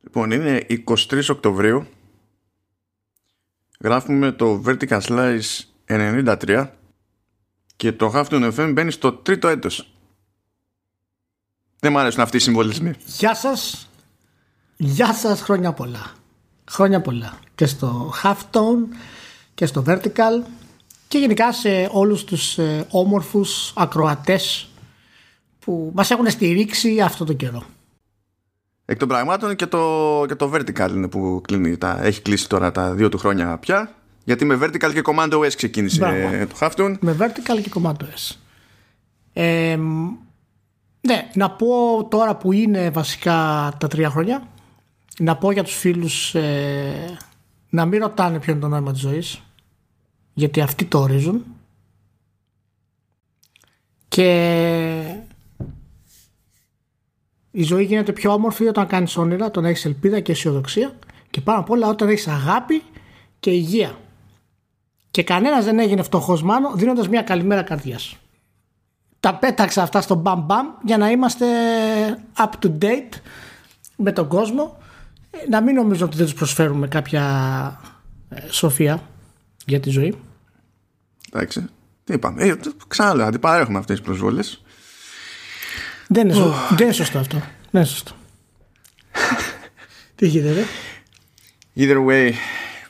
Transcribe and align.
Λοιπόν, 0.00 0.30
είναι 0.30 0.66
23 0.86 1.28
Οκτωβρίου. 1.30 1.86
Γράφουμε 3.80 4.32
το 4.32 4.62
Vertical 4.66 5.00
Slice 5.00 5.40
93 5.86 6.66
και 7.76 7.92
το 7.92 8.12
Halftone 8.14 8.52
FM 8.56 8.70
μπαίνει 8.72 8.90
στο 8.90 9.12
τρίτο 9.12 9.48
έτος. 9.48 9.92
Δεν 11.78 11.92
μου 11.92 11.98
αρέσουν 11.98 12.20
αυτοί 12.20 12.36
οι 12.36 12.40
συμβολισμοί. 12.40 12.94
Γεια 13.06 13.34
σας. 13.34 13.90
Γεια 14.76 15.14
σας 15.14 15.40
χρόνια 15.40 15.72
πολλά. 15.72 16.12
Χρόνια 16.70 17.00
πολλά. 17.00 17.38
Και 17.54 17.66
στο 17.66 18.12
Halftone 18.22 18.96
και 19.54 19.66
στο 19.66 19.84
Vertical 19.86 20.42
και 21.08 21.18
γενικά 21.18 21.52
σε 21.52 21.88
όλους 21.92 22.24
τους 22.24 22.58
ε, 22.58 22.86
όμορφους 22.90 23.72
ακροατές 23.76 24.68
που 25.58 25.92
μας 25.94 26.10
έχουν 26.10 26.30
στηρίξει 26.30 27.00
αυτό 27.00 27.24
το 27.24 27.32
καιρό. 27.32 27.64
Εκ 28.90 28.98
των 28.98 29.08
πραγμάτων 29.08 29.56
και 29.56 29.66
το, 29.66 30.24
και 30.28 30.34
το 30.34 30.50
Vertical 30.54 30.90
είναι 30.90 31.08
που 31.08 31.40
κλείνει, 31.46 31.76
τα, 31.76 31.98
έχει 32.02 32.22
κλείσει 32.22 32.48
τώρα 32.48 32.72
τα 32.72 32.94
δύο 32.94 33.08
του 33.08 33.18
χρόνια 33.18 33.58
πια. 33.58 33.94
Γιατί 34.24 34.44
με 34.44 34.58
Vertical 34.62 34.92
και 34.92 35.02
Commando 35.04 35.38
S 35.38 35.52
ξεκίνησε 35.56 35.98
Μπράβο. 35.98 36.46
το 36.46 36.54
Halftone. 36.60 36.96
Με 37.00 37.16
Vertical 37.18 37.62
και 37.62 37.70
Commando 37.74 38.02
S. 38.02 38.36
Ε, 39.32 39.78
ναι, 41.00 41.30
να 41.34 41.50
πω 41.50 41.68
τώρα 42.10 42.36
που 42.36 42.52
είναι 42.52 42.90
βασικά 42.90 43.32
τα 43.78 43.88
τρία 43.88 44.10
χρόνια, 44.10 44.48
να 45.18 45.36
πω 45.36 45.52
για 45.52 45.62
τους 45.64 45.74
φίλους 45.74 46.34
ε, 46.34 47.18
να 47.70 47.84
μην 47.86 48.00
ρωτάνε 48.00 48.38
ποιο 48.38 48.52
είναι 48.52 48.60
το 48.60 48.68
νόημα 48.68 48.92
της 48.92 49.00
ζωής, 49.00 49.42
γιατί 50.32 50.60
αυτοί 50.60 50.84
το 50.84 50.98
ορίζουν. 50.98 51.44
Και 54.08 55.14
η 57.50 57.62
ζωή 57.62 57.84
γίνεται 57.84 58.12
πιο 58.12 58.32
όμορφη 58.32 58.66
όταν 58.66 58.86
κάνεις 58.86 59.16
όνειρα, 59.16 59.46
όταν 59.46 59.64
έχεις 59.64 59.84
ελπίδα 59.84 60.20
και 60.20 60.32
αισιοδοξία 60.32 60.92
και 61.30 61.40
πάνω 61.40 61.60
απ' 61.60 61.70
όλα 61.70 61.88
όταν 61.88 62.08
έχεις 62.08 62.28
αγάπη 62.28 62.82
και 63.40 63.50
υγεία. 63.50 63.98
Και 65.10 65.22
κανένας 65.22 65.64
δεν 65.64 65.78
έγινε 65.78 66.02
φτωχός 66.02 66.42
μάνο 66.42 66.72
δίνοντας 66.74 67.08
μια 67.08 67.22
καλημέρα 67.22 67.62
καρδιάς. 67.62 68.16
Τα 69.20 69.34
πέταξα 69.34 69.82
αυτά 69.82 70.00
στο 70.00 70.14
μπαμ 70.14 70.40
μπαμ 70.44 70.66
για 70.84 70.96
να 70.96 71.10
είμαστε 71.10 71.46
up 72.36 72.64
to 72.64 72.72
date 72.82 73.18
με 73.96 74.12
τον 74.12 74.28
κόσμο. 74.28 74.78
Ε, 75.30 75.48
Να 75.48 75.60
μην 75.60 75.74
νομίζω 75.74 76.04
ότι 76.04 76.16
δεν 76.16 76.24
τους 76.24 76.34
προσφέρουμε 76.34 76.88
κάποια 76.88 77.24
ε, 78.28 78.40
σοφία 78.48 79.02
για 79.66 79.80
τη 79.80 79.90
ζωή. 79.90 80.14
Εντάξει. 81.32 81.66
Τι 82.04 82.12
είπαμε. 82.12 82.42
Ε, 82.42 82.56
ξαναλέω, 82.88 83.26
αντιπαρέχουμε 83.26 83.78
αυτές 83.78 83.96
τις 83.96 84.06
προσβόλες. 84.06 84.62
Δεν 86.12 86.28
είναι, 86.28 86.34
σω... 86.34 86.54
δεν 86.70 86.86
είναι 86.86 86.92
σωστό 86.92 87.18
αυτό. 87.18 87.36
Δεν 87.38 87.82
είναι 87.82 87.84
σωστό. 87.84 88.12
Τι 90.16 90.26
γίνεται. 90.26 90.64
Either 91.76 92.06
way, 92.08 92.32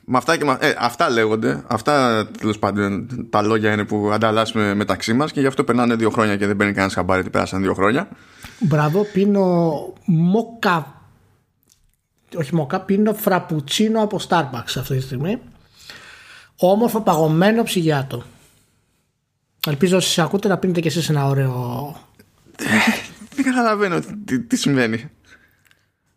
με 0.04 0.16
αυτά, 0.16 0.36
και 0.36 0.44
με, 0.44 0.56
ε, 0.60 0.74
αυτά 0.78 1.10
λέγονται. 1.10 1.64
Αυτά 1.66 2.26
τέλος 2.38 2.58
πάντων 2.58 3.08
τα 3.30 3.42
λόγια 3.42 3.72
είναι 3.72 3.84
που 3.84 4.10
ανταλλάσσουμε 4.12 4.74
μεταξύ 4.74 5.12
μας 5.12 5.32
και 5.32 5.40
γι' 5.40 5.46
αυτό 5.46 5.64
περνάνε 5.64 5.94
δύο 5.94 6.10
χρόνια 6.10 6.36
και 6.36 6.46
δεν 6.46 6.56
παίρνει 6.56 6.72
κανένας 6.72 6.94
χαμπάρι 6.94 7.20
ότι 7.20 7.30
πέρασαν 7.30 7.62
δύο 7.62 7.74
χρόνια. 7.74 8.08
Μπράβο, 8.58 9.04
πίνω 9.12 9.72
μόκα. 10.04 11.02
Όχι 12.36 12.54
μόκα, 12.54 12.80
πίνω 12.80 13.14
φραπουτσίνο 13.14 14.02
από 14.02 14.20
Starbucks 14.28 14.74
αυτή 14.78 14.96
τη 14.96 15.00
στιγμή. 15.00 15.38
Όμορφο 16.56 17.00
παγωμένο 17.00 17.62
ψυγιάτο. 17.62 18.22
Ελπίζω 19.66 19.96
όσοι 19.96 20.20
ακούτε 20.20 20.48
να 20.48 20.58
πίνετε 20.58 20.80
κι 20.80 20.86
εσείς 20.86 21.08
ένα 21.08 21.26
ωραίο... 21.26 21.96
Δεν 23.42 23.52
καταλαβαίνω 23.52 24.00
τι, 24.24 24.40
τι 24.40 24.56
συμβαίνει. 24.56 25.10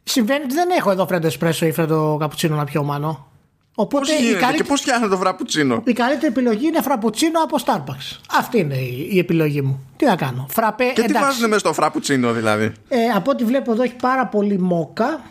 Συμβαίνει 0.03 0.43
ότι 0.43 0.53
δεν 0.53 0.69
έχω 0.77 0.91
εδώ 0.91 1.07
φρέντο 1.07 1.27
εσπρέσο 1.27 1.65
ή 1.65 1.71
φρέντο 1.71 2.17
καπουτσίνο 2.19 2.55
να 2.55 2.63
πιω 2.63 2.83
μάνο. 2.83 3.27
Οπότε 3.75 4.05
Πώς 4.05 4.19
η, 4.19 4.23
γίνεται 4.23 4.39
καλύτε- 4.39 4.61
και 4.61 4.67
πώς 4.69 4.81
φτιάχνω 4.81 5.07
το 5.07 5.17
φραπουτσίνο; 5.17 5.81
η 5.85 5.93
καλύτερη 5.93 6.25
επιλογή 6.27 6.67
είναι 6.67 6.81
φραπουτσίνο 6.81 7.39
από 7.43 7.57
Starbucks. 7.65 8.17
Αυτή 8.39 8.58
είναι 8.58 8.75
η, 8.75 9.08
η 9.11 9.20
επιλογή 9.20 9.61
μου. 9.61 9.86
Τι 9.98 10.05
να 10.05 10.15
κάνω. 10.15 10.48
Φραπέ, 10.49 10.86
Και 10.86 10.93
τι 10.93 11.02
εντάξει. 11.02 11.23
βάζουν 11.25 11.48
μέσα 11.48 11.59
στο 11.59 11.73
φραπουτσίνο 11.73 12.33
δηλαδή; 12.33 12.71
Ε, 12.87 12.98
από 13.15 13.31
ό,τι 13.31 13.43
βλέπω 13.43 13.71
εδώ 13.71 13.83
έχει 13.83 13.95
πάρα 13.95 14.25
πολύ 14.27 14.59
μόκα. 14.59 15.21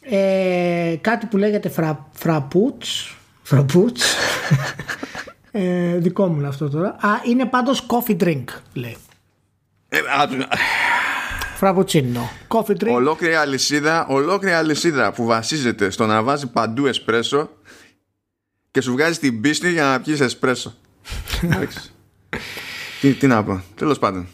Ε, 0.00 0.94
κάτι 1.00 1.26
που 1.26 1.36
λέγεται 1.36 1.68
φρα, 1.68 2.06
φραπούτς. 2.12 3.16
Φραπούτς. 3.42 4.14
ε, 5.50 5.96
δικό 5.96 6.26
μου 6.26 6.38
είναι 6.38 6.48
αυτό 6.48 6.68
τώρα. 6.70 6.88
Α, 6.88 7.08
είναι 7.24 7.44
πάντως 7.44 7.86
coffee 7.86 8.16
drink 8.22 8.44
λέει. 8.72 8.96
Ε, 9.88 9.98
α, 9.98 10.28
Φραπουτσίνο. 11.56 12.30
Coffee 12.48 12.76
drink. 12.76 12.92
Ολόκληρη 12.92 13.34
αλυσίδα, 13.34 14.06
ολόκληρη 14.06 14.54
αλυσίδα 14.54 15.12
που 15.12 15.24
βασίζεται 15.24 15.90
στο 15.90 16.06
να 16.06 16.22
βάζει 16.22 16.46
παντού 16.46 16.86
εσπρέσο 16.86 17.50
και 18.70 18.80
σου 18.80 18.92
βγάζει 18.92 19.18
την 19.18 19.40
πίστη 19.40 19.72
για 19.72 19.84
να 19.84 20.00
πιεις 20.00 20.20
εσπρέσο. 20.20 20.74
Εντάξει. 21.42 21.90
τι, 23.00 23.12
τι 23.12 23.26
να 23.26 23.44
πω. 23.44 23.62
Τέλος 23.74 23.98
πάντων. 23.98 24.26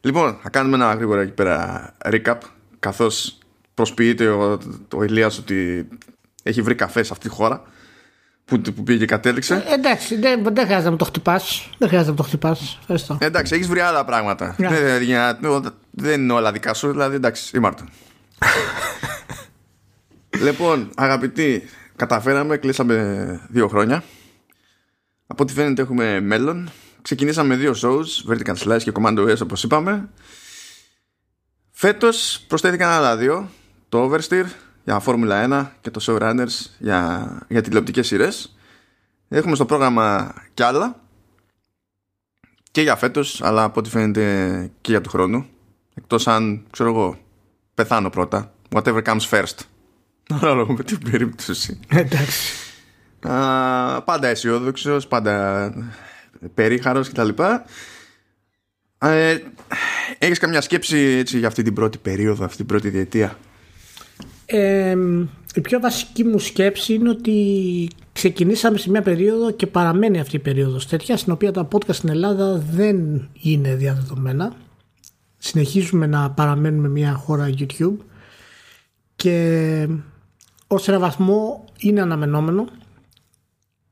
Λοιπόν, 0.00 0.38
θα 0.42 0.50
κάνουμε 0.50 0.76
ένα 0.76 0.94
γρήγορα 0.94 1.20
εκεί 1.20 1.32
πέρα 1.32 1.92
recap 2.04 2.36
καθώς 2.78 3.38
προσποιείται 3.74 4.28
ο, 4.28 4.58
ο 4.94 5.02
Ηλίας 5.02 5.38
ότι 5.38 5.88
έχει 6.42 6.62
βρει 6.62 6.74
καφές 6.74 7.06
σε 7.06 7.12
αυτή 7.12 7.28
τη 7.28 7.34
χώρα 7.34 7.62
που, 8.50 8.60
που 8.60 8.82
πήγε 8.82 8.98
και 8.98 9.04
κατέληξε. 9.06 9.64
Ε, 9.68 9.74
εντάξει, 9.74 10.16
δεν, 10.16 10.42
δεν 10.42 10.54
χρειάζεται 10.64 10.84
να 10.84 10.90
μου 10.90 10.96
το 10.96 11.04
χτυπάς. 11.04 11.68
Δεν 11.78 11.88
χρειάζεται 11.88 12.10
να 12.10 12.16
μου 12.16 12.16
το 12.16 12.22
χτυπάς. 12.22 12.76
Ευχαριστώ. 12.80 13.18
Ε, 13.20 13.24
εντάξει, 13.26 13.54
έχεις 13.54 13.66
βρει 13.68 13.80
άλλα 13.80 14.04
πράγματα. 14.04 14.54
Ναι. 14.58 14.68
Δεν, 14.68 15.02
για- 15.02 15.38
δεν 15.90 16.20
είναι 16.22 16.32
όλα 16.32 16.52
δικά 16.52 16.74
σου, 16.74 16.90
δηλαδή 16.90 17.14
εντάξει, 17.16 17.56
ήμαρτον. 17.56 17.88
λοιπόν, 20.44 20.90
αγαπητοί, 20.96 21.68
καταφέραμε, 21.96 22.56
κλείσαμε 22.56 23.40
δύο 23.48 23.68
χρόνια. 23.68 24.02
Από 25.26 25.42
ό,τι 25.42 25.52
φαίνεται 25.52 25.82
έχουμε 25.82 26.20
μέλλον. 26.20 26.70
Ξεκινήσαμε 27.02 27.48
με 27.48 27.56
δύο 27.56 27.74
shows, 27.82 28.32
Vertical 28.32 28.54
Slice 28.56 28.82
και 28.82 28.92
Commando 28.94 29.28
S 29.36 29.38
όπως 29.42 29.62
είπαμε. 29.62 30.08
Φέτος 31.70 32.44
προσθέθηκαν 32.48 32.90
άλλα 32.90 33.16
δύο, 33.16 33.50
το 33.88 34.10
Oversteer 34.12 34.44
για 34.84 35.02
Formula 35.04 35.62
1 35.62 35.66
και 35.80 35.90
το 35.90 36.04
Showrunners 36.06 36.66
για, 36.78 37.46
για 37.48 37.62
τηλεοπτικές 37.62 38.06
σειρές. 38.06 38.56
Έχουμε 39.28 39.54
στο 39.54 39.64
πρόγραμμα 39.64 40.34
κι 40.54 40.62
άλλα 40.62 41.00
και 42.70 42.80
για 42.82 42.96
φέτος 42.96 43.42
αλλά 43.42 43.62
από 43.62 43.80
ό,τι 43.80 43.90
φαίνεται 43.90 44.70
και 44.80 44.90
για 44.90 45.00
του 45.00 45.10
χρόνου. 45.10 45.46
Εκτός 45.94 46.26
αν 46.26 46.66
ξέρω 46.70 46.88
εγώ 46.88 47.18
πεθάνω 47.74 48.10
πρώτα. 48.10 48.52
Whatever 48.68 49.02
comes 49.02 49.28
first. 49.30 49.56
Ανάλογα 50.40 50.72
με 50.72 50.82
την 50.82 51.10
περίπτωση. 51.10 51.80
Εντάξει. 51.88 52.54
Α, 53.20 54.02
πάντα 54.02 54.28
αισιόδοξος, 54.28 55.06
πάντα 55.06 55.72
περίχαρος 56.54 57.08
κτλ 57.08 57.28
ε, 59.02 59.38
έχεις 60.18 60.38
καμιά 60.38 60.60
σκέψη 60.60 60.98
έτσι, 60.98 61.38
για 61.38 61.48
αυτή 61.48 61.62
την 61.62 61.74
πρώτη 61.74 61.98
περίοδο 61.98 62.44
αυτή 62.44 62.56
την 62.56 62.66
πρώτη 62.66 62.88
διετία; 62.88 63.38
Ε, 64.52 64.96
η 65.54 65.60
πιο 65.60 65.80
βασική 65.80 66.24
μου 66.24 66.38
σκέψη 66.38 66.94
είναι 66.94 67.08
ότι 67.08 67.88
ξεκινήσαμε 68.12 68.78
σε 68.78 68.90
μια 68.90 69.02
περίοδο 69.02 69.50
και 69.50 69.66
παραμένει 69.66 70.20
αυτή 70.20 70.36
η 70.36 70.38
περίοδος 70.38 70.86
τέτοια 70.86 71.16
στην 71.16 71.32
οποία 71.32 71.52
τα 71.52 71.68
podcast 71.72 71.94
στην 71.94 72.08
Ελλάδα 72.08 72.62
δεν 72.70 73.28
είναι 73.40 73.74
διαδεδομένα. 73.74 74.52
Συνεχίζουμε 75.38 76.06
να 76.06 76.30
παραμένουμε 76.30 76.88
μια 76.88 77.12
χώρα 77.12 77.50
YouTube 77.58 77.96
και 79.16 79.88
ως 80.66 80.88
ένα 80.88 80.98
βαθμό 80.98 81.64
είναι 81.78 82.00
αναμενόμενο 82.00 82.68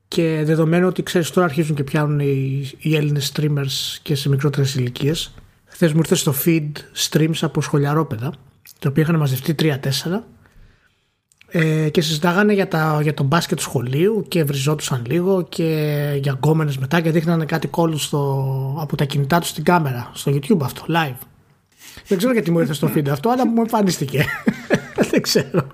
και 0.09 0.43
δεδομένου 0.45 0.87
ότι 0.87 1.03
ξέρεις 1.03 1.31
τώρα 1.31 1.47
αρχίζουν 1.47 1.77
και 1.77 1.85
πιάνουν 1.85 2.21
οι, 2.21 2.71
οι 2.79 2.97
Έλληνες 2.97 3.33
streamers 3.35 3.99
και 4.03 4.15
σε 4.15 4.29
μικρότερες 4.29 4.75
ηλικίες. 4.75 5.35
Χθες 5.65 5.93
μου 5.93 5.99
ήρθε 5.99 6.15
στο 6.15 6.35
feed 6.45 6.73
streams 7.09 7.39
από 7.41 7.61
σχολιαρόπαιδα 7.61 8.33
τα 8.79 8.89
οποία 8.89 9.03
είχαν 9.03 9.17
μαζευτεί 9.17 9.55
3-4 9.59 9.79
ε, 11.51 11.89
και 11.89 12.01
συζητάγανε 12.01 12.53
για, 12.53 12.69
τα, 12.69 12.99
για 13.03 13.15
τον 13.15 13.27
μπάσκετ 13.27 13.57
του 13.57 13.63
σχολείου 13.63 14.25
και 14.29 14.45
βριζόντουσαν 14.45 15.05
λίγο 15.07 15.47
και 15.49 15.95
για 16.21 16.33
γκόμενες 16.33 16.79
μετά 16.79 17.01
και 17.01 17.11
δείχνανε 17.11 17.45
κάτι 17.45 17.67
κόλλους 17.67 18.05
στο, 18.05 18.79
από 18.81 18.97
τα 18.97 19.05
κινητά 19.05 19.39
τους 19.39 19.49
στην 19.49 19.65
κάμερα 19.65 20.11
στο 20.15 20.33
YouTube 20.33 20.61
αυτό, 20.63 20.85
live. 20.89 21.27
Δεν 22.07 22.19
ξέρω 22.19 22.33
γιατί 22.33 22.51
μου 22.51 22.59
ήρθε 22.59 22.73
στο 22.73 22.91
feed 22.95 23.09
αυτό, 23.09 23.31
αλλά 23.31 23.47
μου 23.47 23.61
εμφανίστηκε. 23.61 24.25
Δεν 25.11 25.23
ξέρω 25.23 25.67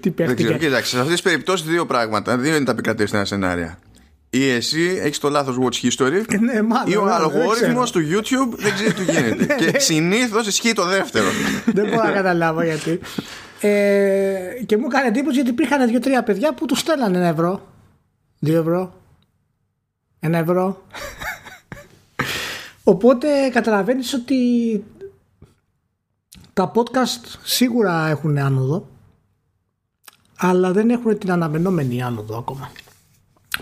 τι 0.00 0.10
δεν 0.10 0.14
ξέρω, 0.14 0.34
παίχτηκε. 0.34 0.64
κοίταξε, 0.64 0.90
σε 0.90 0.96
αυτές 0.98 1.12
τις 1.12 1.22
περιπτώσεις 1.22 1.66
δύο 1.66 1.86
πράγματα 1.86 2.38
δύο 2.38 2.56
είναι 2.56 2.64
τα 2.64 2.72
επικρατεστικά 2.72 3.24
σενάρια 3.24 3.78
ή 4.34 4.48
εσύ 4.48 4.98
έχεις 5.02 5.18
το 5.18 5.28
λάθος 5.28 5.56
watch 5.60 5.86
history 5.86 6.22
Ε, 6.28 6.38
ναι, 6.38 6.62
μάλλον, 6.62 6.92
ή 6.92 6.96
ο 6.96 7.04
ναι, 7.04 7.10
δεν 7.10 7.20
αλγόριθμος 7.20 7.90
του 7.90 8.00
YouTube 8.00 8.56
δεν 8.56 8.74
ξέρει 8.74 8.92
τι 8.92 9.04
γίνεται. 9.04 9.54
και 9.64 9.78
συνήθως 9.78 10.46
ισχύει 10.46 10.72
το 10.72 10.86
δεύτερο. 10.86 11.26
Δεν 11.64 11.88
μπορώ 11.88 12.02
να 12.02 12.10
καταλάβω 12.10 12.62
γιατί. 12.62 13.00
Ε, 13.64 14.62
και 14.66 14.76
μου 14.76 14.86
έκανε 14.86 15.06
εντύπωση 15.06 15.34
γιατί 15.34 15.50
υπήρχαν 15.50 15.88
δύο-τρία 15.88 16.22
παιδιά 16.22 16.54
που 16.54 16.66
τους 16.66 16.78
στέλνανε 16.78 17.18
ένα 17.18 17.26
ευρώ. 17.26 17.68
Δύο 18.38 18.58
ευρώ. 18.60 18.94
Ένα 20.20 20.38
ευρώ. 20.38 20.82
Οπότε 22.92 23.48
καταλαβαίνεις 23.48 24.14
ότι 24.14 24.36
τα 26.52 26.72
podcast 26.74 27.38
σίγουρα 27.42 28.06
έχουν 28.08 28.38
άνοδο 28.38 28.88
αλλά 30.36 30.72
δεν 30.72 30.90
έχουν 30.90 31.18
την 31.18 31.30
αναμενόμενη 31.30 32.02
άνοδο 32.02 32.38
ακόμα. 32.38 32.72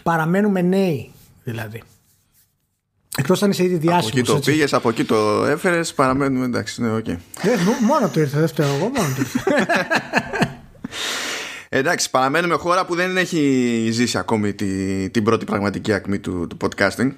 Παραμένουμε 0.02 0.62
νέοι 0.62 1.12
δηλαδή. 1.44 1.82
Εκτός 3.16 3.42
αν 3.42 3.50
είσαι 3.50 3.64
ήδη 3.64 3.76
διάσημος. 3.76 4.06
Από 4.08 4.18
εκεί 4.18 4.22
το 4.22 4.38
πήγες, 4.38 4.72
από 4.72 4.88
εκεί 4.88 5.04
το 5.04 5.44
έφερες, 5.44 5.94
παραμένουμε 5.94 6.44
εντάξει. 6.44 6.82
Ναι, 6.82 6.96
okay. 6.96 7.16
Ε, 7.42 7.50
μόνο 7.86 8.08
το 8.08 8.20
ήρθε, 8.20 8.38
δεν 8.38 8.48
φταίω 8.48 8.74
εγώ, 8.74 8.90
μόνο 8.96 9.14
το 9.16 9.20
ήρθε. 9.20 9.42
Εντάξει, 11.72 12.10
παραμένουμε 12.10 12.54
χώρα 12.54 12.86
που 12.86 12.94
δεν 12.94 13.16
έχει 13.16 13.88
ζήσει 13.92 14.18
ακόμη 14.18 14.52
τη, 14.52 15.10
την 15.10 15.24
πρώτη 15.24 15.44
πραγματική 15.44 15.92
ακμή 15.92 16.18
του, 16.18 16.46
του 16.46 16.56
podcasting. 16.60 17.10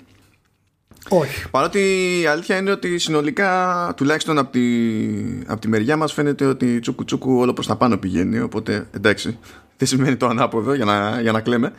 Όχι. 1.08 1.48
Παρότι 1.50 1.80
η 2.20 2.26
αλήθεια 2.26 2.56
είναι 2.56 2.70
ότι 2.70 2.98
συνολικά, 2.98 3.92
τουλάχιστον 3.96 4.38
από 4.38 4.52
τη, 4.52 4.60
από 5.46 5.60
τη 5.60 5.68
μεριά 5.68 5.96
μας 5.96 6.12
φαίνεται 6.12 6.44
ότι 6.44 6.80
τσούκου 6.80 7.04
τσούκου 7.04 7.36
όλο 7.38 7.52
προς 7.52 7.66
τα 7.66 7.76
πάνω 7.76 7.96
πηγαίνει. 7.96 8.40
Οπότε 8.40 8.86
εντάξει, 8.90 9.38
δεν 9.76 9.88
σημαίνει 9.88 10.16
το 10.16 10.26
ανάποδο 10.26 10.74
για 10.74 10.84
να, 10.84 11.20
για 11.20 11.32
να 11.32 11.40
κλαίμε. 11.40 11.72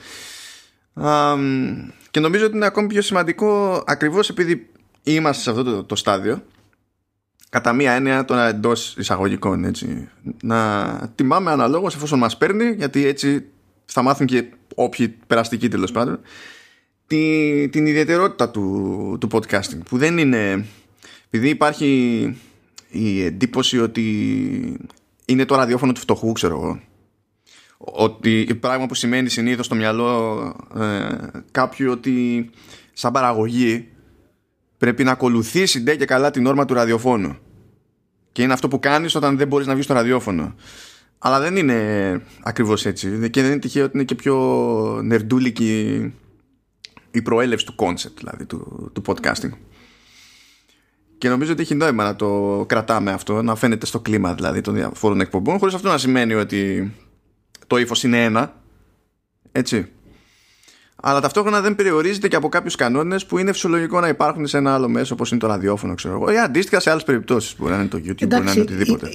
Και 2.13 2.19
νομίζω 2.19 2.45
ότι 2.45 2.55
είναι 2.55 2.65
ακόμη 2.65 2.87
πιο 2.87 3.01
σημαντικό 3.01 3.83
ακριβώς 3.85 4.29
επειδή 4.29 4.69
είμαστε 5.03 5.43
σε 5.43 5.49
αυτό 5.49 5.63
το, 5.63 5.83
το 5.83 5.95
στάδιο 5.95 6.43
κατά 7.49 7.73
μία 7.73 7.91
έννοια 7.91 8.25
τώρα 8.25 8.47
εντός 8.47 8.95
εισαγωγικών 8.97 9.63
έτσι, 9.63 10.09
να 10.43 10.97
τιμάμε 11.15 11.51
αναλόγως 11.51 11.95
εφόσον 11.95 12.19
μας 12.19 12.37
παίρνει 12.37 12.71
γιατί 12.71 13.05
έτσι 13.05 13.45
θα 13.85 14.01
μάθουν 14.01 14.25
και 14.25 14.45
όποιοι 14.75 15.07
περαστικοί 15.27 15.67
τέλος 15.67 15.91
πάντων 15.91 16.19
τη, 17.07 17.69
την 17.69 17.85
ιδιαιτερότητα 17.85 18.49
του, 18.49 19.17
του 19.19 19.27
podcasting 19.31 19.79
που 19.85 19.97
δεν 19.97 20.17
είναι 20.17 20.65
επειδή 21.25 21.49
υπάρχει 21.49 21.87
η 22.89 23.23
εντύπωση 23.23 23.79
ότι 23.79 24.05
είναι 25.25 25.45
το 25.45 25.55
ραδιόφωνο 25.55 25.91
του 25.91 25.99
φτωχού 25.99 26.31
ξέρω 26.31 26.55
εγώ 26.55 26.79
ότι 27.85 28.57
πράγμα 28.59 28.85
που 28.85 28.95
σημαίνει 28.95 29.29
συνήθως 29.29 29.65
στο 29.65 29.75
μυαλό 29.75 30.39
ε, 30.79 31.07
κάποιου 31.51 31.91
ότι 31.91 32.49
σαν 32.93 33.11
παραγωγή 33.11 33.87
πρέπει 34.77 35.03
να 35.03 35.11
ακολουθήσει 35.11 35.79
ντε 35.79 35.95
και 35.95 36.05
καλά 36.05 36.31
την 36.31 36.45
όρμα 36.45 36.65
του 36.65 36.73
ραδιοφώνου. 36.73 37.37
Και 38.31 38.41
είναι 38.41 38.53
αυτό 38.53 38.67
που 38.67 38.79
κάνεις 38.79 39.15
όταν 39.15 39.37
δεν 39.37 39.47
μπορείς 39.47 39.67
να 39.67 39.73
βγεις 39.73 39.85
στο 39.85 39.93
ραδιόφωνο. 39.93 40.55
Αλλά 41.17 41.39
δεν 41.39 41.55
είναι 41.55 42.21
ακριβώς 42.43 42.85
έτσι. 42.85 43.29
Και 43.29 43.41
δεν 43.41 43.51
είναι 43.51 43.59
τυχαίο 43.59 43.83
ότι 43.83 43.91
είναι 43.95 44.05
και 44.05 44.15
πιο 44.15 44.37
νερντούλικη 45.03 46.13
η 47.11 47.21
προέλευση 47.21 47.65
του 47.65 47.75
concept 47.77 48.13
δηλαδή 48.17 48.45
του, 48.45 48.91
του 48.93 49.01
podcasting. 49.05 49.51
Και 51.17 51.29
νομίζω 51.29 51.51
ότι 51.51 51.61
έχει 51.61 51.75
νόημα 51.75 52.03
να 52.03 52.15
το 52.15 52.63
κρατάμε 52.67 53.11
αυτό 53.11 53.41
να 53.41 53.55
φαίνεται 53.55 53.85
στο 53.85 53.99
κλίμα 53.99 54.33
δηλαδή 54.33 54.61
των 54.61 54.73
διαφόρων 54.73 55.21
εκπομπών 55.21 55.57
χωρίς 55.57 55.73
αυτό 55.73 55.87
να 55.87 55.97
σημαίνει 55.97 56.33
ότι 56.33 56.93
το 57.73 57.79
ύφος 57.79 58.03
είναι 58.03 58.23
ένα 58.23 58.53
έτσι 59.51 59.87
αλλά 61.05 61.19
ταυτόχρονα 61.19 61.61
δεν 61.61 61.75
περιορίζεται 61.75 62.27
και 62.27 62.35
από 62.35 62.49
κάποιους 62.49 62.75
κανόνες 62.75 63.25
που 63.25 63.37
είναι 63.37 63.51
φυσιολογικό 63.51 63.99
να 63.99 64.07
υπάρχουν 64.07 64.47
σε 64.47 64.57
ένα 64.57 64.73
άλλο 64.73 64.89
μέσο 64.89 65.13
όπως 65.13 65.31
είναι 65.31 65.39
το 65.39 65.47
ραδιόφωνο, 65.47 65.95
ξέρω 65.95 66.13
εγώ, 66.13 66.31
ή 66.31 66.37
αντίστοιχα 66.37 66.79
σε 66.79 66.89
άλλες 66.89 67.03
περιπτώσεις. 67.03 67.55
Μπορεί 67.57 67.71
να 67.71 67.79
είναι 67.79 67.87
το 67.87 67.97
YouTube, 67.97 68.21
εντάξει, 68.21 68.27
μπορεί 68.27 68.43
να 68.43 68.51
είναι 68.51 68.61
οτιδήποτε. 68.61 69.07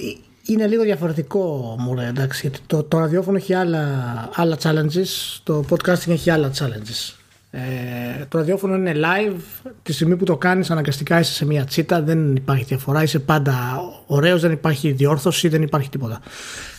Είναι 0.45 0.67
λίγο 0.67 0.83
διαφορετικό, 0.83 1.75
μου 1.79 1.93
λέει, 1.93 2.07
εντάξει, 2.07 2.39
γιατί 2.41 2.59
το, 2.67 2.83
το 2.83 2.97
ραδιόφωνο 2.97 3.37
έχει 3.37 3.53
άλλα, 3.53 4.29
άλλα 4.35 4.57
challenges, 4.63 5.39
το 5.43 5.63
podcasting 5.69 6.09
έχει 6.09 6.29
άλλα 6.29 6.51
challenges. 6.59 7.13
Ε, 7.51 8.25
το 8.29 8.37
ραδιόφωνο 8.37 8.75
είναι 8.75 8.93
live. 8.95 9.69
Τη 9.83 9.93
στιγμή 9.93 10.15
που 10.15 10.23
το 10.23 10.37
κάνεις, 10.37 10.71
αναγκαστικά 10.71 11.19
είσαι 11.19 11.33
σε 11.33 11.45
μια 11.45 11.65
τσίτα. 11.65 12.01
Δεν 12.01 12.35
υπάρχει 12.35 12.63
διαφορά. 12.63 13.03
Είσαι 13.03 13.19
πάντα 13.19 13.81
ωραίος, 14.05 14.41
δεν 14.41 14.51
υπάρχει 14.51 14.91
διόρθωση, 14.91 15.47
δεν 15.47 15.61
υπάρχει 15.61 15.89
τίποτα. 15.89 16.21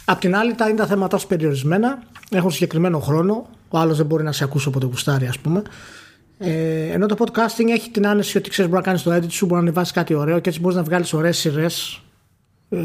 Απ' 0.05 0.21
την 0.21 0.37
άλλη, 0.37 0.55
τα 0.55 0.69
είναι 0.69 0.79
τα 0.79 0.87
θέματα 0.87 1.19
σου 1.19 1.27
περιορισμένα. 1.27 2.03
Έχουν 2.31 2.51
συγκεκριμένο 2.51 2.99
χρόνο. 2.99 3.47
Ο 3.69 3.79
άλλος 3.79 3.97
δεν 3.97 4.07
μπορεί 4.07 4.23
να 4.23 4.33
σε 4.33 4.45
ακούσει 4.45 4.69
όποτε 4.69 4.87
γουστάρει, 4.87 5.27
ας 5.27 5.39
πούμε. 5.39 5.63
Ε, 6.39 6.93
ενώ 6.93 7.07
το 7.07 7.17
podcasting 7.19 7.69
έχει 7.69 7.91
την 7.91 8.07
άνεση 8.07 8.39
ότι 8.39 8.51
ξέρεις, 8.51 8.71
μπορεί 8.71 8.83
να 8.83 8.89
κάνεις 8.89 9.03
το 9.03 9.15
edit 9.15 9.31
σου, 9.31 9.47
μπορεί 9.47 9.61
να 9.61 9.67
ανεβάσεις 9.67 9.93
κάτι 9.93 10.15
ωραίο 10.15 10.39
και 10.39 10.49
έτσι 10.49 10.61
μπορείς 10.61 10.77
να 10.77 10.83
βγάλεις 10.83 11.13
ωραίες 11.13 11.39
σειρές 11.39 12.01
ε, 12.69 12.79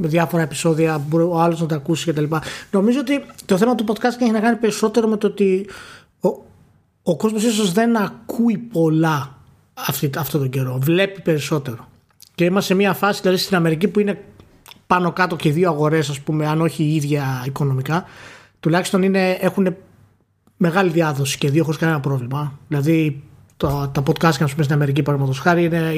με 0.00 0.08
διάφορα 0.08 0.42
επεισόδια, 0.42 0.98
μπορεί 0.98 1.24
ο 1.24 1.40
άλλος 1.40 1.60
να 1.60 1.66
τα 1.66 1.74
ακούσει 1.74 2.12
κτλ. 2.12 2.24
Νομίζω 2.70 3.00
ότι 3.00 3.24
το 3.44 3.56
θέμα 3.56 3.74
του 3.74 3.84
podcasting 3.88 4.20
έχει 4.20 4.30
να 4.30 4.40
κάνει 4.40 4.56
περισσότερο 4.56 5.08
με 5.08 5.16
το 5.16 5.26
ότι 5.26 5.66
ο, 6.20 6.28
ο 7.02 7.16
κόσμος 7.16 7.44
ίσως 7.44 7.72
δεν 7.72 7.96
ακούει 7.96 8.56
πολλά 8.58 9.38
αυτή, 9.74 10.10
αυτόν 10.16 10.40
τον 10.40 10.50
καιρό. 10.50 10.78
Βλέπει 10.82 11.20
περισσότερο. 11.20 11.88
Και 12.34 12.44
είμαστε 12.44 12.72
σε 12.72 12.78
μια 12.78 12.92
φάση, 12.92 13.20
δηλαδή 13.20 13.40
στην 13.40 13.56
Αμερική, 13.56 13.88
που 13.88 14.00
είναι 14.00 14.24
πάνω 14.92 15.12
κάτω 15.12 15.36
και 15.36 15.50
δύο 15.50 15.70
αγορές, 15.70 16.08
ας 16.08 16.20
πούμε, 16.20 16.46
αν 16.46 16.60
όχι 16.60 16.82
η 16.82 16.94
ίδια 16.94 17.42
οικονομικά, 17.46 18.04
τουλάχιστον 18.60 19.02
είναι, 19.02 19.30
έχουν 19.30 19.76
μεγάλη 20.56 20.90
διάδοση 20.90 21.38
και 21.38 21.50
δύο 21.50 21.64
χωρίς 21.64 21.78
κανένα 21.78 22.00
πρόβλημα. 22.00 22.58
Δηλαδή, 22.68 23.22
το, 23.56 23.90
τα 23.94 24.02
podcast, 24.06 24.24
ας 24.24 24.50
πούμε, 24.52 24.62
στην 24.62 24.72
Αμερική, 24.72 25.02
παραδείγματος 25.02 25.40
χάρη, 25.40 25.64
είναι 25.64 25.92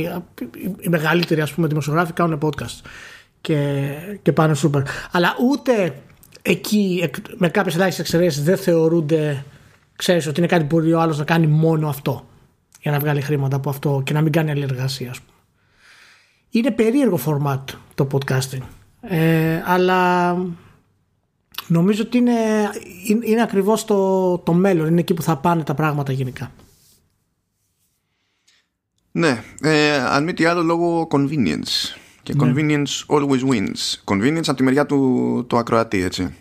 οι 0.79 0.89
μεγαλύτεροι 0.89 1.41
ας 1.41 1.53
πούμε, 1.53 1.67
δημοσιογράφοι 1.67 2.13
κάνουν 2.13 2.39
podcast. 2.43 2.87
Και, 3.41 3.91
και 4.23 4.33
πάνε 4.33 4.55
super. 4.63 4.83
Αλλά 5.11 5.35
ούτε 5.51 5.95
εκεί, 6.43 7.11
με 7.37 7.49
κάποιες 7.49 7.75
ελάχιστες 7.75 8.05
εξαιρέσεις, 8.05 8.43
δεν 8.43 8.57
θεωρούνται, 8.57 9.45
ξέρεις 9.97 10.27
ότι 10.27 10.39
είναι 10.39 10.49
κάτι 10.49 10.65
που 10.65 10.77
μπορεί 10.77 10.93
ο 10.93 11.01
άλλος 11.01 11.19
να 11.19 11.25
κάνει 11.25 11.47
μόνο 11.47 11.89
αυτό 11.89 12.27
για 12.81 12.91
να 12.91 12.99
βγάλει 12.99 13.21
χρήματα 13.21 13.57
από 13.57 13.71
αυτό 13.71 14.03
και 14.05 14.13
να 14.13 14.21
μην 14.21 14.33
κάνει 14.33 14.51
άλλη 14.51 14.63
εργασία, 14.63 15.11
ας 15.11 15.21
πούμε. 15.21 15.39
Είναι 16.51 16.71
περίεργο 16.71 17.19
format 17.27 17.75
το 17.95 18.07
podcasting. 18.13 18.63
Ε, 19.09 19.63
αλλά 19.65 20.37
νομίζω 21.67 22.03
ότι 22.03 22.19
είναι, 22.19 22.33
είναι, 23.25 23.43
ακριβώς 23.43 23.85
το, 23.85 24.39
το 24.39 24.53
μέλλον, 24.53 24.87
είναι 24.87 25.01
εκεί 25.01 25.15
που 25.15 25.23
θα 25.23 25.37
πάνε 25.37 25.63
τα 25.63 25.75
πράγματα 25.75 26.13
γενικά. 26.13 26.51
Ναι, 29.11 29.43
ε, 29.63 29.97
αν 29.97 30.25
μη 30.25 30.35
τι 30.35 30.45
άλλο 30.45 30.63
λόγω 30.63 31.09
convenience. 31.11 31.97
Και 32.23 32.35
ναι. 32.35 32.53
convenience 32.53 33.07
always 33.07 33.41
wins. 33.51 34.03
Convenience 34.05 34.47
από 34.47 34.55
τη 34.55 34.63
μεριά 34.63 34.87
του, 34.87 35.45
του 35.49 35.57
ακροατή, 35.57 36.03
έτσι. 36.03 36.35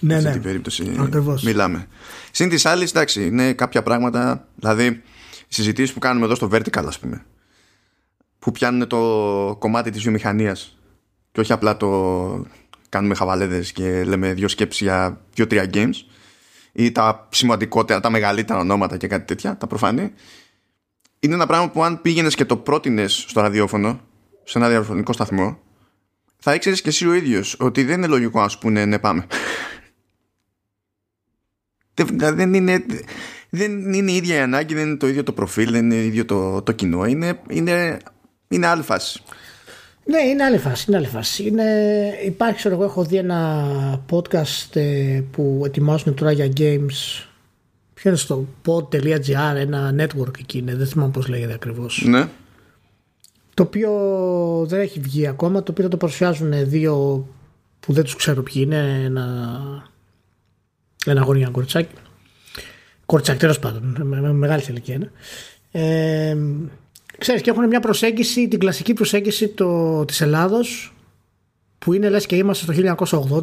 Ναι, 0.00 0.14
Σε 0.14 0.20
ναι. 0.20 0.28
αυτή 0.28 0.32
την 0.32 0.42
περίπτωση 0.42 0.96
Ακριβώς. 1.00 1.42
μιλάμε. 1.42 1.86
Συν 2.30 2.48
της 2.48 2.66
άλλης, 2.66 2.90
εντάξει, 2.90 3.26
είναι 3.26 3.52
κάποια 3.52 3.82
πράγματα, 3.82 4.48
δηλαδή 4.54 4.84
οι 5.48 5.54
συζητήσεις 5.54 5.92
που 5.92 5.98
κάνουμε 5.98 6.24
εδώ 6.24 6.34
στο 6.34 6.48
Vertical, 6.52 6.84
ας 6.86 6.98
πούμε, 6.98 7.24
που 8.38 8.50
πιάνουν 8.50 8.88
το 8.88 8.98
κομμάτι 9.58 9.90
της 9.90 10.02
βιομηχανίας 10.02 10.77
και 11.38 11.44
όχι 11.44 11.52
απλά 11.52 11.76
το 11.76 12.46
κάνουμε 12.88 13.14
χαβαλέδες 13.14 13.72
και 13.72 14.04
λέμε 14.04 14.32
δύο 14.32 14.48
σκέψεις 14.48 14.80
για 14.80 15.20
δύο-τρία 15.34 15.70
games 15.74 15.94
ή 16.72 16.92
τα 16.92 17.28
σημαντικότερα, 17.30 18.00
τα 18.00 18.10
μεγαλύτερα 18.10 18.58
ονόματα 18.58 18.96
και 18.96 19.06
κάτι 19.06 19.26
τέτοια, 19.26 19.56
τα 19.56 19.66
προφανή 19.66 20.12
είναι 21.20 21.34
ένα 21.34 21.46
πράγμα 21.46 21.70
που 21.70 21.84
αν 21.84 22.00
πήγαινες 22.00 22.34
και 22.34 22.44
το 22.44 22.56
πρότεινες 22.56 23.24
στο 23.28 23.40
ραδιόφωνο 23.40 24.00
σε 24.44 24.58
ένα 24.58 24.66
ραδιοφωνικό 24.66 25.12
σταθμό 25.12 25.58
θα 26.38 26.54
ήξερες 26.54 26.82
και 26.82 26.88
εσύ 26.88 27.06
ο 27.06 27.12
ίδιος 27.12 27.56
ότι 27.58 27.84
δεν 27.84 27.96
είναι 27.96 28.06
λογικό 28.06 28.40
να 28.40 28.48
σου 28.48 28.58
πούνε 28.58 28.84
ναι 28.84 28.98
πάμε 28.98 29.26
δεν 32.34 32.54
είναι 32.54 32.86
δεν 33.50 33.92
είναι 33.92 34.10
η 34.10 34.16
ίδια 34.16 34.36
η 34.36 34.40
ανάγκη, 34.40 34.74
δεν 34.74 34.86
είναι 34.86 34.96
το 34.96 35.08
ίδιο 35.08 35.22
το 35.22 35.32
προφίλ, 35.32 35.70
δεν 35.70 35.84
είναι 35.84 36.04
ίδιο 36.04 36.24
το, 36.24 36.62
το 36.62 36.72
κοινό. 36.72 37.04
Είναι, 37.06 37.40
είναι, 37.48 37.98
είναι 38.48 38.66
άλλη 38.66 38.82
φάση. 38.82 39.22
Ναι, 40.10 40.20
είναι 40.20 40.44
άλλη 40.44 40.58
φάση. 40.58 40.84
Είναι 40.88 40.96
άλλη 40.96 41.06
φάση. 41.06 41.46
Είναι... 41.46 41.64
Υπάρχει, 42.24 42.56
ξέρω 42.56 42.74
εγώ, 42.74 42.84
έχω 42.84 43.04
δει 43.04 43.16
ένα 43.16 43.64
podcast 44.10 44.76
ε, 44.76 45.22
που 45.30 45.62
ετοιμάζουν 45.64 46.14
τώρα 46.14 46.32
για 46.32 46.52
games. 46.56 47.26
Ποιο 47.94 48.10
είναι 48.10 48.18
στο 48.18 48.46
pod.gr, 48.66 49.54
ένα 49.56 49.94
network 49.98 50.38
εκεί 50.38 50.58
είναι, 50.58 50.74
δεν 50.74 50.86
θυμάμαι 50.86 51.10
πώς 51.10 51.28
λέγεται 51.28 51.52
ακριβώς. 51.52 52.04
Ναι. 52.06 52.28
Το 53.54 53.62
οποίο 53.62 53.90
δεν 54.68 54.80
έχει 54.80 55.00
βγει 55.00 55.26
ακόμα, 55.26 55.62
το 55.62 55.72
οποίο 55.72 55.88
το 55.88 55.96
παρουσιάζουν 55.96 56.68
δύο 56.68 57.26
που 57.80 57.92
δεν 57.92 58.04
τους 58.04 58.16
ξέρω 58.16 58.42
ποιοι 58.42 58.62
είναι, 58.66 59.02
ένα, 59.04 59.58
ένα 61.06 61.20
αγόρι 61.20 61.40
ένα 61.40 61.50
κοριτσάκι. 61.50 61.94
Κοριτσάκι 63.06 63.38
τέλος 63.38 63.58
πάντων, 63.58 63.96
με, 64.02 64.32
μεγάλη 64.32 64.62
ηλικία 64.68 64.94
είναι. 64.94 65.10
Ε, 65.70 66.36
ξέρεις 67.18 67.42
και 67.42 67.50
έχουν 67.50 67.66
μια 67.66 67.80
προσέγγιση, 67.80 68.48
την 68.48 68.58
κλασική 68.58 68.92
προσέγγιση 68.94 69.48
το, 69.48 70.04
της 70.04 70.20
Ελλάδος 70.20 70.94
που 71.78 71.92
είναι 71.92 72.08
λες 72.08 72.26
και 72.26 72.36
είμαστε 72.36 72.72
στο 72.72 72.96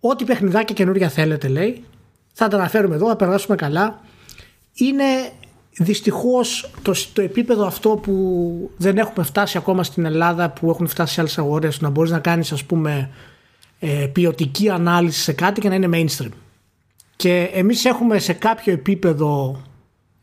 ό,τι 0.00 0.24
παιχνιδάκια 0.24 0.74
καινούργια 0.74 1.08
θέλετε 1.08 1.48
λέει 1.48 1.84
θα 2.38 2.48
τα 2.48 2.56
αναφέρουμε 2.56 2.94
εδώ, 2.94 3.06
θα 3.06 3.16
περάσουμε 3.16 3.56
καλά. 3.56 4.00
Είναι 4.74 5.04
δυστυχώς 5.78 6.70
το, 6.82 6.92
το 7.12 7.22
επίπεδο 7.22 7.66
αυτό 7.66 7.88
που 8.02 8.70
δεν 8.76 8.98
έχουμε 8.98 9.24
φτάσει 9.24 9.58
ακόμα 9.58 9.84
στην 9.84 10.04
Ελλάδα 10.04 10.50
που 10.50 10.70
έχουν 10.70 10.86
φτάσει 10.86 11.14
σε 11.14 11.20
άλλες 11.20 11.38
αγορές 11.38 11.80
να 11.80 11.88
μπορείς 11.88 12.10
να 12.10 12.18
κάνεις 12.18 12.52
ας 12.52 12.64
πούμε 12.64 13.10
ε, 13.78 14.06
ποιοτική 14.12 14.70
ανάλυση 14.70 15.20
σε 15.20 15.32
κάτι 15.32 15.60
και 15.60 15.68
να 15.68 15.74
είναι 15.74 15.88
mainstream. 15.92 16.30
Και 17.16 17.50
εμείς 17.52 17.84
έχουμε 17.84 18.18
σε 18.18 18.32
κάποιο 18.32 18.72
επίπεδο 18.72 19.62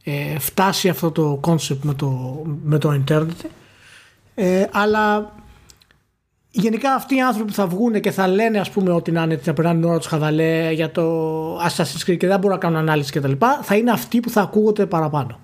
ε, 0.03 0.39
φτάσει 0.39 0.89
αυτό 0.89 1.11
το 1.11 1.39
concept 1.47 1.79
με 1.81 1.93
το, 1.93 2.41
με 2.63 2.77
το 2.77 3.03
internet 3.07 3.49
ε, 4.35 4.65
αλλά 4.71 5.33
γενικά 6.51 6.93
αυτοί 6.93 7.15
οι 7.15 7.21
άνθρωποι 7.21 7.49
που 7.49 7.55
θα 7.55 7.67
βγουν 7.67 8.01
και 8.01 8.11
θα 8.11 8.27
λένε 8.27 8.59
ας 8.59 8.69
πούμε 8.69 8.91
ότι 8.91 9.11
να 9.11 9.23
είναι 9.23 9.39
να 9.45 9.53
περνάνε 9.53 9.79
την 9.79 9.89
ώρα 9.89 9.97
τους 9.97 10.07
χαβαλέ 10.07 10.71
για 10.71 10.91
το 10.91 11.57
Assassin's 11.57 12.09
Creed 12.09 12.17
και 12.17 12.27
δεν 12.27 12.39
μπορούν 12.39 12.55
να 12.55 12.57
κάνουν 12.57 12.77
ανάλυση 12.77 13.11
κτλ. 13.11 13.31
Θα 13.61 13.75
είναι 13.75 13.91
αυτοί 13.91 14.19
που 14.19 14.29
θα 14.29 14.41
ακούγονται 14.41 14.85
παραπάνω. 14.85 15.39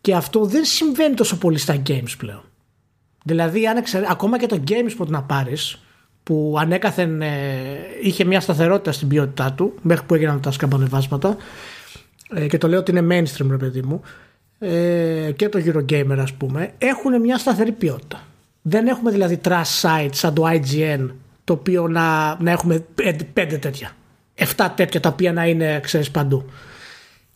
Και 0.00 0.14
αυτό 0.14 0.44
δεν 0.44 0.64
συμβαίνει 0.64 1.14
τόσο 1.14 1.38
πολύ 1.38 1.58
στα 1.58 1.82
games 1.86 2.14
πλέον. 2.18 2.42
Δηλαδή, 3.24 3.66
αν 3.66 3.76
εξαιρε... 3.76 4.06
ακόμα 4.08 4.38
και 4.38 4.46
το 4.46 4.62
GameSpot 4.68 5.06
να 5.06 5.22
πάρεις, 5.22 5.82
που 6.22 6.56
ανέκαθεν 6.58 7.22
ε, 7.22 7.28
είχε 8.02 8.24
μια 8.24 8.40
σταθερότητα 8.40 8.92
στην 8.92 9.08
ποιότητά 9.08 9.52
του, 9.52 9.74
μέχρι 9.82 10.06
που 10.06 10.14
έγιναν 10.14 10.40
τα 10.40 10.50
σκαμπανεβάσματα, 10.50 11.36
ε, 12.34 12.46
και 12.46 12.58
το 12.58 12.68
λέω 12.68 12.78
ότι 12.78 12.90
είναι 12.90 13.00
mainstream, 13.00 13.46
ρε 13.50 13.56
παιδί 13.56 13.82
μου, 13.82 14.02
ε, 14.58 15.32
και 15.36 15.48
το 15.48 15.60
Eurogamer, 15.64 16.16
ας 16.18 16.32
πούμε, 16.32 16.70
έχουν 16.78 17.20
μια 17.20 17.38
σταθερή 17.38 17.72
ποιότητα. 17.72 18.22
Δεν 18.62 18.86
έχουμε 18.86 19.10
δηλαδή 19.10 19.40
trash 19.44 19.80
sites 19.82 20.08
σαν 20.12 20.34
το 20.34 20.44
IGN, 20.46 21.08
το 21.44 21.52
οποίο 21.52 21.88
να, 21.88 22.36
να 22.40 22.50
έχουμε 22.50 22.84
πέντε, 23.32 23.56
τέτοια. 23.56 23.96
Εφτά 24.34 24.70
τέτοια 24.70 25.00
τα 25.00 25.08
οποία 25.08 25.32
να 25.32 25.46
είναι, 25.46 25.80
ξέρεις, 25.82 26.10
παντού. 26.10 26.44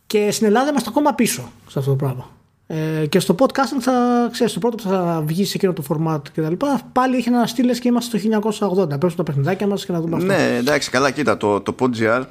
Και 0.07 0.31
στην 0.31 0.47
Ελλάδα 0.47 0.69
είμαστε 0.71 0.89
ακόμα 0.91 1.15
πίσω 1.15 1.53
σε 1.69 1.79
αυτό 1.79 1.91
το 1.91 1.97
πράγμα. 1.97 2.31
Ε, 2.67 3.07
και 3.07 3.21
στο 3.21 3.35
podcasting 3.39 3.81
θα 3.81 4.29
ξέρεις, 4.33 4.53
το 4.53 4.59
πρώτο 4.59 4.77
που 4.77 4.83
θα 4.83 5.23
βγει 5.27 5.45
σε 5.45 5.53
εκείνο 5.57 5.73
το 5.73 5.83
format 5.89 6.21
και 6.33 6.41
τα 6.41 6.51
λοιπά, 6.51 6.81
πάλι 6.93 7.17
έχει 7.17 7.31
να 7.31 7.47
στείλει 7.47 7.79
και 7.79 7.89
είμαστε 7.89 8.19
στο 8.19 8.29
1980. 8.31 8.89
Παίρνουμε 8.89 9.15
τα 9.17 9.23
παιχνιδάκια 9.23 9.67
μας 9.67 9.85
και 9.85 9.93
να 9.93 10.01
δούμε 10.01 10.17
αυτό. 10.17 10.27
Ναι, 10.27 10.57
εντάξει, 10.57 10.91
καλά, 10.91 11.11
κοίτα. 11.11 11.37
Το, 11.37 11.61
το 11.61 11.75
PodGR 11.81 12.25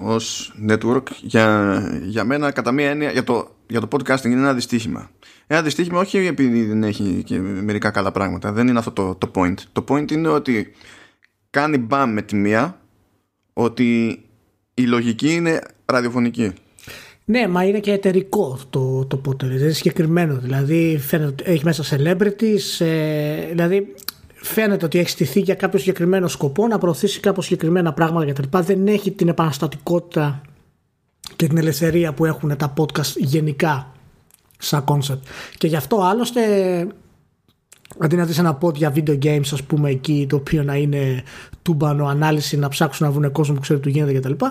ως 0.00 0.54
network 0.68 1.02
για, 1.20 1.80
για 2.02 2.24
μένα, 2.24 2.50
κατά 2.50 2.72
μία 2.72 2.90
έννοια, 2.90 3.10
για 3.10 3.24
το, 3.24 3.48
για 3.66 3.80
το 3.80 3.88
podcasting 3.90 4.24
είναι 4.24 4.34
ένα 4.34 4.54
δυστύχημα. 4.54 5.10
Ένα 5.46 5.62
δυστύχημα 5.62 6.00
όχι 6.00 6.18
επειδή 6.18 6.64
δεν 6.64 6.82
έχει 6.82 7.22
και 7.24 7.38
μερικά 7.38 7.90
καλά 7.90 8.12
πράγματα. 8.12 8.52
Δεν 8.52 8.68
είναι 8.68 8.78
αυτό 8.78 8.90
το, 8.90 9.14
το 9.14 9.30
point. 9.34 9.54
Το 9.72 9.84
point 9.88 10.10
είναι 10.12 10.28
ότι 10.28 10.72
κάνει 11.50 11.78
μπαμ 11.78 12.12
με 12.12 12.22
τη 12.22 12.36
μία 12.36 12.80
ότι 13.52 14.20
η 14.74 14.82
λογική 14.82 15.34
είναι 15.34 15.60
ραδιοφωνική. 15.84 16.52
Ναι, 17.24 17.48
μα 17.48 17.64
είναι 17.64 17.80
και 17.80 17.92
εταιρικό 17.92 18.58
το, 18.70 19.04
το 19.04 19.16
πότε. 19.16 19.46
Δεν 19.46 19.56
είναι 19.56 19.70
συγκεκριμένο. 19.70 20.36
Δηλαδή 20.36 20.98
φαίνεται 20.98 21.28
ότι 21.28 21.42
έχει 21.46 21.64
μέσα 21.64 21.96
celebrities. 21.96 22.84
Ε, 22.84 23.46
δηλαδή 23.46 23.94
φαίνεται 24.46 24.84
ότι 24.84 24.98
έχει 24.98 25.08
στηθεί 25.08 25.40
για 25.40 25.54
κάποιο 25.54 25.78
συγκεκριμένο 25.78 26.28
σκοπό 26.28 26.66
να 26.66 26.78
προωθήσει 26.78 27.20
κάποιο 27.20 27.42
συγκεκριμένα 27.42 27.92
πράγματα 27.92 28.32
κτλ. 28.32 28.58
Δεν 28.58 28.86
έχει 28.86 29.10
την 29.10 29.28
επαναστατικότητα 29.28 30.42
και 31.36 31.46
την 31.46 31.58
ελευθερία 31.58 32.12
που 32.12 32.24
έχουν 32.24 32.56
τα 32.56 32.72
podcast 32.76 33.16
γενικά 33.16 33.92
σαν 34.58 34.84
concept. 34.88 35.20
Και 35.58 35.66
γι' 35.66 35.76
αυτό 35.76 36.00
άλλωστε 36.00 36.42
αντί 37.98 38.16
να 38.16 38.24
δεις 38.24 38.38
ένα 38.38 38.58
pod 38.60 38.74
για 38.74 38.92
video 38.94 39.18
games 39.22 39.48
ας 39.52 39.62
πούμε 39.62 39.90
εκεί 39.90 40.26
το 40.28 40.36
οποίο 40.36 40.62
να 40.62 40.74
είναι 40.74 41.22
τούμπανο 41.62 42.06
ανάλυση 42.06 42.56
να 42.56 42.68
ψάξουν 42.68 43.06
να 43.06 43.12
βρουν 43.12 43.32
κόσμο 43.32 43.54
που 43.54 43.60
ξέρει 43.60 43.80
τι 43.80 43.90
γίνεται 43.90 44.18
κτλ 44.18 44.44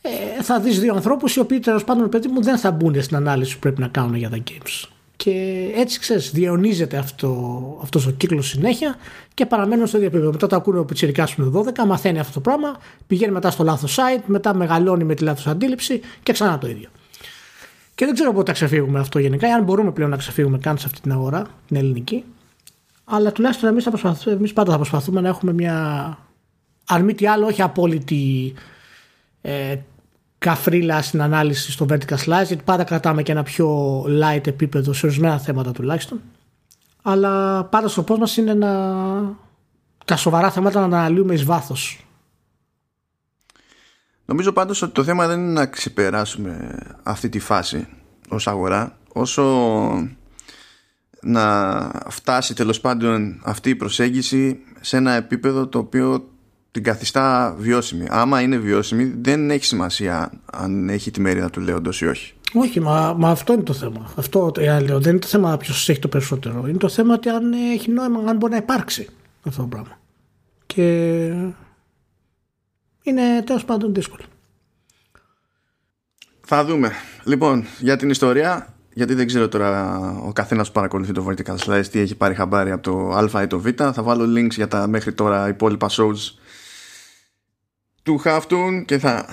ε, 0.00 0.42
θα 0.42 0.60
δεις 0.60 0.80
δύο 0.80 0.94
ανθρώπους 0.94 1.36
οι 1.36 1.40
οποίοι 1.40 1.60
τέλος 1.60 1.84
πάντων 1.84 2.08
παιδί 2.08 2.28
μου 2.28 2.42
δεν 2.42 2.58
θα 2.58 2.70
μπουν 2.70 3.02
στην 3.02 3.16
ανάλυση 3.16 3.54
που 3.54 3.58
πρέπει 3.60 3.80
να 3.80 3.88
κάνουν 3.88 4.14
για 4.14 4.30
τα 4.30 4.38
games 4.50 4.93
και 5.16 5.70
έτσι 5.76 5.98
ξέρεις 5.98 6.30
διαιωνίζεται 6.30 6.96
αυτό, 6.96 7.78
αυτός 7.82 8.06
ο 8.06 8.10
κύκλος 8.10 8.48
συνέχεια 8.48 8.96
και 9.34 9.46
παραμένουν 9.46 9.86
στο 9.86 9.96
ίδιο 9.96 10.08
επίπεδο 10.08 10.32
μετά 10.32 10.46
το 10.46 10.56
ακούνε 10.56 10.78
ο 10.78 10.84
Πιτσιρικάς 10.84 11.34
του 11.34 11.64
12 11.76 11.86
μαθαίνει 11.86 12.18
αυτό 12.18 12.32
το 12.32 12.40
πράγμα 12.40 12.76
πηγαίνει 13.06 13.32
μετά 13.32 13.50
στο 13.50 13.64
λάθος 13.64 13.98
site 13.98 14.22
μετά 14.26 14.54
μεγαλώνει 14.54 15.04
με 15.04 15.14
τη 15.14 15.22
λάθος 15.22 15.46
αντίληψη 15.46 16.00
και 16.22 16.32
ξανά 16.32 16.58
το 16.58 16.68
ίδιο 16.68 16.88
και 17.94 18.04
δεν 18.04 18.14
ξέρω 18.14 18.32
πότε 18.32 18.46
θα 18.46 18.52
ξεφύγουμε 18.52 18.98
αυτό 18.98 19.18
γενικά, 19.18 19.54
αν 19.54 19.64
μπορούμε 19.64 19.92
πλέον 19.92 20.10
να 20.10 20.16
ξεφύγουμε 20.16 20.58
καν 20.58 20.78
σε 20.78 20.86
αυτή 20.86 21.00
την 21.00 21.12
αγορά, 21.12 21.46
την 21.66 21.76
ελληνική. 21.76 22.24
Αλλά 23.04 23.32
τουλάχιστον 23.32 23.68
εμείς 23.68 23.86
εμείς 24.26 24.52
πάντα 24.52 24.70
θα 24.70 24.76
προσπαθούμε 24.76 25.20
να 25.20 25.28
έχουμε 25.28 25.52
μια, 25.52 26.18
αν 26.86 27.04
μη 27.04 27.14
τι 27.14 27.26
άλλο, 27.26 27.46
όχι 27.46 27.62
απόλυτη 27.62 28.54
ε, 29.40 29.76
καφρίλα 30.44 31.02
στην 31.02 31.22
ανάλυση 31.22 31.72
στο 31.72 31.86
vertical 31.90 32.16
slice, 32.16 32.46
γιατί 32.46 32.62
πάντα 32.64 32.84
κρατάμε 32.84 33.22
και 33.22 33.32
ένα 33.32 33.42
πιο 33.42 34.00
light 34.02 34.46
επίπεδο 34.46 34.92
σε 34.92 35.06
ορισμένα 35.06 35.38
θέματα 35.38 35.72
τουλάχιστον. 35.72 36.20
Αλλά 37.02 37.64
πάντα 37.64 37.88
στο 37.88 38.02
πώς 38.02 38.18
μας 38.18 38.36
είναι 38.36 38.54
να 38.54 38.70
τα 40.04 40.16
σοβαρά 40.16 40.50
θέματα 40.50 40.80
να 40.86 40.98
αναλύουμε 40.98 41.34
εις 41.34 41.44
βάθος. 41.44 42.06
Νομίζω 44.24 44.52
πάντως 44.52 44.82
ότι 44.82 44.92
το 44.92 45.04
θέμα 45.04 45.26
δεν 45.26 45.40
είναι 45.40 45.52
να 45.52 45.66
ξεπεράσουμε 45.66 46.78
αυτή 47.02 47.28
τη 47.28 47.38
φάση 47.38 47.88
ως 48.28 48.46
αγορά 48.46 48.98
όσο 49.12 49.44
να 51.20 51.80
φτάσει 52.08 52.54
τέλος 52.54 52.80
πάντων 52.80 53.40
αυτή 53.44 53.70
η 53.70 53.74
προσέγγιση 53.74 54.58
σε 54.80 54.96
ένα 54.96 55.12
επίπεδο 55.12 55.66
το 55.66 55.78
οποίο 55.78 56.28
την 56.74 56.82
καθιστά 56.82 57.54
βιώσιμη. 57.58 58.06
Άμα 58.10 58.40
είναι 58.40 58.56
βιώσιμη 58.56 59.14
δεν 59.20 59.50
έχει 59.50 59.64
σημασία 59.64 60.32
αν 60.52 60.88
έχει 60.88 61.10
τη 61.10 61.20
μερίδα 61.20 61.50
του 61.50 61.60
λέοντος 61.60 62.00
ή 62.00 62.06
όχι. 62.06 62.34
Όχι, 62.54 62.80
μα, 62.80 63.14
μα 63.18 63.30
αυτό 63.30 63.52
είναι 63.52 63.62
το 63.62 63.72
θέμα. 63.72 64.12
Αυτό 64.16 64.52
ε, 64.58 64.80
λέω, 64.80 65.00
δεν 65.00 65.10
είναι 65.10 65.20
το 65.20 65.26
θέμα 65.26 65.56
ποιος 65.56 65.88
έχει 65.88 65.98
το 65.98 66.08
περισσότερο. 66.08 66.64
Είναι 66.68 66.78
το 66.78 66.88
θέμα 66.88 67.14
ότι 67.14 67.28
αν 67.28 67.52
έχει 67.52 67.90
νόημα, 67.90 68.30
αν 68.30 68.36
μπορεί 68.36 68.52
να 68.52 68.58
υπάρξει 68.58 69.08
αυτό 69.42 69.60
το 69.62 69.68
πράγμα. 69.68 69.98
Και 70.66 71.22
είναι 73.02 73.42
τέλος 73.44 73.64
πάντων 73.64 73.94
δύσκολο. 73.94 74.22
Θα 76.40 76.64
δούμε. 76.64 76.92
Λοιπόν, 77.24 77.64
για 77.78 77.96
την 77.96 78.10
ιστορία, 78.10 78.74
γιατί 78.92 79.14
δεν 79.14 79.26
ξέρω 79.26 79.48
τώρα 79.48 79.98
ο 80.26 80.32
καθένας 80.32 80.66
που 80.66 80.72
παρακολουθεί 80.72 81.12
το 81.12 81.26
Vertical 81.28 81.56
Slice 81.56 81.86
τι 81.90 81.98
έχει 81.98 82.14
πάρει 82.14 82.34
χαμπάρι 82.34 82.70
από 82.70 82.82
το 82.82 83.36
Α 83.38 83.42
ή 83.42 83.46
το 83.46 83.60
Β. 83.60 83.66
Θα 83.76 84.02
βάλω 84.02 84.24
links 84.38 84.54
για 84.54 84.68
τα 84.68 84.86
μέχρι 84.86 85.12
τώρα 85.12 85.48
υπόλοιπα 85.48 85.90
shows 85.90 86.43
του 88.04 88.20
Halftone 88.24 88.82
και 88.86 88.98
θα 88.98 89.26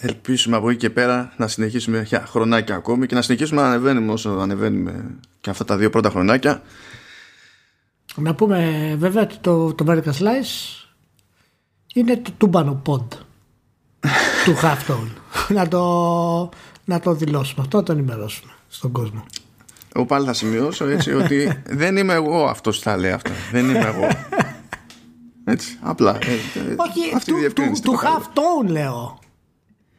ελπίσουμε 0.00 0.56
από 0.56 0.70
εκεί 0.70 0.78
και 0.78 0.90
πέρα 0.90 1.32
να 1.36 1.48
συνεχίσουμε 1.48 2.02
για 2.02 2.26
χρονάκια 2.26 2.74
ακόμη 2.74 3.06
και 3.06 3.14
να 3.14 3.22
συνεχίσουμε 3.22 3.60
να 3.60 3.68
ανεβαίνουμε 3.68 4.12
όσο 4.12 4.30
ανεβαίνουμε 4.30 5.04
και 5.40 5.50
αυτά 5.50 5.64
τα 5.64 5.76
δύο 5.76 5.90
πρώτα 5.90 6.10
χρονάκια. 6.10 6.62
Να 8.14 8.34
πούμε 8.34 8.94
βέβαια 8.98 9.22
ότι 9.22 9.36
το, 9.40 9.74
το 9.74 9.84
Vertical 9.88 10.12
Slice 10.18 10.86
είναι 11.94 12.16
το 12.16 12.30
τούμπανο 12.38 12.74
ποντ 12.74 13.12
του 14.44 14.56
Halftone. 14.62 15.10
να, 15.48 15.68
το, 15.68 16.48
να 16.84 17.00
το 17.00 17.14
δηλώσουμε 17.14 17.62
αυτό, 17.62 17.76
να 17.76 17.82
το 17.82 17.92
ενημερώσουμε 17.92 18.52
στον 18.68 18.92
κόσμο. 18.92 19.24
Εγώ 19.94 20.06
πάλι 20.06 20.26
θα 20.26 20.32
σημειώσω 20.32 20.84
έτσι 20.84 21.12
ότι 21.12 21.60
δεν 21.82 21.96
είμαι 21.96 22.14
εγώ 22.14 22.44
αυτός 22.44 22.76
που 22.76 22.82
θα 22.82 22.96
λέει 22.96 23.10
αυτά. 23.10 23.30
Δεν 23.52 23.68
είμαι 23.68 23.94
εγώ. 23.96 24.08
Έτσι, 25.44 25.78
απλά. 25.80 26.18
Ε, 26.22 26.32
ε, 26.32 26.74
όχι, 26.76 27.14
αυτή 27.14 27.32
του, 27.32 27.52
του, 27.52 27.80
του 27.82 27.98
Halftone 28.02 28.68
λέω. 28.68 29.18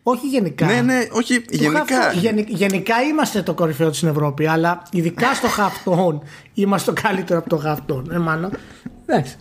Όχι 0.03 0.27
γενικά. 0.27 0.65
Ναι, 0.65 0.81
ναι, 0.81 1.07
όχι 1.11 1.45
γενικά. 1.49 2.13
γενικά 2.47 3.01
είμαστε 3.01 3.41
το 3.41 3.53
κορυφαίο 3.53 3.93
στην 3.93 4.07
Ευρώπη, 4.07 4.47
αλλά 4.47 4.83
ειδικά 4.91 5.33
στο 5.33 5.47
Halftone 5.57 6.19
είμαστε 6.53 6.93
το 6.93 7.01
καλύτερο 7.01 7.39
από 7.39 7.49
το 7.49 7.61
Halftone. 7.65 8.09
Ε, 8.11 8.17
μάνα. 8.17 8.51
Εντάξει. 9.05 9.35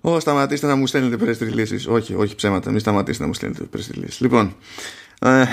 Ω, 0.00 0.20
σταματήστε 0.20 0.66
να 0.66 0.76
μου 0.76 0.86
στέλνετε 0.86 1.16
περιστριλήσεις. 1.16 1.86
Όχι, 1.86 2.14
όχι 2.14 2.34
ψέματα. 2.34 2.70
Μην 2.70 2.80
σταματήσετε 2.80 3.22
να 3.22 3.28
μου 3.28 3.34
στέλνετε 3.34 3.64
περιστριλήσεις. 3.64 4.20
Λοιπόν, 4.20 4.56
ε, 5.20 5.44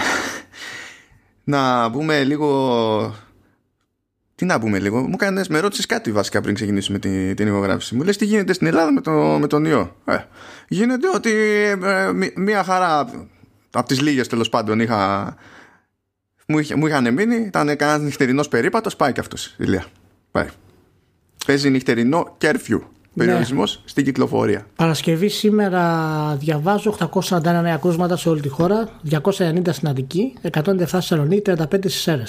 να 1.43 1.91
πούμε 1.91 2.24
λίγο. 2.24 3.15
Τι 4.41 4.48
να 4.48 4.60
πούμε 4.60 4.79
λίγο. 4.79 5.01
Μου 5.01 5.13
έκανε 5.13 5.43
με 5.50 5.60
ρώτησες 5.60 5.86
κάτι 5.86 6.12
βασικά 6.12 6.41
πριν 6.41 6.55
ξεκινήσουμε 6.55 7.00
την, 7.00 7.36
την 7.36 7.48
ηχογράφηση. 7.48 7.95
Μου 7.95 8.03
λες 8.03 8.17
τι 8.17 8.25
γίνεται 8.25 8.53
στην 8.53 8.67
Ελλάδα 8.67 8.91
με, 8.91 9.01
το, 9.01 9.12
με 9.12 9.48
τον 9.48 9.65
ιό; 9.65 9.95
Ε, 10.05 10.17
γίνεται 10.67 11.07
ότι 11.15 11.31
ε, 11.83 12.12
μία 12.36 12.63
χαρά 12.63 13.00
από 13.71 13.88
τις 13.88 14.01
λίγες 14.01 14.27
τέλος 14.27 14.50
πάντων 14.50 14.79
είχα. 14.79 15.33
Μου, 16.48 16.60
είχε, 16.60 16.75
μου 16.75 16.88
είχαν 16.88 17.13
μείνει, 17.13 17.36
ήταν 17.36 17.75
κανένας 17.75 18.01
νυχτερινός 18.01 18.48
περίπατος. 18.48 18.95
Πάει 18.95 19.12
και 19.12 19.19
αυτός. 19.19 19.55
Ηλία. 19.57 19.86
Πάει. 20.31 20.48
Παίζει 21.45 21.69
νυχτερινό 21.69 22.36
κέρφιου. 22.38 22.83
Περιορισμός 23.15 23.75
ναι. 23.75 23.89
στην 23.89 24.03
κυκλοφορία. 24.03 24.67
Παρασκευή 24.75 25.29
σήμερα 25.29 26.36
διαβάζω 26.39 26.98
841 27.13 27.41
νέα 27.41 27.77
κρούσματα 27.77 28.17
σε 28.17 28.29
όλη 28.29 28.41
τη 28.41 28.50
χώρα, 28.50 28.89
290 29.12 29.67
στην 29.69 29.88
Αττική, 29.88 30.33
107 30.51 30.62
στη 30.75 30.86
Θεσσαλονίκη, 30.86 31.51
35 31.57 31.63
στις 31.79 32.07
Έρε. 32.07 32.24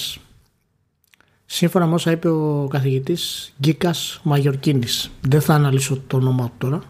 Σύμφωνα 1.55 1.87
με 1.87 1.95
όσα 1.95 2.11
είπε 2.11 2.29
ο 2.29 2.69
καθηγητής 2.71 3.53
Γκίκας 3.61 4.21
Μαγιορκίνης. 4.23 5.11
Δεν 5.21 5.41
θα 5.41 5.55
αναλύσω 5.55 6.03
το 6.07 6.17
όνομά 6.17 6.45
του 6.45 6.53
τώρα, 6.59 6.83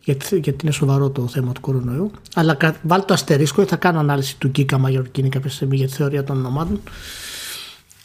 γιατί, 0.00 0.38
γιατί 0.38 0.58
είναι 0.64 0.74
σοβαρό 0.74 1.10
το 1.10 1.28
θέμα 1.28 1.52
του 1.52 1.60
κορονοϊού. 1.60 2.10
Αλλά 2.34 2.56
βάλτε 2.82 3.06
το 3.06 3.14
αστερίσκο 3.14 3.62
ή 3.62 3.64
θα 3.64 3.76
κάνω 3.76 3.98
ανάλυση 3.98 4.38
του 4.38 4.48
Γκίκα 4.48 4.78
Μαγιορκίνη 4.78 5.28
κάποια 5.28 5.50
στιγμή 5.50 5.76
για 5.76 5.86
τη 5.86 5.92
θεωρία 5.92 6.24
των 6.24 6.36
ονομάτων. 6.36 6.80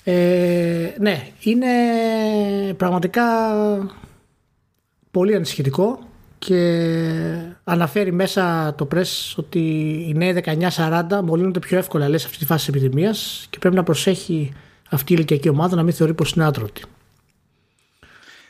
Ε, 0.03 0.93
ναι, 0.99 1.27
είναι 1.39 1.67
πραγματικά 2.77 3.23
πολύ 5.11 5.35
ανησυχητικό 5.35 5.99
και 6.39 6.81
αναφέρει 7.63 8.11
μέσα 8.11 8.75
το 8.77 8.87
press 8.95 9.33
ότι 9.35 9.59
οι 10.07 10.13
νέοι 10.15 10.43
19-40 10.75 11.01
μολύνονται 11.23 11.59
πιο 11.59 11.77
εύκολα 11.77 12.09
λέει, 12.09 12.17
σε 12.17 12.25
αυτή 12.25 12.37
τη 12.37 12.45
φάση 12.45 12.71
της 12.71 12.75
επιδημίας 12.75 13.47
και 13.49 13.57
πρέπει 13.59 13.75
να 13.75 13.83
προσέχει 13.83 14.53
αυτή 14.89 15.13
η 15.13 15.15
ηλικιακή 15.17 15.49
ομάδα 15.49 15.75
να 15.75 15.83
μην 15.83 15.93
θεωρεί 15.93 16.13
πως 16.13 16.31
είναι 16.31 16.45
άτρωτη. 16.45 16.81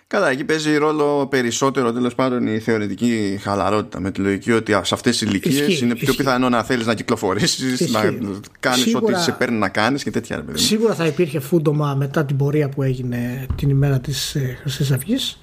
Καλά, 0.07 0.29
εκεί 0.29 0.43
παίζει 0.43 0.77
ρόλο 0.77 1.27
περισσότερο 1.27 1.93
τέλος 1.93 2.15
πάντων 2.15 2.47
η 2.47 2.59
θεωρητική 2.59 3.39
χαλαρότητα 3.41 3.99
με 3.99 4.11
τη 4.11 4.21
λογική 4.21 4.51
ότι 4.51 4.71
σε 4.71 4.93
αυτές 4.93 5.17
τις 5.17 5.21
ηλικίες 5.21 5.81
είναι 5.81 5.95
πιο 5.95 6.13
πιθανό 6.13 6.49
να 6.49 6.63
θέλεις 6.63 6.85
να 6.85 6.93
κυκλοφορήσεις, 6.93 7.91
να 7.91 8.13
κάνεις 8.59 8.95
ό,τι 8.95 9.19
σε 9.19 9.31
παίρνει 9.31 9.57
να 9.57 9.69
κάνεις 9.69 10.03
και 10.03 10.11
τέτοια. 10.11 10.43
Παιδί. 10.43 10.59
Σίγουρα 10.59 10.93
θα 10.93 11.05
υπήρχε 11.05 11.39
φούντομα 11.39 11.95
μετά 11.95 12.25
την 12.25 12.37
πορεία 12.37 12.69
που 12.69 12.83
έγινε 12.83 13.45
την 13.55 13.69
ημέρα 13.69 13.99
της 13.99 14.35
ε, 14.35 14.57
Χρυσής 14.61 14.91
Αυγής, 14.91 15.39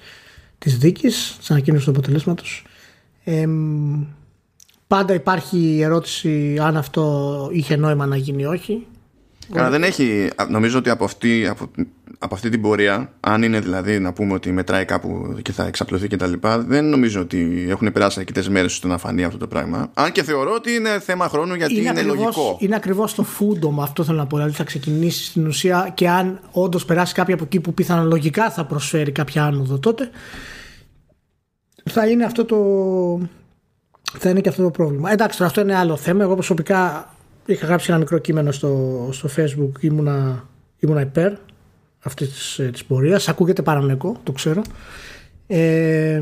της 0.57 0.77
δίκης, 0.77 1.35
της 1.39 1.51
ανακοίνωσης 1.51 1.85
του 1.85 1.91
αποτελέσματος. 1.91 2.65
Ε, 3.23 3.47
πάντα 4.87 5.13
υπάρχει 5.13 5.57
η 5.57 5.81
ερώτηση 5.81 6.57
αν 6.61 6.77
αυτό 6.77 7.49
είχε 7.53 7.75
νόημα 7.75 8.05
να 8.05 8.15
γίνει 8.15 8.41
ή 8.41 8.45
όχι. 8.45 8.87
Καλά, 9.53 9.69
δεν 9.69 9.83
έχει. 9.83 10.29
Νομίζω 10.49 10.77
ότι 10.77 10.89
από 10.89 11.03
αυτή, 11.03 11.47
από, 11.47 11.71
από 12.19 12.35
αυτή 12.35 12.49
την 12.49 12.61
πορεία, 12.61 13.13
αν 13.19 13.43
είναι 13.43 13.59
δηλαδή 13.59 13.99
να 13.99 14.13
πούμε 14.13 14.33
ότι 14.33 14.51
μετράει 14.51 14.85
κάπου 14.85 15.39
και 15.41 15.51
θα 15.51 15.65
εξαπλωθεί 15.65 16.07
κτλ., 16.07 16.33
δεν 16.57 16.85
νομίζω 16.85 17.21
ότι 17.21 17.65
έχουν 17.69 17.91
περάσει 17.91 18.19
αρκετές 18.19 18.49
μέρες 18.49 18.73
ώστε 18.73 18.87
να 18.87 18.97
φανεί 18.97 19.23
αυτό 19.23 19.37
το 19.37 19.47
πράγμα. 19.47 19.91
Αν 19.93 20.11
και 20.11 20.23
θεωρώ 20.23 20.53
ότι 20.53 20.71
είναι 20.71 20.99
θέμα 20.99 21.27
χρόνου 21.27 21.53
γιατί 21.53 21.73
είναι, 21.73 21.81
είναι 21.81 21.89
ακριβώς, 21.89 22.15
λογικό. 22.15 22.57
Είναι 22.59 22.75
ακριβώς 22.75 23.13
το 23.13 23.23
φούντομα, 23.23 23.83
αυτό 23.83 24.03
θέλω 24.03 24.17
να 24.17 24.25
πω. 24.27 24.37
Δηλαδή 24.37 24.55
θα 24.55 24.63
ξεκινήσει 24.63 25.23
στην 25.23 25.47
ουσία 25.47 25.91
και 25.93 26.09
αν 26.09 26.39
όντως 26.51 26.85
περάσει 26.85 27.13
κάποια 27.13 27.33
από 27.33 27.43
εκεί 27.43 27.59
που 27.59 27.73
πιθανολογικά 27.73 28.51
θα 28.51 28.65
προσφέρει 28.65 29.11
κάποια 29.11 29.43
άνοδο, 29.43 29.79
τότε 29.79 30.09
θα 31.89 32.07
είναι 32.07 32.23
αυτό 32.25 32.45
το. 32.45 32.57
Θα 34.19 34.29
είναι 34.29 34.41
και 34.41 34.49
αυτό 34.49 34.63
το 34.63 34.71
πρόβλημα. 34.71 35.11
Εντάξει, 35.11 35.43
αυτό 35.43 35.61
είναι 35.61 35.75
άλλο 35.75 35.95
θέμα. 35.95 36.23
Εγώ 36.23 36.33
προσωπικά 36.33 37.09
είχα 37.47 37.65
γράψει 37.65 37.85
ένα 37.89 37.99
μικρό 37.99 38.17
κείμενο 38.17 38.51
στο, 38.51 39.09
στο 39.11 39.29
facebook 39.35 39.71
ήμουνα, 39.79 40.45
ήμουνα 40.79 41.01
υπέρ 41.01 41.33
αυτής 42.03 42.29
της, 42.29 42.59
ε, 42.59 42.69
της 42.69 42.85
πορείας. 42.85 43.29
Ακούγεται 43.29 43.61
παρανοϊκό, 43.61 44.15
το 44.23 44.31
ξέρω. 44.31 44.61
Ε, 45.47 46.21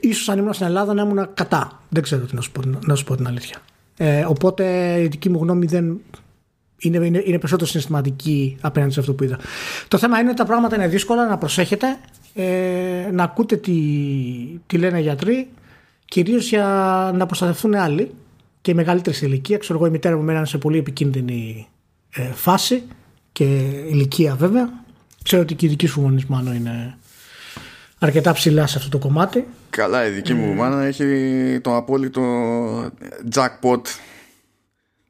ίσως 0.00 0.28
αν 0.28 0.38
ήμουν 0.38 0.52
στην 0.52 0.66
Ελλάδα 0.66 0.94
να 0.94 1.02
ήμουν 1.02 1.28
κατά. 1.34 1.82
Δεν 1.88 2.02
ξέρω 2.02 2.24
τι 2.24 2.34
να 2.34 2.40
σου 2.40 2.52
πω, 2.52 2.62
να 2.86 2.94
σου 2.94 3.04
πω 3.04 3.16
την 3.16 3.26
αλήθεια. 3.26 3.56
Ε, 3.96 4.24
οπότε 4.24 4.94
η 5.00 5.06
δική 5.06 5.28
μου 5.28 5.38
γνώμη 5.42 5.66
δεν 5.66 6.00
είναι, 6.78 7.06
είναι, 7.06 7.22
είναι 7.24 7.38
περισσότερο 7.38 7.66
συναισθηματική 7.66 8.56
απέναντι 8.60 8.92
σε 8.92 9.00
αυτό 9.00 9.14
που 9.14 9.24
είδα. 9.24 9.38
Το 9.88 9.98
θέμα 9.98 10.18
είναι 10.18 10.28
ότι 10.28 10.38
τα 10.38 10.44
πράγματα 10.44 10.76
είναι 10.76 10.88
δύσκολα 10.88 11.28
να 11.28 11.38
προσέχετε 11.38 11.86
ε, 12.34 13.10
να 13.12 13.22
ακούτε 13.22 13.56
τι, 13.56 13.80
τι 14.66 14.78
λένε 14.78 14.98
οι 14.98 15.02
γιατροί 15.02 15.48
κυρίως 16.04 16.48
για 16.48 16.64
να 17.14 17.26
προστατευτούν 17.26 17.74
άλλοι 17.74 18.10
και 18.68 18.74
μεγαλύτερη 18.74 19.16
σε 19.16 19.26
ηλικία. 19.26 19.58
Ξέρω 19.58 19.78
εγώ, 19.78 19.88
η 19.88 19.90
μητέρα 19.90 20.16
μου 20.16 20.22
μένανε 20.22 20.46
σε 20.46 20.58
πολύ 20.58 20.78
επικίνδυνη 20.78 21.68
ε, 22.10 22.22
φάση 22.22 22.82
και 23.32 23.44
ηλικία 23.88 24.34
βέβαια. 24.34 24.84
Ξέρω 25.22 25.42
ότι 25.42 25.54
και 25.54 25.66
η 25.66 25.68
δική 25.68 25.86
σου 25.86 26.00
γονεί 26.00 26.24
μάλλον 26.28 26.54
είναι 26.54 26.96
αρκετά 27.98 28.32
ψηλά 28.32 28.66
σε 28.66 28.78
αυτό 28.78 28.90
το 28.90 28.98
κομμάτι. 28.98 29.46
Καλά, 29.70 30.06
η 30.06 30.10
δική 30.10 30.34
μου 30.34 30.50
ε. 30.50 30.54
μάνα 30.54 30.82
έχει 30.82 31.60
το 31.62 31.76
απόλυτο 31.76 32.22
jackpot 33.34 33.82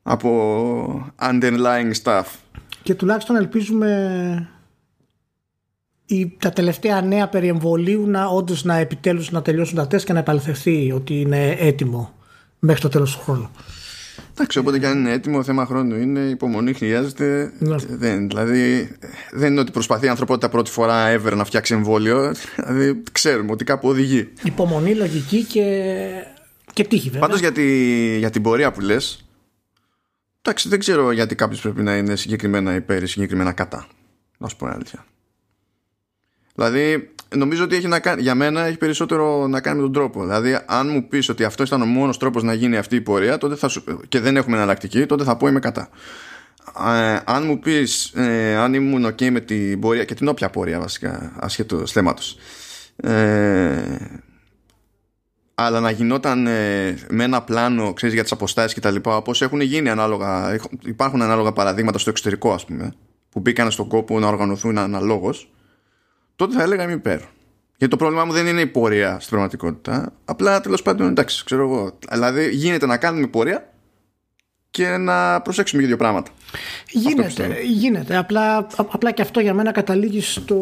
από 0.03 1.13
underlying 1.23 1.93
stuff. 2.03 2.25
Και 2.83 2.95
τουλάχιστον 2.95 3.37
ελπίζουμε 3.37 4.49
η, 6.07 6.37
τα 6.39 6.51
τελευταία 6.51 7.01
νέα 7.01 7.29
περί 7.29 7.49
εμβολίου 7.49 8.07
να 8.07 8.27
όντως 8.27 8.65
να 8.65 8.77
επιτέλους 8.77 9.31
να 9.31 9.43
τελειώσουν 9.43 9.77
τα 9.77 9.87
τεστ 9.87 10.07
και 10.07 10.13
να 10.13 10.19
επαληθευτεί 10.19 10.93
ότι 10.95 11.21
είναι 11.21 11.51
έτοιμο 11.51 12.18
μέχρι 12.59 12.81
το 12.81 12.89
τέλος 12.89 13.17
του 13.17 13.23
χρόνου. 13.23 13.51
Εντάξει, 14.33 14.59
οπότε 14.59 14.79
και 14.79 14.87
αν 14.87 14.99
είναι 14.99 15.13
έτοιμο, 15.13 15.43
θέμα 15.43 15.67
χρόνου 15.67 15.97
είναι, 15.97 16.21
υπομονή 16.21 16.73
χρειάζεται. 16.73 17.53
Ναι. 17.59 17.77
Δεν, 17.89 18.29
δηλαδή, 18.29 18.91
δεν 19.31 19.51
είναι 19.51 19.61
ότι 19.61 19.71
προσπαθεί 19.71 20.07
η 20.07 20.09
ανθρωπότητα 20.09 20.49
πρώτη 20.49 20.71
φορά 20.71 21.17
ever 21.17 21.33
να 21.37 21.45
φτιάξει 21.45 21.75
εμβόλιο. 21.75 22.35
Δηλαδή, 22.57 23.03
ξέρουμε 23.13 23.53
ότι 23.53 23.65
κάπου 23.65 23.89
οδηγεί. 23.89 24.33
Υπομονή, 24.43 24.95
λογική 24.95 25.45
και, 25.45 25.65
και 26.73 26.85
τύχη, 26.85 27.11
βέβαια. 27.11 27.21
Πάντως 27.21 27.41
για, 27.41 27.53
για 28.19 28.31
την 28.31 28.43
πορεία 28.43 28.73
που 28.73 28.81
λες, 28.81 29.27
εντάξει, 30.43 30.69
δεν 30.69 30.79
ξέρω 30.79 31.11
γιατί 31.11 31.35
κάποιος 31.35 31.61
πρέπει 31.61 31.83
να 31.83 31.97
είναι 31.97 32.17
συγκεκριμένα 32.17 32.75
υπέρ 32.75 33.03
ή 33.03 33.07
συγκεκριμένα 33.07 33.53
κατά. 33.53 33.87
Να 34.39 34.49
σου 34.49 34.57
πω 34.57 34.67
αλήθεια. 34.67 35.05
Δηλαδή, 36.55 37.13
νομίζω 37.37 37.65
ότι 37.65 37.77
έχει 37.77 37.87
να 37.87 38.01
κάνει, 38.01 38.23
για 38.23 38.35
μένα 38.35 38.65
έχει 38.65 38.77
περισσότερο 38.77 39.47
να 39.47 39.61
κάνει 39.61 39.77
με 39.77 39.83
τον 39.83 39.93
τρόπο. 39.93 40.21
Δηλαδή, 40.21 40.59
αν 40.67 40.89
μου 40.89 41.09
πεις 41.09 41.29
ότι 41.29 41.45
αυτό 41.45 41.63
ήταν 41.63 41.83
ο 41.83 41.87
μόνος 41.87 42.19
τρόπος 42.19 42.43
να 42.43 42.55
γίνει 42.55 42.77
αυτή 42.77 42.97
η 42.97 43.01
πορεία 43.01 43.39
τότε 43.39 43.55
θα 43.55 43.69
σου, 43.69 43.85
και 44.09 44.21
δεν 44.21 44.37
έχουμε 44.37 44.57
εναλλακτική, 44.57 45.07
τότε 45.07 45.25
θα 45.25 45.37
πω 45.37 45.49
είμαι 45.49 45.61
κατά. 45.61 45.89
Ε, 46.87 47.21
αν 47.25 47.47
μου 47.47 47.59
πεις, 47.59 48.13
ε, 48.15 48.57
αν 48.57 48.75
ήμουν 48.75 49.07
OK 49.07 49.31
με 49.31 49.41
την 49.41 49.81
πορεία 49.81 50.05
και 50.05 50.15
την 50.15 50.29
όποια 50.29 50.51
πορεία 50.51 50.81
βασικά, 50.81 51.33
ασχέτως 51.37 51.93
θέματος. 51.93 52.37
Ε, 52.97 53.97
αλλά 55.61 55.81
να 55.81 55.91
γινόταν 55.91 56.47
ε, 56.47 56.99
με 57.09 57.25
ένα 57.25 57.43
πλάνο 57.43 57.93
ξέρεις, 57.93 58.15
για 58.15 58.23
τις 58.23 58.33
αποστάσεις 58.33 58.75
και 58.75 58.81
τα 58.81 58.91
λοιπά 58.91 59.17
όπως 59.17 59.43
έχουν 59.43 59.61
γίνει 59.61 59.89
ανάλογα 59.89 60.59
υπάρχουν 60.85 61.23
ανάλογα 61.23 61.53
παραδείγματα 61.53 61.99
στο 61.99 62.11
εξωτερικό 62.11 62.53
ας 62.53 62.65
πούμε 62.65 62.95
που 63.31 63.41
μπήκαν 63.41 63.71
στον 63.71 63.89
κόπο 63.89 64.19
να 64.19 64.29
οργανωθούν 64.29 64.79
αναλόγως 64.79 65.51
τότε 66.39 66.55
θα 66.55 66.63
έλεγα 66.63 66.83
είμαι 66.83 66.93
υπέρ. 66.93 67.19
Γιατί 67.77 67.89
το 67.89 67.97
πρόβλημά 67.97 68.25
μου 68.25 68.33
δεν 68.33 68.47
είναι 68.47 68.61
η 68.61 68.67
πορεία 68.67 69.17
στην 69.21 69.29
πραγματικότητα. 69.29 70.13
Απλά 70.25 70.61
τέλος 70.61 70.83
πάντων 70.83 71.09
εντάξει, 71.09 71.45
ξέρω 71.45 71.63
εγώ. 71.63 71.99
Δηλαδή 72.11 72.51
γίνεται 72.51 72.87
να 72.87 72.97
κάνουμε 72.97 73.27
πορεία 73.27 73.73
και 74.71 74.97
να 74.97 75.41
προσέξουμε 75.41 75.81
για 75.81 75.91
δύο 75.91 75.99
πράγματα. 75.99 76.31
Γίνεται, 76.91 77.57
γίνεται. 77.65 78.17
Απλά, 78.17 78.67
απλά 78.77 79.11
και 79.11 79.23
αυτό 79.23 79.41
για 79.41 79.55
μένα 79.55 79.73
καταλήγει 79.73 80.21
στο 80.21 80.57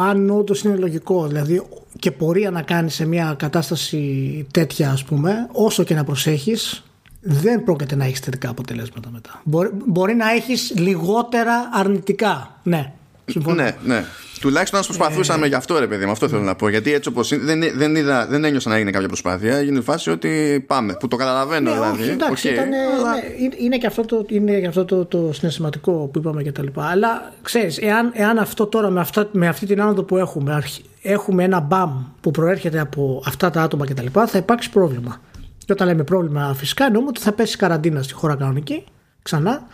αν 0.00 0.30
όντως 0.30 0.62
είναι 0.62 0.76
λογικό. 0.76 1.26
Δηλαδή 1.26 1.62
και 1.98 2.10
πορεία 2.10 2.50
να 2.50 2.62
κάνεις 2.62 2.94
σε 2.94 3.06
μια 3.06 3.34
κατάσταση 3.38 4.46
τέτοια, 4.50 4.90
ας 4.90 5.04
πούμε, 5.04 5.48
όσο 5.52 5.84
και 5.84 5.94
να 5.94 6.04
προσέχεις, 6.04 6.84
δεν 7.20 7.64
πρόκειται 7.64 7.96
να 7.96 8.04
έχεις 8.04 8.20
θετικά 8.20 8.48
αποτελέσματα 8.48 9.10
μετά. 9.12 9.40
Μπορεί, 9.44 9.70
μπορεί 9.86 10.14
να 10.14 10.30
έχεις 10.30 10.72
λιγότερα 10.76 11.68
αρνητικά. 11.72 12.60
Ναι, 12.62 12.92
συμφωνώ. 13.26 13.62
Ναι, 13.62 13.76
ναι. 13.84 14.04
Τουλάχιστον 14.40 14.80
να 14.80 14.86
προσπαθούσαμε 14.86 15.44
ε... 15.44 15.48
γι' 15.48 15.54
αυτό, 15.54 15.78
ρε 15.78 15.86
παιδί 15.86 16.04
μου. 16.04 16.10
Αυτό 16.10 16.28
θέλω 16.28 16.42
να 16.42 16.54
πω. 16.54 16.68
Γιατί 16.68 16.92
έτσι 16.92 17.08
όπως 17.08 17.28
δεν, 17.38 17.62
δεν, 17.74 17.96
είδα, 17.96 18.26
δεν 18.26 18.44
ένιωσα 18.44 18.68
να 18.68 18.76
έγινε 18.76 18.90
κάποια 18.90 19.08
προσπάθεια. 19.08 19.56
Έγινε 19.56 19.78
η 19.78 19.82
φάση 19.82 20.10
ότι 20.10 20.64
πάμε. 20.66 20.96
Που 21.00 21.08
το 21.08 21.16
καταλαβαίνω 21.16 21.70
ναι, 21.70 21.76
δηλαδή. 21.76 22.02
Όχι, 22.02 22.10
εντάξει, 22.10 22.48
okay, 22.48 22.52
ήταν, 22.52 22.68
αλλά... 22.98 23.14
ναι, 23.14 23.20
είναι 23.56 23.78
και 23.78 23.86
αυτό, 23.86 24.04
το, 24.04 24.26
είναι 24.28 24.60
και 24.60 24.66
αυτό 24.66 24.84
το, 24.84 25.04
το 25.04 25.30
συναισθηματικό 25.32 25.92
που 25.92 26.18
είπαμε 26.18 26.42
και 26.42 26.52
τα 26.52 26.62
λοιπά. 26.62 26.84
Αλλά 26.84 27.32
ξέρεις, 27.42 27.78
εάν, 27.78 28.10
εάν 28.14 28.38
αυτό 28.38 28.66
τώρα 28.66 28.90
με, 28.90 29.00
αυτά, 29.00 29.28
με 29.32 29.48
αυτή 29.48 29.66
την 29.66 29.80
άνοδο 29.80 30.02
που 30.02 30.16
έχουμε, 30.16 30.62
έχουμε 31.02 31.44
ένα 31.44 31.60
μπαμ 31.60 32.04
που 32.20 32.30
προέρχεται 32.30 32.80
από 32.80 33.22
αυτά 33.26 33.50
τα 33.50 33.62
άτομα 33.62 33.86
και 33.86 33.94
τα 33.94 34.02
λοιπά, 34.02 34.26
θα 34.26 34.38
υπάρξει 34.38 34.70
πρόβλημα. 34.70 35.20
Και 35.58 35.72
όταν 35.72 35.86
λέμε 35.86 36.04
πρόβλημα, 36.04 36.54
φυσικά 36.54 36.84
εννοούμε 36.84 37.08
ότι 37.08 37.20
θα 37.20 37.32
πέσει 37.32 37.56
καραντίνα 37.56 38.02
στη 38.02 38.12
χώρα 38.12 38.36
κανονική 38.36 38.84
ξανά. 39.22 39.66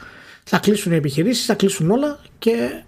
Θα 0.45 0.59
κλείσουν 0.59 0.93
οι 0.93 0.97
επιχειρήσεις, 0.97 1.45
θα 1.45 1.55
κλείσουν 1.55 1.91
όλα 1.91 2.19
και 2.39 2.83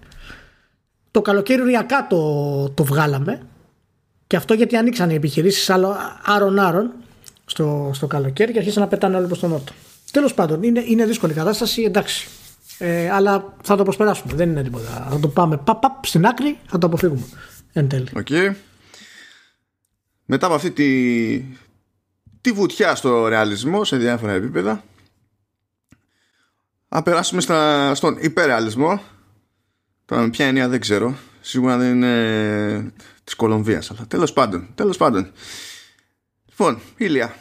το 1.11 1.21
καλοκαίρι 1.21 1.61
ουριακά 1.61 2.07
το, 2.07 2.69
το 2.69 2.83
βγάλαμε 2.83 3.41
και 4.27 4.35
αυτό 4.35 4.53
γιατί 4.53 4.75
ανοίξαν 4.77 5.09
οι 5.09 5.13
επιχειρήσεις 5.13 5.69
άρον-άρον 6.23 6.91
στο, 7.45 7.91
στο 7.93 8.07
καλοκαίρι 8.07 8.51
και 8.51 8.57
αρχίσαν 8.57 8.81
να 8.81 8.87
πετάνε 8.87 9.17
όλοι 9.17 9.27
προς 9.27 9.39
τον 9.39 9.49
νότο. 9.49 9.73
Τέλος 10.11 10.33
πάντων, 10.33 10.63
είναι, 10.63 10.83
είναι 10.85 11.05
δύσκολη 11.05 11.33
κατάσταση, 11.33 11.81
εντάξει. 11.81 12.27
Ε, 12.77 13.09
αλλά 13.09 13.53
θα 13.63 13.75
το 13.75 13.83
προσπεράσουμε. 13.83 14.33
Δεν 14.33 14.49
είναι 14.49 14.63
τίποτα. 14.63 15.07
Θα 15.09 15.19
το 15.19 15.27
πάμε 15.27 15.57
παπ, 15.57 15.81
παπ, 15.81 16.05
στην 16.05 16.25
άκρη, 16.25 16.57
θα 16.67 16.77
το 16.77 16.87
αποφύγουμε. 16.87 17.25
Εν 17.73 17.87
τέλει. 17.87 18.07
Okay. 18.13 18.53
Μετά 20.25 20.45
από 20.45 20.55
αυτή 20.55 20.71
τη, 20.71 21.39
τη 22.41 22.51
βουτιά 22.51 22.95
στο 22.95 23.27
ρεαλισμό 23.27 23.83
σε 23.83 23.97
διάφορα 23.97 24.31
επίπεδα, 24.31 24.83
να 26.89 27.03
περάσουμε 27.03 27.41
στα, 27.41 27.91
στον 27.95 28.17
υπερρεαλισμό 28.19 29.01
Τώρα 30.11 30.23
με 30.23 30.29
ποια 30.29 30.45
έννοια 30.45 30.69
δεν 30.69 30.79
ξέρω. 30.79 31.17
Σίγουρα 31.41 31.77
δεν 31.77 31.95
είναι 31.95 32.93
της 33.23 33.35
Κολομβίας. 33.35 33.91
Αλλά 33.91 34.05
τέλος 34.07 34.33
πάντων. 34.33 34.67
Τέλος 34.75 34.97
πάντων. 34.97 35.31
Λοιπόν, 36.49 36.79
Ήλια. 36.97 37.35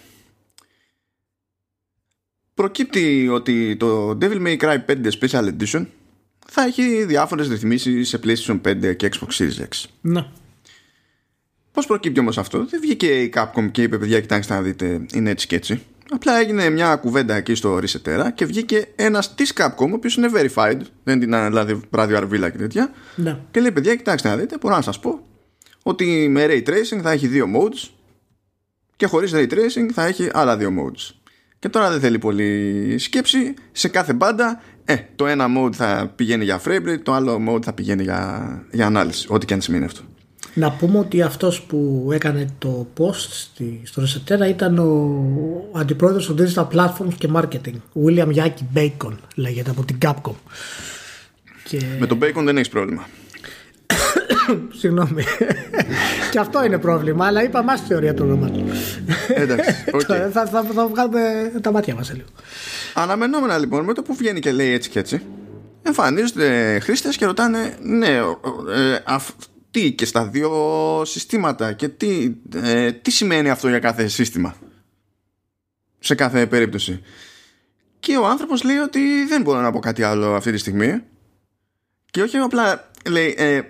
Προκύπτει 2.54 3.28
ότι 3.28 3.76
το 3.76 4.18
Devil 4.20 4.46
May 4.46 4.58
Cry 4.58 4.76
5 4.86 5.10
Special 5.20 5.52
Edition 5.58 5.86
θα 6.46 6.62
έχει 6.62 7.04
διάφορες 7.04 7.48
ρυθμίσεις 7.48 8.08
σε 8.08 8.20
PlayStation 8.24 8.60
5 8.60 8.96
και 8.96 9.10
Xbox 9.12 9.30
Series 9.38 9.58
X. 9.58 9.84
Ναι. 10.00 10.26
Πώς 11.72 11.86
προκύπτει 11.86 12.20
όμως 12.20 12.38
αυτό; 12.38 12.66
Δεν 12.66 12.80
βγήκε 12.80 13.22
η 13.22 13.32
Capcom 13.34 13.70
και 13.70 13.82
είπε 13.82 13.98
παιδιά 13.98 14.20
κοιτάξτε 14.20 14.54
να 14.54 14.62
δείτε 14.62 15.06
είναι 15.12 15.30
έτσι 15.30 15.46
και 15.46 15.56
έτσι. 15.56 15.82
Απλά 16.12 16.38
έγινε 16.38 16.70
μια 16.70 16.96
κουβέντα 16.96 17.34
εκεί 17.34 17.54
στο 17.54 17.76
Resetera 17.76 18.28
και 18.34 18.44
βγήκε 18.44 18.88
ένας 18.96 19.34
της 19.34 19.52
Capcom, 19.56 19.90
ο 19.90 19.94
οποίος 19.94 20.16
είναι 20.16 20.28
verified, 20.34 20.80
δεν 21.04 21.22
είναι 21.22 21.46
δηλαδή 21.46 21.80
βράδυ 21.90 22.14
αρβίλα 22.14 22.50
και 22.50 22.58
τέτοια. 22.58 22.90
Ναι. 23.16 23.38
Και 23.50 23.60
λέει: 23.60 23.72
Παιδιά, 23.72 23.94
κοιτάξτε 23.94 24.28
να 24.28 24.36
δείτε, 24.36 24.56
μπορώ 24.60 24.74
να 24.74 24.82
σας 24.82 25.00
πω 25.00 25.20
ότι 25.82 26.28
με 26.30 26.46
ray 26.48 26.68
tracing 26.68 27.00
θα 27.02 27.10
έχει 27.10 27.26
δύο 27.26 27.46
modes 27.56 27.88
και 28.96 29.06
χωρίς 29.06 29.32
ray 29.34 29.48
tracing 29.52 29.88
θα 29.92 30.04
έχει 30.04 30.28
άλλα 30.32 30.56
δύο 30.56 30.72
modes. 30.78 31.14
Και 31.58 31.68
τώρα 31.68 31.90
δεν 31.90 32.00
θέλει 32.00 32.18
πολύ 32.18 32.94
σκέψη. 32.98 33.54
Σε 33.72 33.88
κάθε 33.88 34.12
μπάντα, 34.12 34.62
ε, 34.84 34.96
το 35.16 35.26
ένα 35.26 35.46
mode 35.58 35.72
θα 35.72 36.12
πηγαίνει 36.16 36.44
για 36.44 36.60
frame 36.64 36.88
rate, 36.88 37.02
το 37.02 37.12
άλλο 37.12 37.44
mode 37.48 37.62
θα 37.62 37.72
πηγαίνει 37.72 38.02
για, 38.02 38.64
για 38.70 38.86
ανάλυση. 38.86 39.26
Ό,τι 39.30 39.46
και 39.46 39.54
αν 39.54 39.60
σημαίνει 39.60 39.84
αυτό. 39.84 40.02
Να 40.54 40.72
πούμε 40.72 40.98
ότι 40.98 41.22
αυτός 41.22 41.62
που 41.62 42.10
έκανε 42.12 42.46
το 42.58 42.86
post 42.98 43.28
στη, 43.30 43.80
στο 43.84 44.02
Resetera 44.02 44.48
ήταν 44.48 44.78
ο 44.78 45.78
αντιπρόεδρος 45.78 46.26
του 46.26 46.34
Digital 46.38 46.66
Platforms 46.74 47.14
και 47.18 47.28
Marketing, 47.34 48.04
William 48.04 48.34
Yaki 48.34 48.62
Bacon, 48.74 49.16
λέγεται 49.34 49.70
από 49.70 49.84
την 49.84 49.98
Capcom. 50.02 50.34
Και... 51.64 51.80
Με 51.98 52.06
τον 52.06 52.18
Bacon 52.22 52.42
δεν 52.44 52.56
έχεις 52.56 52.68
πρόβλημα. 52.68 53.06
Συγγνώμη. 54.80 55.24
και 56.30 56.38
αυτό 56.38 56.64
είναι 56.64 56.78
πρόβλημα, 56.78 57.26
αλλά 57.26 57.42
είπα 57.42 57.62
μας 57.62 57.80
θεωρία 57.80 58.14
του 58.14 58.24
όνομα 58.24 58.50
του. 58.50 58.64
Εντάξει. 59.28 59.74
Okay. 59.92 60.30
θα, 60.32 60.46
θα, 60.46 60.62
θα, 60.74 60.86
βγάλουμε 60.86 61.52
τα 61.60 61.72
μάτια 61.72 61.94
μας 61.94 62.12
λίγο. 62.12 62.28
Αναμενόμενα 62.94 63.58
λοιπόν 63.58 63.84
με 63.84 63.94
το 63.94 64.02
που 64.02 64.14
βγαίνει 64.14 64.40
και 64.40 64.52
λέει 64.52 64.72
έτσι 64.72 64.90
και 64.90 64.98
έτσι, 64.98 65.22
εμφανίζονται 65.82 66.78
χρήστες 66.82 67.16
και 67.16 67.26
ρωτάνε, 67.26 67.76
ναι, 67.82 68.06
ε, 68.06 68.98
τι 69.70 69.92
και 69.92 70.04
στα 70.04 70.26
δύο 70.26 70.52
συστήματα 71.04 71.72
και 71.72 71.88
τι, 71.88 72.34
ε, 72.54 72.92
τι 72.92 73.10
σημαίνει 73.10 73.50
αυτό 73.50 73.68
για 73.68 73.78
κάθε 73.78 74.08
σύστημα; 74.08 74.56
Σε 75.98 76.14
κάθε 76.14 76.46
περίπτωση. 76.46 77.02
Και 78.00 78.16
ο 78.16 78.26
άνθρωπος 78.26 78.62
λέει 78.62 78.76
ότι 78.76 79.24
δεν 79.24 79.42
μπορώ 79.42 79.60
να 79.60 79.72
πω 79.72 79.78
κάτι 79.78 80.02
άλλο 80.02 80.34
αυτή 80.34 80.52
τη 80.52 80.58
στιγμή 80.58 81.02
και 82.10 82.22
όχι 82.22 82.36
απλά 82.36 82.90
λέει 83.10 83.34
ε, 83.38 83.60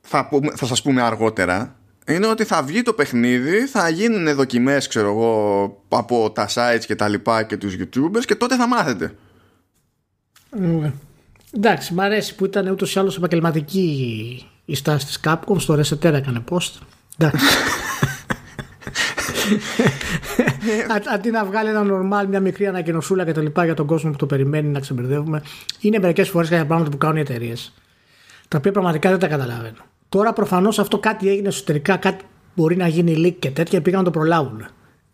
θα, 0.00 0.28
θα 0.54 0.66
σας 0.66 0.82
πούμε 0.82 1.02
αργότερα 1.02 1.76
είναι 2.08 2.26
ότι 2.26 2.44
θα 2.44 2.62
βγει 2.62 2.82
το 2.82 2.92
παιχνίδι, 2.92 3.66
θα 3.66 3.88
γίνουν 3.88 4.34
δοκιμές 4.34 4.88
ξέρω 4.88 5.08
εγώ 5.08 5.82
από 5.88 6.30
τα 6.30 6.48
sites 6.54 6.84
και 6.86 6.94
τα 6.94 7.08
λοιπά 7.08 7.42
και 7.42 7.56
τους 7.56 7.76
youtubers 7.78 8.24
και 8.24 8.34
τότε 8.34 8.56
θα 8.56 8.68
μάθετε. 8.68 9.14
Mm. 10.60 10.92
Εντάξει, 11.56 11.94
μ' 11.94 12.00
αρέσει 12.00 12.34
που 12.34 12.44
ήταν 12.44 12.68
ούτως 12.68 12.94
ή 12.94 12.98
άλλως 12.98 13.16
επαγγελματική 13.16 14.46
η 14.66 14.74
στάση 14.74 15.06
της 15.06 15.20
Capcom, 15.24 15.56
στο 15.56 15.74
Resetera 15.74 16.12
έκανε 16.12 16.44
post. 16.50 16.72
Εντάξει. 17.18 17.44
Αντί 21.14 21.30
να 21.30 21.44
βγάλει 21.44 21.68
ένα 21.68 21.82
normal, 21.84 22.26
μια 22.28 22.40
μικρή 22.40 22.66
ανακοινωσούλα 22.66 23.24
και 23.24 23.32
τα 23.32 23.40
λοιπά 23.42 23.64
για 23.64 23.74
τον 23.74 23.86
κόσμο 23.86 24.10
που 24.10 24.16
το 24.16 24.26
περιμένει 24.26 24.68
να 24.68 24.80
ξεμπερδεύουμε, 24.80 25.42
είναι 25.80 25.98
μερικές 25.98 26.28
φορές 26.28 26.48
κάποια 26.48 26.66
πράγματα 26.66 26.90
που 26.90 26.98
κάνουν 26.98 27.16
οι 27.16 27.20
εταιρείες, 27.20 27.72
τα 28.48 28.58
οποία 28.58 28.72
πραγματικά 28.72 29.10
δεν 29.10 29.18
τα 29.18 29.26
καταλαβαίνω. 29.26 29.84
Τώρα 30.08 30.32
προφανώς 30.32 30.78
αυτό 30.78 30.98
κάτι 30.98 31.28
έγινε 31.28 31.48
εσωτερικά, 31.48 31.96
κάτι 31.96 32.24
μπορεί 32.54 32.76
να 32.76 32.88
γίνει 32.88 33.14
leak 33.16 33.36
και 33.38 33.50
τέτοια, 33.50 33.82
πήγαν 33.82 33.98
να 33.98 34.04
το 34.04 34.10
προλάβουν. 34.10 34.66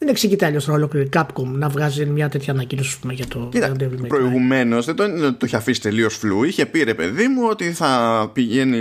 Δεν 0.02 0.10
εξηγείται 0.10 0.46
αλλιώς 0.46 0.64
τώρα 0.64 0.76
ολόκληρη 0.76 1.08
Capcom 1.12 1.44
να 1.44 1.68
βγάζει 1.68 2.06
μια 2.06 2.28
τέτοια 2.28 2.52
ανακοίνωση 2.52 2.98
για 3.10 3.26
το 3.26 3.48
Devil 3.52 4.06
Προηγουμένως 4.08 4.86
δεν 4.86 4.94
το, 4.94 5.32
το 5.32 5.46
είχε 5.46 5.56
αφήσει 5.56 5.80
τελείως 5.80 6.16
φλού. 6.16 6.44
Είχε 6.44 6.66
πει 6.66 6.82
ρε 6.82 6.94
παιδί 6.94 7.28
μου 7.28 7.46
ότι 7.50 7.72
θα 7.72 8.30
πηγαίνει 8.32 8.78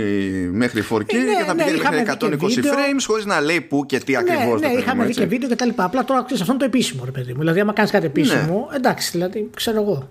μέχρι 0.52 0.84
4K 0.90 0.94
ε, 1.06 1.16
ναι, 1.16 1.24
και 1.38 1.44
θα 1.46 1.54
ναι, 1.54 1.64
πηγαίνει 1.64 1.82
μέχρι 1.82 2.16
120 2.20 2.64
frames 2.64 3.04
χωρίς 3.06 3.24
να 3.24 3.40
λέει 3.40 3.60
πού 3.60 3.86
και 3.86 3.98
τι 3.98 4.12
ναι, 4.12 4.18
ακριβώς. 4.18 4.60
Ναι, 4.60 4.68
είχαμε 4.68 5.04
δει 5.04 5.12
και 5.12 5.26
βίντεο 5.26 5.48
και 5.48 5.54
τα 5.54 5.64
λοιπά. 5.64 5.84
Απλά 5.84 6.04
τώρα 6.04 6.22
ξέρεις 6.22 6.40
αυτό 6.40 6.52
είναι 6.52 6.62
το 6.62 6.68
επίσημο 6.76 7.04
ρε 7.04 7.10
παιδί 7.10 7.32
μου. 7.32 7.38
Δηλαδή, 7.38 7.60
άμα 7.60 7.72
κάνεις 7.72 7.90
κάτι 7.90 8.06
επίσημο, 8.06 8.68
ναι. 8.70 8.76
εντάξει, 8.76 9.10
δηλαδή 9.10 9.50
ξέρω 9.54 9.80
εγώ. 9.80 10.08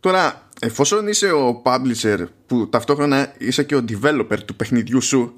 Τώρα, 0.00 0.48
εφόσον 0.60 1.08
είσαι 1.08 1.26
ο 1.26 1.62
publisher 1.64 2.26
που 2.46 2.68
ταυτόχρονα 2.68 3.32
είσαι 3.38 3.62
και 3.62 3.76
ο 3.76 3.84
developer 3.88 4.38
του 4.44 4.56
παιχνιδιού 4.56 5.00
σου, 5.00 5.34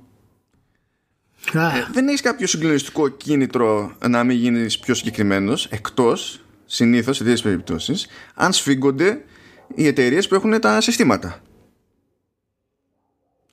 ε, 1.53 1.87
δεν 1.93 2.09
έχεις 2.09 2.21
κάποιο 2.21 2.47
συγκλονιστικό 2.47 3.09
κίνητρο 3.09 3.97
να 4.09 4.25
μην 4.25 4.37
γίνεις 4.37 4.79
πιο 4.79 4.95
συγκεκριμένος, 4.95 5.67
εκτός 5.67 6.41
συνήθως 6.67 7.17
σε 7.17 7.23
τέτοιες 7.23 7.43
περιπτώσεις, 7.43 8.07
αν 8.35 8.53
σφίγγονται 8.53 9.25
οι 9.75 9.87
εταιρείες 9.87 10.29
που 10.29 10.35
έχουν 10.35 10.61
τα 10.61 10.81
συστήματα. 10.81 11.41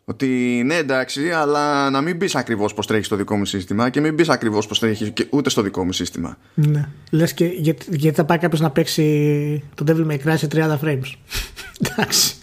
Ότι 0.06 0.62
ναι, 0.66 0.76
εντάξει, 0.76 1.32
αλλά 1.32 1.90
να 1.90 2.02
μην 2.02 2.16
μπει 2.16 2.28
ακριβώς 2.34 2.74
πώ 2.74 2.86
τρέχει 2.86 3.04
στο 3.04 3.16
δικό 3.16 3.36
μου 3.36 3.46
σύστημα 3.46 3.90
και 3.90 4.02
μην 4.02 4.14
μπει 4.14 4.24
ακριβώς 4.28 4.68
πώ 4.68 4.78
τρέχει 4.78 5.14
ούτε 5.30 5.50
στο 5.50 5.62
δικό 5.62 5.86
μου 5.86 5.92
σύστημα. 5.92 6.38
Ναι. 6.54 6.88
Λες 7.12 7.34
και 7.34 7.46
γιατί, 7.46 7.86
γιατί 7.90 8.16
θα 8.16 8.26
πάει 8.26 8.38
κάποιος 8.38 8.62
να 8.62 8.72
παίξει 8.72 9.64
το 9.76 9.86
Devil 9.88 10.12
May 10.12 10.18
Cry 10.26 10.34
σε 10.38 10.48
30 10.52 10.78
frames. 10.84 11.14
εντάξει. 11.90 12.36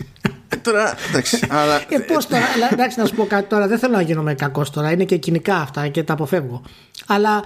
Τώρα, 0.63 0.95
εντάξει. 1.09 1.47
αλλά... 1.51 1.81
ε, 1.89 1.99
πώς 1.99 2.27
τώρα, 2.27 2.43
εντάξει, 2.73 3.01
να 3.01 3.07
σου 3.07 3.15
πω 3.15 3.27
κάτι 3.27 3.49
τώρα. 3.49 3.67
Δεν 3.67 3.79
θέλω 3.79 3.97
να 3.97 4.03
γίνομαι 4.03 4.35
κακός 4.35 4.71
τώρα. 4.71 4.91
Είναι 4.91 5.05
και 5.05 5.17
κοινικά 5.17 5.57
αυτά 5.57 5.89
και 5.89 6.03
τα 6.03 6.13
αποφεύγω. 6.13 6.63
Αλλά 7.07 7.43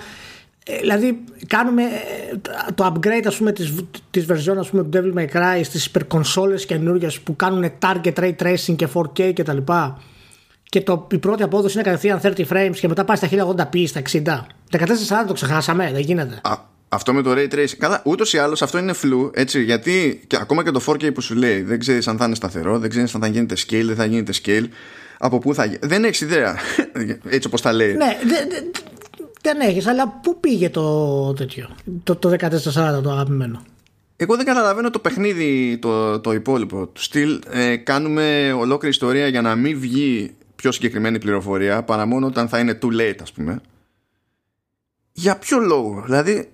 ε, 0.67 0.79
δηλαδή 0.79 1.25
κάνουμε 1.47 1.83
ε, 1.83 2.37
το 2.75 2.93
upgrade 2.93 3.25
ας 3.27 3.37
πούμε 3.37 3.53
της, 3.53 3.75
της 4.11 4.27
version 4.29 4.57
ας 4.59 4.69
πούμε 4.71 4.83
του 4.83 4.91
Devil 4.93 5.19
May 5.19 5.37
Cry 5.37 5.61
στις 5.65 5.87
υπερκονσόλες 5.87 6.67
καινούργιες 6.67 7.21
που 7.21 7.37
κάνουν 7.37 7.73
target 7.79 8.13
ray 8.15 8.35
tracing 8.43 8.77
και 8.77 8.89
4K 8.95 9.33
και 9.35 9.43
τα 9.43 9.53
λοιπά 9.53 10.03
και 10.63 10.81
το, 10.81 11.07
η 11.11 11.19
πρώτη 11.19 11.43
απόδοση 11.43 11.75
είναι 11.75 11.83
κατευθείαν 11.83 12.21
30 12.23 12.47
frames 12.49 12.77
και 12.81 12.89
μετά 12.89 13.05
πάει 13.05 13.17
στα 13.17 13.29
1080p 13.31 13.87
στα 13.87 14.03
60 14.11 14.21
1440 14.71 15.27
το 15.27 15.33
ξεχάσαμε 15.33 15.91
δεν 15.93 16.01
γίνεται 16.01 16.41
Α, 16.43 16.57
αυτό 16.95 17.13
με 17.13 17.23
το 17.23 17.33
ray 17.33 17.55
tracing. 17.55 17.77
Καλά, 17.79 18.03
ούτως 18.05 18.33
ή 18.33 18.39
άλλως 18.39 18.63
αυτό 18.63 18.79
είναι 18.79 18.93
φλου, 18.93 19.31
έτσι. 19.35 19.63
Γιατί 19.63 20.23
και 20.27 20.37
ακόμα 20.41 20.65
και 20.65 20.71
το 20.71 20.85
4K 20.87 21.15
που 21.15 21.21
σου 21.21 21.35
λέει, 21.35 21.63
δεν 21.63 21.79
ξέρεις 21.79 22.09
αν 22.09 22.17
θα 22.17 22.25
είναι 22.25 22.35
σταθερό, 22.35 22.79
δεν 22.79 22.91
ξέρεις 22.91 23.15
αν 23.15 23.21
θα 23.21 23.27
γίνεται 23.27 23.55
scale, 23.67 23.85
δεν 23.85 23.97
θα 23.97 24.05
γίνεται 24.05 24.33
scale. 24.45 24.65
Από 25.19 25.39
πού 25.39 25.55
θα 25.55 25.65
γίνει. 25.65 25.79
Δεν 25.83 26.05
έχεις 26.05 26.21
ιδέα. 26.21 26.57
έτσι 27.35 27.47
όπως 27.47 27.61
τα 27.61 27.73
λέει. 27.73 27.95
Ναι, 27.95 28.19
δεν, 28.25 28.49
δεν 29.43 29.61
έχεις, 29.61 29.87
αλλά 29.87 30.09
πού 30.09 30.41
πήγε 30.41 30.71
το 30.71 31.33
τέτοιο. 31.33 31.71
Το, 32.03 32.17
το 32.17 32.31
1440 32.31 33.03
το 33.03 33.11
αγαπημένο; 33.11 33.63
Εγώ 34.17 34.37
δεν 34.37 34.45
καταλαβαίνω 34.45 34.91
το 34.91 34.99
παιχνίδι 34.99 35.79
το, 35.81 36.21
το 36.21 36.33
υπόλοιπο 36.33 36.87
του 36.87 37.03
στυλ. 37.03 37.41
Ε, 37.51 37.77
κάνουμε 37.77 38.53
ολόκληρη 38.59 38.95
ιστορία 38.95 39.27
για 39.27 39.43
να 39.43 39.55
μην 39.55 39.81
βγει 39.81 40.35
πιο 40.57 40.73
συγκεκριμένη 40.73 41.19
πληροφορία 41.19 41.83
παρά 41.83 42.07
μόνο 42.07 42.27
όταν 42.27 42.49
θα 42.49 42.59
είναι 42.59 42.79
too 42.83 43.01
late, 43.01 43.19
ας 43.23 43.33
πούμε. 43.33 43.61
Για 45.13 45.39
ποιο 45.39 45.59
λόγο, 45.59 46.03
δηλαδή 46.05 46.49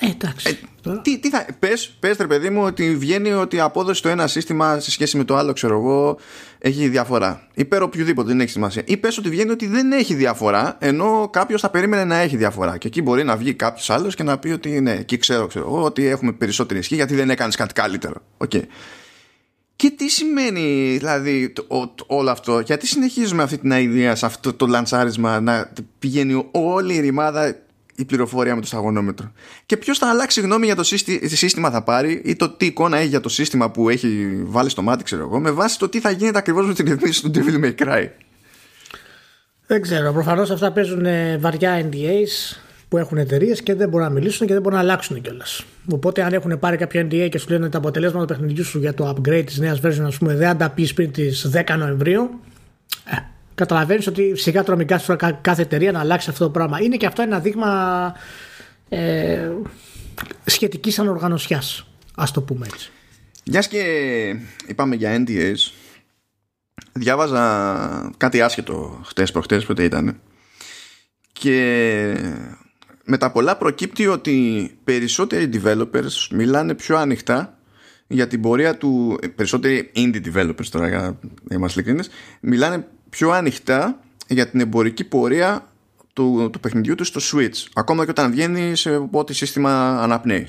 ε, 0.00 0.06
εντάξει. 0.06 0.58
Ε, 0.86 0.90
τι, 1.02 1.18
τι 1.18 1.30
θα, 1.30 1.46
πες, 1.58 1.96
πες 2.00 2.16
ρε 2.16 2.26
παιδί 2.26 2.50
μου 2.50 2.62
ότι 2.62 2.96
βγαίνει 2.96 3.32
ότι 3.32 3.56
η 3.56 3.60
απόδοση 3.60 3.98
στο 3.98 4.08
ένα 4.08 4.26
σύστημα 4.26 4.80
σε 4.80 4.90
σχέση 4.90 5.16
με 5.16 5.24
το 5.24 5.36
άλλο 5.36 5.52
ξέρω 5.52 5.78
εγώ 5.78 6.18
έχει 6.58 6.88
διαφορά. 6.88 7.48
Ή 7.54 7.64
πέρα 7.64 7.84
οποιοδήποτε 7.84 8.28
δεν 8.28 8.40
έχει 8.40 8.50
σημασία. 8.50 8.82
Ή 8.86 8.96
πες 8.96 9.18
ότι 9.18 9.28
βγαίνει 9.28 9.50
ότι 9.50 9.66
δεν 9.66 9.92
έχει 9.92 10.14
διαφορά 10.14 10.76
ενώ 10.80 11.28
κάποιος 11.32 11.60
θα 11.60 11.70
περίμενε 11.70 12.04
να 12.04 12.16
έχει 12.16 12.36
διαφορά. 12.36 12.78
Και 12.78 12.86
εκεί 12.86 13.02
μπορεί 13.02 13.24
να 13.24 13.36
βγει 13.36 13.54
κάποιος 13.54 13.90
άλλος 13.90 14.14
και 14.14 14.22
να 14.22 14.38
πει 14.38 14.48
ότι 14.48 14.80
ναι, 14.80 14.92
εκεί 14.92 15.16
ξέρω, 15.16 15.46
ξέρω 15.46 15.66
εγώ 15.66 15.82
ότι 15.82 16.06
έχουμε 16.06 16.32
περισσότερη 16.32 16.80
ισχύ 16.80 16.94
γιατί 16.94 17.14
δεν 17.14 17.30
έκανες 17.30 17.56
κάτι 17.56 17.72
καλύτερο. 17.72 18.22
Okay. 18.38 18.62
Και 19.76 19.90
τι 19.90 20.08
σημαίνει 20.08 20.96
δηλαδή 20.98 21.50
το, 21.50 21.94
όλο 22.06 22.30
αυτό, 22.30 22.60
γιατί 22.60 22.86
συνεχίζουμε 22.86 23.42
αυτή 23.42 23.58
την 23.58 23.70
ιδέα 23.70 24.14
σε 24.14 24.26
αυτό 24.26 24.52
το 24.52 24.66
λανσάρισμα 24.66 25.40
να 25.40 25.72
πηγαίνει 25.98 26.48
όλη 26.50 26.94
η 26.94 27.00
ρημάδα 27.00 27.56
η 27.96 28.04
πληροφορία 28.04 28.54
με 28.54 28.60
το 28.60 28.66
σταγονόμετρο. 28.66 29.32
Και 29.66 29.76
ποιος 29.76 29.98
θα 29.98 30.08
αλλάξει 30.08 30.40
γνώμη 30.40 30.66
για 30.66 30.74
το 30.74 30.82
σύστημα 31.24 31.70
θα 31.70 31.82
πάρει 31.82 32.22
ή 32.24 32.36
το 32.36 32.48
τι 32.48 32.66
εικόνα 32.66 32.98
έχει 32.98 33.08
για 33.08 33.20
το 33.20 33.28
σύστημα 33.28 33.70
που 33.70 33.88
έχει 33.88 34.42
βάλει 34.44 34.70
στο 34.70 34.82
μάτι, 34.82 35.04
ξέρω 35.04 35.22
εγώ, 35.22 35.40
με 35.40 35.50
βάση 35.50 35.78
το 35.78 35.88
τι 35.88 36.00
θα 36.00 36.10
γίνεται 36.10 36.38
ακριβώς 36.38 36.66
με 36.66 36.74
την 36.74 36.84
ρυθμίση 36.84 37.22
του 37.22 37.30
Devil 37.34 37.64
May 37.64 37.74
Cry. 37.84 38.08
Δεν 39.66 39.82
ξέρω. 39.82 40.12
Προφανώς 40.12 40.50
αυτά 40.50 40.72
παίζουν 40.72 41.04
ε, 41.06 41.38
βαριά 41.38 41.88
NDAs 41.90 42.56
που 42.88 42.98
έχουν 42.98 43.18
εταιρείες 43.18 43.62
και 43.62 43.74
δεν 43.74 43.88
μπορούν 43.88 44.06
να 44.06 44.12
μιλήσουν 44.12 44.46
και 44.46 44.52
δεν 44.52 44.62
μπορούν 44.62 44.78
να 44.78 44.84
αλλάξουν 44.84 45.20
κιόλας. 45.20 45.64
Οπότε, 45.92 46.22
αν 46.22 46.32
έχουν 46.32 46.58
πάρει 46.58 46.76
κάποιο 46.76 47.00
NDA 47.00 47.28
και 47.30 47.38
σου 47.38 47.46
λένε 47.48 47.68
τα 47.68 47.78
αποτελέσματα 47.78 48.26
του 48.26 48.32
παιχνιδιού 48.32 48.64
σου 48.64 48.78
για 48.78 48.94
το 48.94 49.14
upgrade 49.16 49.42
της 49.46 49.58
νέας 49.58 49.80
version, 49.84 50.04
ας 50.06 50.18
πούμε, 50.18 50.34
δεν 50.34 50.56
τα 50.56 50.70
πει 50.70 50.92
πριν 50.94 51.12
τις 51.12 51.50
10 51.52 51.76
Νοεμβρίου, 51.78 52.22
ε, 52.22 52.53
καταλαβαίνεις 53.54 54.06
ότι 54.06 54.36
σιγά 54.36 54.62
τρώμε 54.62 54.84
κάθε 55.40 55.62
εταιρεία 55.62 55.92
να 55.92 56.00
αλλάξει 56.00 56.30
αυτό 56.30 56.44
το 56.44 56.50
πράγμα. 56.50 56.80
Είναι 56.80 56.96
και 56.96 57.06
αυτό 57.06 57.22
ένα 57.22 57.38
δείγμα 57.40 58.12
ε, 58.88 59.50
σχετικής 60.44 60.98
ανοργανωσιάς, 60.98 61.86
ας 62.14 62.30
το 62.30 62.42
πούμε 62.42 62.66
έτσι. 62.72 62.90
Μιας 63.44 63.68
και 63.68 63.82
είπαμε 64.66 64.94
για 64.94 65.24
NDAs, 65.26 65.54
διάβαζα 66.92 68.10
κάτι 68.16 68.40
άσχετο 68.40 69.00
χτες 69.04 69.32
προχτές 69.32 69.64
πότε 69.64 69.84
ήταν 69.84 70.20
και 71.32 72.16
με 73.04 73.18
τα 73.18 73.30
πολλά 73.30 73.56
προκύπτει 73.56 74.06
ότι 74.06 74.70
περισσότεροι 74.84 75.50
developers 75.52 76.28
μιλάνε 76.30 76.74
πιο 76.74 76.96
ανοιχτά 76.96 77.58
για 78.06 78.26
την 78.26 78.40
πορεία 78.40 78.76
του 78.76 79.18
περισσότεροι 79.34 79.92
indie 79.94 80.34
developers 80.34 80.66
τώρα 80.70 80.88
για 80.88 81.18
να 81.42 81.54
είμαστε 81.54 81.80
ειλικρινείς 81.80 82.10
μιλάνε 82.40 82.88
πιο 83.14 83.30
ανοιχτά 83.30 84.00
για 84.28 84.48
την 84.48 84.60
εμπορική 84.60 85.04
πορεία 85.04 85.72
του, 86.12 86.48
του 86.52 86.60
παιχνιδιού 86.60 86.94
του 86.94 87.04
στο 87.04 87.20
Switch 87.32 87.66
ακόμα 87.74 88.04
και 88.04 88.10
όταν 88.10 88.30
βγαίνει 88.30 88.76
σε 88.76 89.08
ό,τι 89.10 89.34
σύστημα 89.34 90.02
αναπνέει. 90.02 90.48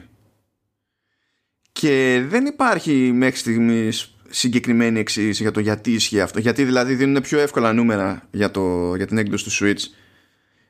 Και 1.71 2.23
δεν 2.27 2.45
υπάρχει 2.45 2.91
μέχρι 2.91 3.37
στιγμής 3.37 4.15
συγκεκριμένη 4.29 4.99
εξήγηση 4.99 5.41
για 5.41 5.51
το 5.51 5.59
γιατί 5.59 5.91
ισχύει 5.91 6.21
αυτό. 6.21 6.39
Γιατί 6.39 6.63
δηλαδή 6.63 6.95
δίνουν 6.95 7.21
πιο 7.21 7.39
εύκολα 7.39 7.73
νούμερα 7.73 8.27
για, 8.31 8.51
το, 8.51 8.95
για 8.95 9.07
την 9.07 9.17
έκδοση 9.17 9.43
του 9.43 9.51
Switch 9.51 9.83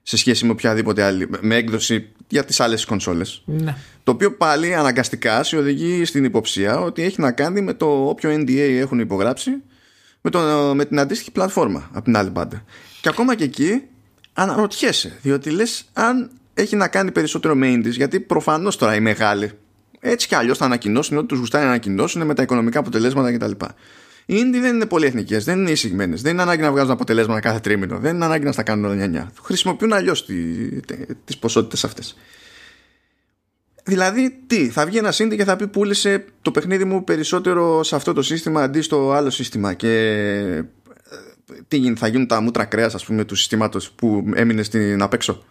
σε 0.02 0.18
σχέση 0.18 0.46
με 0.46 0.52
οποιαδήποτε 0.52 1.04
άλλη 1.04 1.30
με 1.42 1.56
έκδοση 1.56 2.10
για 2.28 2.46
τις 2.46 2.60
άλλες 2.60 2.86
κονσόλες. 2.86 3.42
Ναι. 3.46 3.76
το 4.04 4.12
οποίο 4.12 4.32
πάλι 4.32 4.76
αναγκαστικά 4.76 5.44
σε 5.44 5.58
οδηγεί 5.58 6.06
στην 6.06 6.24
υποψία 6.24 6.80
ότι 6.80 7.02
έχει 7.02 7.22
να 7.22 7.32
κάνει 7.32 7.62
με 7.62 7.74
το 7.74 8.08
όποιο 8.08 8.30
NDA 8.34 8.78
έχουν 8.80 9.00
υπογράψει 9.00 9.52
με, 10.26 10.32
το, 10.32 10.40
με 10.76 10.86
την 10.86 11.00
αντίστοιχη 11.00 11.32
πλατφόρμα 11.32 11.90
από 11.94 12.04
την 12.04 12.18
άλλη 12.18 12.30
πάντα. 12.30 12.64
Και 13.02 13.10
ακόμα 13.10 13.36
και 13.36 13.44
εκεί 13.44 13.82
αναρωτιέσαι, 14.34 15.18
διότι 15.22 15.50
λες 15.50 15.86
αν 15.94 16.32
έχει 16.54 16.76
να 16.76 16.88
κάνει 16.88 17.12
περισσότερο 17.12 17.56
με 17.56 17.74
indies, 17.74 17.92
γιατί 17.92 18.20
προφανώς 18.20 18.78
τώρα 18.78 18.96
οι 18.96 19.00
μεγάλοι 19.00 19.52
έτσι 20.00 20.28
κι 20.28 20.36
αλλιώς 20.36 20.58
θα 20.58 20.66
ανακοινώσουν 20.66 21.18
ό,τι 21.18 21.28
τους 21.28 21.40
γουστάει 21.40 21.62
να 21.62 21.68
ανακοινώσουν 21.68 22.26
με 22.26 22.34
τα 22.34 22.42
οικονομικά 22.42 22.80
αποτελέσματα 22.80 23.34
κτλ. 23.34 23.52
Οι 24.26 24.36
indie 24.36 24.60
δεν 24.62 24.76
είναι 24.76 24.86
πολυεθνικές, 24.86 25.44
δεν 25.44 25.60
είναι 25.60 25.72
εισηγμένες, 25.72 26.22
δεν 26.22 26.34
είναι 26.34 26.42
ανάγκη 26.42 26.62
να 26.62 26.72
βγάζουν 26.72 26.92
αποτελέσματα 26.92 27.40
κάθε 27.40 27.60
τρίμηνο, 27.60 28.00
δεν 28.00 28.16
είναι 28.16 28.26
ανάγκη 28.26 28.46
να 28.46 28.52
στα 28.52 28.64
κάνουν 28.64 28.86
όλα 28.86 29.32
Χρησιμοποιούν 29.42 29.94
αλλιώς 29.94 30.26
τις 31.26 31.38
ποσότητες 31.38 31.84
αυτές. 31.84 32.16
Δηλαδή, 33.88 34.44
τι, 34.48 34.70
θα 34.70 34.86
βγει 34.86 34.98
ένα 34.98 35.14
indie 35.14 35.36
και 35.36 35.44
θα 35.44 35.56
πει 35.56 35.68
πούλησε 35.68 36.26
το 36.42 36.52
παιχνίδι 36.52 36.84
μου 36.84 37.04
περισσότερο 37.04 37.84
σε 37.84 37.96
αυτό 37.96 38.14
το 38.14 38.22
σύστημα 38.22 38.62
αντί 38.62 38.82
στο 38.82 39.12
άλλο 39.12 39.30
σύστημα. 39.30 39.74
Και 39.74 39.90
ε, 40.50 40.64
τι 41.68 41.78
γίνει, 41.78 41.96
θα 41.96 42.08
γίνουν 42.08 42.28
τα 42.28 42.42
μούτρα 42.42 42.66
κρέας, 42.66 42.96
ας 42.96 43.06
πούμε, 43.06 43.24
του 43.24 43.36
συστήματος 43.36 43.92
που 43.92 44.24
έμεινε 44.36 44.64
στην 44.64 45.02
απέξω. 45.02 45.44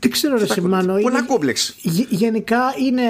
Δεν 0.00 0.10
ξέρω, 0.10 0.38
Ρε 0.38 0.46
Σιμάνο. 0.46 1.00
Πολλά 1.00 1.22
κόμπλεξ. 1.22 1.74
Γενικά 2.08 2.60
είναι 2.86 3.02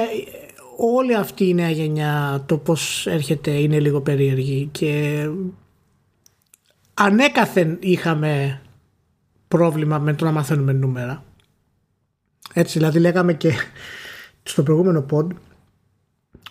όλη 0.77 1.15
αυτή 1.15 1.49
η 1.49 1.55
νέα 1.55 1.71
γενιά 1.71 2.43
το 2.47 2.59
πώς 2.59 3.07
έρχεται 3.07 3.51
είναι 3.51 3.81
λίγο 3.81 4.01
περίεργη 4.01 4.69
και 4.73 5.25
ανέκαθεν 6.95 7.77
είχαμε 7.81 8.61
πρόβλημα 9.49 9.99
με 9.99 10.15
το 10.15 10.25
να 10.25 10.33
μαθαίνουμε 10.33 10.73
νούμερα. 10.73 11.25
Έτσι 12.53 12.79
δηλαδή 12.79 12.99
λέγαμε 12.99 13.33
και 13.33 13.53
στο 14.45 14.63
προηγούμενο 14.63 15.07
pod 15.11 15.27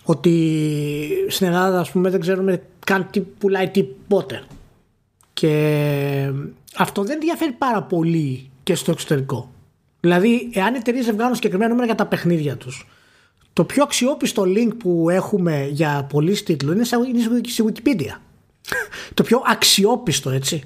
ότι 0.03 1.25
στην 1.27 1.47
Ελλάδα 1.47 1.79
ας 1.79 1.91
πούμε 1.91 2.09
δεν 2.09 2.19
ξέρουμε 2.19 2.63
καν 2.85 3.07
τι 3.11 3.19
πουλάει 3.19 3.69
τι 3.69 3.83
πότε. 3.83 4.43
Και 5.33 6.31
αυτό 6.77 7.03
δεν 7.03 7.13
ενδιαφέρει 7.13 7.51
πάρα 7.51 7.83
πολύ 7.83 8.49
και 8.63 8.75
στο 8.75 8.91
εξωτερικό. 8.91 9.51
Δηλαδή, 9.99 10.49
εάν 10.53 10.73
οι 10.73 10.77
εταιρείες 10.77 11.11
βγάλουν 11.11 11.35
συγκεκριμένα 11.35 11.69
νούμερα 11.69 11.85
για 11.85 11.95
τα 11.95 12.05
παιχνίδια 12.05 12.57
τους, 12.57 12.87
το 13.53 13.63
πιο 13.63 13.83
αξιόπιστο 13.83 14.43
link 14.45 14.71
που 14.77 15.09
έχουμε 15.09 15.67
για 15.71 16.07
πολλοί 16.09 16.41
τίτλου 16.41 16.71
είναι 16.71 16.83
στη 16.83 17.63
Wikipedia. 17.65 18.19
το 19.13 19.23
πιο 19.23 19.41
αξιόπιστο, 19.45 20.29
έτσι. 20.29 20.63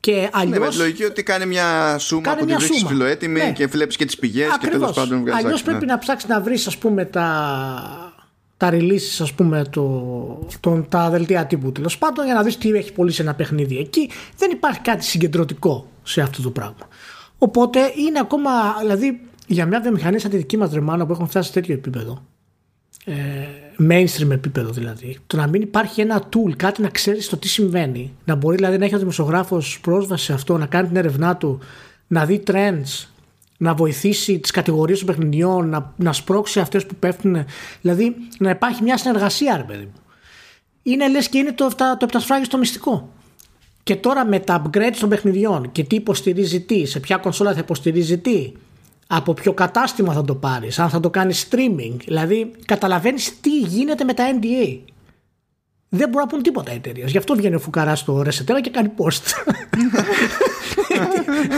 Και 0.00 0.28
αλλιώς, 0.32 0.58
ναι, 0.58 0.64
με 0.64 0.68
τη 0.68 0.76
λογική 0.76 1.04
ότι 1.04 1.22
κάνει 1.22 1.46
μια 1.46 1.98
σούμα 1.98 2.34
που 2.34 2.44
την 2.44 2.56
βρίσκει 2.58 2.86
φιλοέτοιμη 2.86 3.38
ναι. 3.40 3.52
και 3.52 3.66
βλέπεις 3.66 3.96
και 3.96 4.04
τις 4.04 4.18
πηγές 4.18 4.48
και 4.60 4.66
τέλος 4.66 4.92
πάντων 4.92 5.20
βγάζει. 5.20 5.44
Αλλιώς 5.44 5.62
πρέπει 5.62 5.86
ναι. 5.86 5.92
να 5.92 5.98
ψάξεις 5.98 6.28
να 6.28 6.40
βρεις, 6.40 6.66
ας 6.66 6.78
πούμε, 6.78 7.04
τα, 7.04 8.12
τα 8.56 8.70
releases, 8.72 9.18
ας 9.20 9.32
πούμε, 9.32 9.64
το, 9.70 10.46
το, 10.60 10.86
τα 10.88 11.10
δελτία 11.10 11.46
τύπου 11.46 11.72
τέλος 11.72 11.98
πάντων 11.98 12.24
για 12.24 12.34
να 12.34 12.42
δεις 12.42 12.58
τι 12.58 12.68
έχει 12.70 12.92
πωλήσει 12.92 13.22
ένα 13.22 13.34
παιχνίδι 13.34 13.78
εκεί. 13.78 14.10
Δεν 14.36 14.50
υπάρχει 14.50 14.80
κάτι 14.80 15.04
συγκεντρωτικό 15.04 15.88
σε 16.02 16.20
αυτό 16.20 16.42
το 16.42 16.50
πράγμα. 16.50 16.88
Οπότε 17.38 17.92
είναι 17.96 18.18
ακόμα, 18.18 18.50
δηλαδή 18.80 19.20
για 19.46 19.66
μια 19.66 19.80
βιομηχανία 19.80 20.18
σαν 20.18 20.30
τη 20.30 20.36
δική 20.36 20.56
μας 20.56 20.72
Ρεμάνα 20.72 21.06
που 21.06 21.12
έχουν 21.12 21.28
φτάσει 21.28 21.46
σε 21.46 21.54
τέτοιο 21.54 21.74
επίπεδο, 21.74 22.24
ε, 23.04 23.14
mainstream 23.78 24.30
επίπεδο 24.30 24.70
δηλαδή, 24.70 25.18
το 25.26 25.36
να 25.36 25.46
μην 25.46 25.62
υπάρχει 25.62 26.00
ένα 26.00 26.28
tool, 26.28 26.52
κάτι 26.56 26.82
να 26.82 26.88
ξέρεις 26.88 27.28
το 27.28 27.36
τι 27.36 27.48
συμβαίνει, 27.48 28.12
να 28.24 28.34
μπορεί 28.34 28.56
δηλαδή 28.56 28.78
να 28.78 28.84
έχει 28.84 28.94
ο 28.94 28.98
δημοσιογράφος 28.98 29.80
πρόσβαση 29.80 30.24
σε 30.24 30.32
αυτό, 30.32 30.58
να 30.58 30.66
κάνει 30.66 30.88
την 30.88 30.96
έρευνά 30.96 31.36
του, 31.36 31.58
να 32.06 32.24
δει 32.24 32.42
trends, 32.46 33.06
να 33.56 33.74
βοηθήσει 33.74 34.38
τις 34.38 34.50
κατηγορίες 34.50 34.98
των 34.98 35.06
παιχνιδιών, 35.06 35.68
να, 35.68 35.92
να 35.96 36.12
σπρώξει 36.12 36.60
αυτές 36.60 36.86
που 36.86 36.94
πέφτουν. 36.94 37.44
Δηλαδή 37.80 38.14
να 38.38 38.50
υπάρχει 38.50 38.82
μια 38.82 38.96
συνεργασία, 38.96 39.56
ρε 39.56 39.62
παιδί 39.62 39.84
μου. 39.84 40.00
Είναι 40.82 41.08
λες 41.08 41.28
και 41.28 41.38
είναι 41.38 41.52
το, 41.52 41.68
το, 41.98 42.06
το 42.48 42.58
μυστικό. 42.58 43.12
Και 43.82 43.96
τώρα 43.96 44.24
με 44.24 44.38
τα 44.40 44.62
upgrades 44.62 44.96
των 45.00 45.08
παιχνιδιών 45.08 45.72
και 45.72 45.84
τι 45.84 45.96
υποστηρίζει 45.96 46.60
τι, 46.60 46.86
σε 46.86 47.00
ποια 47.00 47.16
κονσόλα 47.16 47.52
θα 47.52 47.58
υποστηρίζει 47.58 48.18
τι, 48.18 48.52
από 49.10 49.34
ποιο 49.34 49.52
κατάστημα 49.52 50.12
θα 50.12 50.24
το 50.24 50.34
πάρεις, 50.34 50.78
αν 50.78 50.88
θα 50.88 51.00
το 51.00 51.10
κάνεις 51.10 51.48
streaming. 51.50 51.96
Δηλαδή 52.04 52.50
καταλαβαίνεις 52.64 53.40
τι 53.40 53.58
γίνεται 53.58 54.04
με 54.04 54.14
τα 54.14 54.24
NDA. 54.40 54.78
Δεν 55.88 56.08
μπορούν 56.08 56.26
να 56.26 56.26
πούν 56.26 56.42
τίποτα 56.42 56.72
οι 56.72 56.74
εταιρείε. 56.74 57.04
Γι' 57.06 57.18
αυτό 57.18 57.34
βγαίνει 57.34 57.54
ο 57.54 57.58
Φουκαρά 57.58 57.94
στο 57.94 58.20
Resetera 58.20 58.60
και 58.60 58.70
κάνει 58.70 58.90
post. 58.96 59.18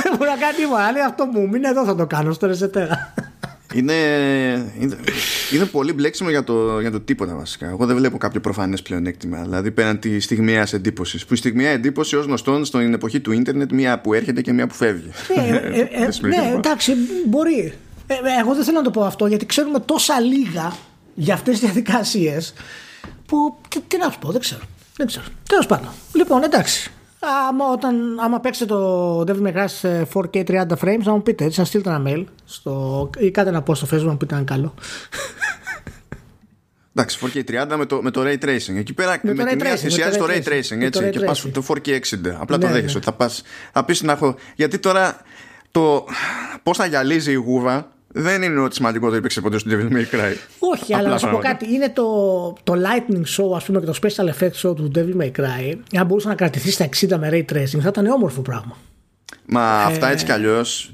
Δεν 0.02 0.16
μπορεί 0.16 0.30
να 0.30 0.36
κάνει 0.36 0.56
τίποτα. 0.56 0.92
Λέει 0.92 1.02
αυτό 1.02 1.26
μου, 1.26 1.48
μην 1.48 1.64
εδώ 1.64 1.84
θα 1.84 1.94
το 1.94 2.06
κάνω 2.06 2.32
στο 2.32 2.50
Resetera 2.50 3.19
είναι, 3.74 3.94
είναι, 4.78 4.96
είναι 5.52 5.64
πολύ 5.64 5.92
μπλέξιμο 5.92 6.30
για 6.30 6.44
το, 6.44 6.80
για 6.80 6.90
το 6.90 7.00
τίποτα 7.00 7.34
βασικά. 7.34 7.68
Εγώ 7.68 7.86
δεν 7.86 7.96
βλέπω 7.96 8.18
κάποιο 8.18 8.40
προφανές 8.40 8.82
πλεονέκτημα. 8.82 9.42
Δηλαδή 9.42 9.70
πέραν 9.70 9.98
τη 9.98 10.20
στιγμιαία 10.20 10.66
εντύπωσης. 10.72 11.24
Που 11.24 11.34
η 11.34 11.36
στιγμιαία 11.36 11.70
εντύπωση 11.70 12.16
ως 12.16 12.24
γνωστόν 12.24 12.64
στην 12.64 12.94
εποχή 12.94 13.20
του 13.20 13.32
ίντερνετ, 13.32 13.72
μία 13.72 14.00
που 14.00 14.14
έρχεται 14.14 14.40
και 14.40 14.52
μία 14.52 14.66
που 14.66 14.74
φεύγει. 14.74 15.10
Ναι, 15.36 15.46
ε, 15.48 15.80
ε, 15.80 15.80
ε 15.80 16.26
ναι 16.26 16.52
εντάξει, 16.56 16.92
μπορεί. 17.26 17.72
Ε, 18.06 18.14
εγώ 18.40 18.54
δεν 18.54 18.64
θέλω 18.64 18.76
να 18.78 18.84
το 18.84 18.90
πω 18.90 19.04
αυτό 19.04 19.26
γιατί 19.26 19.46
ξέρουμε 19.46 19.80
τόσα 19.80 20.20
λίγα 20.20 20.76
για 21.14 21.34
αυτές 21.34 21.58
τις 21.58 21.62
διαδικασίες 21.64 22.52
που. 23.26 23.56
Τι, 23.68 23.80
τι 23.88 23.96
να 23.96 24.10
σου 24.10 24.18
πω, 24.18 24.30
δεν 24.30 24.40
ξέρω. 24.40 24.62
Δεν 24.96 25.06
ξέρω. 25.06 25.24
Τέλος 25.48 25.66
πάντων. 25.66 25.88
Λοιπόν, 26.12 26.42
εντάξει. 26.42 26.90
Άμα, 27.48 27.72
όταν, 27.72 28.18
άμα 28.20 28.40
παίξετε 28.40 28.74
το 28.74 29.20
Devil 29.20 29.42
May 29.42 29.54
Cry 29.54 29.66
4K 30.12 30.44
30 30.44 30.66
frames 30.82 31.02
να 31.02 31.12
μου 31.12 31.22
πείτε 31.22 31.44
έτσι, 31.44 31.58
να 31.58 31.64
στείλετε 31.64 31.90
ένα 31.90 32.02
mail 32.06 32.24
στο, 32.44 33.10
ή 33.18 33.30
κάτι 33.30 33.50
να 33.50 33.62
πω 33.62 33.74
στο 33.74 33.86
facebook 33.90 34.04
να 34.04 34.10
μου 34.10 34.16
πείτε 34.16 34.34
αν 34.34 34.44
καλό 34.44 34.74
Εντάξει, 36.94 37.18
4K 37.22 37.62
30 37.72 37.76
με 37.76 37.86
το, 37.86 38.02
με 38.02 38.10
το 38.10 38.22
Ray 38.24 38.44
Tracing. 38.44 38.76
Εκεί 38.76 38.92
πέρα 38.92 39.20
με, 39.22 39.34
με 39.34 39.44
τη 39.44 39.56
μία 39.56 39.76
θυσιάζει 39.76 40.18
το 40.18 40.26
Ray 40.28 40.42
Tracing, 40.48 40.80
έτσι, 40.80 41.10
και 41.10 41.20
πας 41.20 41.50
το 41.52 41.64
4K 41.68 41.88
60. 41.88 41.98
Απλά 42.38 42.56
ναι, 42.56 42.64
το 42.64 42.72
δέχεσαι 42.72 42.84
ναι. 42.84 42.96
ότι 42.96 43.04
θα 43.04 43.12
πας, 43.12 43.42
θα 43.72 43.84
πεις 43.84 44.02
να 44.02 44.12
έχω... 44.12 44.34
Γιατί 44.56 44.78
τώρα 44.78 45.20
το 45.70 46.06
πώς 46.62 46.76
θα 46.76 46.86
γυαλίζει 46.86 47.30
η 47.32 47.34
γούβα 47.34 47.92
δεν 48.12 48.42
είναι 48.42 48.60
ότι 48.60 48.74
σημαντικό 48.74 49.10
το 49.10 49.16
υπήρξε 49.16 49.40
ποτέ 49.40 49.58
στο 49.58 49.70
Devil 49.70 49.92
May 49.92 50.14
Cry. 50.14 50.34
Όχι, 50.58 50.94
αλλά 50.94 51.08
να 51.08 51.18
σου 51.18 51.30
πω 51.30 51.36
κάτι. 51.36 51.72
Είναι 51.72 51.88
το, 51.88 52.04
το 52.64 52.72
Lightning 52.72 53.16
Show, 53.36 53.56
ας 53.56 53.64
πούμε, 53.64 53.80
και 53.80 53.86
το 53.86 53.94
Special 54.02 54.24
Effects 54.24 54.68
Show 54.68 54.76
του 54.76 54.90
Devil 54.94 55.22
May 55.22 55.30
Cry. 55.40 55.74
Αν 55.96 56.06
μπορούσε 56.06 56.28
να 56.28 56.34
κρατηθεί 56.34 56.70
στα 56.70 56.88
60 57.00 57.16
με 57.18 57.28
Ray 57.32 57.54
Tracing, 57.54 57.80
θα 57.80 57.88
ήταν 57.88 58.06
όμορφο 58.06 58.40
πράγμα. 58.40 58.76
Μα 59.46 59.60
ε... 59.60 59.84
αυτά 59.84 60.10
έτσι 60.10 60.24
κι 60.24 60.32
αλλιώς 60.32 60.92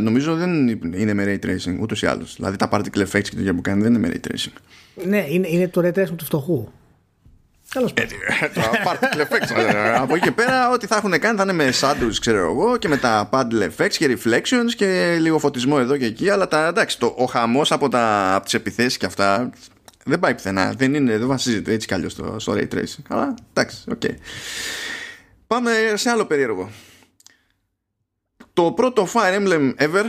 νομίζω 0.00 0.34
δεν 0.34 0.68
είναι 0.68 1.14
με 1.14 1.24
Ray 1.26 1.46
Tracing 1.46 1.78
ούτως 1.80 2.02
ή 2.02 2.06
άλλως. 2.06 2.34
Δηλαδή 2.36 2.56
τα 2.56 2.68
particle 2.72 3.06
effects 3.06 3.28
και 3.28 3.42
το 3.46 3.54
που 3.54 3.60
κάνει 3.60 3.82
δεν 3.82 3.94
είναι 3.94 4.08
με 4.08 4.12
Ray 4.14 4.28
Tracing. 4.28 4.52
Ναι, 5.06 5.24
είναι, 5.28 5.48
είναι 5.48 5.68
το 5.68 5.80
Ray 5.84 5.98
Tracing 5.98 6.16
του 6.16 6.24
φτωχού. 6.24 6.68
Τέλο 7.72 7.90
πάντων. 7.94 8.18
Particle 8.84 9.20
effects. 9.20 9.64
Από 9.96 10.14
εκεί 10.14 10.24
και 10.24 10.32
πέρα, 10.32 10.70
ό,τι 10.70 10.86
θα 10.86 10.96
έχουν 10.96 11.18
κάνει 11.18 11.36
θα 11.36 11.42
είναι 11.42 11.52
με 11.52 11.70
shadows, 11.80 12.14
ξέρω 12.20 12.38
εγώ, 12.38 12.76
και 12.76 12.88
με 12.88 12.96
τα 12.96 13.28
particle 13.32 13.68
effects 13.76 13.92
και 13.92 14.18
reflections 14.18 14.70
και 14.76 15.16
λίγο 15.20 15.38
φωτισμό 15.38 15.76
εδώ 15.78 15.96
και 15.96 16.04
εκεί. 16.04 16.30
Αλλά 16.30 16.48
τα, 16.48 16.66
εντάξει, 16.66 16.98
το, 16.98 17.14
ο 17.16 17.24
χαμός 17.24 17.72
από, 17.72 17.88
από 18.34 18.44
τις 18.44 18.54
επιθέσεις 18.54 18.96
και 18.96 19.06
αυτά 19.06 19.50
δεν 20.04 20.18
πάει 20.18 20.34
πουθενά. 20.34 20.72
Δεν, 20.76 20.94
είναι, 20.94 21.18
δεν 21.18 21.26
βασίζεται 21.26 21.72
έτσι 21.72 21.86
κι 21.86 21.94
αλλιώς 21.94 22.12
στο, 22.12 22.36
στο 22.38 22.52
ray 22.52 22.68
tracing. 22.74 23.04
Αλλά 23.08 23.34
εντάξει, 23.52 23.84
okay. 23.90 24.14
Πάμε 25.46 25.70
σε 25.94 26.10
άλλο 26.10 26.24
περίεργο. 26.24 26.70
Το 28.52 28.72
πρώτο 28.72 29.08
Fire 29.12 29.38
Emblem 29.38 29.74
ever 29.76 30.04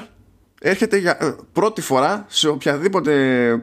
έρχεται 0.62 0.98
για 0.98 1.18
ε, 1.22 1.36
πρώτη 1.54 1.82
φορά 1.82 2.26
σε 2.28 2.48
οποιαδήποτε 2.48 3.14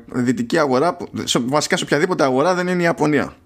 δυτική 0.06 0.58
αγορά, 0.58 0.96
σε, 1.24 1.38
βασικά 1.38 1.76
σε 1.76 1.84
οποιαδήποτε 1.84 2.24
αγορά 2.24 2.54
δεν 2.54 2.68
είναι 2.68 2.80
η 2.80 2.84
Ιαπωνία. 2.84 3.36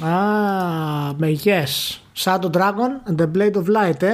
Α, 0.00 1.38
yes. 1.44 1.98
Shadow 2.16 2.50
Dragon 2.50 3.10
and 3.10 3.16
the 3.16 3.30
Blade 3.36 3.54
of 3.54 3.64
Light, 3.64 4.02
ε. 4.02 4.12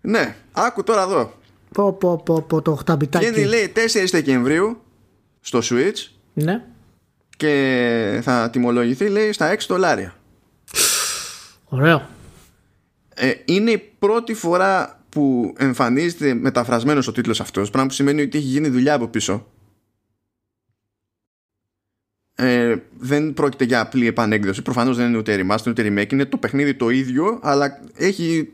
Ναι, 0.00 0.36
άκου 0.52 0.82
τώρα 0.82 1.02
εδώ. 1.02 1.32
Πω, 1.72 1.92
πω, 1.92 2.22
πω, 2.24 2.42
πω 2.42 2.62
το 2.62 2.74
χταμπιτάκι. 2.74 3.26
Βγαίνει 3.26 3.46
λέει 3.46 3.72
4 3.74 3.78
Δεκεμβρίου 4.10 4.82
στο 5.40 5.58
Switch. 5.62 6.10
Ναι. 6.32 6.62
Και 7.36 8.20
θα 8.22 8.50
τιμολογηθεί 8.50 9.08
λέει 9.08 9.32
στα 9.32 9.54
6 9.54 9.56
δολάρια. 9.68 10.14
Ωραίο. 11.68 12.08
Ε, 13.14 13.32
είναι 13.44 13.70
η 13.70 13.78
πρώτη 13.98 14.34
φορά 14.34 15.00
που 15.08 15.54
εμφανίζεται 15.58 16.34
μεταφρασμένος 16.34 17.08
ο 17.08 17.12
τίτλος 17.12 17.40
αυτός 17.40 17.70
πράγμα 17.70 17.88
που 17.88 17.94
σημαίνει 17.94 18.22
ότι 18.22 18.38
έχει 18.38 18.46
γίνει 18.46 18.68
δουλειά 18.68 18.94
από 18.94 19.06
πίσω 19.06 19.46
ε, 22.38 22.74
δεν 22.98 23.34
πρόκειται 23.34 23.64
για 23.64 23.80
απλή 23.80 24.06
επανέκδοση. 24.06 24.62
Προφανώς 24.62 24.96
δεν 24.96 25.08
είναι 25.08 25.16
ούτε 25.16 25.44
remaster 25.46 25.66
ούτε 25.66 25.82
remake. 25.82 26.12
Είναι 26.12 26.24
το 26.24 26.36
παιχνίδι 26.36 26.74
το 26.74 26.90
ίδιο, 26.90 27.38
αλλά 27.42 27.80
έχει 27.94 28.50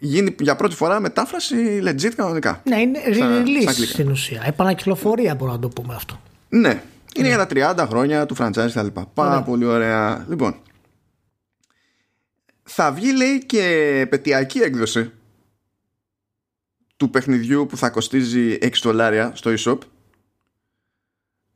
γίνει 0.00 0.34
για 0.40 0.56
πρώτη 0.56 0.74
φορά 0.74 1.00
μετάφραση 1.00 1.82
legit 1.84 2.12
κανονικά. 2.16 2.62
Ναι, 2.64 2.80
είναι 2.80 2.98
release 3.06 3.72
στην 3.86 4.10
ουσία. 4.10 4.42
Επανακυκλοφορία 4.46 5.34
μπορούμε 5.34 5.56
να 5.56 5.62
το 5.62 5.68
πούμε 5.68 5.94
αυτό. 5.94 6.20
Ναι. 6.48 6.82
Είναι 7.14 7.28
ναι. 7.28 7.34
για 7.34 7.74
τα 7.74 7.84
30 7.84 7.88
χρόνια 7.88 8.26
του 8.26 8.36
franchise 8.38 8.68
κτλ. 8.74 9.00
Πάρα 9.14 9.42
πολύ 9.42 9.64
ωραία. 9.64 10.26
Λοιπόν. 10.28 10.54
Θα 12.62 12.92
βγει 12.92 13.16
λέει 13.16 13.44
και 13.46 14.06
πετειακή 14.10 14.58
έκδοση 14.58 15.10
του 16.96 17.10
παιχνιδιού 17.10 17.66
που 17.66 17.76
θα 17.76 17.90
κοστίζει 17.90 18.58
6 18.62 18.68
δολάρια 18.82 19.32
στο 19.34 19.50
eShop 19.58 19.78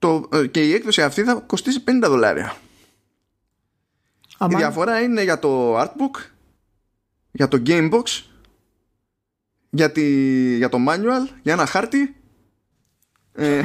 το, 0.02 0.28
ε, 0.32 0.46
και 0.46 0.62
η 0.66 0.72
έκδοση 0.74 1.02
αυτή 1.02 1.22
θα 1.22 1.34
κοστίσει 1.34 1.84
50 1.86 2.08
δολάρια. 2.08 2.54
Η 4.50 4.54
διαφορά 4.56 5.00
είναι 5.00 5.22
για 5.22 5.38
το 5.38 5.80
artbook, 5.80 6.20
για 7.32 7.48
το 7.48 7.62
gamebox 7.66 8.22
για, 9.70 9.92
τη, 9.92 10.04
για 10.56 10.68
το 10.68 10.78
manual, 10.88 11.28
για 11.42 11.52
ένα 11.52 11.66
χάρτη. 11.66 12.16
Ε, 13.34 13.62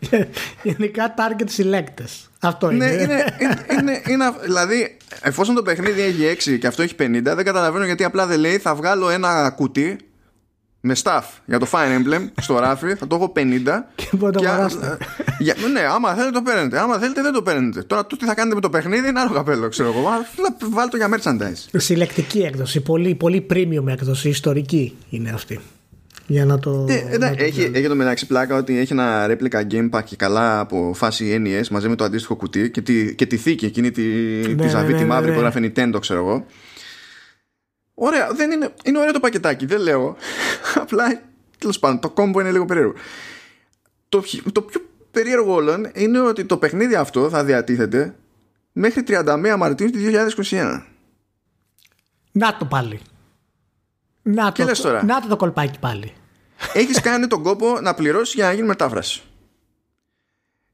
Γενικά 0.62 1.14
target 1.16 1.48
selectors. 1.56 2.26
Αυτό 2.40 2.70
είναι. 2.70 2.86
ναι, 2.86 2.92
είναι, 3.02 3.36
είναι, 3.40 3.66
είναι, 3.78 4.02
είναι- 4.08 4.34
δηλαδή, 4.42 4.96
εφόσον 5.22 5.54
το 5.54 5.62
παιχνίδι 5.62 6.00
έχει 6.24 6.50
6 6.54 6.58
και 6.58 6.66
αυτό 6.66 6.82
έχει 6.82 6.94
50, 6.98 7.20
δεν 7.22 7.44
καταλαβαίνω 7.44 7.84
γιατί 7.84 8.04
απλά 8.04 8.26
δεν 8.26 8.40
λέει 8.40 8.58
θα 8.58 8.74
βγάλω 8.74 9.10
ένα 9.10 9.50
κουτί 9.50 9.98
με 10.86 10.94
staff 11.02 11.22
για 11.44 11.58
το 11.58 11.66
Fire 11.70 11.76
Emblem 11.98 12.28
στο 12.40 12.58
ράφι, 12.58 12.94
θα 12.94 13.06
το 13.06 13.14
έχω 13.16 13.32
50 13.36 13.40
Και 13.94 14.06
μπορεί 14.12 14.32
να 14.34 14.40
το 14.42 14.48
α- 14.48 14.52
αγοράσετε. 14.52 14.96
για- 15.38 15.54
ναι, 15.72 15.80
άμα 15.80 16.14
θέλετε 16.14 16.30
το 16.30 16.42
παίρνετε. 16.42 16.78
Άμα 16.78 16.98
θέλετε 16.98 17.22
δεν 17.22 17.32
το 17.32 17.42
παίρνετε. 17.42 17.82
Τώρα 17.82 18.06
το 18.06 18.16
τι 18.16 18.24
θα 18.24 18.34
κάνετε 18.34 18.54
με 18.54 18.60
το 18.60 18.70
παιχνίδι 18.70 19.08
είναι 19.08 19.20
άλλο 19.20 19.32
καπέλο, 19.34 19.68
ξέρω 19.68 19.88
εγώ. 19.88 20.00
Μα, 20.00 20.10
Βάλτε 20.70 20.98
το 20.98 21.06
για 21.06 21.18
merchandise. 21.18 21.78
Συλλεκτική 21.80 22.38
έκδοση. 22.38 22.80
Πολύ, 22.80 23.14
πολύ 23.14 23.46
premium 23.50 23.86
έκδοση. 23.86 24.28
Ιστορική 24.28 24.96
είναι 25.10 25.30
αυτή. 25.30 25.60
Για 26.26 26.44
να 26.44 26.58
το. 26.58 26.86
Ε, 26.88 26.94
εντάξει, 26.94 27.18
να 27.18 27.36
το 27.36 27.44
έχει, 27.44 27.70
έχει 27.74 27.88
το 27.88 27.94
μεταξύ 27.94 28.26
πλάκα 28.26 28.56
ότι 28.56 28.78
έχει 28.78 28.92
ένα 28.92 29.26
replica 29.30 29.60
game 29.72 29.90
pack 29.90 30.02
και 30.04 30.16
καλά 30.16 30.60
από 30.60 30.92
φάση 30.94 31.42
NES 31.44 31.68
μαζί 31.70 31.88
με 31.88 31.94
το 31.96 32.04
αντίστοιχο 32.04 32.34
κουτί 32.36 32.70
και 32.70 32.80
τη, 32.80 33.14
και 33.14 33.26
τη 33.26 33.36
θήκη 33.36 33.64
εκείνη 33.66 33.90
τη, 33.90 34.02
τη 34.40 34.54
ναι, 34.54 34.68
ζαβή 34.68 34.92
ναι, 34.92 34.98
τη 34.98 35.04
ναι, 35.04 35.08
μαύρη 35.08 35.28
ναι. 35.30 35.34
που 35.34 35.40
γράφει 35.40 35.72
Nintendo 35.76 35.96
ξέρω 36.00 36.18
εγώ 36.18 36.46
Ωραία, 37.98 38.32
δεν 38.32 38.50
είναι, 38.50 38.74
είναι 38.84 38.98
ωραίο 38.98 39.12
το 39.12 39.20
πακετάκι, 39.20 39.66
δεν 39.66 39.80
λέω 39.80 40.16
Απλά, 40.82 41.22
τέλος 41.58 41.78
πάντων, 41.78 42.00
το 42.00 42.10
κόμπο 42.10 42.40
είναι 42.40 42.50
λίγο 42.50 42.64
περίεργο 42.64 42.94
το, 44.08 44.22
χι- 44.22 44.52
το 44.52 44.62
πιο 44.62 44.80
περίεργο 45.10 45.54
όλων 45.54 45.90
είναι 45.94 46.20
ότι 46.20 46.44
το 46.44 46.56
παιχνίδι 46.56 46.94
αυτό 46.94 47.28
θα 47.30 47.44
διατίθεται 47.44 48.14
μέχρι 48.72 49.02
31 49.06 49.54
Μαρτίου 49.58 49.90
του 49.90 49.98
2021 50.50 50.82
Να 52.32 52.56
το 52.56 52.64
πάλι. 52.64 53.00
Να 54.22 54.50
Και 54.50 54.62
το, 54.62 54.68
λες 54.68 54.80
τώρα. 54.80 55.04
να 55.04 55.20
το 55.20 55.28
το 55.28 55.36
κολπάκι 55.36 55.78
πάλι. 55.78 56.12
Έχεις 56.72 57.00
κάνει 57.00 57.26
τον 57.26 57.42
κόπο 57.42 57.80
να 57.80 57.94
πληρώσεις 57.94 58.34
για 58.34 58.44
να 58.46 58.52
γίνει 58.52 58.66
μετάφραση. 58.66 59.22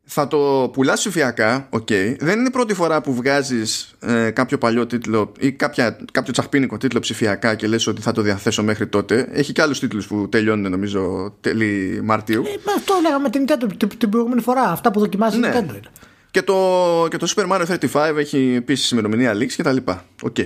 Θα 0.04 0.28
το 0.28 0.70
πουλάς 0.72 0.98
ψηφιακά, 0.98 1.66
οκ. 1.70 1.88
Δεν 2.18 2.38
είναι 2.38 2.48
η 2.48 2.50
πρώτη 2.50 2.74
φορά 2.74 3.00
που 3.00 3.14
βγάζεις 3.14 3.94
ε, 4.00 4.30
κάποιο 4.30 4.58
παλιό 4.58 4.86
τίτλο 4.86 5.32
ή 5.38 5.52
κάποια, 5.52 5.96
κάποιο 6.12 6.32
τσαχπίνικο 6.32 6.76
τίτλο 6.76 7.00
ψηφιακά 7.00 7.54
και 7.54 7.66
λες 7.66 7.86
ότι 7.86 8.00
θα 8.00 8.12
το 8.12 8.22
διαθέσω 8.22 8.62
μέχρι 8.62 8.86
τότε. 8.86 9.28
Έχει 9.32 9.52
και 9.52 9.62
άλλους 9.62 9.78
τίτλους 9.78 10.06
που 10.06 10.28
τελειώνουν 10.28 10.70
νομίζω 10.70 11.34
τέλη 11.40 12.00
Μαρτίου. 12.04 12.42
Ε, 12.46 12.50
μα 12.66 12.72
αυτό 12.72 12.94
λέγαμε 13.02 13.30
την 13.30 13.44
Nintendo 13.48 13.72
την, 13.76 13.98
την 13.98 14.08
προηγούμενη 14.08 14.40
φορά. 14.40 14.62
Αυτά 14.62 14.90
που 14.90 14.98
δοκιμάζει 14.98 15.36
η 15.36 15.40
Ναι. 15.40 15.50
Nintendo 15.50 15.68
είναι. 15.68 15.90
Και 16.30 16.42
το, 16.42 17.06
και 17.10 17.16
το 17.16 17.32
Super 17.36 17.46
Mario 17.48 17.78
35 17.92 18.16
έχει 18.16 18.54
επίσης 18.56 18.90
ημερομηνία 18.90 19.34
λήξης 19.34 19.52
και 19.52 19.62
τα 19.62 19.72
λοιπά. 19.72 20.04
Οκ. 20.22 20.38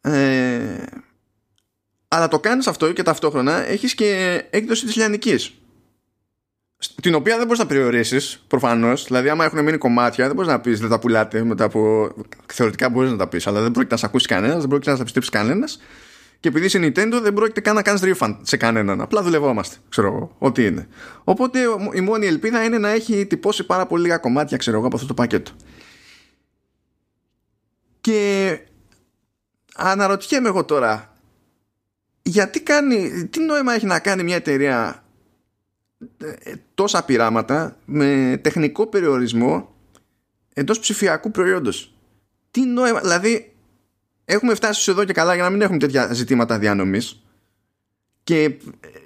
Ε, 0.00 0.84
αλλά 2.08 2.28
το 2.28 2.40
κάνεις 2.40 2.66
αυτό 2.66 2.92
και 2.92 3.02
ταυτόχρονα 3.02 3.68
έχεις 3.68 3.94
και 3.94 4.42
έκδοση 4.50 4.84
της 4.84 4.96
λιανικής. 4.96 5.54
Την 7.02 7.14
οποία 7.14 7.36
δεν 7.36 7.44
μπορείς 7.46 7.58
να 7.58 7.66
περιορίσεις 7.66 8.44
προφανώς. 8.46 9.04
Δηλαδή 9.04 9.28
άμα 9.28 9.44
έχουν 9.44 9.62
μείνει 9.62 9.78
κομμάτια 9.78 10.26
δεν 10.26 10.34
μπορείς 10.34 10.50
να 10.50 10.60
πεις 10.60 10.80
δεν 10.80 10.88
τα 10.88 10.98
πουλάτε 10.98 11.44
μετά 11.44 11.64
από... 11.64 12.12
Θεωρητικά 12.52 12.88
μπορείς 12.88 13.10
να 13.10 13.16
τα 13.16 13.28
πεις 13.28 13.46
αλλά 13.46 13.60
δεν 13.60 13.70
πρόκειται 13.70 13.94
να 13.94 14.00
σε 14.00 14.06
ακούσει 14.06 14.26
κανένας, 14.26 14.58
δεν 14.58 14.68
πρόκειται 14.68 14.90
να 14.90 14.96
σε 14.96 15.02
πιστέψει 15.02 15.30
κανένας 15.30 15.78
και 16.44 16.50
επειδή 16.50 16.66
είσαι 16.66 16.78
Nintendo 16.78 17.20
δεν 17.22 17.32
πρόκειται 17.32 17.60
καν 17.60 17.74
να 17.74 17.82
κάνεις 17.82 18.02
refund 18.04 18.36
σε 18.42 18.56
κανέναν. 18.56 19.00
Απλά 19.00 19.22
δουλευόμαστε, 19.22 19.76
ξέρω 19.88 20.06
εγώ, 20.06 20.36
ό,τι 20.38 20.64
είναι. 20.64 20.88
Οπότε 21.24 21.58
η 21.92 22.00
μόνη 22.00 22.26
ελπίδα 22.26 22.64
είναι 22.64 22.78
να 22.78 22.88
έχει 22.88 23.26
τυπώσει 23.26 23.64
πάρα 23.64 23.86
πολύ 23.86 24.02
λίγα 24.02 24.16
κομμάτια, 24.16 24.56
ξέρω 24.56 24.76
εγώ, 24.76 24.86
από 24.86 24.96
αυτό 24.96 25.08
το 25.08 25.14
πακέτο. 25.14 25.50
Και 28.00 28.58
αναρωτιέμαι 29.74 30.48
εγώ 30.48 30.64
τώρα, 30.64 31.12
γιατί 32.22 32.60
κάνει, 32.60 33.28
τι 33.30 33.40
νόημα 33.40 33.74
έχει 33.74 33.86
να 33.86 33.98
κάνει 33.98 34.22
μια 34.22 34.36
εταιρεία 34.36 35.03
ε, 35.03 35.03
τόσα 36.74 37.04
πειράματα 37.04 37.76
με 37.84 38.40
τεχνικό 38.42 38.86
περιορισμό 38.86 39.74
εντός 40.54 40.78
ψηφιακού 40.78 41.30
προϊόντος. 41.30 41.94
Τι 42.50 42.64
νόημα, 42.64 43.00
δηλαδή 43.00 43.54
έχουμε 44.24 44.54
φτάσει 44.54 44.82
σε 44.82 44.90
εδώ 44.90 45.04
και 45.04 45.12
καλά 45.12 45.34
για 45.34 45.42
να 45.42 45.50
μην 45.50 45.60
έχουμε 45.60 45.78
τέτοια 45.78 46.12
ζητήματα 46.12 46.58
διανομής 46.58 47.22
και 48.24 48.42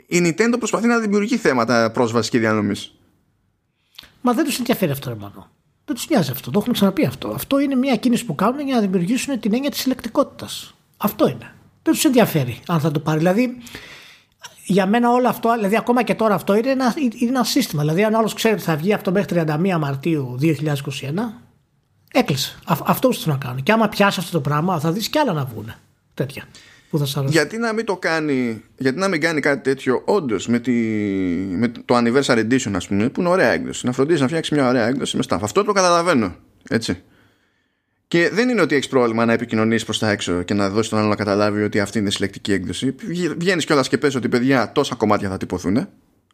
η 0.07 0.19
Nintendo 0.23 0.55
προσπαθεί 0.59 0.87
να 0.87 0.99
δημιουργεί 0.99 1.37
θέματα 1.37 1.91
πρόσβασης 1.91 2.31
και 2.31 2.39
διανομής. 2.39 2.95
Μα 4.21 4.33
δεν 4.33 4.45
τους 4.45 4.59
ενδιαφέρει 4.59 4.91
αυτό, 4.91 5.09
ρε 5.09 5.17
μόνο. 5.17 5.51
Δεν 5.85 5.97
τους 5.97 6.09
νοιάζει 6.09 6.31
αυτό. 6.31 6.51
Το 6.51 6.59
έχουμε 6.59 6.75
ξαναπεί 6.75 7.05
αυτό. 7.05 7.29
Αυτό 7.29 7.59
είναι 7.59 7.75
μια 7.75 7.97
κίνηση 7.97 8.25
που 8.25 8.35
κάνουν 8.35 8.61
για 8.61 8.75
να 8.75 8.81
δημιουργήσουν 8.81 9.41
την 9.41 9.55
έννοια 9.55 9.71
της 9.71 9.81
συλλεκτικότητας. 9.81 10.75
Αυτό 10.97 11.29
είναι. 11.29 11.55
Δεν 11.83 11.93
τους 11.93 12.05
ενδιαφέρει 12.05 12.61
αν 12.67 12.81
θα 12.81 12.91
το 12.91 13.01
πάρει. 13.01 13.19
Δηλαδή, 13.19 13.57
για 14.69 14.87
μένα 14.87 15.11
όλο 15.11 15.29
αυτό, 15.29 15.55
δηλαδή 15.55 15.77
ακόμα 15.77 16.03
και 16.03 16.15
τώρα 16.15 16.35
αυτό 16.35 16.57
είναι 16.57 16.71
ένα, 16.71 16.95
είναι 16.97 17.29
ένα 17.29 17.45
σύστημα. 17.45 17.83
Δηλαδή, 17.83 18.05
αν 18.05 18.15
άλλος 18.15 18.35
ξέρει 18.35 18.55
ότι 18.55 18.63
θα 18.63 18.77
βγει 18.77 18.93
αυτό 18.93 19.13
μέχρι 19.13 19.45
31 19.49 19.79
Μαρτίου 19.79 20.39
2021, 20.41 20.45
έκλεισε. 22.13 22.59
Α, 22.65 22.77
αυτό 22.85 23.13
θέλουν 23.13 23.39
να 23.39 23.47
κάνουν. 23.47 23.63
Και 23.63 23.73
άμα 23.73 23.89
πιάσει 23.89 24.21
αυτό 24.21 24.33
το 24.33 24.41
πράγμα, 24.41 24.81
θα 24.81 24.93
δεις 24.93 25.09
και 25.09 25.19
άλλα 25.19 25.33
να 25.33 25.45
βγουν. 25.45 25.73
Τέτοια. 26.15 26.45
Που 26.91 26.99
θα 26.99 27.05
σας 27.05 27.17
αρέσουν. 27.17 27.37
Γιατί 27.37 27.59
να 27.59 27.73
μην 27.73 27.85
το 27.85 27.97
κάνει, 27.97 28.65
γιατί 28.77 28.99
να 28.99 29.09
μην 29.09 29.21
κάνει 29.21 29.41
κάτι 29.41 29.63
τέτοιο 29.63 30.03
όντως 30.05 30.47
με, 30.47 30.59
τη, 30.59 30.73
με 31.57 31.69
το 31.69 31.97
anniversary 31.97 32.47
edition, 32.51 32.73
ας 32.75 32.87
πούμε, 32.87 33.09
που 33.09 33.21
είναι 33.21 33.29
ωραία 33.29 33.51
έκδοση. 33.51 33.87
Να 33.87 33.93
φροντίζεις 33.93 34.21
να 34.21 34.27
φτιάξεις 34.27 34.57
μια 34.57 34.69
ωραία 34.69 34.87
έκδοση 34.87 35.17
με 35.17 35.23
staff. 35.29 35.39
Αυτό 35.41 35.65
το 35.65 35.73
καταλαβαίνω. 35.73 36.35
Έτσι. 36.69 37.03
Και 38.09 38.31
δεν 38.33 38.49
είναι 38.49 38.61
ότι 38.61 38.75
έχεις 38.75 38.89
πρόβλημα 38.89 39.25
να 39.25 39.33
επικοινωνήσει 39.33 39.85
προς 39.85 39.99
τα 39.99 40.11
έξω 40.11 40.43
και 40.43 40.55
να 40.55 40.71
δώσεις 40.71 40.91
τον 40.91 40.99
άλλο 40.99 41.09
να 41.09 41.17
καταλάβει 41.17 41.63
ότι 41.63 41.81
αυτή 41.81 41.99
είναι 41.99 42.11
συλλεκτική 42.11 42.53
έκδοση. 42.53 42.95
Βγαίνεις 43.37 43.65
κιόλας 43.65 43.89
και 43.89 43.99
πες 43.99 44.15
ότι 44.15 44.29
παιδιά 44.29 44.73
τόσα 44.73 44.95
κομμάτια 44.95 45.29
θα 45.29 45.37
τυπωθούν. 45.37 45.89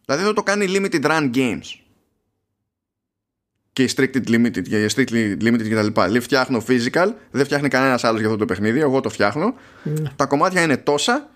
Δηλαδή 0.04 0.22
εδώ 0.22 0.32
το 0.32 0.42
κάνει 0.42 0.66
limited 0.68 1.04
run 1.04 1.30
games. 1.34 1.78
Και 3.72 3.82
η 3.82 3.88
Strictly 3.96 4.28
Limited 4.28 4.62
και 4.62 4.84
η 4.84 4.86
Strictly 4.94 5.42
Limited 5.42 5.68
και 5.68 5.74
τα 5.74 5.82
λοιπά. 5.82 6.08
Λέει 6.08 6.20
φτιάχνω 6.20 6.62
physical, 6.68 7.12
δεν 7.30 7.44
φτιάχνει 7.44 7.68
κανένας 7.68 8.04
άλλος 8.04 8.18
για 8.18 8.28
αυτό 8.28 8.38
το 8.38 8.44
παιχνίδι. 8.44 8.80
Εγώ 8.80 9.00
το 9.00 9.08
φτιάχνω. 9.08 9.54
Τα 10.16 10.26
κομμάτια 10.26 10.62
είναι 10.62 10.76
τόσα. 10.76 11.30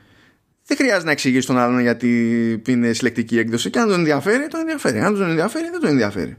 Δεν 0.64 0.76
χρειάζεται 0.76 1.04
να 1.04 1.10
εξηγήσει 1.10 1.46
τον 1.46 1.58
άλλον 1.58 1.80
γιατί 1.80 2.62
είναι 2.66 2.92
συλλεκτική 2.92 3.38
έκδοση. 3.38 3.70
Και 3.70 3.78
αν 3.78 3.88
τον 3.88 3.98
ενδιαφέρει, 3.98 4.46
τον 4.46 4.60
ενδιαφέρει. 4.60 5.00
Αν 5.00 5.14
τον 5.14 5.28
ενδιαφέρει, 5.28 5.70
δεν 5.70 5.80
τον 5.80 5.90
ενδιαφέρει. 5.90 6.36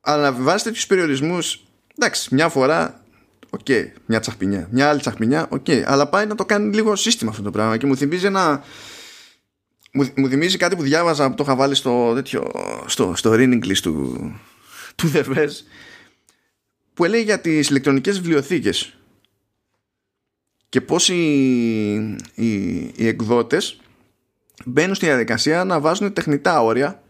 Αλλά 0.00 0.30
να 0.30 0.42
βάζει 0.42 0.64
τέτοιου 0.64 0.82
περιορισμούς, 0.88 1.64
εντάξει, 1.98 2.34
μια 2.34 2.48
φορά, 2.48 3.04
οκ, 3.50 3.66
μια 4.06 4.20
τσαχπινιά. 4.20 4.68
Μια 4.70 4.88
άλλη 4.88 5.00
τσαχπινιά, 5.00 5.46
οκ. 5.48 5.66
αλλά 5.84 6.08
πάει 6.08 6.26
να 6.26 6.34
το 6.34 6.44
κάνει 6.44 6.74
λίγο 6.74 6.96
σύστημα 6.96 7.30
αυτό 7.30 7.42
το 7.42 7.50
πράγμα. 7.50 7.76
Και 7.76 7.86
μου 7.86 7.96
θυμίζει 7.96 8.26
ένα. 8.26 8.64
Μου, 9.92 10.08
μου 10.16 10.28
θυμίζει 10.28 10.56
κάτι 10.56 10.76
που 10.76 10.82
διάβαζα 10.82 11.28
που 11.28 11.34
το 11.34 11.42
είχα 11.42 11.56
βάλει 11.56 11.74
στο, 11.74 12.14
τέτοιο, 12.14 12.50
στο, 12.86 13.12
στο 13.16 13.32
reading 13.32 13.64
list 13.64 13.78
του, 13.82 14.32
του 14.94 15.12
The 15.14 15.24
Verge, 15.24 15.56
που 16.94 17.04
έλεγε 17.04 17.22
για 17.22 17.40
τις 17.40 17.68
ηλεκτρονικές 17.68 18.20
βιβλιοθήκες 18.20 18.96
και 20.68 20.80
πώς 20.80 21.08
οι, 21.08 21.92
οι, 22.34 22.52
οι 22.96 23.06
εκδότες 23.06 23.80
μπαίνουν 24.64 24.94
στη 24.94 25.06
διαδικασία 25.06 25.64
να 25.64 25.80
βάζουν 25.80 26.12
τεχνητά 26.12 26.62
όρια 26.62 27.02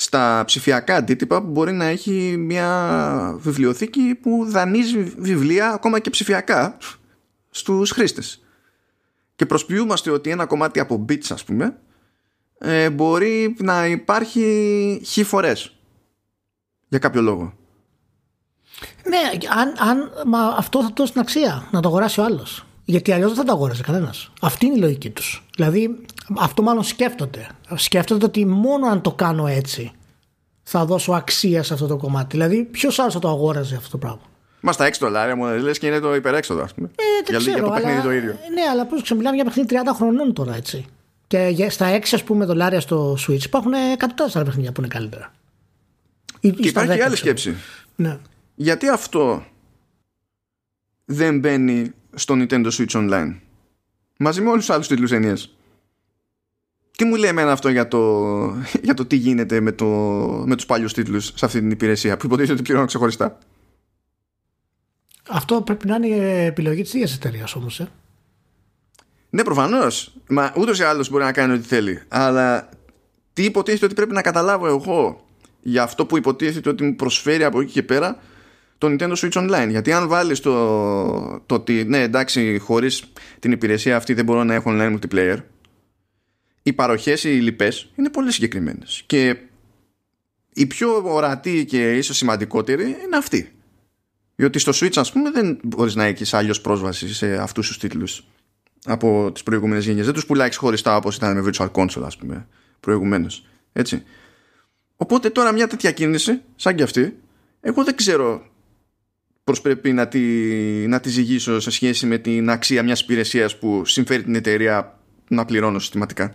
στα 0.00 0.42
ψηφιακά 0.46 0.96
αντίτυπα 0.96 1.42
που 1.42 1.48
μπορεί 1.48 1.72
να 1.72 1.84
έχει 1.84 2.36
μια 2.38 3.34
βιβλιοθήκη 3.38 4.14
που 4.22 4.44
δανείζει 4.48 5.02
βιβλία 5.02 5.68
ακόμα 5.68 5.98
και 5.98 6.10
ψηφιακά 6.10 6.76
στους 7.50 7.90
χρήστες. 7.90 8.42
Και 9.36 9.46
προσποιούμαστε 9.46 10.10
ότι 10.10 10.30
ένα 10.30 10.46
κομμάτι 10.46 10.80
από 10.80 11.04
bits 11.08 11.26
ας 11.28 11.44
πούμε 11.44 11.78
ε, 12.58 12.90
μπορεί 12.90 13.56
να 13.58 13.86
υπάρχει 13.86 15.02
χι 15.04 15.24
φορές 15.24 15.76
για 16.88 16.98
κάποιο 16.98 17.22
λόγο. 17.22 17.54
Ναι, 19.04 19.48
αν, 19.56 19.74
αν, 19.88 20.10
μα 20.26 20.46
αυτό 20.46 20.82
θα 20.82 20.92
το 20.92 21.06
στην 21.06 21.20
αξία 21.20 21.68
να 21.70 21.80
το 21.80 21.88
αγοράσει 21.88 22.20
ο 22.20 22.24
άλλος. 22.24 22.64
Γιατί 22.90 23.12
αλλιώς 23.12 23.28
δεν 23.28 23.38
θα 23.38 23.44
το 23.44 23.52
αγόρασε 23.52 23.82
κανένας. 23.82 24.30
Αυτή 24.40 24.66
είναι 24.66 24.74
η 24.74 24.78
λογική 24.78 25.10
τους. 25.10 25.44
Δηλαδή, 25.56 25.96
αυτό 26.38 26.62
μάλλον 26.62 26.82
σκέφτονται. 26.82 27.46
Σκέφτονται 27.74 28.24
ότι 28.24 28.46
μόνο 28.46 28.86
αν 28.86 29.00
το 29.00 29.12
κάνω 29.12 29.46
έτσι 29.46 29.92
θα 30.62 30.84
δώσω 30.84 31.12
αξία 31.12 31.62
σε 31.62 31.74
αυτό 31.74 31.86
το 31.86 31.96
κομμάτι. 31.96 32.26
Δηλαδή, 32.36 32.64
ποιος 32.64 32.98
άλλος 32.98 33.12
θα 33.12 33.18
το 33.18 33.28
αγόραζε 33.28 33.76
αυτό 33.76 33.90
το 33.90 33.98
πράγμα; 33.98 34.20
Μα 34.60 34.72
στα 34.72 34.86
6 34.86 34.90
δολάρια 35.00 35.36
μου 35.36 35.44
λες 35.46 35.78
και 35.78 35.86
είναι 35.86 36.00
το 36.00 36.14
υπερέξοδο, 36.14 36.62
ας 36.62 36.74
πούμε. 36.74 36.86
Ε, 36.88 37.02
δεν 37.24 37.24
για, 37.28 37.38
ξέρω, 37.38 37.56
για 37.56 37.64
το 37.66 37.70
παιχνίδι 37.70 37.94
αλλά, 37.94 38.02
το 38.02 38.12
ίδιο. 38.12 38.30
Ναι, 38.54 38.62
αλλά 38.70 38.86
πώς 38.86 39.10
μιλάμε 39.10 39.34
για 39.36 39.44
παιχνίδι 39.44 39.68
30 39.70 39.94
χρονών 39.96 40.32
τώρα, 40.32 40.54
έτσι. 40.56 40.84
Και 41.26 41.48
για- 41.52 41.70
στα 41.70 41.86
6 41.86 42.14
ας 42.14 42.24
πούμε 42.24 42.44
δολάρια 42.44 42.80
στο 42.80 43.12
Switch 43.26 43.44
υπάρχουν 43.44 43.72
εκατοντάδες 43.72 44.36
άλλα 44.36 44.44
παιχνίδια 44.44 44.72
που 44.72 44.80
είναι 44.80 44.88
καλύτερα. 44.88 45.32
Ή- 46.40 46.48
ή 46.48 46.52
Και 46.52 46.68
στα 46.68 46.82
υπάρχει 46.82 46.90
και 46.92 46.98
10, 46.98 47.06
άλλη 47.06 47.14
ξέρω. 47.14 47.36
σκέψη. 47.38 47.54
Ναι. 47.96 48.18
Γιατί 48.54 48.88
αυτό 48.88 49.44
δεν 51.04 51.38
μπαίνει 51.38 51.92
στο 52.14 52.34
Nintendo 52.38 52.70
Switch 52.70 52.92
Online 52.92 53.34
μαζί 54.20 54.40
με 54.40 54.48
όλους 54.48 54.66
τους 54.66 54.74
άλλους 54.74 54.88
τίτλους 54.88 55.10
ενίας. 55.12 55.54
Τι 56.96 57.04
μου 57.04 57.14
λέει 57.14 57.30
εμένα 57.30 57.52
αυτό 57.52 57.68
για 57.68 57.88
το, 57.88 58.26
για 58.86 58.94
το 58.94 59.06
τι 59.06 59.16
γίνεται 59.16 59.60
με, 59.60 59.72
το, 59.72 59.86
με 60.46 60.56
τους 60.56 60.66
παλιούς 60.66 60.92
τίτλους 60.92 61.32
σε 61.34 61.44
αυτή 61.44 61.58
την 61.58 61.70
υπηρεσία 61.70 62.16
που 62.16 62.26
υποτίθεται 62.26 62.52
ότι 62.52 62.62
πληρώνω 62.62 62.86
ξεχωριστά; 62.86 63.38
Αυτό 65.28 65.62
πρέπει 65.62 65.86
να 65.86 65.94
είναι 65.94 66.06
η 66.06 66.44
επιλογή 66.44 66.82
της 66.82 66.94
ίδιας 66.94 67.14
εταιρείας 67.14 67.54
όμως. 67.54 67.80
Ε. 67.80 67.90
Ναι, 69.30 69.44
προφανώς. 69.44 70.14
Μα 70.28 70.52
ούτως 70.56 70.78
ή 70.78 70.82
άλλως 70.82 71.10
μπορεί 71.10 71.24
να 71.24 71.32
κάνει 71.32 71.52
ό,τι 71.52 71.66
θέλει. 71.66 72.02
Αλλά 72.08 72.68
τι 73.32 73.44
υποτίθεται 73.44 73.84
ότι 73.84 73.94
πρέπει 73.94 74.12
να 74.12 74.22
καταλάβω 74.22 74.66
εγώ 74.66 75.26
για 75.62 75.82
αυτό 75.82 76.06
που 76.06 76.16
υποτίθεται 76.16 76.68
ότι 76.68 76.84
μου 76.84 76.96
προσφέρει 76.96 77.44
από 77.44 77.60
εκεί 77.60 77.72
και 77.72 77.82
πέρα 77.82 78.18
το 78.80 78.86
Nintendo 78.90 79.14
Switch 79.14 79.32
Online. 79.32 79.68
Γιατί 79.68 79.92
αν 79.92 80.08
βάλεις 80.08 80.40
το, 80.40 80.52
το 81.46 81.54
ότι 81.54 81.84
ναι, 81.84 82.02
εντάξει, 82.02 82.58
χωρίς 82.58 83.04
την 83.38 83.52
υπηρεσία 83.52 83.96
αυτή 83.96 84.14
δεν 84.14 84.24
μπορώ 84.24 84.44
να 84.44 84.54
έχω 84.54 84.70
online 84.74 84.98
multiplayer, 84.98 85.36
οι 86.62 86.72
παροχές, 86.72 87.24
οι 87.24 87.28
λοιπές 87.28 87.92
είναι 87.94 88.10
πολύ 88.10 88.32
συγκεκριμένες. 88.32 89.02
Και 89.06 89.36
η 90.52 90.66
πιο 90.66 91.02
ορατή 91.04 91.64
και 91.64 91.96
ίσως 91.96 92.16
σημαντικότερη 92.16 92.82
είναι 92.82 93.16
αυτή. 93.16 93.52
Διότι 94.36 94.58
στο 94.58 94.72
Switch, 94.74 94.96
ας 94.96 95.12
πούμε, 95.12 95.30
δεν 95.30 95.58
μπορείς 95.62 95.94
να 95.94 96.04
έχεις 96.04 96.34
αλλιώ 96.34 96.54
πρόσβαση 96.62 97.14
σε 97.14 97.36
αυτούς 97.36 97.66
τους 97.66 97.78
τίτλους 97.78 98.24
από 98.84 99.30
τις 99.32 99.42
προηγούμενες 99.42 99.84
γενιές. 99.84 100.04
Δεν 100.04 100.14
τους 100.14 100.26
πουλάει 100.26 100.54
χωριστά 100.54 100.96
όπως 100.96 101.16
ήταν 101.16 101.36
με 101.36 101.50
Virtual 101.50 101.70
Console, 101.70 102.02
ας 102.04 102.16
πούμε, 102.16 102.46
προηγουμένως. 102.80 103.46
Έτσι. 103.72 104.02
Οπότε 104.96 105.30
τώρα 105.30 105.52
μια 105.52 105.66
τέτοια 105.66 105.92
κίνηση, 105.92 106.40
σαν 106.56 106.74
και 106.74 106.82
αυτή, 106.82 107.18
εγώ 107.60 107.84
δεν 107.84 107.96
ξέρω 107.96 108.49
πώς 109.44 109.60
πρέπει 109.60 109.92
να 109.92 110.08
τη, 110.08 110.20
να 110.88 111.00
τη 111.00 111.08
ζυγίσω 111.08 111.60
σε 111.60 111.70
σχέση 111.70 112.06
με 112.06 112.18
την 112.18 112.50
αξία 112.50 112.82
μιας 112.82 113.00
υπηρεσίας 113.00 113.58
που 113.58 113.84
συμφέρει 113.84 114.22
την 114.22 114.34
εταιρεία 114.34 114.98
να 115.28 115.44
πληρώνω 115.44 115.78
συστηματικά. 115.78 116.34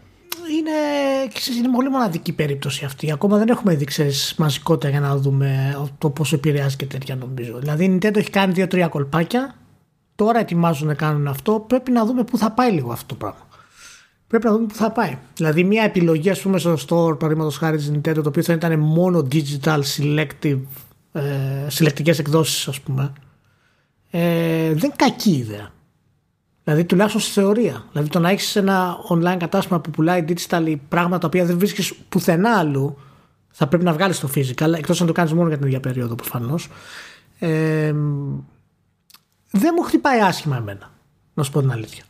Είναι, 0.51 0.71
είναι 1.57 1.75
πολύ 1.75 1.89
μοναδική 1.89 2.33
περίπτωση 2.33 2.85
αυτή. 2.85 3.11
Ακόμα 3.11 3.37
δεν 3.37 3.47
έχουμε 3.47 3.75
δει 3.75 3.87
μαζικότητα 4.37 4.89
για 4.89 4.99
να 4.99 5.17
δούμε 5.17 5.77
το 5.97 6.09
πόσο 6.09 6.35
επηρεάζει 6.35 6.75
και 6.75 6.85
τέτοια 6.85 7.15
νομίζω. 7.15 7.59
Δηλαδή 7.59 7.85
η 7.85 7.99
Nintendo 8.01 8.15
έχει 8.15 8.29
κάνει 8.29 8.53
δύο-τρία 8.53 8.87
κολπάκια. 8.87 9.55
Τώρα 10.15 10.39
ετοιμάζουν 10.39 10.87
να 10.87 10.93
κάνουν 10.93 11.27
αυτό. 11.27 11.65
Πρέπει 11.67 11.91
να 11.91 12.05
δούμε 12.05 12.23
πού 12.23 12.37
θα 12.37 12.51
πάει 12.51 12.71
λίγο 12.71 12.91
αυτό 12.91 13.05
το 13.05 13.15
πράγμα. 13.15 13.47
Πρέπει 14.27 14.45
να 14.45 14.51
δούμε 14.51 14.65
πού 14.65 14.73
θα 14.73 14.91
πάει. 14.91 15.17
Δηλαδή, 15.35 15.63
μια 15.63 15.83
επιλογή, 15.83 16.29
ας 16.29 16.41
πούμε, 16.41 16.57
στο 16.57 16.73
store, 16.73 17.19
παραδείγματος 17.19 17.57
χάρη 17.57 17.77
της 17.77 17.91
Nintendo, 17.93 18.13
το 18.13 18.27
οποίο 18.27 18.43
θα 18.43 18.53
ήταν 18.53 18.79
μόνο 18.79 19.27
digital 19.31 19.79
selective 19.97 20.59
ε, 21.16 21.70
συλλεκτικές 21.70 22.20
εκδόσεις 22.20 22.68
ας 22.68 22.80
πούμε. 22.80 23.13
Ε, 24.09 24.68
δεν 24.68 24.84
είναι 24.84 24.93
κακή 24.95 25.32
ιδέα. 25.32 25.74
Δηλαδή 26.63 26.86
τουλάχιστον 26.86 27.22
στη 27.22 27.32
θεωρία. 27.32 27.86
Δηλαδή 27.91 28.09
το 28.09 28.20
να 28.20 28.30
έχεις 28.30 28.55
ένα 28.55 28.97
online 29.09 29.38
κατάστημα 29.39 29.80
που 29.80 29.91
πουλάει 29.91 30.26
digital 30.28 30.76
πράγματα 30.88 31.18
τα 31.18 31.28
οποία 31.28 31.45
δεν 31.45 31.57
βρίσκεις 31.57 31.93
πουθενά 31.93 32.57
αλλού 32.57 32.97
θα 33.51 33.68
πρέπει 33.68 33.84
να 33.84 33.93
βγάλεις 33.93 34.20
το 34.20 34.30
physical 34.36 34.74
εκτός 34.74 35.01
αν 35.01 35.07
το 35.07 35.13
κάνεις 35.13 35.34
μόνο 35.34 35.47
για 35.47 35.57
την 35.57 35.68
ίδια 35.68 35.80
περίοδο 35.80 36.16
προφανώς. 36.16 36.70
Ε, 37.39 37.93
δεν 39.51 39.74
μου 39.76 39.84
χτυπάει 39.84 40.20
άσχημα 40.20 40.57
εμένα 40.57 40.91
να 41.34 41.43
σου 41.43 41.51
πω 41.51 41.59
την 41.59 41.72
αλήθεια. 41.72 42.03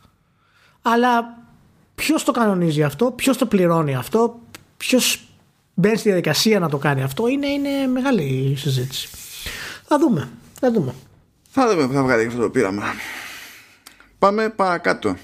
Αλλά 0.82 1.38
ποιος 1.96 2.24
το 2.24 2.32
κανονίζει 2.32 2.84
αυτό 2.84 3.12
ποιος 3.12 3.38
το 3.38 3.46
πληρώνει 3.46 3.96
αυτό 3.96 4.40
ποιος 4.78 5.28
μπαίνει 5.76 5.98
στη 5.98 6.08
διαδικασία 6.08 6.60
να 6.60 6.70
το 6.70 6.78
κάνει 6.78 7.04
αυτό 7.04 7.28
είναι, 7.28 7.48
είναι 7.48 7.88
μεγάλη 7.88 8.56
συζήτηση. 8.58 9.10
Θα 9.88 10.00
δούμε. 10.00 10.30
Θα 10.60 10.72
δούμε. 10.72 10.94
Θα 11.50 11.70
δούμε 11.70 11.88
που 11.88 11.94
θα 11.94 12.04
βγάλει 12.04 12.26
αυτό 12.26 12.42
το 12.42 12.50
πείραμα. 12.50 12.84
Πάμε 14.20 14.50
παρακάτω. 14.50 15.18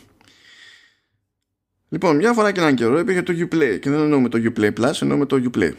Λοιπόν, 1.90 2.16
μια 2.16 2.34
φορά 2.34 2.52
και 2.52 2.60
έναν 2.60 2.76
καιρό 2.76 3.00
υπήρχε 3.00 3.22
το 3.22 3.34
Uplay 3.34 3.80
και 3.82 3.90
δεν 3.90 4.00
εννοούμε 4.00 4.30
το 4.30 4.40
Uplay 4.56 4.74
Plus, 4.80 5.02
εννοούμε 5.02 5.26
το 5.26 5.52
Uplay. 5.54 5.72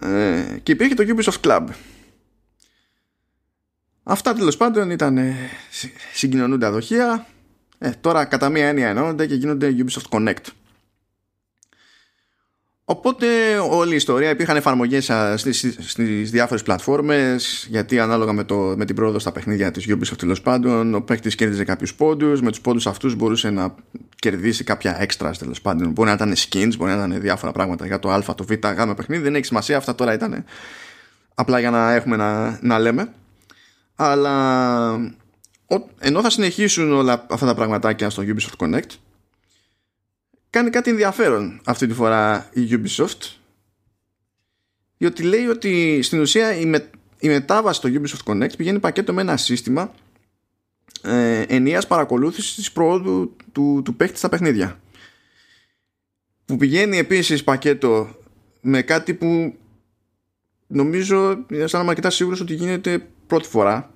Ε, 0.00 0.58
και 0.62 0.72
υπήρχε 0.72 0.94
το 0.94 1.04
Ubisoft 1.08 1.40
Club. 1.40 1.66
Αυτά 4.02 4.34
τέλος 4.34 4.56
πάντων 4.56 4.90
ήταν 4.90 5.18
ε, 5.18 5.34
συγκοινωνούντα 6.12 6.70
δοχεία. 6.70 7.26
Ε, 7.78 7.90
τώρα 7.90 8.24
κατά 8.24 8.48
μία 8.48 8.66
έννοια 8.66 8.88
ενώνονται 8.88 9.26
και 9.26 9.34
γίνονται 9.34 9.74
Ubisoft 9.78 10.08
Connect. 10.18 10.44
Οπότε 12.86 13.26
όλη 13.70 13.92
η 13.92 13.96
ιστορία 13.96 14.30
υπήρχαν 14.30 14.56
εφαρμογές 14.56 15.10
στις, 15.34 15.76
στις 15.80 16.30
διάφορες 16.30 16.62
πλατφόρμες 16.62 17.66
γιατί 17.70 17.98
ανάλογα 17.98 18.32
με, 18.32 18.44
το, 18.44 18.74
με 18.76 18.84
την 18.84 18.94
πρόοδο 18.94 19.18
στα 19.18 19.32
παιχνίδια 19.32 19.70
της 19.70 19.86
Ubisoft 19.88 20.16
τέλος 20.18 20.40
πάντων 20.40 20.94
ο 20.94 21.00
παίκτης 21.00 21.34
κέρδιζε 21.34 21.64
κάποιους 21.64 21.94
πόντους 21.94 22.40
με 22.40 22.50
τους 22.50 22.60
πόντους 22.60 22.86
αυτούς 22.86 23.14
μπορούσε 23.14 23.50
να 23.50 23.74
κερδίσει 24.16 24.64
κάποια 24.64 25.06
extras 25.06 25.32
τέλος 25.38 25.60
πάντων. 25.60 25.90
Μπορεί 25.90 26.08
να 26.08 26.14
ήταν 26.14 26.34
skins, 26.36 26.72
μπορεί 26.76 26.90
να 26.90 26.96
ήταν 26.96 27.20
διάφορα 27.20 27.52
πράγματα 27.52 27.86
για 27.86 27.98
το 27.98 28.10
α, 28.10 28.22
το 28.34 28.44
β, 28.44 28.52
γ 28.52 28.94
παιχνίδι 28.94 29.22
δεν 29.22 29.34
έχει 29.34 29.44
σημασία 29.44 29.76
αυτά 29.76 29.94
τώρα 29.94 30.12
ήταν 30.12 30.44
απλά 31.34 31.58
για 31.58 31.70
να 31.70 31.92
έχουμε 31.92 32.16
να, 32.16 32.58
να 32.62 32.78
λέμε. 32.78 33.12
Αλλά 33.96 35.12
ενώ 35.98 36.20
θα 36.20 36.30
συνεχίσουν 36.30 36.92
όλα 36.92 37.26
αυτά 37.30 37.46
τα 37.46 37.54
πραγματάκια 37.54 38.10
στο 38.10 38.22
Ubisoft 38.26 38.66
Connect 38.66 38.90
κάνει 40.54 40.70
κάτι 40.70 40.90
ενδιαφέρον 40.90 41.60
αυτή 41.64 41.86
τη 41.86 41.94
φορά 41.94 42.48
η 42.52 42.68
Ubisoft 42.70 43.36
διότι 44.98 45.22
λέει 45.22 45.46
ότι 45.46 46.02
στην 46.02 46.20
ουσία 46.20 46.56
η, 46.56 46.66
με, 46.66 46.90
η 47.18 47.28
μετάβαση 47.28 47.78
στο 47.78 47.88
Ubisoft 47.92 48.32
Connect 48.32 48.56
πηγαίνει 48.56 48.78
πακέτο 48.78 49.12
με 49.12 49.20
ένα 49.20 49.36
σύστημα 49.36 49.94
ε, 51.02 51.40
ενιαίας 51.40 51.86
παρακολούθησης 51.86 52.54
της 52.54 52.72
πρόοδου 52.72 53.36
του, 53.52 53.82
του 53.84 53.94
παίχτη 53.94 54.18
στα 54.18 54.28
παιχνίδια. 54.28 54.80
Που 56.44 56.56
πηγαίνει 56.56 56.98
επίσης 56.98 57.44
πακέτο 57.44 58.16
με 58.60 58.82
κάτι 58.82 59.14
που 59.14 59.54
νομίζω 60.66 61.46
σαν 61.64 61.84
να 61.84 61.90
αρκετά 61.90 62.10
σίγουρος 62.10 62.40
ότι 62.40 62.54
γίνεται 62.54 63.06
πρώτη 63.26 63.48
φορά 63.48 63.92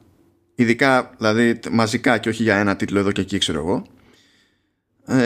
ειδικά 0.55 1.15
δηλαδή 1.19 1.59
μαζικά 1.71 2.19
και 2.19 2.29
όχι 2.29 2.43
για 2.43 2.57
ένα 2.57 2.77
τίτλο 2.77 2.99
εδώ 2.99 3.13
και 3.13 3.21
εκεί 3.21 3.39
ξέρω 3.39 3.59
εγώ. 3.59 3.83
ε, 3.83 3.98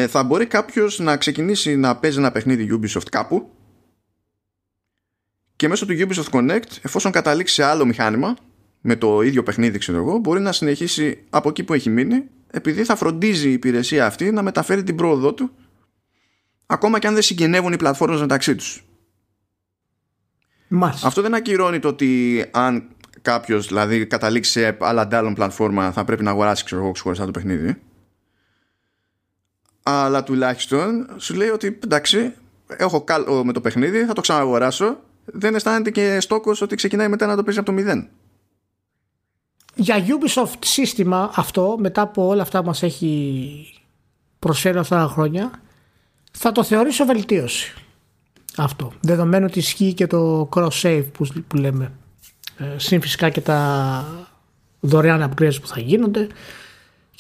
θα 0.09 0.23
μπορεί 0.23 0.47
κάποιος 0.47 0.99
να 0.99 1.17
ξεκινήσει 1.17 1.77
να 1.77 1.97
παίζει 1.97 2.19
ένα 2.19 2.33
παιχνίδι 2.33 2.79
Ubisoft 2.81 3.09
κάπου 3.11 3.51
και 5.57 5.69
μέσω 5.69 5.87
του 5.87 5.95
Ubisoft 5.99 6.31
Connect 6.31 6.79
εφόσον 6.83 7.13
καταλήξει 7.13 7.55
σε 7.55 7.65
άλλο 7.65 7.85
μηχάνημα 7.85 8.37
με 8.81 8.97
το 8.97 9.23
ίδιο 9.23 9.43
παιχνίδι 9.43 9.79
ξέρω 9.79 9.99
εγώ 9.99 10.19
μπορεί 10.19 10.41
να 10.41 10.53
συνεχίσει 10.53 11.25
από 11.31 11.49
εκεί 11.49 11.65
που 11.65 11.75
έχει 11.75 11.91
μείνει 11.91 12.25
επειδή 12.51 12.85
θα 12.85 12.97
φροντίζει 12.97 13.49
η 13.49 13.53
υπηρεσία 13.53 14.07
αυτή 14.07 14.31
να 14.31 14.43
μεταφέρει 14.43 14.83
την 14.83 14.97
πρόοδό 14.97 15.35
του 15.35 15.51
ακόμα 16.67 16.99
και 16.99 17.07
αν 17.07 17.13
δεν 17.13 17.23
συγγενεύουν 17.23 17.73
οι 17.73 17.77
πλατφόρμες 17.77 18.21
μεταξύ 18.21 18.55
τους 18.55 18.85
Μάλιστα. 20.69 21.07
Αυτό 21.07 21.23
δεν 21.23 21.35
ακυρώνει 21.35 21.79
το 21.79 21.89
ότι 21.89 22.45
αν 22.51 22.89
κάποιος 23.23 23.67
δηλαδή 23.67 24.07
καταλήξει 24.07 24.51
σε 24.51 24.77
άλλα 24.81 25.03
αντάλλων 25.03 25.35
πλατφόρμα 25.35 25.93
θα 25.93 26.05
πρέπει 26.05 26.23
να 26.23 26.31
αγοράσει 26.31 26.65
ξέρω 26.65 26.83
εγώ 26.83 26.93
ξεχωριστά 26.93 27.25
το 27.25 27.31
παιχνίδι 27.31 27.77
αλλά 29.83 30.23
τουλάχιστον 30.23 31.09
σου 31.17 31.35
λέει 31.35 31.49
ότι 31.49 31.79
εντάξει 31.85 32.33
έχω 32.67 33.03
κάλο 33.05 33.45
με 33.45 33.53
το 33.53 33.61
παιχνίδι 33.61 34.05
θα 34.05 34.13
το 34.13 34.21
ξαναγοράσω. 34.21 34.97
Δεν 35.25 35.55
αισθάνεται 35.55 35.91
και 35.91 36.21
στόκος 36.21 36.61
ότι 36.61 36.77
ξεκινάει 36.77 37.09
μετά 37.09 37.27
να 37.27 37.37
το 37.37 37.43
παίζει 37.43 37.59
από 37.59 37.69
το 37.69 37.75
μηδέν. 37.75 38.09
Για 39.75 39.97
Ubisoft 40.07 40.59
σύστημα 40.59 41.31
αυτό 41.35 41.77
μετά 41.79 42.03
από 42.03 42.27
όλα 42.27 42.43
αυτά 42.43 42.61
που 42.61 42.67
μας 42.67 42.83
έχει 42.83 43.83
προσφέρει 44.39 44.79
αυτά 44.79 44.97
τα 44.97 45.09
χρόνια 45.13 45.51
θα 46.33 46.53
το 46.53 46.65
θεωρήσω 46.65 47.05
βελτίωση 47.05 47.75
αυτό. 48.57 48.93
Δεδομένου 49.01 49.47
ότι 49.49 49.59
ισχύει 49.59 49.95
και 49.95 50.07
το 50.07 50.49
cross 50.55 50.69
save 50.83 51.05
που, 51.13 51.27
που 51.49 51.57
λέμε 51.57 51.93
ε, 52.59 52.79
συν 52.79 53.01
φυσικά 53.01 53.31
και 53.31 53.41
τα 53.41 54.05
δωρεάν 54.81 55.31
upgrades 55.31 55.61
που 55.61 55.67
θα 55.67 55.81
γίνονται 55.81 56.27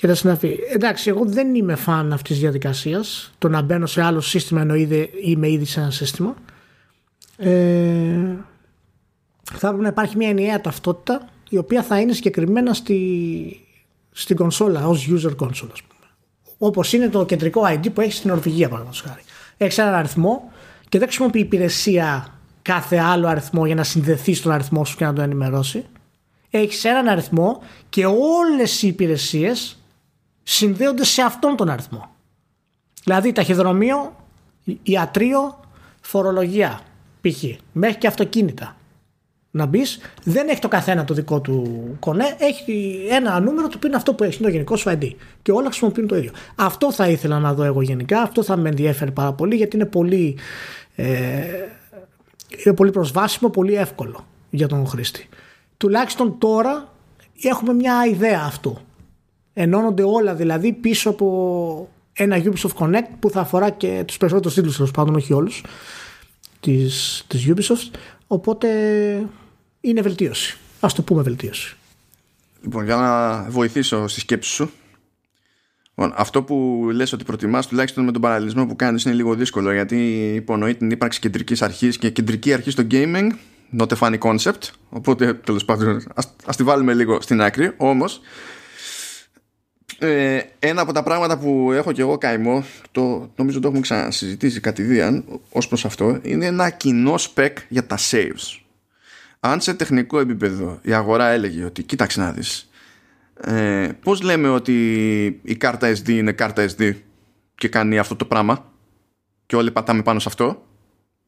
και 0.03 0.09
τα 0.09 0.14
συναφή. 0.14 0.59
Εντάξει, 0.72 1.09
εγώ 1.09 1.24
δεν 1.24 1.55
είμαι 1.55 1.74
φαν 1.74 2.12
αυτής 2.12 2.30
της 2.30 2.40
διαδικασίας. 2.40 3.32
Το 3.38 3.48
να 3.48 3.62
μπαίνω 3.62 3.86
σε 3.86 4.03
άλλο 4.03 4.20
σύστημα 4.20 4.61
ενώ 4.61 4.74
ήδη, 4.74 5.11
είμαι 5.22 5.50
ήδη 5.50 5.64
σε 5.64 5.80
ένα 5.80 5.90
σύστημα. 5.90 6.34
Ε, 7.36 7.50
θα 9.53 9.66
έπρεπε 9.66 9.82
να 9.82 9.88
υπάρχει 9.88 10.16
μια 10.16 10.28
ενιαία 10.28 10.61
ταυτότητα 10.61 11.28
η 11.48 11.57
οποία 11.57 11.82
θα 11.82 12.00
είναι 12.00 12.12
συγκεκριμένα 12.12 12.74
στη, 12.74 13.66
στην 14.11 14.36
κονσόλα 14.36 14.86
ως 14.86 15.09
user 15.11 15.36
console, 15.36 15.70
ας 15.72 15.82
πούμε. 15.82 16.09
Όπως 16.59 16.92
είναι 16.92 17.09
το 17.09 17.24
κεντρικό 17.24 17.62
ID 17.64 17.92
που 17.92 18.00
έχει 18.00 18.12
στην 18.12 18.30
Νορβηγία, 18.30 18.68
παραδείγματος 18.68 19.00
χάρη. 19.00 19.22
Έχεις 19.57 19.78
έναν 19.78 19.94
αριθμό 19.94 20.53
και 20.88 20.98
δεν 20.98 21.07
χρησιμοποιεί 21.07 21.40
υπηρεσία 21.40 22.38
κάθε 22.62 22.98
άλλο 22.98 23.26
αριθμό 23.26 23.66
για 23.66 23.74
να 23.74 23.84
συνδεθείς 23.84 24.38
στον 24.38 24.53
αριθμό 24.53 24.84
σου 24.84 24.96
και 24.96 25.05
να 25.05 25.12
το 25.12 25.22
ενημερώσει. 25.22 25.84
Έχεις 26.50 26.84
έναν 26.84 27.09
αριθμό 27.09 27.62
και 27.88 28.07
όλες 28.07 28.82
οι 28.82 28.86
υπηρεσίες 28.86 29.76
συνδέονται 30.43 31.05
σε 31.05 31.22
αυτόν 31.22 31.57
τον 31.57 31.68
αριθμό. 31.68 32.11
Δηλαδή 33.05 33.32
ταχυδρομείο, 33.32 34.16
ιατρείο, 34.82 35.61
φορολογία 36.01 36.80
π.χ. 37.20 37.45
μέχρι 37.72 37.99
και 37.99 38.07
αυτοκίνητα. 38.07 38.76
Να 39.55 39.66
μπεις, 39.66 39.99
δεν 40.24 40.49
έχει 40.49 40.61
το 40.61 40.68
καθένα 40.68 41.05
το 41.05 41.14
δικό 41.14 41.40
του 41.40 41.86
κονέ, 41.99 42.36
έχει 42.38 43.07
ένα 43.11 43.40
νούμερο 43.40 43.68
του 43.68 43.78
που 43.78 43.86
είναι 43.86 43.97
αυτό 43.97 44.14
που 44.14 44.24
έχει, 44.24 44.36
είναι 44.36 44.47
το 44.47 44.53
γενικό 44.53 44.76
σου 44.76 44.90
ID. 44.90 45.11
Και 45.43 45.53
όλα 45.53 45.66
χρησιμοποιούν 45.66 46.07
το 46.07 46.16
ίδιο. 46.16 46.30
Αυτό 46.55 46.93
θα 46.93 47.09
ήθελα 47.09 47.38
να 47.38 47.55
δω 47.55 47.64
εγώ 47.64 47.82
γενικά, 47.82 48.20
αυτό 48.20 48.43
θα 48.43 48.57
με 48.57 48.68
ενδιαφέρει 48.68 49.11
πάρα 49.11 49.32
πολύ 49.32 49.57
γιατί 49.57 49.76
είναι 49.76 49.84
πολύ, 49.84 50.38
ε, 50.95 51.43
είναι 52.64 52.74
πολύ 52.74 52.90
προσβάσιμο, 52.90 53.51
πολύ 53.51 53.74
εύκολο 53.74 54.26
για 54.51 54.68
τον 54.68 54.86
χρήστη. 54.86 55.28
Τουλάχιστον 55.76 56.38
τώρα 56.38 56.93
έχουμε 57.43 57.72
μια 57.72 58.07
ιδέα 58.11 58.43
αυτού 58.47 58.78
Ενώνονται 59.55 60.03
όλα 60.03 60.34
δηλαδή 60.34 60.72
πίσω 60.72 61.11
από 61.11 61.88
ένα 62.12 62.42
Ubisoft 62.44 62.74
Connect 62.78 63.09
που 63.20 63.30
θα 63.30 63.40
αφορά 63.40 63.70
και 63.70 64.03
τους 64.07 64.16
περισσότερους 64.16 64.55
τίτλους 64.55 64.76
τέλος 64.76 64.90
πάντων, 64.90 65.14
όχι 65.14 65.32
όλους 65.32 65.64
της, 66.61 67.24
της 67.26 67.48
Ubisoft. 67.48 67.98
Οπότε 68.26 68.68
είναι 69.80 70.00
βελτίωση. 70.00 70.59
Ας 70.80 70.94
το 70.94 71.03
πούμε 71.03 71.22
βελτίωση. 71.22 71.76
Λοιπόν, 72.62 72.84
για 72.84 72.96
να 72.96 73.42
βοηθήσω 73.50 74.09
στη 74.09 74.20
σκέψη 74.20 74.50
σου. 74.50 74.70
Λοιπόν, 75.94 76.12
αυτό 76.16 76.42
που 76.42 76.88
λες 76.92 77.12
ότι 77.12 77.24
προτιμάς 77.24 77.66
τουλάχιστον 77.66 78.05
με 78.05 78.12
τον 78.12 78.20
παραλληλισμό 78.22 78.66
που 78.66 78.76
κάνεις 78.76 79.05
είναι 79.05 79.14
λίγο 79.14 79.34
δύσκολο 79.34 79.72
γιατί 79.72 80.26
υπονοεί 80.34 80.74
την 80.74 80.90
ύπαρξη 80.90 81.20
κεντρικής 81.20 81.62
αρχής 81.62 81.98
και 81.98 82.11
κεντρική 82.11 82.53
αρχή 82.53 82.70
στο 82.70 82.86
gaming 82.90 83.28
not 83.78 83.86
a 83.86 83.96
funny 83.98 84.18
concept 84.18 84.70
οπότε 84.88 85.34
τέλος 85.34 85.64
πάντων 85.64 86.03
ας, 86.14 86.34
ας 86.44 86.57
τη 86.57 86.62
βάλουμε 86.62 86.94
λίγο 86.94 87.20
στην 87.20 87.42
άκρη 87.42 87.72
όμως 87.76 88.20
ε, 89.99 90.40
ένα 90.59 90.80
από 90.80 90.93
τα 90.93 91.03
πράγματα 91.03 91.38
που 91.38 91.72
έχω 91.72 91.93
και 91.93 92.01
εγώ 92.01 92.18
καημό 92.18 92.64
το, 92.90 93.30
νομίζω 93.36 93.61
το 93.61 93.66
έχουμε 93.66 93.82
ξανασυζητήσει 93.82 94.61
κατηδίαν 94.61 95.24
ως 95.51 95.68
προς 95.68 95.84
αυτό 95.84 96.18
είναι 96.22 96.47
ένα 96.47 96.70
κοινό 96.70 97.14
spec 97.18 97.51
για 97.68 97.86
τα 97.86 97.99
saves. 98.11 98.61
Αν 99.40 99.61
σε 99.61 99.74
τεχνικό 99.74 100.18
επίπεδο 100.18 100.78
η 100.82 100.93
αγορά 100.93 101.28
έλεγε 101.28 101.64
ότι 101.64 101.82
κοίταξε 101.82 102.20
να 102.20 102.32
δεις 102.32 102.70
ε, 103.40 103.88
πώς 104.03 104.22
λέμε 104.22 104.49
ότι 104.49 105.24
η 105.43 105.57
κάρτα 105.57 105.93
SD 105.93 106.09
είναι 106.09 106.32
κάρτα 106.32 106.68
SD 106.76 106.95
και 107.55 107.68
κάνει 107.68 107.99
αυτό 107.99 108.16
το 108.16 108.24
πράγμα 108.24 108.72
και 109.47 109.57
όλοι 109.57 109.70
πατάμε 109.70 110.03
πάνω 110.03 110.18
σε 110.18 110.28
αυτό 110.28 110.66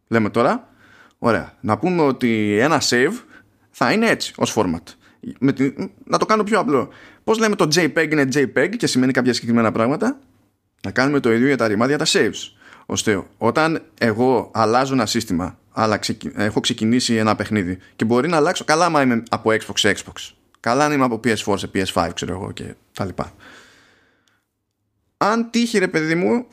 λέμε 0.08 0.30
τώρα 0.30 0.68
ωραία 1.18 1.56
να 1.60 1.78
πούμε 1.78 2.02
ότι 2.02 2.58
ένα 2.58 2.82
save 2.88 3.14
θα 3.70 3.92
είναι 3.92 4.08
έτσι 4.08 4.32
ως 4.36 4.54
format 4.56 4.82
με 5.38 5.54
να 6.04 6.18
το 6.18 6.26
κάνω 6.26 6.44
πιο 6.44 6.58
απλό. 6.58 6.88
Πώς 7.24 7.38
λέμε 7.38 7.56
το 7.56 7.68
JPEG 7.74 8.08
είναι 8.10 8.28
JPEG 8.34 8.76
και 8.76 8.86
σημαίνει 8.86 9.12
κάποια 9.12 9.32
συγκεκριμένα 9.32 9.72
πράγματα; 9.72 10.18
Να 10.82 10.90
κάνουμε 10.90 11.20
το 11.20 11.32
ίδιο 11.32 11.46
για 11.46 11.56
τα 11.56 11.66
ρημάδια 11.66 11.98
τα 11.98 12.04
saves. 12.08 12.52
Ώστε 12.86 13.22
όταν 13.38 13.82
εγώ 13.98 14.50
αλλάζω 14.54 14.92
ένα 14.94 15.06
σύστημα 15.06 15.58
αλλά 15.74 15.98
έχω 16.36 16.60
ξεκινήσει 16.60 17.14
ένα 17.14 17.36
παιχνίδι 17.36 17.78
και 17.96 18.04
μπορεί 18.04 18.28
να 18.28 18.36
αλλάξω 18.36 18.64
καλά 18.64 18.84
άμα 18.84 19.02
είμαι 19.02 19.22
από 19.30 19.50
Xbox 19.50 19.72
σε 19.74 19.94
Xbox. 19.96 20.32
Καλά 20.60 20.84
αν 20.84 20.92
είμαι 20.92 21.04
από 21.04 21.20
PS4 21.24 21.58
σε 21.58 21.70
PS5 21.74 22.10
ξέρω 22.14 22.32
εγώ 22.32 22.52
και 22.52 22.74
τα 22.92 23.04
λοιπά. 23.04 23.32
Αν 25.16 25.50
τύχει 25.50 25.78
ρε 25.78 25.88
παιδί 25.88 26.14
μου 26.14 26.46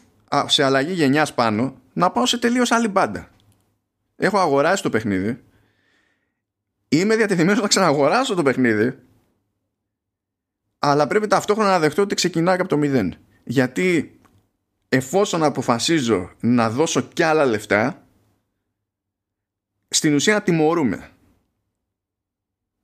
σε 0.46 0.64
αλλαγή 0.64 0.94
γενιάς 0.94 1.34
πάνω 1.34 1.76
να 1.94 2.12
πάω 2.12 2.26
σε 2.26 2.38
τελείως 2.38 2.72
άλλη 2.72 2.88
μπάντα. 2.88 3.30
Έχω 4.16 4.40
αγοράσει 4.40 4.84
το 4.84 4.90
παιχνίδι 4.90 5.42
είμαι 6.94 7.16
διατεθειμένος 7.16 7.62
να 7.62 7.68
ξαναγοράσω 7.68 8.36
το 8.36 8.44
παιχνίδι. 8.44 8.98
Αλλά 10.80 11.08
πρέπει 11.08 11.28
ταυτόχρονα 11.28 11.70
να 11.70 11.80
δεχτώ 11.80 12.02
ότι 12.02 12.16
ξεκινάει 12.16 12.60
από 12.60 12.68
το 12.68 12.78
μηδέν. 12.78 13.16
Γιατί 13.44 14.20
εφόσον 14.90 15.44
αποφασίζω 15.44 16.32
να 16.40 16.70
δώσω 16.70 17.02
κι 17.02 17.24
άλλα 17.24 17.46
λεφτά 17.46 18.08
στην 19.88 20.16
ουσία 20.16 20.42
τιμωρούμε. 20.42 21.10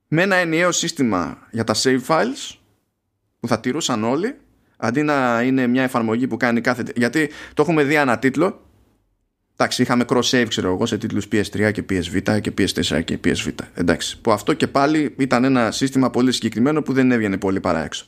Με 0.08 0.22
ένα 0.22 0.36
ενιαίο 0.36 0.72
σύστημα 0.72 1.48
για 1.52 1.64
τα 1.64 1.74
save 1.78 2.06
files 2.06 2.58
που 3.40 3.48
θα 3.48 3.60
τηρούσαν 3.60 4.04
όλοι 4.04 4.40
αντί 4.78 5.04
να 5.04 5.42
είναι 5.42 5.68
μια 5.68 5.84
εφαρμογή 5.84 6.28
που 6.28 6.38
κάνει 6.38 6.62
κάθε... 6.62 6.84
γιατί 6.96 7.30
το 7.54 7.62
έχουμε 7.62 7.84
δει 7.84 7.96
ένα 7.96 8.20
τίτλο 8.20 8.67
Εντάξει, 9.60 9.82
είχαμε 9.82 10.06
cross-save, 10.08 10.46
ξέρω 10.48 10.74
εγώ, 10.74 10.86
σε 10.86 10.98
τίτλους 10.98 11.28
PS3 11.32 11.72
και 11.72 11.84
PSV 11.90 12.42
και 12.42 12.54
PS4 12.58 13.04
και 13.04 13.20
PSV. 13.24 13.54
Εντάξει, 13.74 14.22
που 14.22 14.32
αυτό 14.32 14.54
και 14.54 14.68
πάλι 14.68 15.16
ήταν 15.18 15.44
ένα 15.44 15.72
σύστημα 15.72 16.10
πολύ 16.10 16.32
συγκεκριμένο 16.32 16.82
που 16.82 16.94
δεν 16.94 17.12
έβγαινε 17.12 17.38
πολύ 17.38 17.60
παρά 17.60 17.84
έξω. 17.84 18.06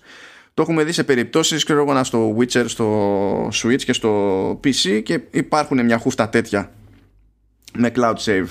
Το 0.53 0.61
έχουμε 0.61 0.83
δει 0.83 0.91
σε 0.91 1.03
περιπτώσεις, 1.03 1.63
ξέρω 1.63 1.81
εγώ, 1.81 2.03
στο 2.03 2.37
Witcher, 2.39 2.63
στο 2.67 3.47
Switch 3.47 3.81
και 3.83 3.93
στο 3.93 4.51
PC 4.63 5.01
και 5.03 5.21
υπάρχουν 5.31 5.85
μια 5.85 5.97
χούφτα 5.97 6.29
τέτοια 6.29 6.71
με 7.77 7.91
cloud 7.95 8.15
save 8.25 8.47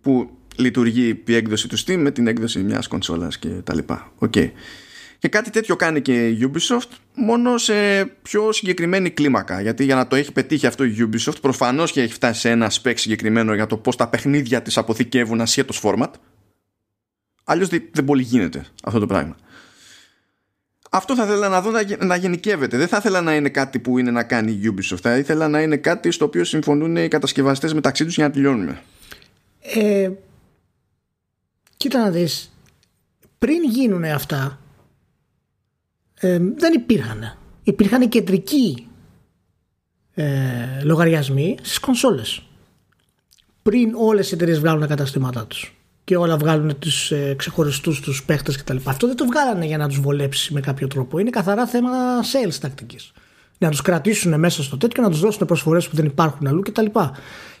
που 0.00 0.30
λειτουργεί 0.56 1.22
η 1.26 1.34
έκδοση 1.34 1.68
του 1.68 1.78
Steam 1.78 1.96
με 1.96 2.10
την 2.10 2.26
έκδοση 2.26 2.58
μιας 2.58 2.88
κονσόλας 2.88 3.38
και 3.38 3.48
τα 3.48 3.74
λοιπά. 3.74 4.12
Okay. 4.20 4.50
Και 5.18 5.28
κάτι 5.28 5.50
τέτοιο 5.50 5.76
κάνει 5.76 6.02
και 6.02 6.28
η 6.28 6.50
Ubisoft 6.52 6.88
μόνο 7.14 7.58
σε 7.58 8.04
πιο 8.04 8.52
συγκεκριμένη 8.52 9.10
κλίμακα. 9.10 9.60
Γιατί 9.60 9.84
για 9.84 9.94
να 9.94 10.06
το 10.06 10.16
έχει 10.16 10.32
πετύχει 10.32 10.66
αυτό 10.66 10.84
η 10.84 10.94
Ubisoft 10.98 11.40
προφανώς 11.40 11.92
και 11.92 12.02
έχει 12.02 12.12
φτάσει 12.12 12.40
σε 12.40 12.50
ένα 12.50 12.70
spec 12.70 12.92
συγκεκριμένο 12.96 13.54
για 13.54 13.66
το 13.66 13.76
πώς 13.76 13.96
τα 13.96 14.08
παιχνίδια 14.08 14.62
της 14.62 14.76
αποθηκεύουν 14.76 15.40
ασχέτως 15.40 15.80
format. 15.84 16.10
Αλλιώς 17.44 17.68
δεν 17.68 18.04
πολύ 18.04 18.22
γίνεται 18.22 18.66
αυτό 18.84 18.98
το 18.98 19.06
πράγμα. 19.06 19.36
Αυτό 20.90 21.14
θα 21.14 21.24
ήθελα 21.24 21.48
να 21.48 21.60
δω 21.60 21.70
να 21.98 22.16
γενικεύεται. 22.16 22.76
Δεν 22.76 22.88
θα 22.88 22.96
ήθελα 22.96 23.20
να 23.20 23.34
είναι 23.34 23.48
κάτι 23.48 23.78
που 23.78 23.98
είναι 23.98 24.10
να 24.10 24.22
κάνει 24.22 24.52
η 24.52 24.74
Ubisoft. 24.74 24.98
Θα 25.00 25.16
ήθελα 25.16 25.48
να 25.48 25.62
είναι 25.62 25.76
κάτι 25.76 26.10
στο 26.10 26.24
οποίο 26.24 26.44
συμφωνούν 26.44 26.96
οι 26.96 27.08
κατασκευαστές 27.08 27.74
μεταξύ 27.74 28.04
τους 28.04 28.14
για 28.14 28.26
να 28.26 28.32
τελειώνουμε. 28.32 28.82
Ε, 29.60 30.10
κοίτα 31.76 31.98
να 31.98 32.10
δεις. 32.10 32.52
Πριν 33.38 33.62
γίνουν 33.64 34.04
αυτά 34.04 34.58
ε, 36.20 36.38
δεν 36.56 36.72
υπήρχαν. 36.72 37.38
Υπήρχαν 37.62 38.08
κεντρικοί 38.08 38.86
ε, 40.14 40.24
λογαριασμοί 40.82 41.56
στις 41.62 41.78
κονσόλες 41.78 42.42
πριν 43.62 43.94
όλες 43.94 44.30
οι 44.30 44.34
εταιρείες 44.34 44.58
βγάλουν 44.58 44.80
τα 44.80 44.86
καταστήματά 44.86 45.46
τους 45.46 45.76
και 46.04 46.16
όλα 46.16 46.36
βγάλουν 46.36 46.78
τους 46.78 47.10
ε, 47.12 47.34
ξεχωριστούς 47.38 48.00
τους 48.00 48.24
παίχτες 48.24 48.56
κτλ. 48.56 48.76
Αυτό 48.84 49.06
δεν 49.06 49.16
το 49.16 49.26
βγάλανε 49.26 49.66
για 49.66 49.78
να 49.78 49.88
τους 49.88 50.00
βολέψει 50.00 50.52
με 50.52 50.60
κάποιο 50.60 50.86
τρόπο. 50.86 51.18
Είναι 51.18 51.30
καθαρά 51.30 51.66
θέμα 51.66 51.90
sales 52.20 52.54
τακτικής. 52.60 53.12
Να 53.58 53.70
τους 53.70 53.82
κρατήσουν 53.82 54.38
μέσα 54.38 54.62
στο 54.62 54.76
τέτοιο 54.76 54.94
και 54.94 55.00
να 55.00 55.10
τους 55.10 55.20
δώσουν 55.20 55.46
προσφορές 55.46 55.88
που 55.88 55.96
δεν 55.96 56.04
υπάρχουν 56.04 56.46
αλλού 56.46 56.62
κτλ. 56.62 56.86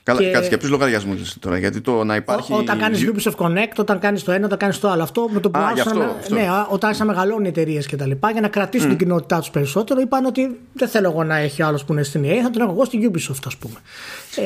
Καλά, 0.08 0.20
και... 0.20 0.30
κάτσε 0.30 0.48
και 0.48 0.56
ποιους 0.56 0.70
λογαριασμούς 0.70 1.38
τώρα, 1.38 1.58
γιατί 1.58 1.80
το 1.80 2.04
να 2.04 2.16
υπάρχει. 2.16 2.52
όταν 2.52 2.78
κάνεις 2.78 3.10
Ubisoft 3.12 3.34
Connect, 3.46 3.72
όταν 3.76 3.98
κάνεις 3.98 4.22
το 4.22 4.32
ένα, 4.32 4.46
όταν 4.46 4.58
κάνεις 4.58 4.78
το 4.78 4.88
άλλο. 4.88 5.02
Αυτό 5.02 5.28
με 5.32 5.40
το 5.40 5.50
που 5.50 5.58
άρχισαν 5.58 5.98
να... 5.98 6.04
Ναι, 6.28 6.48
όταν 6.68 6.88
άρχισαν 6.88 7.06
να 7.06 7.12
μεγαλώνουν 7.12 7.44
οι 7.44 7.48
εταιρείες 7.48 7.86
και 7.86 7.96
τα 7.96 8.06
λοιπά, 8.06 8.30
για 8.30 8.40
να 8.40 8.48
κρατήσουν 8.48 8.86
mm. 8.86 8.90
την 8.90 8.98
κοινότητά 8.98 9.38
τους 9.38 9.50
περισσότερο, 9.50 10.00
είπαν 10.00 10.24
ότι 10.24 10.58
δεν 10.72 10.88
θέλω 10.88 11.08
εγώ 11.10 11.24
να 11.24 11.36
έχει 11.36 11.62
άλλος 11.62 11.84
που 11.84 11.92
είναι 11.92 12.02
στην 12.02 12.22
EA, 12.24 12.40
θα 12.42 12.50
τον 12.50 12.62
έχω 12.62 12.70
εγώ 12.70 12.84
στην 12.84 13.10
Ubisoft, 13.10 13.42
ας 13.46 13.56
πούμε. 13.56 13.74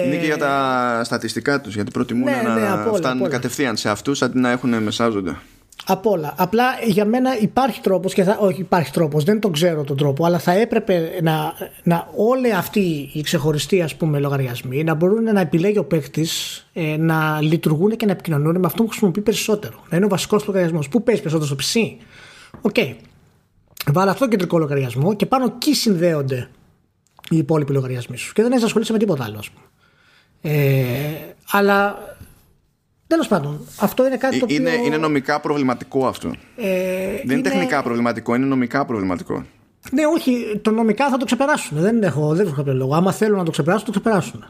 Είναι 0.06 0.16
και 0.16 0.26
για 0.26 0.38
τα 0.38 1.00
στατιστικά 1.04 1.60
τους, 1.60 1.74
γιατί 1.74 1.90
προτιμούν 1.90 2.24
ναι, 2.24 2.42
να 2.44 2.54
ναι, 2.54 2.96
φτάνουν 2.96 3.30
κατευθείαν 3.30 3.76
σε 3.76 3.88
αυτούς 3.88 4.22
αντί 4.22 4.38
να 4.38 4.50
έχουν 4.50 4.82
μεσάζοντα. 4.82 5.42
Από 5.86 6.10
όλα. 6.10 6.34
Απλά 6.36 6.64
για 6.86 7.04
μένα 7.04 7.38
υπάρχει 7.38 7.80
τρόπος 7.80 8.14
και 8.14 8.22
θα. 8.22 8.36
Όχι, 8.40 8.60
υπάρχει 8.60 8.92
τρόπος, 8.92 9.24
δεν 9.24 9.40
τον 9.40 9.52
ξέρω 9.52 9.84
τον 9.84 9.96
τρόπο, 9.96 10.24
αλλά 10.24 10.38
θα 10.38 10.52
έπρεπε 10.52 11.18
να, 11.22 11.52
να 11.82 12.08
όλοι 12.16 12.52
αυτοί 12.52 13.10
οι 13.12 13.20
ξεχωριστοί 13.20 13.82
ας 13.82 13.96
πούμε, 13.96 14.18
λογαριασμοί 14.18 14.84
να 14.84 14.94
μπορούν 14.94 15.22
να 15.22 15.40
επιλέγει 15.40 15.78
ο 15.78 15.84
παίκτης 15.84 16.66
ε, 16.72 16.96
να 16.96 17.40
λειτουργούν 17.40 17.96
και 17.96 18.06
να 18.06 18.12
επικοινωνούν 18.12 18.58
με 18.58 18.66
αυτό 18.66 18.82
που 18.82 18.88
χρησιμοποιεί 18.88 19.20
περισσότερο. 19.20 19.82
Να 19.88 19.96
είναι 19.96 20.06
ο 20.06 20.08
βασικός 20.08 20.46
λογαριασμός. 20.46 20.88
Πού 20.88 21.02
παίζεις 21.02 21.22
περισσότερο 21.22 21.58
στο 21.58 21.80
PC. 21.80 21.96
Okay. 22.60 22.94
Βάλω 23.92 24.10
αυτό 24.10 24.24
το 24.24 24.30
κεντρικό 24.30 24.58
λογαριασμό 24.58 25.14
και 25.14 25.26
πάνω 25.26 25.44
εκεί 25.44 25.74
συνδέονται 25.74 26.48
οι 27.30 27.36
υπόλοιποι 27.36 27.72
λογαριασμοί 27.72 28.16
σου. 28.16 28.32
Και 28.32 28.42
δεν 28.42 28.52
έχεις 28.52 28.64
ασχολήσει 28.64 28.92
με 28.92 28.98
τίποτα 28.98 29.24
άλλο, 29.24 29.38
ας 29.38 29.50
πούμε. 29.50 29.66
Ε, 30.40 31.34
αλλά 31.50 31.98
Τέλος 33.12 33.28
πάντων, 33.28 33.66
αυτό 33.80 34.06
είναι 34.06 34.16
κάτι 34.16 34.38
το 34.38 34.44
οποίο. 34.44 34.56
Είναι, 34.86 34.96
νομικά 34.96 35.40
προβληματικό 35.40 36.06
αυτό. 36.06 36.28
Ε, 36.56 36.66
δεν 37.24 37.38
είναι 37.38 37.48
τεχνικά 37.48 37.82
προβληματικό, 37.82 38.34
είναι 38.34 38.46
νομικά 38.46 38.84
προβληματικό. 38.84 39.44
Ναι, 39.90 40.02
όχι, 40.06 40.60
το 40.62 40.70
νομικά 40.70 41.08
θα 41.08 41.16
το 41.16 41.24
ξεπεράσουν. 41.24 41.78
Δεν 41.78 42.02
έχω, 42.02 42.34
δεν 42.34 42.46
έχω 42.46 42.54
κάποιο 42.54 42.74
λόγο. 42.74 42.94
Άμα 42.94 43.12
θέλουν 43.12 43.38
να 43.38 43.44
το 43.44 43.50
ξεπεράσουν, 43.50 43.84
το 43.84 43.90
ξεπεράσουν. 43.90 44.44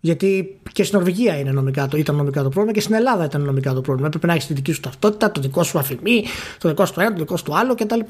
Γιατί 0.00 0.58
και 0.72 0.84
στην 0.84 0.98
Νορβηγία 0.98 1.38
είναι 1.38 1.50
νομικά 1.50 1.88
το, 1.88 1.96
ήταν 1.96 2.16
νομικά 2.16 2.42
το 2.42 2.48
πρόβλημα 2.48 2.72
και 2.72 2.80
στην 2.80 2.94
Ελλάδα 2.94 3.24
ήταν 3.24 3.42
νομικά 3.42 3.72
το 3.72 3.80
πρόβλημα. 3.80 4.06
Έπρεπε 4.06 4.26
να 4.26 4.32
έχεις 4.32 4.46
τη 4.46 4.54
δική 4.54 4.72
σου 4.72 4.80
ταυτότητα, 4.80 5.32
το 5.32 5.40
δικό 5.40 5.62
σου 5.62 5.78
αφημί, 5.78 6.24
το 6.58 6.68
δικό 6.68 6.86
σου 6.86 6.92
το 6.92 7.00
ένα, 7.00 7.12
το 7.12 7.18
δικό 7.18 7.36
σου 7.36 7.44
το 7.44 7.54
άλλο 7.54 7.74
κτλ. 7.74 8.00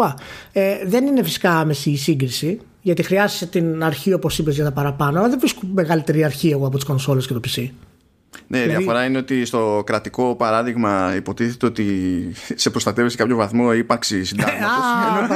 Ε, 0.52 0.76
δεν 0.86 1.06
είναι 1.06 1.22
φυσικά 1.22 1.58
άμεση 1.58 1.90
η 1.90 1.96
σύγκριση, 1.96 2.60
γιατί 2.82 3.02
χρειάζεσαι 3.02 3.46
την 3.46 3.84
αρχή 3.84 4.12
όπως 4.12 4.38
είπες 4.38 4.54
για 4.54 4.64
τα 4.64 4.72
παραπάνω, 4.72 5.18
αλλά 5.18 5.28
δεν 5.28 5.38
βρίσκω 5.38 5.60
μεγαλύτερη 5.74 6.24
αρχή 6.24 6.48
εγώ 6.50 6.66
από 6.66 6.76
τις 6.76 6.84
κονσόλες 6.84 7.26
και 7.26 7.32
το 7.32 7.40
PC. 7.48 7.68
Ναι, 8.46 8.58
η 8.58 8.60
δηλαδή... 8.60 8.78
διαφορά 8.78 9.04
είναι 9.04 9.18
ότι 9.18 9.44
στο 9.44 9.82
κρατικό 9.86 10.34
παράδειγμα 10.36 11.12
υποτίθεται 11.16 11.66
ότι 11.66 11.86
σε 12.54 12.70
προστατεύει 12.70 13.10
σε 13.10 13.16
κάποιο 13.16 13.36
βαθμό 13.36 13.70
η 13.74 13.78
ύπαρξη 13.78 14.24
συντάγματος. 14.24 14.68
Α, 14.68 15.30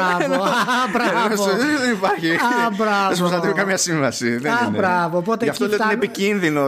μπράβο. 0.93 1.45
Δεν 1.45 1.93
υπάρχει. 1.93 2.27
Δεν 3.07 3.15
σε 3.15 3.21
προστατεύει 3.21 3.53
καμία 3.53 3.77
σύμβαση. 3.77 4.37
Δεν 4.37 4.53
είναι. 4.69 4.79
Γι' 5.43 5.49
αυτό 5.49 5.67
λέω 5.67 5.75
ότι 5.75 5.85
είναι 5.85 5.93
επικίνδυνο 5.93 6.67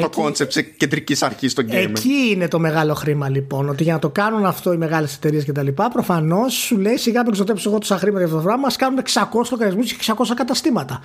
το 0.00 0.10
concept 0.10 0.52
τη 0.52 0.64
κεντρικής 0.64 1.22
αρχής 1.22 1.52
στο 1.52 1.62
game. 1.62 1.72
Εκεί 1.72 2.30
είναι 2.34 2.48
το 2.48 2.58
μεγάλο 2.58 2.94
χρήμα 2.94 3.28
λοιπόν. 3.28 3.68
Ότι 3.68 3.82
για 3.82 3.92
να 3.92 3.98
το 3.98 4.08
κάνουν 4.08 4.46
αυτό 4.46 4.72
οι 4.72 4.76
μεγάλες 4.76 5.14
εταιρείες 5.14 5.44
κτλ. 5.44 5.68
Προφανώς 5.92 6.54
σου 6.54 6.78
λέει 6.78 6.96
σιγά 6.96 7.22
μην 7.22 7.32
ξοδέψω 7.32 7.68
εγώ 7.68 7.78
τόσα 7.78 7.98
χρήματα 7.98 8.18
για 8.18 8.26
αυτό 8.26 8.38
το 8.38 8.44
πράγμα. 8.44 8.66
Ας 8.66 8.70
κάνουμε 8.76 9.02
600 9.12 9.22
λογαριασμούς 9.50 9.92
και 9.92 10.12
600 10.18 10.24
καταστήματα. 10.36 11.00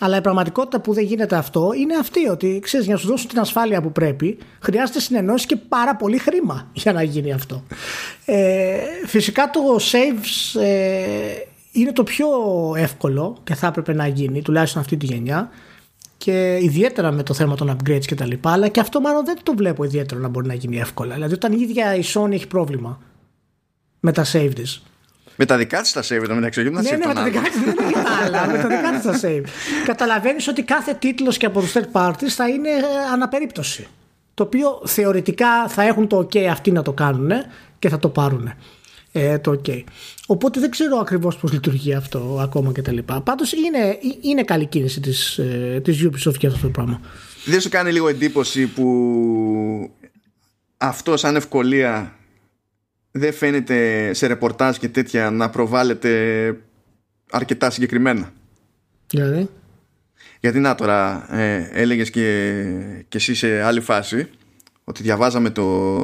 Αλλά 0.00 0.16
η 0.16 0.20
πραγματικότητα 0.20 0.80
που 0.80 0.92
δεν 0.92 1.04
γίνεται 1.04 1.36
αυτό 1.36 1.70
είναι 1.76 1.94
αυτή. 2.00 2.28
Ότι 2.28 2.60
ξέρεις, 2.62 2.86
για 2.86 2.94
να 2.94 3.00
σου 3.00 3.06
δώσουν 3.06 3.28
την 3.28 3.38
ασφάλεια 3.38 3.82
που 3.82 3.89
πρέπει, 3.90 4.38
χρειάζεται 4.60 5.00
συνεννόηση 5.00 5.46
και 5.46 5.56
πάρα 5.56 5.96
πολύ 5.96 6.18
χρήμα 6.18 6.70
για 6.72 6.92
να 6.92 7.02
γίνει 7.02 7.32
αυτό. 7.32 7.62
Ε, 8.24 8.76
φυσικά 9.06 9.50
το 9.50 9.60
saves 9.76 10.60
ε, 10.60 11.34
είναι 11.72 11.92
το 11.92 12.02
πιο 12.02 12.28
εύκολο 12.76 13.38
και 13.44 13.54
θα 13.54 13.66
έπρεπε 13.66 13.92
να 13.92 14.06
γίνει, 14.06 14.42
τουλάχιστον 14.42 14.80
αυτή 14.80 14.96
τη 14.96 15.06
γενιά, 15.06 15.50
και 16.16 16.58
ιδιαίτερα 16.62 17.12
με 17.12 17.22
το 17.22 17.34
θέμα 17.34 17.54
των 17.54 17.76
upgrades 17.76 18.04
και 18.04 18.14
τα 18.14 18.26
λοιπά, 18.26 18.52
αλλά 18.52 18.68
και 18.68 18.80
αυτό 18.80 19.00
μάλλον 19.00 19.24
δεν 19.24 19.38
το 19.42 19.54
βλέπω 19.54 19.84
ιδιαίτερο 19.84 20.20
να 20.20 20.28
μπορεί 20.28 20.46
να 20.46 20.54
γίνει 20.54 20.78
εύκολα. 20.78 21.14
Δηλαδή 21.14 21.34
όταν 21.34 21.52
η 21.52 21.58
ίδια 21.60 21.94
η 21.94 22.02
Sony 22.14 22.32
έχει 22.32 22.46
πρόβλημα 22.46 23.00
με 24.00 24.12
τα 24.12 24.24
save 24.32 24.50
της. 24.54 24.82
Με 25.42 25.46
τα 25.46 25.56
δικά 25.56 25.80
της 25.80 25.92
τα 25.92 26.02
save, 26.02 26.24
το 26.28 26.34
μεταξύ, 26.34 26.62
ναι, 26.62 26.70
ναι, 26.70 27.06
με 27.06 27.14
τα 27.14 27.24
δικά 27.24 27.40
της 27.40 27.60
δεν 27.60 27.74
είναι 27.88 28.02
άλλα. 28.24 28.46
με 28.52 28.58
τα 28.58 28.68
δικά 28.68 28.90
της 28.90 29.02
τα 29.02 29.28
save. 29.28 29.42
Καταλαβαίνεις 29.84 30.48
ότι 30.48 30.62
κάθε 30.62 30.94
τίτλος 30.94 31.36
και 31.36 31.46
από 31.46 31.60
τους 31.60 31.72
third 31.72 31.92
parties 31.92 32.28
θα 32.28 32.48
είναι 32.48 32.68
ε, 32.68 33.12
αναπερίπτωση. 33.12 33.86
Το 34.34 34.42
οποίο 34.42 34.82
θεωρητικά 34.84 35.68
θα 35.68 35.82
έχουν 35.82 36.06
το 36.06 36.18
OK 36.18 36.38
αυτοί 36.38 36.70
να 36.70 36.82
το 36.82 36.92
κάνουν 36.92 37.30
και 37.78 37.88
θα 37.88 37.98
το 37.98 38.08
πάρουν 38.08 38.52
ε, 39.12 39.38
το 39.38 39.60
OK. 39.64 39.82
Οπότε 40.26 40.60
δεν 40.60 40.70
ξέρω 40.70 40.98
ακριβώς 40.98 41.36
πώς 41.36 41.52
λειτουργεί 41.52 41.94
αυτό 41.94 42.38
ακόμα 42.42 42.72
και 42.72 42.82
τα 42.82 42.92
λοιπά. 42.92 43.20
Πάντως 43.20 43.52
είναι, 43.52 43.98
είναι 44.20 44.42
καλή 44.42 44.66
κίνηση 44.66 45.00
της, 45.00 45.38
ε, 45.38 45.80
της 45.84 46.06
Ubisoft 46.06 46.38
για 46.38 46.48
αυτό 46.48 46.62
το 46.62 46.68
πράγμα. 46.68 47.00
Δεν 47.44 47.60
σου 47.60 47.68
κάνει 47.68 47.92
λίγο 47.92 48.08
εντύπωση 48.08 48.66
που 48.66 49.90
αυτό 50.76 51.16
σαν 51.16 51.36
ευκολία 51.36 52.14
δεν 53.10 53.32
φαίνεται 53.32 54.10
σε 54.14 54.26
ρεπορτάζ 54.26 54.76
και 54.76 54.88
τέτοια 54.88 55.30
να 55.30 55.50
προβάλλεται 55.50 56.56
αρκετά 57.30 57.70
συγκεκριμένα. 57.70 58.32
Δηλαδή; 59.06 59.48
Γιατί 60.40 60.58
να 60.58 60.74
τώρα 60.74 61.26
ε, 61.36 61.68
έλεγες 61.72 62.10
και, 62.10 62.64
και 63.08 63.16
εσύ 63.16 63.34
σε 63.34 63.60
άλλη 63.62 63.80
φάση 63.80 64.28
ότι 64.84 65.02
διαβάζαμε 65.02 65.50
το, 65.50 65.98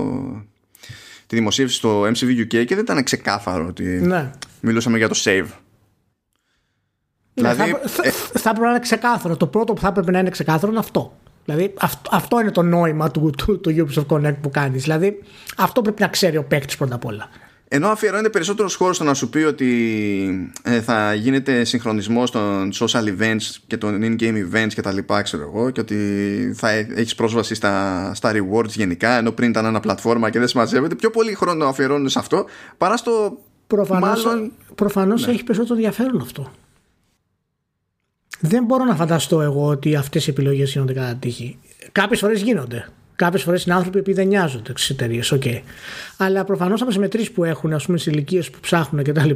τη 1.26 1.36
δημοσίευση 1.36 1.76
στο 1.76 2.02
MCV 2.02 2.40
UK 2.40 2.46
και 2.46 2.74
δεν 2.74 2.78
ήταν 2.78 3.04
ξεκάθαρο 3.04 3.66
ότι 3.66 3.84
ναι. 3.84 4.30
μιλούσαμε 4.60 4.98
για 4.98 5.08
το 5.08 5.20
save. 5.24 5.46
Ναι, 7.34 7.52
δηλαδή, 7.54 7.70
θα, 7.70 8.02
ε, 8.02 8.10
θα, 8.10 8.38
θα, 8.38 8.50
έπρεπε 8.50 8.66
να 8.66 8.70
είναι 8.70 8.80
ξεκάθαρο. 8.80 9.36
Το 9.36 9.46
πρώτο 9.46 9.72
που 9.72 9.80
θα 9.80 9.88
έπρεπε 9.88 10.10
να 10.10 10.18
είναι 10.18 10.30
ξεκάθαρο 10.30 10.70
είναι 10.70 10.80
αυτό. 10.80 11.16
Δηλαδή 11.46 11.74
αυτό, 11.78 12.10
αυτό 12.12 12.40
είναι 12.40 12.50
το 12.50 12.62
νόημα 12.62 13.10
του, 13.10 13.32
του, 13.36 13.60
του 13.60 13.70
Ubisoft 13.70 14.06
Connect 14.06 14.36
που 14.40 14.50
κάνεις. 14.50 14.82
Δηλαδή 14.82 15.22
αυτό 15.56 15.82
πρέπει 15.82 16.02
να 16.02 16.08
ξέρει 16.08 16.36
ο 16.36 16.44
παίκτης 16.44 16.76
πρώτα 16.76 16.94
απ' 16.94 17.04
όλα. 17.04 17.28
Ενώ 17.68 17.88
αφιερώνεται 17.88 18.28
περισσότερος 18.30 18.74
χώρος 18.74 18.96
στο 18.96 19.04
να 19.04 19.14
σου 19.14 19.28
πει 19.28 19.38
ότι 19.38 20.52
ε, 20.62 20.80
θα 20.80 21.14
γίνεται 21.14 21.64
συγχρονισμός 21.64 22.30
των 22.30 22.72
social 22.72 23.04
events 23.04 23.56
και 23.66 23.76
των 23.76 24.00
in-game 24.02 24.34
events 24.52 24.72
και 24.74 24.80
τα 24.80 24.92
λοιπά, 24.92 25.22
ξέρω 25.22 25.42
εγώ, 25.42 25.70
και 25.70 25.80
ότι 25.80 25.96
θα 26.56 26.70
έχεις 26.70 27.14
πρόσβαση 27.14 27.54
στα, 27.54 28.10
στα 28.14 28.32
rewards 28.34 28.68
γενικά, 28.68 29.16
ενώ 29.18 29.32
πριν 29.32 29.48
ήταν 29.48 29.64
ένα 29.64 29.80
πλατφόρμα 29.80 30.30
και 30.30 30.38
δεν 30.38 30.48
συμμαζεύεται. 30.48 30.94
Πιο 30.94 31.10
πολύ 31.10 31.34
χρόνο 31.34 31.64
αφιερώνουν 31.66 32.08
σε 32.08 32.18
αυτό 32.18 32.44
παρά 32.78 32.96
στο. 32.96 33.38
Προφανώς, 33.66 34.24
μάλλον... 34.24 34.52
προφανώς 34.74 35.26
ναι. 35.26 35.32
έχει 35.32 35.44
περισσότερο 35.44 35.74
ενδιαφέρον 35.74 36.20
αυτό. 36.20 36.50
Δεν 38.40 38.64
μπορώ 38.64 38.84
να 38.84 38.94
φανταστώ 38.94 39.40
εγώ 39.40 39.66
ότι 39.66 39.96
αυτές 39.96 40.26
οι 40.26 40.30
επιλογές 40.30 40.72
γίνονται 40.72 40.92
κατά 40.92 41.14
τύχη. 41.14 41.58
Κάποιες 41.92 42.20
φορές 42.20 42.42
γίνονται. 42.42 42.88
Κάποιες 43.16 43.42
φορές 43.42 43.64
είναι 43.64 43.74
άνθρωποι 43.74 44.02
που 44.02 44.14
δεν 44.14 44.26
νοιάζονται 44.26 44.72
στις 44.74 44.90
εταιρείες. 44.90 45.32
Okay. 45.34 45.60
Αλλά 46.16 46.44
προφανώς 46.44 46.80
από 46.80 46.90
τις 46.90 46.98
μετρήσεις 46.98 47.30
που 47.30 47.44
έχουν, 47.44 47.72
ας 47.72 47.86
πούμε, 47.86 47.98
τι 47.98 48.10
ηλικίες 48.10 48.50
που 48.50 48.58
ψάχνουν 48.60 49.04
κτλ., 49.04 49.30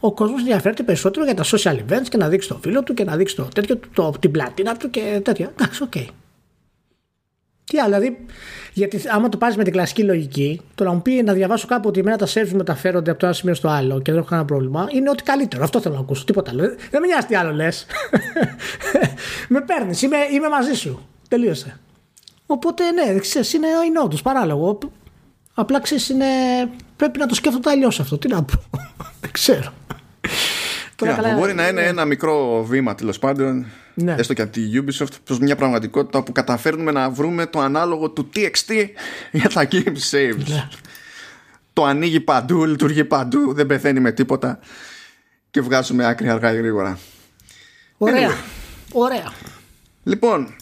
ο 0.00 0.12
κόσμος 0.12 0.40
ενδιαφέρεται 0.40 0.82
περισσότερο 0.82 1.24
για 1.24 1.34
τα 1.34 1.44
social 1.44 1.76
events 1.76 2.08
και 2.08 2.16
να 2.16 2.28
δείξει 2.28 2.48
το 2.48 2.58
φίλο 2.62 2.82
του 2.82 2.94
και 2.94 3.04
να 3.04 3.16
δείξει 3.16 3.36
το 3.36 3.48
τέτοιο, 3.54 3.80
το, 3.94 4.12
την 4.20 4.30
πλατίνα 4.30 4.76
του 4.76 4.90
και 4.90 5.20
τέτοια. 5.24 5.52
Εντάξει, 5.58 5.82
okay. 5.82 6.06
Τι 7.72 7.78
άλλο, 7.78 7.98
δηλαδή, 7.98 8.24
γιατί 8.72 9.02
άμα 9.08 9.28
το 9.28 9.36
πάρεις 9.36 9.56
με 9.56 9.64
την 9.64 9.72
κλασική 9.72 10.02
λογική, 10.02 10.60
το 10.74 10.84
να 10.84 10.92
μου 10.92 11.02
πει 11.02 11.22
να 11.22 11.32
διαβάσω 11.32 11.66
κάπου 11.66 11.88
ότι 11.88 12.00
εμένα 12.00 12.16
τα 12.16 12.26
saves 12.26 12.50
μεταφέρονται 12.52 13.10
από 13.10 13.20
το 13.20 13.26
ένα 13.26 13.34
σημείο 13.34 13.54
στο 13.54 13.68
άλλο 13.68 14.02
και 14.02 14.10
δεν 14.10 14.20
έχω 14.20 14.28
κανένα 14.28 14.46
πρόβλημα, 14.46 14.86
είναι 14.90 15.10
ότι 15.10 15.22
καλύτερο. 15.22 15.64
Αυτό 15.64 15.80
θέλω 15.80 15.94
να 15.94 16.00
ακούσω. 16.00 16.24
Τίποτα 16.24 16.50
άλλο. 16.50 16.62
Δεν 16.90 17.00
με 17.00 17.06
νοιάζει 17.06 17.26
τι 17.26 17.34
άλλο 17.34 17.52
λες. 17.52 17.86
με 19.48 19.60
παίρνεις, 19.60 20.02
είμαι, 20.02 20.16
είμαι 20.32 20.48
μαζί 20.48 20.72
σου. 20.74 21.08
Τελείωσε. 21.28 21.78
Οπότε 22.46 22.90
ναι, 22.90 23.18
ξέρεις, 23.18 23.52
είναι, 23.52 23.66
είναι 23.86 24.00
όντω 24.00 24.16
παράλογο. 24.22 24.78
Απλά 25.54 25.80
ξέρεις, 25.80 26.08
είναι... 26.08 26.26
πρέπει 26.96 27.18
να 27.18 27.26
το 27.26 27.34
σκέφτονται 27.34 27.70
αλλιώς 27.70 28.00
αυτό. 28.00 28.18
Τι 28.18 28.28
να 28.28 28.42
πω. 28.42 28.60
δεν 29.20 29.30
ξέρω. 29.30 29.72
Τώρα, 30.96 31.12
καλά, 31.12 31.34
μπορεί 31.34 31.54
να 31.54 31.68
είναι 31.68 31.80
ναι. 31.80 31.86
ένα 31.86 32.04
μικρό 32.04 32.64
βήμα 32.64 32.94
τέλος 32.94 33.18
πάντων 33.18 33.66
ναι. 33.94 34.14
έστω 34.18 34.34
και 34.34 34.42
από 34.42 34.52
τη 34.52 34.60
Ubisoft 34.74 35.14
προς 35.24 35.38
μια 35.38 35.56
πραγματικότητα 35.56 36.22
που 36.22 36.32
καταφέρνουμε 36.32 36.92
να 36.92 37.10
βρούμε 37.10 37.46
το 37.46 37.60
ανάλογο 37.60 38.10
του 38.10 38.28
TXT 38.34 38.86
για 39.32 39.48
τα 39.48 39.68
game 39.70 39.96
saves 40.10 40.46
ναι. 40.46 40.68
το 41.72 41.84
ανοίγει 41.84 42.20
παντού, 42.20 42.64
λειτουργεί 42.64 43.04
παντού 43.04 43.52
δεν 43.54 43.66
πεθαίνει 43.66 44.00
με 44.00 44.12
τίποτα 44.12 44.58
και 45.50 45.60
βγάζουμε 45.60 46.06
άκρη 46.06 46.28
αργά 46.28 46.52
ή 46.52 46.56
γρήγορα 46.56 46.98
Ωραία, 47.98 48.30
ωραία 48.92 49.32
Λοιπόν 50.02 50.54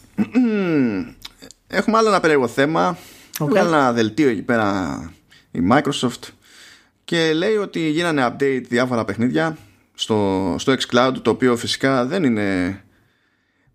έχουμε 1.66 1.96
άλλο 1.96 2.08
ένα 2.08 2.20
περίεργο 2.20 2.48
θέμα 2.48 2.98
okay. 3.38 3.46
Βγάλει 3.48 3.68
ένα 3.68 3.92
δελτίο 3.92 4.28
εκεί 4.28 4.42
πέρα 4.42 5.12
η 5.50 5.60
Microsoft 5.70 6.28
και 7.04 7.32
λέει 7.32 7.56
ότι 7.56 7.80
γίνανε 7.80 8.26
update 8.26 8.62
διάφορα 8.68 9.04
παιχνίδια 9.04 9.56
στο, 9.94 10.54
στο 10.58 10.72
xCloud 10.72 11.12
το 11.22 11.30
οποίο 11.30 11.56
φυσικά 11.56 12.04
δεν 12.06 12.24
είναι 12.24 12.80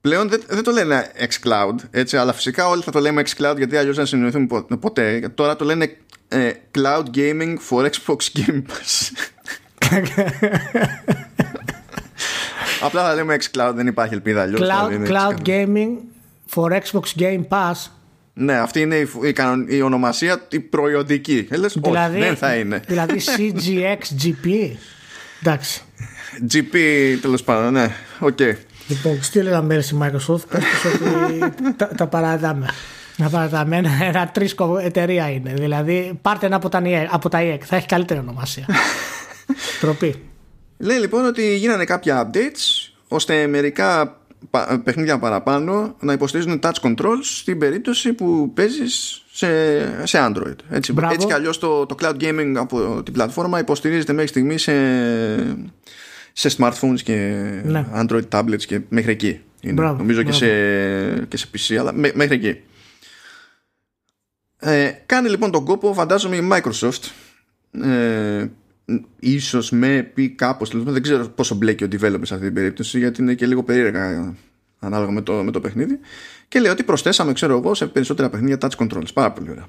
πλέον 0.05 0.29
δεν, 0.29 0.41
δεν 0.47 0.63
το 0.63 0.71
λένε 0.71 1.11
xCloud 1.17 1.75
έτσι 1.91 2.17
αλλά 2.17 2.33
φυσικά 2.33 2.67
όλοι 2.67 2.81
θα 2.81 2.91
το 2.91 2.99
λέμε 2.99 3.21
xCloud 3.25 3.53
γιατί 3.57 3.77
αλλιώς 3.77 3.95
δεν 3.95 4.05
συνοηθούμε 4.05 4.47
ποτέ 4.79 5.31
τώρα 5.35 5.55
το 5.55 5.65
λένε 5.65 5.97
ε, 6.27 6.51
Cloud 6.77 7.03
Gaming 7.15 7.55
for 7.69 7.89
Xbox 7.89 8.17
Game 8.39 8.61
Pass 8.61 9.11
Απλά 12.81 13.03
θα 13.03 13.15
λέμε 13.15 13.37
xCloud 13.39 13.71
δεν 13.75 13.87
υπάρχει 13.87 14.13
ελπίδα 14.13 14.41
αλλιώς 14.41 14.61
Cloud, 14.61 15.07
cloud 15.07 15.35
Gaming 15.45 15.89
for 16.55 16.71
Xbox 16.71 17.19
Game 17.19 17.47
Pass 17.49 17.89
ναι, 18.33 18.53
αυτή 18.53 18.79
είναι 18.79 18.95
η, 18.95 19.07
η, 19.23 19.35
η 19.67 19.81
ονομασία 19.81 20.45
η 20.49 20.59
προϊόντική. 20.59 21.47
Ε, 21.49 21.55
δηλαδή, 21.55 21.79
όχι, 21.81 22.19
δεν 22.19 22.35
θα 22.35 22.55
είναι. 22.55 22.81
Δηλαδή 22.87 23.21
CGX 23.37 23.97
GP. 24.23 24.71
Εντάξει. 25.41 25.81
GP 26.53 26.77
τέλος 27.21 27.43
πάντων, 27.43 27.73
ναι. 27.73 27.91
Okay. 28.19 28.53
Λοιπόν, 28.87 29.23
στείλε 29.23 29.49
ένα 29.49 29.67
mail 29.69 29.83
στη 29.83 29.97
Microsoft. 30.01 30.47
Πες 30.49 30.63
ότι 30.93 31.53
τα, 31.77 31.87
τα 31.87 32.07
παραδάμε. 32.07 32.69
Να 33.17 33.29
παραδάμε. 33.29 33.81
Ένα 34.01 34.27
τρίσκο 34.27 34.77
εταιρεία 34.77 35.29
είναι. 35.29 35.53
Δηλαδή, 35.53 36.19
πάρτε 36.21 36.45
ένα 36.45 36.55
από 36.55 36.69
τα, 36.69 36.81
από 37.11 37.29
τα 37.29 37.39
EEC. 37.41 37.59
Θα 37.61 37.75
έχει 37.75 37.85
καλύτερη 37.87 38.19
ονομασία. 38.19 38.65
Τροπή. 39.81 40.23
Λέει 40.77 40.97
λοιπόν 40.97 41.25
ότι 41.25 41.55
γίνανε 41.55 41.83
κάποια 41.83 42.29
updates 42.29 42.91
ώστε 43.07 43.47
μερικά 43.47 44.17
παιχνίδια 44.83 45.19
παραπάνω 45.19 45.95
να 45.99 46.13
υποστηρίζουν 46.13 46.59
touch 46.63 46.81
controls 46.81 47.23
στην 47.23 47.59
περίπτωση 47.59 48.13
που 48.13 48.51
παίζεις 48.53 49.23
σε, 49.31 49.47
σε 50.05 50.17
Android. 50.21 50.55
Έτσι, 50.69 50.93
έτσι 51.11 51.27
κι 51.27 51.33
αλλιώς 51.33 51.59
το, 51.59 51.85
το 51.85 51.95
cloud 52.01 52.15
gaming 52.21 52.53
από 52.55 53.01
την 53.03 53.13
πλατφόρμα 53.13 53.59
υποστηρίζεται 53.59 54.13
μέχρι 54.13 54.29
στιγμής 54.29 54.61
σε, 54.61 54.73
σε 56.37 56.55
smartphones 56.57 56.99
και 57.03 57.13
ναι. 57.65 57.87
Android 57.93 58.29
tablets 58.29 58.63
και 58.65 58.81
μέχρι 58.89 59.11
εκεί. 59.11 59.39
Είναι. 59.61 59.81
Νομίζω 59.81 60.23
Και, 60.23 60.31
σε, 60.31 60.47
και 61.25 61.37
σε 61.37 61.47
PC, 61.53 61.75
αλλά 61.75 61.93
μέχρι 61.93 62.35
εκεί. 62.35 62.59
Ε, 64.59 64.91
κάνει 65.05 65.29
λοιπόν 65.29 65.51
τον 65.51 65.65
κόπο, 65.65 65.93
φαντάζομαι 65.93 66.35
η 66.35 66.49
Microsoft 66.51 67.11
ε, 67.83 68.47
ίσως 69.19 69.71
με 69.71 70.11
πει 70.13 70.29
κάπως 70.29 70.71
δεν 70.83 71.01
ξέρω 71.01 71.27
πόσο 71.27 71.55
μπλέκει 71.55 71.83
ο 71.83 71.87
developer 71.91 72.21
σε 72.21 72.33
αυτή 72.33 72.45
την 72.45 72.53
περίπτωση 72.53 72.99
γιατί 72.99 73.21
είναι 73.21 73.33
και 73.33 73.45
λίγο 73.45 73.63
περίεργα 73.63 74.35
ανάλογα 74.79 75.11
με 75.11 75.21
το, 75.21 75.33
με 75.33 75.51
το 75.51 75.61
παιχνίδι 75.61 75.99
και 76.47 76.59
λέει 76.59 76.71
ότι 76.71 76.83
προσθέσαμε 76.83 77.33
ξέρω 77.33 77.57
εγώ 77.57 77.73
σε 77.73 77.87
περισσότερα 77.87 78.29
παιχνίδια 78.29 78.57
touch 78.61 78.75
controls 78.77 79.13
πάρα 79.13 79.31
πολύ 79.31 79.49
ωραία 79.49 79.65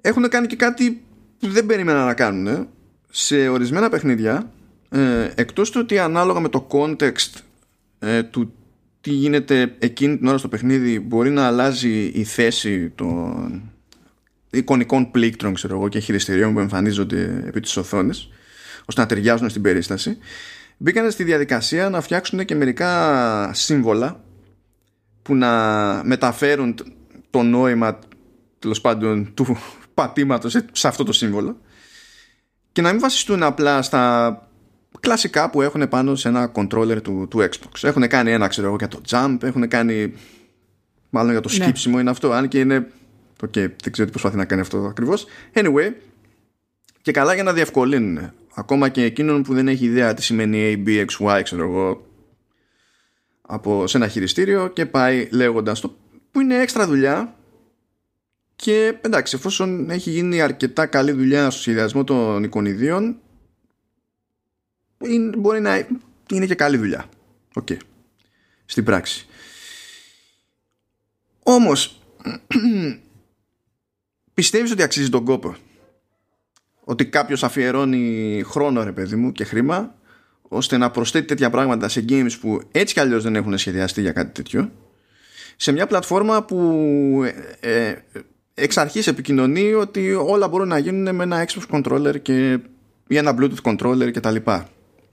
έχουν 0.00 0.28
κάνει 0.28 0.46
και 0.46 0.56
κάτι 0.56 1.02
που 1.38 1.48
δεν 1.48 1.66
περίμενα 1.66 2.04
να 2.04 2.14
κάνουν 2.14 2.68
σε 3.10 3.48
ορισμένα 3.48 3.88
παιχνίδια 3.88 4.52
ε, 4.90 5.30
εκτός 5.34 5.70
του 5.70 5.80
ότι 5.82 5.98
ανάλογα 5.98 6.40
με 6.40 6.48
το 6.48 6.66
context 6.70 7.40
ε, 7.98 8.22
του 8.22 8.52
τι 9.00 9.10
γίνεται 9.10 9.74
εκείνη 9.78 10.18
την 10.18 10.26
ώρα 10.26 10.38
στο 10.38 10.48
παιχνίδι 10.48 11.00
μπορεί 11.00 11.30
να 11.30 11.46
αλλάζει 11.46 12.04
η 12.14 12.24
θέση 12.24 12.90
των 12.90 13.62
εικονικών 14.50 15.10
πλήκτρων 15.10 15.54
ξέρω 15.54 15.76
εγώ, 15.76 15.88
και 15.88 15.98
χειριστηρίων 15.98 16.52
που 16.52 16.60
εμφανίζονται 16.60 17.42
επί 17.46 17.60
της 17.60 17.76
οθόνης 17.76 18.28
ώστε 18.84 19.00
να 19.00 19.06
ταιριάζουν 19.06 19.48
στην 19.48 19.62
περίσταση 19.62 20.18
μπήκαν 20.76 21.10
στη 21.10 21.24
διαδικασία 21.24 21.88
να 21.88 22.00
φτιάξουν 22.00 22.44
και 22.44 22.54
μερικά 22.54 23.50
σύμβολα 23.54 24.24
που 25.22 25.34
να 25.34 25.50
μεταφέρουν 26.04 26.74
το 27.30 27.42
νόημα 27.42 27.98
τέλος 28.58 28.80
πάντων 28.80 29.34
του 29.34 29.56
πατήματος 29.94 30.56
σε 30.72 30.88
αυτό 30.88 31.04
το 31.04 31.12
σύμβολο 31.12 31.60
και 32.72 32.82
να 32.82 32.90
μην 32.90 33.00
βασιστούν 33.00 33.42
απλά 33.42 33.82
στα 33.82 34.49
κλασικά 35.00 35.50
που 35.50 35.62
έχουν 35.62 35.88
πάνω 35.88 36.14
σε 36.14 36.28
ένα 36.28 36.52
controller 36.54 37.02
του, 37.02 37.26
του 37.30 37.38
Xbox. 37.38 37.82
Έχουν 37.82 38.08
κάνει 38.08 38.32
ένα 38.32 38.46
ξέρω 38.46 38.66
εγώ 38.66 38.76
για 38.76 38.88
το 38.88 39.00
jump, 39.08 39.38
έχουν 39.42 39.68
κάνει 39.68 40.14
μάλλον 41.10 41.30
για 41.30 41.40
το 41.40 41.48
ναι. 41.48 41.54
σκύψιμο 41.54 41.98
είναι 41.98 42.10
αυτό, 42.10 42.32
αν 42.32 42.48
και 42.48 42.58
είναι 42.58 42.86
okay, 43.42 43.68
δεν 43.82 43.92
ξέρω 43.92 44.06
τι 44.06 44.10
προσπαθεί 44.10 44.36
να 44.36 44.44
κάνει 44.44 44.60
αυτό 44.60 44.78
ακριβώς. 44.78 45.26
Anyway, 45.54 45.92
και 47.02 47.12
καλά 47.12 47.34
για 47.34 47.42
να 47.42 47.52
διευκολύνουν. 47.52 48.32
ακόμα 48.54 48.88
και 48.88 49.02
εκείνον 49.02 49.42
που 49.42 49.54
δεν 49.54 49.68
έχει 49.68 49.84
ιδέα 49.84 50.14
τι 50.14 50.22
σημαίνει 50.22 50.82
ABXY 50.86 51.40
ξέρω 51.42 51.62
εγώ 51.62 52.06
από, 53.42 53.86
σε 53.86 53.96
ένα 53.96 54.08
χειριστήριο 54.08 54.68
και 54.68 54.86
πάει 54.86 55.28
λέγοντας 55.30 55.80
το 55.80 55.96
που 56.30 56.40
είναι 56.40 56.60
έξτρα 56.60 56.86
δουλειά 56.86 57.34
και 58.56 58.98
εντάξει 59.00 59.36
εφόσον 59.36 59.90
έχει 59.90 60.10
γίνει 60.10 60.40
αρκετά 60.40 60.86
καλή 60.86 61.12
δουλειά 61.12 61.50
στο 61.50 61.60
σχεδιασμό 61.60 62.04
των 62.04 62.42
εικονιδίων 62.42 63.16
μπορεί 65.36 65.60
να 65.60 65.86
είναι 66.30 66.46
και 66.46 66.54
καλή 66.54 66.76
δουλειά 66.76 67.08
Okay. 67.54 67.76
στην 68.64 68.84
πράξη 68.84 69.26
όμως 71.42 72.00
πιστεύεις 74.34 74.70
ότι 74.70 74.82
αξίζει 74.82 75.08
τον 75.08 75.24
κόπο; 75.24 75.56
Ότι 76.84 77.06
κάποιος 77.06 77.44
αφιερώνει 77.44 78.42
χρόνο 78.46 78.84
ρε 78.84 78.92
παιδί 78.92 79.16
μου 79.16 79.32
και 79.32 79.44
χρήμα 79.44 79.94
ώστε 80.42 80.76
να 80.76 80.90
προσθέτει 80.90 81.26
τέτοια 81.26 81.50
πράγματα 81.50 81.88
σε 81.88 82.04
games 82.08 82.32
που 82.40 82.60
έτσι 82.72 82.94
κι 82.94 83.00
αλλιώς 83.00 83.22
δεν 83.22 83.36
έχουν 83.36 83.58
σχεδιαστεί 83.58 84.00
για 84.00 84.12
κάτι 84.12 84.32
τέτοιο 84.32 84.70
σε 85.56 85.72
μια 85.72 85.86
πλατφόρμα 85.86 86.44
που 86.44 86.58
ε, 87.60 87.88
ε, 87.88 87.94
εξ 88.54 88.76
αρχής 88.76 89.06
επικοινωνεί 89.06 89.72
ότι 89.72 90.12
όλα 90.12 90.48
μπορούν 90.48 90.68
να 90.68 90.78
γίνουν 90.78 91.14
με 91.14 91.22
ένα 91.22 91.46
Xbox 91.46 91.76
controller 91.76 92.22
και, 92.22 92.58
ή 93.06 93.16
ένα 93.16 93.36
Bluetooth 93.38 93.72
controller 93.72 94.10
και 94.12 94.20
τα 94.20 94.30
λοιπά. 94.30 94.68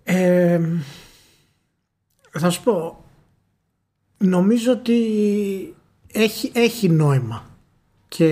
Ε, 0.10 0.62
θα 2.32 2.50
σου 2.50 2.64
πω 2.64 3.04
νομίζω 4.18 4.72
ότι 4.72 4.96
έχει, 6.12 6.52
έχει 6.54 6.90
νόημα 6.90 7.46
και 8.08 8.26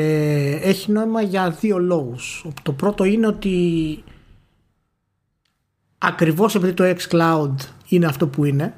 έχει 0.61 0.91
νόημα 0.91 1.21
για 1.21 1.49
δύο 1.49 1.77
λόγους. 1.77 2.45
Το 2.63 2.71
πρώτο 2.71 3.03
είναι 3.03 3.27
ότι 3.27 4.03
ακριβώς 5.97 6.55
επειδή 6.55 6.73
το 6.73 6.83
xCloud 6.83 7.55
είναι 7.87 8.05
αυτό 8.05 8.27
που 8.27 8.45
είναι 8.45 8.73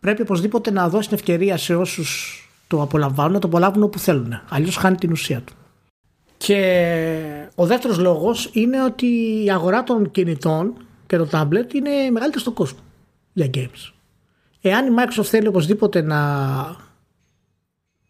πρέπει 0.00 0.22
οπωσδήποτε 0.22 0.70
να 0.70 0.88
δώσει 0.88 1.08
την 1.08 1.16
ευκαιρία 1.16 1.56
σε 1.56 1.74
όσους 1.74 2.40
το 2.66 2.82
απολαμβάνουν 2.82 3.32
να 3.32 3.38
το 3.38 3.46
απολαύουν 3.46 3.82
όπου 3.82 3.98
θέλουν. 3.98 4.40
Αλλιώς 4.48 4.76
χάνει 4.76 4.96
την 4.96 5.12
ουσία 5.12 5.40
του. 5.40 5.52
Και 6.36 7.48
ο 7.54 7.66
δεύτερος 7.66 7.98
λόγος 7.98 8.50
είναι 8.52 8.84
ότι 8.84 9.06
η 9.44 9.50
αγορά 9.50 9.82
των 9.82 10.10
κινητών 10.10 10.74
και 11.12 11.18
το 11.18 11.28
tablet 11.32 11.74
είναι 11.74 11.90
μεγαλύτερη 12.10 12.40
στον 12.40 12.52
κόσμο 12.52 12.78
για 13.32 13.50
games. 13.54 13.92
Εάν 14.60 14.86
η 14.86 14.94
Microsoft 14.98 15.24
θέλει 15.24 15.46
οπωσδήποτε 15.46 16.02
να, 16.02 16.20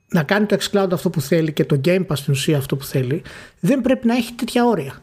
να 0.08 0.22
κάνει 0.22 0.46
το 0.46 0.56
xCloud 0.60 0.88
αυτό 0.92 1.10
που 1.10 1.20
θέλει 1.20 1.52
και 1.52 1.64
το 1.64 1.80
Game 1.84 2.06
Pass 2.06 2.16
στην 2.16 2.32
ουσία 2.32 2.56
αυτό 2.58 2.76
που 2.76 2.84
θέλει, 2.84 3.22
δεν 3.60 3.80
πρέπει 3.80 4.06
να 4.06 4.14
έχει 4.14 4.32
τέτοια 4.32 4.64
όρια. 4.64 5.02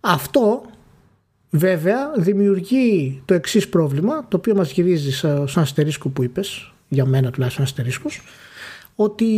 Αυτό 0.00 0.62
Βέβαια, 1.50 2.12
δημιουργεί 2.16 3.22
το 3.24 3.34
εξής 3.34 3.68
πρόβλημα, 3.68 4.28
το 4.28 4.36
οποίο 4.36 4.54
μας 4.54 4.70
γυρίζει 4.70 5.12
σαν 5.12 5.48
αστερίσκο 5.56 6.08
που 6.08 6.22
είπες, 6.22 6.72
για 6.88 7.04
μένα 7.04 7.30
τουλάχιστον 7.30 7.64
αστερίσκος, 7.64 8.20
ότι 8.94 9.28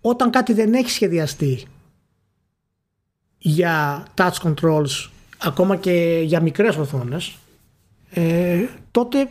όταν 0.00 0.30
κάτι 0.30 0.52
δεν 0.52 0.74
έχει 0.74 0.90
σχεδιαστεί 0.90 1.66
για 3.38 4.06
touch 4.16 4.32
controls, 4.42 5.08
ακόμα 5.46 5.76
και 5.76 6.22
για 6.24 6.40
μικρές 6.40 6.76
οθόνες, 6.76 7.36
ε, 8.10 8.58
τότε 8.90 9.28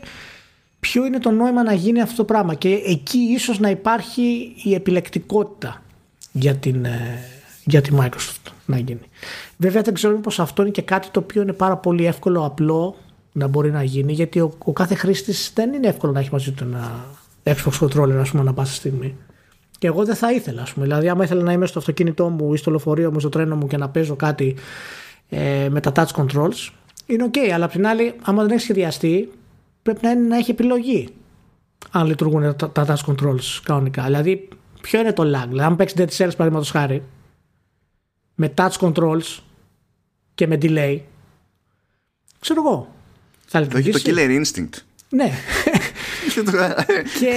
ποιο 0.80 1.05
είναι 1.05 1.20
το 1.20 1.32
νόημα 1.32 1.64
να 1.64 1.74
γίνει 1.74 2.01
αυτό 2.01 2.16
το 2.16 2.24
πράγμα; 2.24 2.53
Και 2.53 2.82
εκεί 2.86 3.18
ίσως 3.18 3.59
να 3.59 3.70
υπάρχει 3.70 4.55
η 4.64 4.74
επιλεκτικότητα 4.74 5.84
για 6.32 6.55
την, 6.55 6.86
ε, 6.86 7.20
για 7.66 7.82
τη 7.82 7.89
Microsoft 7.99 8.51
να 8.66 8.78
γίνει. 8.78 9.09
Βέβαια 9.57 9.82
δεν 9.82 9.93
ξέρω 9.93 10.20
πως 10.20 10.39
αυτό 10.39 10.61
είναι 10.61 10.72
και 10.72 10.82
κάτι 10.82 11.07
το 11.11 11.20
οποίο 11.20 11.41
είναι 11.41 11.53
πάρα 11.53 11.78
πολύ 11.78 12.05
εύκολο, 12.05 12.45
απλό 12.45 12.95
να 13.32 13.47
μπορεί 13.47 13.72
να 13.72 13.84
γίνει 13.84 14.14
γιατί 14.14 14.39
ο, 14.39 14.53
ο 14.66 14.74
κάθε 14.74 14.95
χρήστης 14.95 15.51
δεν 15.55 15.74
είναι 15.74 15.88
εύκολο 15.88 16.11
να 16.11 16.20
έχει 16.20 16.30
μαζί 16.32 16.51
του 16.51 16.64
ένα 16.64 17.05
Xbox 17.43 17.80
controller 17.80 18.18
ας 18.20 18.30
πούμε 18.30 18.43
να 18.43 18.53
πάσα 18.53 18.74
στιγμή. 18.74 19.16
Και 19.84 19.89
εγώ 19.89 20.05
δεν 20.05 20.16
θα 20.16 20.32
ήθελα, 20.32 20.61
ας 20.61 20.74
πούμε. 20.74 20.86
Δηλαδή, 20.86 21.09
άμα 21.09 21.24
ήθελα 21.24 21.43
να 21.43 21.51
είμαι 21.51 21.66
στο 21.66 21.80
αυτοκίνητό 21.80 22.30
μου 22.30 22.53
ή 22.53 22.57
στο 22.57 22.72
λεωφορείο 22.72 23.11
μου, 23.11 23.20
στο 23.20 23.30
τρένο 23.30 23.55
μου 23.55 23.68
και 23.68 23.78
να 23.78 23.89
παίζω 23.89 24.16
κάτι 24.16 24.55
ε, 25.34 25.70
με 25.70 25.80
τα 25.80 25.92
touch 25.96 26.24
controls, 26.24 26.70
είναι 27.06 27.30
ok. 27.32 27.38
Αλλά 27.38 27.66
απ' 27.66 27.72
την 27.72 27.88
άλλη, 27.88 28.14
άμα 28.22 28.44
δεν 28.44 28.52
έχει 28.52 28.62
σχεδιαστεί, 28.62 29.32
πρέπει 29.84 30.00
να, 30.02 30.10
είναι, 30.12 30.28
να 30.28 30.38
έχει 30.38 30.52
επιλογή 30.52 31.10
αν 31.92 32.08
λειτουργούν 32.08 32.56
τα, 32.56 32.70
τα 32.70 32.86
touch 32.88 33.12
controls 33.12 33.60
κανονικά. 33.64 34.04
Δηλαδή, 34.04 34.48
ποιο 34.82 35.00
είναι 35.00 35.14
το 35.14 35.24
lag; 35.24 35.48
Δηλαδή, 35.48 35.66
αν 35.66 35.76
παίξει 35.76 35.96
Dead 35.98 36.02
Cells, 36.02 36.18
παραδείγματος 36.18 36.70
χάρη, 36.70 37.04
με 38.36 38.54
touch 38.58 38.72
controls 38.80 39.40
και 40.36 40.48
με 40.48 40.58
delay 40.62 41.00
ξέρω 42.40 42.62
εγώ 42.66 42.94
θα 43.46 43.60
λειτουργήσει 43.60 44.04
το 44.04 44.12
killer 44.12 44.42
instinct 44.42 44.82
ναι 45.10 45.32
και 47.20 47.34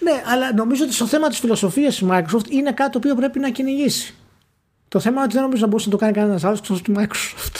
ναι 0.00 0.22
αλλά 0.26 0.54
νομίζω 0.54 0.84
ότι 0.84 0.92
στο 0.92 1.06
θέμα 1.06 1.28
της 1.28 1.38
φιλοσοφίας 1.38 1.96
της 1.96 2.08
Microsoft 2.10 2.50
είναι 2.50 2.72
κάτι 2.72 2.90
το 2.90 2.98
οποίο 2.98 3.14
πρέπει 3.14 3.38
να 3.38 3.50
κυνηγήσει 3.50 4.14
το 4.92 5.00
θέμα 5.00 5.14
είναι 5.14 5.24
ότι 5.24 5.32
δεν 5.32 5.42
νομίζω 5.42 5.62
να 5.62 5.68
μπορούσε 5.68 5.88
να 5.88 5.92
το 5.92 6.00
κάνει 6.00 6.12
κανένας 6.12 6.44
άλλος 6.44 6.58
εκτός 6.58 6.82
τη 6.82 6.92
Microsoft. 6.96 7.56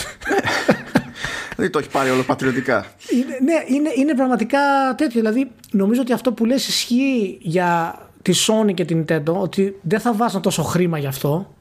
Δεν 1.57 1.71
το 1.71 1.79
έχει 1.79 1.89
πάρει 1.89 2.11
όλο 2.11 2.23
πατριωτικά. 2.23 2.87
Είναι, 3.11 3.39
ναι, 3.43 3.75
είναι, 3.77 3.91
είναι 3.97 4.15
πραγματικά 4.15 4.59
τέτοιο. 4.97 5.21
Δηλαδή, 5.21 5.51
νομίζω 5.71 6.01
ότι 6.01 6.13
αυτό 6.13 6.33
που 6.33 6.45
λες 6.45 6.69
ισχύει 6.69 7.39
για 7.41 7.99
τη 8.23 8.33
Sony 8.47 8.75
και 8.75 8.85
την 8.85 9.05
Nintendo, 9.05 9.35
ότι 9.35 9.79
δεν 9.83 10.01
θα 10.01 10.15
βάζουν 10.15 10.43
τόσο 10.43 10.63
χρήμα 10.63 10.99
γι' 10.99 11.07
αυτό. 11.07 11.55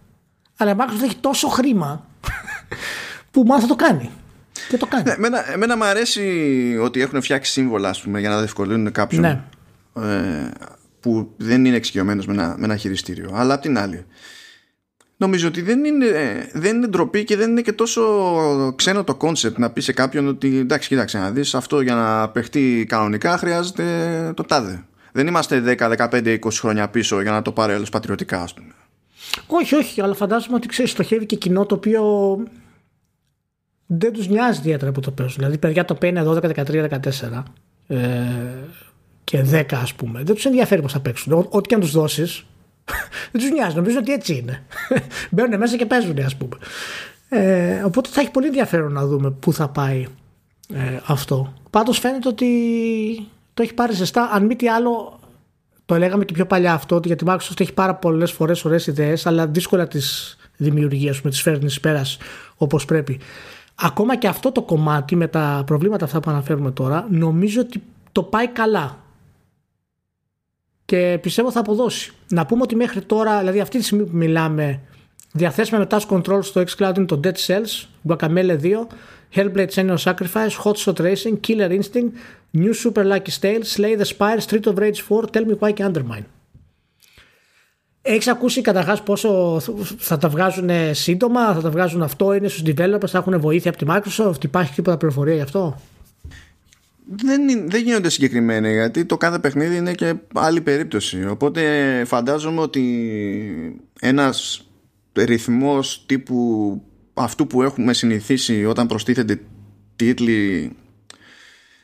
Αλλά 0.57 0.71
η 0.71 0.75
Microsoft 0.77 1.03
έχει 1.03 1.15
τόσο 1.15 1.47
χρήμα 1.47 2.05
που 3.31 3.43
μάλλον 3.43 3.61
θα 3.61 3.67
το 3.67 3.75
κάνει. 3.75 4.09
Και 4.69 4.77
το 4.77 4.85
κάνει. 4.85 5.03
Ναι, 5.03 5.11
εμένα, 5.11 5.51
εμένα 5.51 5.77
μου 5.77 5.83
αρέσει 5.83 6.77
ότι 6.81 7.01
έχουν 7.01 7.21
φτιάξει 7.21 7.51
σύμβολα 7.51 7.89
ας 7.89 8.01
πούμε, 8.01 8.19
για 8.19 8.29
να 8.29 8.37
διευκολύνουν 8.37 8.91
κάποιον 8.91 9.21
ναι. 9.21 9.41
ε, 9.93 10.51
που 10.99 11.31
δεν 11.37 11.65
είναι 11.65 11.75
εξοικειωμένος 11.75 12.25
με, 12.25 12.33
ένα, 12.33 12.55
με 12.57 12.65
ένα 12.65 12.75
χειριστήριο. 12.75 13.31
Αλλά 13.33 13.53
απ' 13.53 13.61
την 13.61 13.77
άλλη, 13.77 14.05
νομίζω 15.21 15.47
ότι 15.47 15.61
δεν 15.61 15.85
είναι, 15.85 16.07
δεν 16.53 16.75
είναι 16.75 16.87
ντροπή 16.87 17.23
και 17.23 17.37
δεν 17.37 17.49
είναι 17.49 17.61
και 17.61 17.73
τόσο 17.73 18.01
ξένο 18.75 19.03
το 19.03 19.15
concept 19.15 19.57
να 19.57 19.71
πει 19.71 19.81
σε 19.81 19.93
κάποιον 19.93 20.27
ότι 20.27 20.57
εντάξει, 20.57 20.87
κοίταξε 20.87 21.17
να 21.17 21.31
δεις 21.31 21.55
αυτό 21.55 21.81
για 21.81 21.95
να 21.95 22.29
παιχτεί 22.29 22.85
κανονικά 22.89 23.37
χρειάζεται 23.37 23.83
το 24.35 24.43
τάδε. 24.43 24.83
Δεν 25.11 25.27
είμαστε 25.27 25.75
10, 25.79 26.09
15, 26.09 26.39
20 26.39 26.51
χρόνια 26.51 26.89
πίσω 26.89 27.21
για 27.21 27.31
να 27.31 27.41
το 27.41 27.51
πάρει 27.51 27.73
όλο 27.73 27.85
πατριωτικά, 27.91 28.41
ας 28.41 28.53
πούμε. 28.53 28.73
Όχι, 29.47 29.75
όχι, 29.75 30.01
αλλά 30.01 30.13
φαντάζομαι 30.13 30.55
ότι 30.55 30.67
ξέρεις, 30.67 30.91
στοχεύει 30.91 31.25
και 31.25 31.35
κοινό 31.35 31.65
το 31.65 31.75
οποίο 31.75 32.03
δεν 33.85 34.13
τους 34.13 34.27
νοιάζει 34.27 34.59
ιδιαίτερα 34.59 34.91
που 34.91 34.99
το 34.99 35.11
παίζουν. 35.11 35.35
Δηλαδή, 35.37 35.57
παιδιά 35.57 35.85
το 35.85 35.95
παίρνει 35.95 36.21
12, 36.25 36.41
13, 36.41 36.89
14 36.89 37.43
ε, 37.87 37.97
και 39.23 39.45
10, 39.51 39.63
ας 39.73 39.93
πούμε. 39.93 40.23
Δεν 40.23 40.35
τους 40.35 40.45
ενδιαφέρει 40.45 40.81
πώς 40.81 40.91
θα 40.91 40.99
παίξουν. 40.99 41.47
Ό,τι 41.49 41.67
και 41.67 41.75
αν 41.75 41.81
τους 41.81 41.91
δώσεις, 41.91 42.45
δεν 43.31 43.41
τους 43.41 43.51
νοιάζει. 43.51 43.75
Νομίζω 43.75 43.97
ότι 43.97 44.11
έτσι 44.11 44.35
είναι. 44.35 44.63
Μπαίνουν 45.31 45.59
μέσα 45.59 45.77
και 45.77 45.85
παίζουν, 45.85 46.19
ας 46.19 46.35
πούμε. 46.35 46.57
Ε, 47.29 47.83
οπότε 47.83 48.09
θα 48.13 48.21
έχει 48.21 48.31
πολύ 48.31 48.45
ενδιαφέρον 48.45 48.93
να 48.93 49.05
δούμε 49.05 49.31
πού 49.31 49.53
θα 49.53 49.67
πάει 49.69 50.05
ε, 50.73 50.99
αυτό. 51.05 51.53
Πάντως 51.69 51.99
φαίνεται 51.99 52.27
ότι 52.27 52.47
το 53.53 53.61
έχει 53.61 53.73
πάρει 53.73 53.93
ζεστά. 53.93 54.29
Αν 54.33 54.45
μη 54.45 54.55
τι 54.55 54.69
άλλο, 54.69 55.19
το 55.85 55.97
λέγαμε 55.97 56.25
και 56.25 56.33
πιο 56.33 56.45
παλιά 56.45 56.73
αυτό, 56.73 56.95
ότι 56.95 57.07
γιατί 57.07 57.23
η 57.23 57.27
Microsoft 57.29 57.59
έχει 57.59 57.73
πάρα 57.73 57.95
πολλές 57.95 58.31
φορές 58.31 58.65
ωραίες 58.65 58.87
ιδέες, 58.87 59.25
αλλά 59.25 59.47
δύσκολα 59.47 59.87
τις 59.87 60.37
δημιουργεί, 60.57 61.09
ας 61.09 61.17
πούμε, 61.17 61.31
τις 61.31 61.41
φέρνει 61.41 61.73
πέρας 61.81 62.17
όπως 62.55 62.85
πρέπει. 62.85 63.19
Ακόμα 63.75 64.17
και 64.17 64.27
αυτό 64.27 64.51
το 64.51 64.61
κομμάτι 64.61 65.15
με 65.15 65.27
τα 65.27 65.63
προβλήματα 65.65 66.05
αυτά 66.05 66.19
που 66.19 66.29
αναφέρουμε 66.29 66.71
τώρα, 66.71 67.07
νομίζω 67.09 67.61
ότι 67.61 67.83
το 68.11 68.23
πάει 68.23 68.47
καλά. 68.47 68.97
Και 70.85 71.19
πιστεύω 71.21 71.51
θα 71.51 71.59
αποδώσει. 71.59 72.11
Να 72.29 72.45
πούμε 72.45 72.61
ότι 72.61 72.75
μέχρι 72.75 73.01
τώρα, 73.01 73.39
δηλαδή 73.39 73.59
αυτή 73.59 73.77
τη 73.77 73.83
στιγμή 73.83 74.03
που 74.03 74.15
μιλάμε, 74.15 74.79
διαθέσιμα 75.31 75.79
με 75.79 75.87
touch 75.89 76.07
control 76.07 76.39
στο 76.43 76.61
xCloud 76.61 76.93
είναι 76.97 77.05
το 77.05 77.19
Dead 77.23 77.33
Cells, 77.47 77.85
Guacamele 78.07 78.59
2, 78.61 78.87
Hellblade 79.35 79.69
Senior 79.69 79.97
Sacrifice, 79.97 80.51
Hot 80.63 80.75
Shot 80.75 80.95
Racing, 80.95 81.39
Killer 81.47 81.79
Instinct, 81.79 82.11
New 82.53 82.73
Super 82.83 83.05
Lucky 83.05 83.31
Tale, 83.41 83.63
Slay 83.75 83.97
the 83.97 84.05
Spire, 84.05 84.39
Street 84.47 84.65
of 84.65 84.75
Rage 84.75 85.01
4, 85.09 85.25
Tell 85.33 85.45
Me 85.47 85.57
Why 85.59 85.73
και 85.73 85.85
Undermine. 85.91 86.25
Έχεις 88.01 88.27
ακούσει 88.27 88.61
καταρχάς 88.61 89.03
πόσο 89.03 89.59
θα 89.97 90.17
τα 90.17 90.29
βγάζουν 90.29 90.69
σύντομα, 90.91 91.53
θα 91.53 91.61
τα 91.61 91.69
βγάζουν 91.69 92.01
αυτό, 92.01 92.33
είναι 92.33 92.47
στους 92.47 92.63
developers, 92.65 93.07
θα 93.07 93.17
έχουν 93.17 93.39
βοήθεια 93.39 93.71
από 93.71 93.85
τη 93.85 93.85
Microsoft, 93.89 94.43
υπάρχει 94.43 94.73
τίποτα 94.73 94.97
πληροφορία 94.97 95.35
γι' 95.35 95.41
αυτό; 95.41 95.81
Δεν, 97.15 97.69
δεν 97.69 97.83
γίνονται 97.83 98.09
συγκεκριμένοι 98.09 98.73
γιατί 98.73 99.05
το 99.05 99.17
κάθε 99.17 99.39
παιχνίδι 99.39 99.75
είναι 99.75 99.93
και 99.93 100.15
άλλη 100.33 100.61
περίπτωση. 100.61 101.27
Οπότε 101.27 101.61
φαντάζομαι 102.05 102.61
ότι 102.61 102.81
ένας 103.99 104.67
ρυθμός 105.13 106.03
τύπου 106.05 106.81
αυτού 107.13 107.47
που 107.47 107.61
έχουμε 107.63 107.93
συνηθίσει 107.93 108.65
όταν 108.65 108.87
προστίθενται 108.87 109.41
τίτλοι 109.95 110.71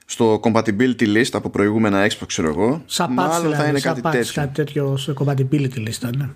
στο 0.05 0.39
compatibility 0.43 1.17
list 1.17 1.30
από 1.32 1.49
προηγούμενα 1.49 2.07
Xbox 2.07 2.28
ξέρω 2.28 2.47
εγώ 2.47 2.84
σαν 2.86 3.13
μάλλον 3.13 3.41
δηλαδή, 3.41 3.61
θα 3.61 3.67
είναι 3.67 3.80
κάτι 3.80 4.01
τέτοιο. 4.01 4.32
κάτι 4.34 4.53
τέτοιο 4.53 4.97
στο 4.97 5.13
compatibility 5.19 5.88
list 5.88 6.09
ναι. 6.17 6.30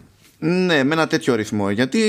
Ναι, 0.44 0.84
με 0.84 0.94
ένα 0.94 1.08
τέτοιο 1.08 1.36
ρυθμό. 1.36 1.70
Γιατί 1.70 2.00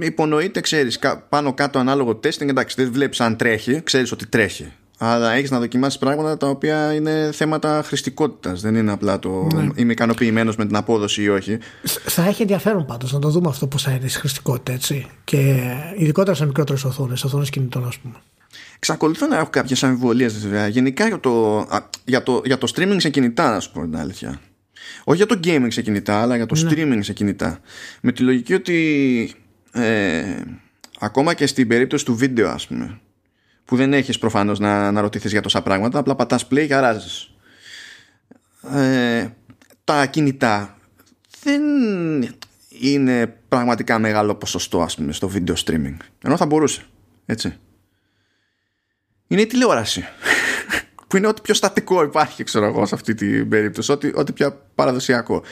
υπονοείται, 0.00 0.60
ξέρεις, 0.60 0.98
πάνω 1.28 1.54
κάτω 1.54 1.78
ανάλογο 1.78 2.20
testing. 2.24 2.48
Εντάξει, 2.48 2.82
δεν 2.82 2.92
βλέπεις 2.92 3.20
αν 3.20 3.36
τρέχει, 3.36 3.82
ξέρεις 3.82 4.12
ότι 4.12 4.26
τρέχει. 4.26 4.72
Αλλά 5.04 5.32
έχεις 5.32 5.50
να 5.50 5.58
δοκιμάσεις 5.58 5.98
πράγματα 5.98 6.36
τα 6.36 6.48
οποία 6.48 6.94
είναι 6.94 7.30
θέματα 7.32 7.82
χρηστικότητας. 7.84 8.60
Δεν 8.60 8.74
είναι 8.74 8.92
απλά 8.92 9.18
το 9.18 9.46
ναι. 9.54 9.68
είμαι 9.74 9.92
ικανοποιημένος 9.92 10.56
με 10.56 10.66
την 10.66 10.76
απόδοση 10.76 11.22
ή 11.22 11.28
όχι. 11.28 11.58
Θα 12.04 12.24
έχει 12.26 12.42
ενδιαφέρον 12.42 12.86
πάντως 12.86 13.12
να 13.12 13.18
το 13.18 13.28
δούμε 13.28 13.48
αυτό 13.48 13.66
πώ 13.66 13.78
θα 13.78 13.90
είναι 13.90 14.04
η 14.04 14.08
χρηστικότητα, 14.08 14.72
έτσι. 14.72 15.06
Και 15.24 15.62
ειδικότερα 15.96 16.36
σε 16.36 16.46
μικρότερες 16.46 16.84
οθόνες, 16.84 17.24
οθόνες 17.24 17.50
κινητών, 17.50 17.86
ας 17.86 17.98
πούμε. 17.98 18.14
Εξακολουθώ 18.76 19.26
να 19.26 19.36
έχω 19.36 19.50
κάποιες 19.50 19.82
αμφιβολίες 19.82 20.38
βέβαια. 20.38 20.66
Γενικά 20.66 21.06
για 21.06 21.20
το, 21.20 21.66
για, 22.04 22.22
το, 22.22 22.42
για 22.44 22.58
το 22.58 22.72
streaming 22.74 22.96
σε 22.98 23.08
κινητά, 23.08 23.56
ας 23.56 23.70
πούμε 23.70 23.86
την 23.86 23.96
αλήθεια. 23.96 24.40
Όχι 25.04 25.16
για 25.16 25.26
το 25.26 25.40
gaming 25.44 25.68
σε 25.68 25.82
κινητά, 25.82 26.20
αλλά 26.20 26.36
για 26.36 26.46
το 26.46 26.54
ναι. 26.54 26.70
streaming 26.70 26.98
σε 27.00 27.12
κινητά. 27.12 27.60
Με 28.00 28.12
τη 28.12 28.22
λογική 28.22 28.54
ότι 28.54 29.30
ε, 29.72 30.22
ακόμα 30.98 31.34
και 31.34 31.46
στην 31.46 31.68
περίπτωση 31.68 32.04
του 32.04 32.16
βίντεο, 32.16 32.50
ας 32.50 32.66
πούμε, 32.66 33.00
που 33.64 33.76
δεν 33.76 33.92
έχεις 33.92 34.18
προφανώς 34.18 34.58
να, 34.58 34.90
να 34.90 35.00
ρωτηθείς 35.00 35.30
για 35.30 35.40
τόσα 35.40 35.62
πράγματα, 35.62 35.98
απλά 35.98 36.14
πατάς 36.14 36.46
play 36.50 36.66
και 36.66 36.74
αράζεις. 36.74 37.34
Ε, 38.72 39.28
τα 39.84 40.06
κινητά 40.06 40.76
δεν 41.42 41.62
είναι 42.68 43.36
πραγματικά 43.48 43.98
μεγάλο 43.98 44.34
ποσοστό 44.34 44.82
ας 44.82 44.94
πούμε 44.94 45.12
στο 45.12 45.30
video 45.34 45.54
streaming. 45.64 45.96
Ενώ 46.24 46.36
θα 46.36 46.46
μπορούσε 46.46 46.82
έτσι. 47.26 47.56
Είναι 49.26 49.40
η 49.40 49.46
τηλεόραση 49.46 50.04
που 51.08 51.16
είναι 51.16 51.26
ό,τι 51.26 51.40
πιο 51.40 51.54
στατικό 51.54 52.02
υπάρχει 52.02 52.44
ξέρω 52.44 52.66
εγώ 52.66 52.86
σε 52.86 52.94
αυτή 52.94 53.14
την 53.14 53.48
περίπτωση 53.48 53.92
ό,τι, 53.92 54.10
ό,τι 54.14 54.32
πιο 54.32 54.62
παραδοσιακό 54.74 55.42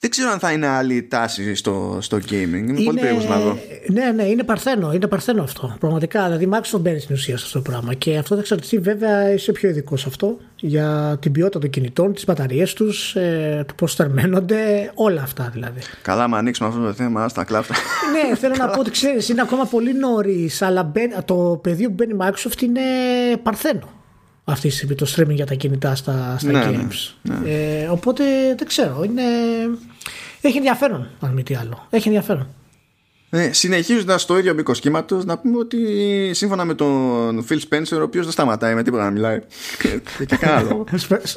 δεν 0.00 0.10
ξέρω 0.10 0.30
αν 0.30 0.38
θα 0.38 0.52
είναι 0.52 0.66
άλλη 0.66 1.02
τάση 1.02 1.54
στο, 1.54 1.98
στο 2.00 2.16
gaming. 2.16 2.32
Είμαι 2.32 2.56
είναι, 2.56 2.82
πολύ 2.82 2.98
περίεργος 2.98 3.28
να 3.28 3.38
δω. 3.38 3.58
Ναι, 3.86 4.10
ναι, 4.10 4.22
είναι 4.22 4.42
παρθένο, 4.42 4.92
είναι 4.92 5.06
παρθένο 5.06 5.42
αυτό. 5.42 5.76
Πραγματικά. 5.80 6.24
Δηλαδή, 6.24 6.48
Microsoft 6.52 6.80
μπαίνει 6.80 7.00
στην 7.00 7.14
ουσία 7.14 7.36
σε 7.36 7.44
αυτό 7.46 7.62
το 7.62 7.70
πράγμα. 7.70 7.94
Και 7.94 8.16
αυτό 8.16 8.34
θα 8.34 8.40
εξαρτηθεί, 8.40 8.78
βέβαια, 8.78 9.32
είσαι 9.32 9.52
πιο 9.52 9.68
ειδικό 9.68 9.96
σε 9.96 10.04
αυτό. 10.08 10.38
Για 10.56 11.16
την 11.20 11.32
ποιότητα 11.32 11.58
των 11.58 11.70
κινητών, 11.70 12.14
τις 12.14 12.24
μπαταρίες 12.24 12.72
τους, 12.72 13.16
ε, 13.16 13.64
το 13.68 13.74
πώς 13.74 13.94
θερμαίνονται, 13.94 14.90
όλα 14.94 15.22
αυτά 15.22 15.50
δηλαδή. 15.52 15.80
Καλά, 16.02 16.28
με 16.28 16.36
ανοίξουμε 16.36 16.68
αυτό 16.68 16.80
το 16.80 16.92
θέμα, 16.92 17.28
στα 17.28 17.44
κλάφτα. 17.44 17.74
ναι, 18.12 18.34
θέλω 18.40 18.54
να 18.58 18.68
πω 18.68 18.80
ότι 18.80 18.90
ξέρεις, 18.90 19.28
είναι 19.28 19.40
ακόμα 19.40 19.64
πολύ 19.64 19.94
νωρίς, 19.94 20.62
αλλά 20.62 20.92
το 21.24 21.60
πεδίο 21.62 21.88
που 21.88 21.94
μπαίνει 21.94 22.12
η 22.12 22.16
Microsoft 22.20 22.62
είναι 22.62 22.80
παρθένο 23.42 23.96
αυτή 24.52 24.68
τη 24.68 24.74
στιγμή 24.74 24.94
το 24.94 25.06
streaming 25.16 25.34
για 25.34 25.46
τα 25.46 25.54
κινητά 25.54 25.94
στα, 25.94 26.36
στα 26.38 26.50
ναι, 26.52 26.64
ναι, 26.64 26.86
games. 26.88 27.14
Ναι. 27.22 27.50
Ε, 27.50 27.86
οπότε 27.88 28.24
δεν 28.56 28.66
ξέρω. 28.66 29.02
Είναι... 29.04 29.22
Έχει 30.40 30.56
ενδιαφέρον, 30.56 31.08
αν 31.20 31.32
μη 31.32 31.42
τι 31.42 31.54
άλλο. 31.54 31.86
Έχει 31.90 32.08
ενδιαφέρον. 32.08 32.48
Ε, 33.30 33.52
Συνεχίζοντας 33.52 34.26
το 34.26 34.38
ίδιο 34.38 34.54
μήκος 34.54 34.80
κύματος, 34.80 35.24
να 35.24 35.38
πούμε 35.38 35.58
ότι 35.58 35.78
σύμφωνα 36.34 36.64
με 36.64 36.74
τον 36.74 37.46
Phil 37.48 37.58
Spencer, 37.68 37.98
ο 37.98 38.02
οποίος 38.02 38.24
δεν 38.24 38.32
σταματάει 38.32 38.74
με 38.74 38.82
τίποτα 38.82 39.04
να 39.04 39.10
μιλάει. 39.10 39.40
και 40.26 40.36
κανένα 40.36 40.62
λόγο. 40.62 40.84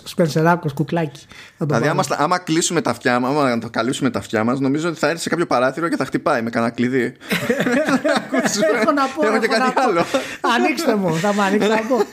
Σπενσεράκο, 0.03 0.69
κουκλάκι. 0.73 1.25
Δηλαδή, 1.57 1.87
άμα, 1.87 2.03
άμα 2.09 2.37
κλείσουμε 2.37 2.81
τα 2.81 2.89
αυτιά 2.89 3.19
μα, 3.19 3.27
άμα 3.27 3.57
το 3.57 3.69
καλύψουμε 3.69 4.09
τα 4.09 4.19
αυτιά 4.19 4.43
μας, 4.43 4.59
νομίζω 4.59 4.89
ότι 4.89 4.97
θα 4.99 5.07
έρθει 5.07 5.21
σε 5.21 5.29
κάποιο 5.29 5.45
παράθυρο 5.45 5.87
και 5.89 5.95
θα 5.95 6.05
χτυπάει 6.05 6.41
με 6.41 6.49
κανένα 6.49 6.71
κλειδί. 6.71 7.03
έχω 8.75 8.91
να 8.91 9.05
πω. 9.15 9.27
Έχω 9.27 9.39
και 9.39 9.47
κάτι 9.47 9.73
άλλο. 9.75 10.05
Ανοίξτε 10.55 10.95
μου, 10.95 11.15
θα 11.15 11.33
μου 11.33 11.41
ανοίξετε 11.41 11.73
να 11.73 11.81
πω. 11.81 12.05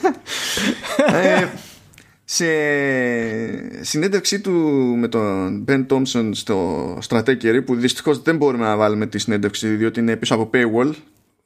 Ε, 2.31 2.35
σε 2.35 3.85
συνέντευξή 3.85 4.41
του 4.41 4.53
με 4.99 5.09
τον 5.09 5.65
Ben 5.69 5.87
Thompson 5.87 6.31
στο 6.31 6.99
Stratechery 7.09 7.61
που 7.67 7.75
δυστυχώς 7.75 8.23
δεν 8.23 8.37
μπορούμε 8.37 8.65
να 8.65 8.77
βάλουμε 8.77 9.07
τη 9.07 9.19
συνέντευξη 9.19 9.69
διότι 9.69 10.01
είναι 10.01 10.17
πίσω 10.17 10.35
από 10.35 10.51
paywall 10.55 10.93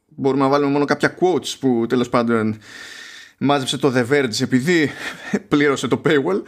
μπορούμε 0.06 0.42
να 0.42 0.48
βάλουμε 0.48 0.70
μόνο 0.70 0.84
κάποια 0.84 1.14
quotes 1.20 1.54
που 1.60 1.86
τέλος 1.88 2.08
πάντων 2.08 2.58
μάζεψε 3.38 3.78
το 3.78 3.92
The 3.96 4.06
Verge 4.10 4.40
επειδή 4.40 4.90
πλήρωσε 5.48 5.88
το 5.88 6.02
paywall. 6.04 6.42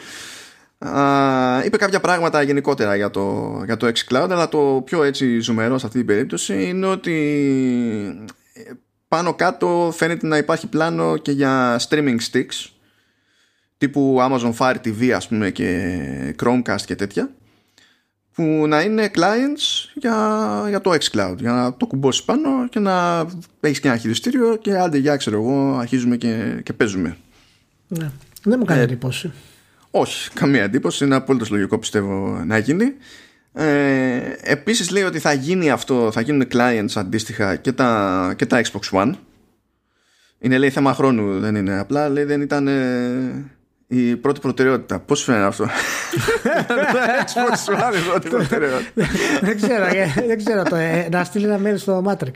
Είπε 1.65 1.77
κάποια 1.77 2.01
πράγματα 2.01 2.43
γενικότερα 2.43 2.97
για 2.97 3.11
το, 3.11 3.63
για 3.65 3.77
το 3.77 3.87
xCloud 3.87 4.29
αλλά 4.31 4.49
το 4.49 4.83
πιο 4.85 5.03
έτσι 5.03 5.39
ζουμερό 5.41 5.79
σε 5.79 5.87
αυτή 5.87 5.99
την 5.99 6.07
περίπτωση 6.07 6.65
είναι 6.65 6.87
ότι 6.87 8.27
πάνω 9.09 9.35
κάτω 9.35 9.93
φαίνεται 9.97 10.27
να 10.27 10.37
υπάρχει 10.37 10.67
πλάνο 10.67 11.17
και 11.17 11.33
για 11.33 11.81
streaming 11.89 12.19
sticks 12.33 12.74
τύπου 13.79 14.19
Amazon 14.21 14.55
Fire 14.59 14.77
TV 14.85 15.11
ας 15.11 15.29
πούμε 15.29 15.51
και 15.51 16.35
Chromecast 16.43 16.81
και 16.87 16.95
τέτοια 16.95 17.31
που 18.35 18.65
να 18.69 18.81
είναι 18.81 19.11
clients 19.15 19.91
για, 19.95 20.17
για 20.69 20.81
το 20.81 20.91
xCloud 20.91 21.35
για 21.39 21.53
να 21.53 21.77
το 21.77 21.87
κουμπώσεις 21.87 22.23
πάνω 22.23 22.69
και 22.69 22.79
να 22.79 23.27
έχεις 23.61 23.81
και 23.81 23.89
ένα 23.89 23.97
χειριστήριο 23.97 24.57
και 24.57 24.77
άντε 24.77 24.99
για 24.99 25.17
ξέρω 25.17 25.37
εγώ 25.37 25.77
αρχίζουμε 25.77 26.17
και, 26.17 26.61
και 26.63 26.73
παίζουμε. 26.73 27.17
Ναι. 27.89 28.11
δεν 28.43 28.59
μου 28.59 28.65
κάνει 28.65 28.81
ε, 28.81 28.85
εντύπωση. 28.85 29.33
όχι, 29.91 30.31
καμία 30.31 30.63
εντύπωση. 30.63 31.05
Είναι 31.05 31.15
απόλυτος 31.15 31.51
λογικό 31.51 31.79
πιστεύω 31.79 32.43
να 32.47 32.59
γίνει. 32.59 32.93
Ε, 33.53 34.21
επίσης 34.43 34.91
λέει 34.91 35.03
ότι 35.03 35.19
θα 35.19 35.33
γίνει 35.33 35.71
αυτό 35.71 36.11
θα 36.13 36.21
γίνουν 36.21 36.47
clients 36.53 36.93
αντίστοιχα 36.95 37.57
και 37.57 37.73
τα, 37.73 38.33
και 38.37 38.47
τα 38.47 38.63
Xbox 38.65 39.01
One. 39.01 39.13
Είναι 40.39 40.59
λέει 40.59 40.71
θέμα 40.71 40.95
χρόνου 40.95 41.41
δεν 41.41 41.55
είναι 41.55 41.79
απλά. 41.79 42.09
Λέει 42.09 42.25
δεν 42.25 42.41
ήταν 42.41 42.69
η 43.97 44.17
πρώτη 44.17 44.41
προτεραιότητα. 44.41 44.99
Πώς 44.99 45.23
φαίνεται 45.23 45.45
αυτό; 45.45 45.65
Xbox 47.27 47.75
One 47.75 47.97
η 47.97 48.09
πρώτη 48.09 48.29
προτεραιότητα; 48.29 49.07
Δεν 49.41 49.57
ξέρω. 49.57 49.85
Δεν 50.27 50.37
ξέρω 50.37 50.63
το, 50.63 50.77
ε, 50.77 51.09
να 51.11 51.25
στείλει 51.25 51.45
ένα 51.45 51.59
mail 51.65 51.75
στο 51.77 52.03
Matrix. 52.07 52.33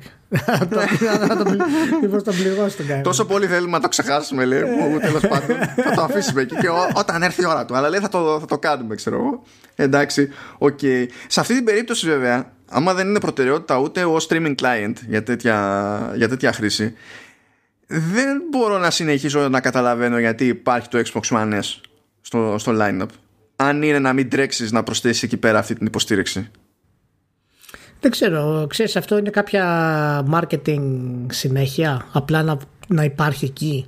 Μήπως 2.02 2.22
τον 2.22 2.34
πληγώσει 2.34 2.76
τον 2.76 2.86
κάνει. 2.86 3.02
Τόσο 3.02 3.24
πολύ 3.24 3.46
θέλουμε 3.46 3.70
να 3.70 3.80
το 3.80 3.88
ξεχάσουμε, 3.88 4.44
λέει. 4.44 4.60
Που 4.60 4.98
τέλος 5.00 5.20
πάντων 5.20 5.56
θα 5.84 5.90
το 5.94 6.02
αφήσουμε 6.02 6.42
εκεί 6.42 6.56
και 6.56 6.68
όταν 6.94 7.22
έρθει 7.22 7.42
η 7.42 7.46
ώρα 7.46 7.64
του. 7.64 7.76
Αλλά 7.76 7.88
λέει 7.88 8.00
θα 8.00 8.08
το, 8.08 8.40
θα 8.40 8.46
το 8.46 8.58
κάνουμε, 8.58 8.94
ξέρω 8.94 9.16
εγώ. 9.16 9.42
Εντάξει, 9.74 10.28
οκ. 10.58 10.78
Σε 11.26 11.40
αυτή 11.40 11.54
την 11.54 11.64
περίπτωση, 11.64 12.06
βέβαια, 12.06 12.52
άμα 12.70 12.94
δεν 12.94 13.08
είναι 13.08 13.20
προτεραιότητα 13.20 13.78
ούτε 13.78 14.04
ο 14.04 14.16
streaming 14.28 14.54
client 14.62 14.92
για 15.08 15.22
τέτοια, 15.22 16.12
για 16.14 16.28
τέτοια 16.28 16.52
χρήση, 16.52 16.94
δεν 17.88 18.42
μπορώ 18.50 18.78
να 18.78 18.90
συνεχίσω 18.90 19.48
να 19.48 19.60
καταλαβαίνω 19.60 20.18
γιατί 20.18 20.46
υπάρχει 20.46 20.88
το 20.88 20.98
Xbox 20.98 21.36
One 21.36 21.54
S 21.54 21.80
στο, 22.20 22.54
στο 22.58 22.72
line-up. 22.74 23.08
Αν 23.56 23.82
είναι 23.82 23.98
να 23.98 24.12
μην 24.12 24.30
τρέξεις 24.30 24.72
να 24.72 24.82
προσθέσεις 24.82 25.22
εκεί 25.22 25.36
πέρα 25.36 25.58
αυτή 25.58 25.74
την 25.74 25.86
υποστήριξη. 25.86 26.50
Δεν 28.00 28.10
ξέρω. 28.10 28.66
Ξέρεις 28.68 28.96
αυτό 28.96 29.18
είναι 29.18 29.30
κάποια 29.30 30.26
marketing 30.32 30.80
συνέχεια. 31.30 32.06
Απλά 32.12 32.42
να, 32.42 32.58
να 32.88 33.04
υπάρχει 33.04 33.44
εκεί. 33.44 33.86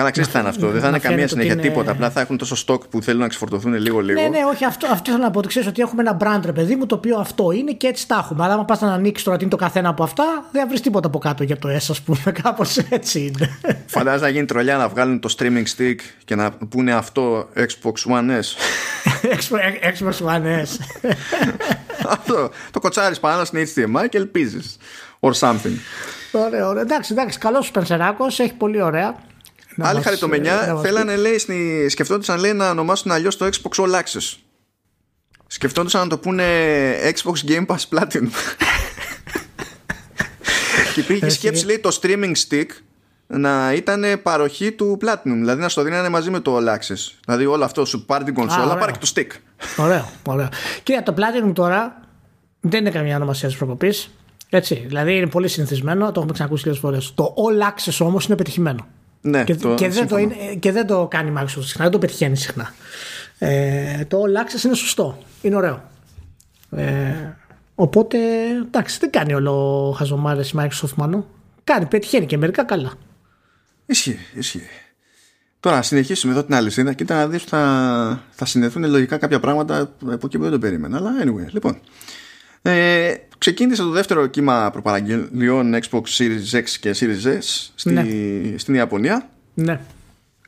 Καλά, 0.00 0.12
ξέρεις 0.12 0.28
τι 0.28 0.34
θα 0.34 0.40
είναι 0.40 0.48
αυτό. 0.48 0.70
Δεν 0.70 0.80
θα 0.80 0.88
είναι 0.88 0.98
καμία 0.98 1.28
συνέχεια 1.28 1.52
είναι... 1.52 1.62
τίποτα. 1.62 1.90
Απλά 1.90 2.10
θα 2.10 2.20
έχουν 2.20 2.36
τόσο 2.36 2.56
στόκ 2.56 2.86
που 2.86 3.02
θέλουν 3.02 3.20
να 3.20 3.28
ξεφορτωθούν 3.28 3.74
λίγο-λίγο. 3.74 4.20
Ναι, 4.20 4.28
ναι, 4.28 4.38
όχι. 4.44 4.64
Αυτό, 4.64 4.86
αυτό 4.86 5.10
θέλω 5.10 5.22
να 5.22 5.30
πω. 5.30 5.38
Ότι 5.38 5.48
ξέρεις 5.48 5.68
ότι 5.68 5.82
έχουμε 5.82 6.02
ένα 6.02 6.16
brand, 6.20 6.40
ρε 6.44 6.52
παιδί 6.52 6.76
μου, 6.76 6.86
το 6.86 6.94
οποίο 6.94 7.18
αυτό 7.18 7.50
είναι 7.50 7.72
και 7.72 7.86
έτσι 7.86 8.08
τα 8.08 8.16
έχουμε. 8.24 8.44
Αλλά 8.44 8.54
άμα 8.54 8.64
πας 8.64 8.80
να 8.80 8.92
ανοίξεις 8.92 9.24
τώρα 9.24 9.36
τι 9.36 9.42
είναι 9.44 9.52
το 9.52 9.58
καθένα 9.58 9.88
από 9.88 10.02
αυτά, 10.02 10.24
δεν 10.52 10.62
θα 10.62 10.68
βρεις 10.68 10.80
τίποτα 10.80 11.06
από 11.06 11.18
κάτω 11.18 11.42
για 11.42 11.58
το 11.58 11.68
S, 11.68 11.86
ας 11.88 12.00
πούμε. 12.00 12.18
Κάπως 12.42 12.76
έτσι 12.76 13.20
είναι. 13.20 13.58
Φαντάζεσαι 13.86 14.24
να 14.24 14.30
γίνει 14.30 14.44
τρολιά 14.44 14.76
να 14.76 14.88
βγάλουν 14.88 15.20
το 15.20 15.34
streaming 15.38 15.64
stick 15.76 15.96
και 16.24 16.34
να 16.34 16.50
πούνε 16.50 16.92
αυτό 16.92 17.48
Xbox 17.56 18.12
One 18.12 18.30
S. 18.30 18.46
Xbox 19.98 20.26
One 20.26 20.44
S. 20.44 20.68
αυτό. 22.14 22.50
Το 22.70 22.80
κοτσάρι 22.80 23.16
πάνω 23.20 23.44
στην 23.44 23.66
HDMI 23.66 24.08
και 24.08 24.18
ελπίζεις. 24.18 24.76
Or 25.20 25.32
something. 25.32 25.76
Ωραία, 26.32 26.68
ωραία. 26.68 26.82
Εντάξει, 26.82 27.12
εντάξει, 27.12 27.38
καλό 27.38 27.62
σου 27.62 27.70
Πενσεράκος, 27.70 28.38
έχει 28.38 28.54
πολύ 28.54 28.82
ωραία. 28.82 29.28
Άλλη 29.82 30.02
χαριτομενιά 30.02 30.62
ε, 30.62 30.80
θέλανε 30.80 31.16
λέει, 31.16 31.38
σκεφτόντουσαν 31.88 32.40
λέει, 32.40 32.52
να 32.52 32.70
ονομάσουν 32.70 33.10
αλλιώς 33.10 33.36
το 33.36 33.46
Xbox 33.46 33.84
All 33.84 33.90
Access. 33.90 34.36
Σκεφτόντουσαν 35.46 36.00
να 36.00 36.06
το 36.06 36.18
πούνε 36.18 36.44
Xbox 37.02 37.50
Game 37.50 37.66
Pass 37.66 37.98
Platinum. 37.98 38.28
και 40.94 41.00
υπήρχε 41.00 41.28
σκέψη 41.28 41.64
λέει 41.64 41.78
το 41.78 41.98
streaming 42.02 42.32
stick 42.48 42.66
να 43.26 43.72
ήταν 43.72 44.04
παροχή 44.22 44.72
του 44.72 44.98
Platinum. 45.04 45.22
Δηλαδή 45.22 45.60
να 45.60 45.68
στο 45.68 45.82
δίνανε 45.82 46.08
μαζί 46.08 46.30
με 46.30 46.40
το 46.40 46.56
All 46.56 46.68
Access. 46.68 47.12
Δηλαδή 47.24 47.46
όλο 47.46 47.64
αυτό 47.64 47.84
σου 47.84 48.04
πάρει 48.04 48.24
την 48.24 48.34
κονσόλα, 48.34 48.76
πάρει 48.76 48.92
και 48.92 48.98
το 48.98 49.12
stick. 49.14 49.28
Ωραίο, 49.76 50.10
ωραίο. 50.26 50.48
Κύριε, 50.82 51.02
το 51.02 51.14
Platinum 51.16 51.52
τώρα 51.54 52.00
δεν 52.60 52.80
είναι 52.80 52.90
καμιά 52.90 53.16
ονομασία 53.16 53.48
της 53.48 53.56
προκοπής. 53.56 54.10
Έτσι. 54.50 54.84
Δηλαδή 54.86 55.16
είναι 55.16 55.26
πολύ 55.26 55.48
συνηθισμένο, 55.48 56.04
το 56.04 56.12
έχουμε 56.16 56.32
ξανακούσει 56.32 56.66
λίγες 56.66 56.80
φορές. 56.80 57.12
Το 57.14 57.34
All 57.36 57.68
Access 57.68 58.06
όμως 58.06 58.26
είναι 58.26 58.36
πετυχημένο. 58.36 58.86
Ναι, 59.20 59.44
και, 59.44 59.54
το, 59.54 59.74
και, 59.74 59.88
δεν 59.88 60.08
το 60.08 60.16
είναι, 60.16 60.34
και 60.58 60.72
δεν 60.72 60.86
το 60.86 61.06
κάνει 61.10 61.30
η 61.30 61.34
Microsoft 61.38 61.64
συχνά, 61.64 61.82
δεν 61.82 61.90
το 61.90 61.98
πετυχαίνει 61.98 62.36
συχνά. 62.36 62.74
Ε, 63.38 64.04
το 64.04 64.18
All 64.22 64.44
Access 64.44 64.64
είναι 64.64 64.74
σωστό. 64.74 65.18
Είναι 65.42 65.56
ωραίο. 65.56 65.90
Ε, 66.70 67.12
οπότε 67.74 68.18
εντάξει, 68.66 68.98
δεν 68.98 69.10
κάνει 69.10 69.34
όλο 69.34 69.94
χαζομάρες 69.96 70.50
η 70.50 70.54
Microsoft 70.58 70.94
μάλλον. 70.96 71.26
Κάνει, 71.64 71.86
πετυχαίνει 71.86 72.26
και 72.26 72.36
μερικά 72.36 72.64
καλά. 72.64 72.92
Ισχύει, 73.86 74.18
ισχύει. 74.34 74.66
Τώρα 75.60 75.76
να 75.76 75.82
συνεχίσουμε 75.82 76.32
εδώ 76.32 76.44
την 76.44 76.54
άλλη 76.54 76.70
σύνδεση. 76.70 76.96
Κοίτα 76.96 77.14
να 77.14 77.28
δεις 77.28 77.42
θα, 77.42 78.22
θα 78.30 78.44
συνδεθούν 78.44 78.90
λογικά 78.90 79.16
κάποια 79.16 79.40
πράγματα 79.40 79.80
από 80.00 80.26
εκεί 80.26 80.36
που 80.36 80.42
δεν 80.42 80.52
το 80.52 80.58
περίμενα. 80.58 80.96
Αλλά 80.96 81.10
anyway, 81.22 81.50
λοιπόν. 81.50 81.80
Ε, 82.62 83.14
ξεκίνησε 83.38 83.82
το 83.82 83.88
δεύτερο 83.90 84.26
κύμα 84.26 84.68
προπαραγγελιών 84.72 85.74
Xbox 85.74 86.02
Series 86.18 86.52
X 86.58 86.64
και 86.80 86.94
Series 87.00 87.26
S 87.26 87.68
στη, 87.74 87.92
Ναι. 87.92 88.04
στην 88.56 88.74
Ιαπωνία 88.74 89.28
Ναι. 89.54 89.80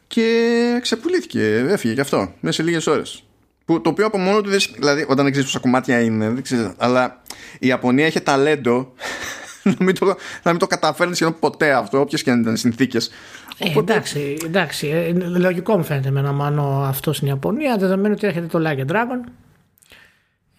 και 0.07 0.79
ξεπουλήθηκε, 0.83 1.57
έφυγε 1.69 1.95
και 1.95 2.01
αυτό 2.01 2.33
μέσα 2.41 2.57
σε 2.57 2.63
λίγες 2.63 2.87
ώρες. 2.87 3.23
Που, 3.65 3.81
το 3.81 3.91
οποίο 3.91 4.07
από 4.07 4.19
μόνο 4.19 4.41
του, 4.41 4.51
δεν, 4.51 4.61
σ- 4.61 4.75
δηλαδή 4.79 5.03
όταν 5.09 5.17
δεν 5.25 5.31
ξέρεις 5.31 5.51
πόσα 5.51 5.59
κομμάτια 5.63 6.01
είναι, 6.01 6.29
δεν 6.31 6.43
ξέρεις, 6.43 6.73
αλλά 6.77 7.23
η 7.59 7.67
Ιαπωνία 7.67 8.07
έχει 8.07 8.21
ταλέντο 8.21 8.93
να 9.63 9.75
μην 9.81 9.95
το, 9.99 10.07
να 10.43 10.51
μην 10.51 10.59
το 10.59 10.67
καταφέρνει 10.67 11.15
σχεδόν 11.15 11.39
ποτέ 11.39 11.73
αυτό, 11.73 12.01
όποιες 12.01 12.23
και 12.23 12.31
αν 12.31 12.41
ήταν 12.41 12.55
οι 12.55 12.59
συνθήκες. 12.59 13.11
Ε, 13.59 13.79
εντάξει, 13.79 14.37
εντάξει. 14.45 14.87
ε, 14.89 15.09
είναι 15.09 15.25
λογικό 15.25 15.77
μου 15.77 15.85
φαίνεται 15.85 16.11
με 16.11 16.21
ένα 16.21 16.33
μάνο 16.33 16.85
αυτό 16.89 17.13
στην 17.13 17.27
Ιαπωνία, 17.29 17.77
δεδομένου 17.77 18.15
ότι 18.17 18.27
έρχεται 18.27 18.47
το 18.47 18.59
Like 18.67 18.91
a 18.91 18.93
Dragon. 18.93 19.29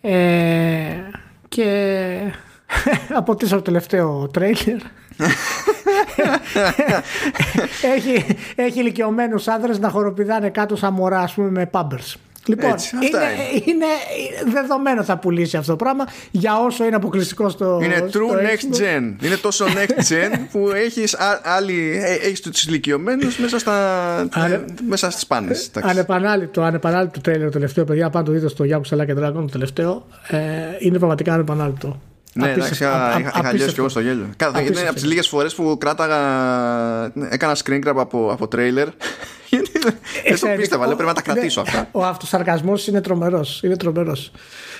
Ε, 0.01 0.95
και 1.53 2.33
από 3.13 3.35
το 3.35 3.61
τελευταίο 3.61 4.27
τρέιλερ 4.27 4.77
έχει, 7.95 8.25
έχει 8.55 8.79
ηλικιωμένους 8.79 9.47
άνδρες 9.47 9.79
να 9.79 9.89
χοροπηδάνε 9.89 10.49
κάτω 10.49 10.75
σαν 10.75 10.93
μωρά 10.93 11.19
ας 11.19 11.33
πούμε 11.33 11.49
με 11.49 11.65
πάμπερς. 11.65 12.17
Λοιπόν, 12.45 12.71
Έτσι, 12.71 12.95
αυτά 12.95 13.19
είναι, 13.31 13.61
είναι 13.65 13.85
δεδομένο 14.53 15.03
θα 15.03 15.17
πουλήσει 15.17 15.57
αυτό 15.57 15.71
το 15.71 15.75
πράγμα 15.75 16.05
για 16.31 16.57
όσο 16.59 16.85
είναι 16.85 16.95
αποκλειστικό 16.95 17.49
στο. 17.49 17.79
Είναι 17.83 18.05
στο 18.09 18.19
true 18.19 18.33
next 18.35 18.75
Xbox. 18.75 18.79
gen. 18.81 19.25
Είναι 19.25 19.35
τόσο 19.41 19.65
next 19.65 19.99
gen 20.13 20.39
που 20.51 20.69
έχεις, 20.75 21.13
α, 21.15 21.41
άλλη, 21.43 21.99
ε, 22.03 22.13
έχεις 22.27 22.39
τους 22.41 22.63
ηλικιωμένους 22.63 23.37
μέσα, 23.37 23.59
στα, 23.59 24.17
Ανε- 24.31 24.53
ε, 24.53 24.65
μέσα 24.87 25.09
στις 25.09 25.25
πάνες. 25.27 25.67
εντάξει. 25.67 25.89
Ανεπανάληπτο, 25.89 26.61
ανεπανάληπτο 26.61 27.21
τρέλερ 27.21 27.43
το 27.45 27.51
τελευταίο, 27.51 27.83
παιδιά. 27.85 28.09
Πάντα 28.09 28.25
το 28.25 28.31
δείτε 28.31 28.47
στο 28.47 28.65
Yakuza 28.69 28.97
Like 28.97 29.17
a 29.17 29.23
Dragon 29.23 29.33
το 29.33 29.49
τελευταίο. 29.51 30.07
Ε, 30.27 30.37
είναι 30.79 30.97
πραγματικά 30.97 31.33
ανεπανάληπτο. 31.33 32.01
Ναι, 32.35 32.45
εντάξει, 32.51 32.65
Απίστευτο, 32.67 32.95
είχα, 32.95 33.03
α- 33.03 33.13
α- 33.13 33.19
είχα, 33.19 33.29
είχα 33.29 33.29
λιώσει 33.39 33.47
απίστευτο. 33.49 33.73
και 33.73 33.79
εγώ 33.79 33.89
στο 33.89 33.99
γέλιο. 33.99 34.25
Κάθε, 34.37 34.49
είναι 34.51 34.59
Απίστευτο. 34.59 34.89
από 34.89 34.99
τις 34.99 35.09
λίγες 35.09 35.27
φορές 35.27 35.55
που 35.55 35.77
κράταγα. 35.79 36.17
Έκανα 37.29 37.55
screen 37.63 37.79
grab 37.87 37.95
από, 37.95 38.29
από 38.31 38.47
trailer. 38.55 38.87
Γιατί 39.73 39.89
δεν 39.89 39.99
το 40.01 40.23
Εξαιρετικό. 40.23 40.55
πίστευα. 40.61 40.85
Λέω 40.87 40.95
πρέπει 40.95 41.09
να 41.15 41.21
τα 41.21 41.21
Ναι, 41.27 41.33
κρατήσω 41.33 41.61
αυτά. 41.61 41.87
Ο 41.91 42.05
αυτοσαρκασμός 42.05 42.87
είναι 42.87 43.01
τρομερός. 43.01 43.61
Είναι 43.63 43.77
τρομερός. 43.77 44.31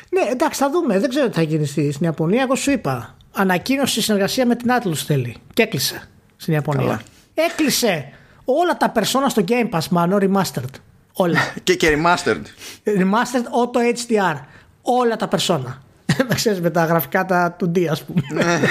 Ναι, 0.10 0.22
εντάξει, 0.32 0.60
θα 0.60 0.70
δούμε. 0.70 1.00
Δεν 1.00 1.10
ξέρω 1.10 1.28
τι 1.28 1.34
θα 1.34 1.42
γίνει 1.42 1.66
στη- 1.66 1.92
στην 1.92 2.06
Ιαπωνία. 2.06 2.42
Εγώ 2.42 2.56
σου 2.56 2.72
είπα. 2.72 3.16
Ανακοίνωση 3.34 4.02
συνεργασία 4.02 4.46
με 4.46 4.56
την 4.56 4.70
Atlus 4.82 4.96
θέλει. 5.08 5.36
Και 5.54 5.62
έκλεισε 5.62 6.10
στην 6.36 6.54
Ιαπωνία. 6.54 6.86
Καλά. 6.86 7.02
Έκλεισε 7.34 8.10
όλα 8.46 8.78
τα 8.78 8.92
persona 8.96 9.26
στο 9.28 9.44
Game 9.48 9.70
Pass, 9.70 9.88
μano, 9.98 10.18
remastered. 10.22 10.74
Όλα. 11.14 11.40
και, 11.64 11.76
και 11.76 11.98
remastered. 11.98 12.42
Remastered 12.84 13.46
auto 13.62 13.80
HDR. 13.98 14.40
Όλα 14.82 15.16
τα 15.16 15.28
persona. 15.32 15.78
Να 16.30 16.36
ξέρεις 16.36 16.62
με 16.62 16.70
τα 16.70 16.86
γραφικά 16.86 17.26
τα 17.26 17.52
του 17.52 17.72
D, 17.76 17.86
ας 17.86 18.04
πούμε. 18.04 18.22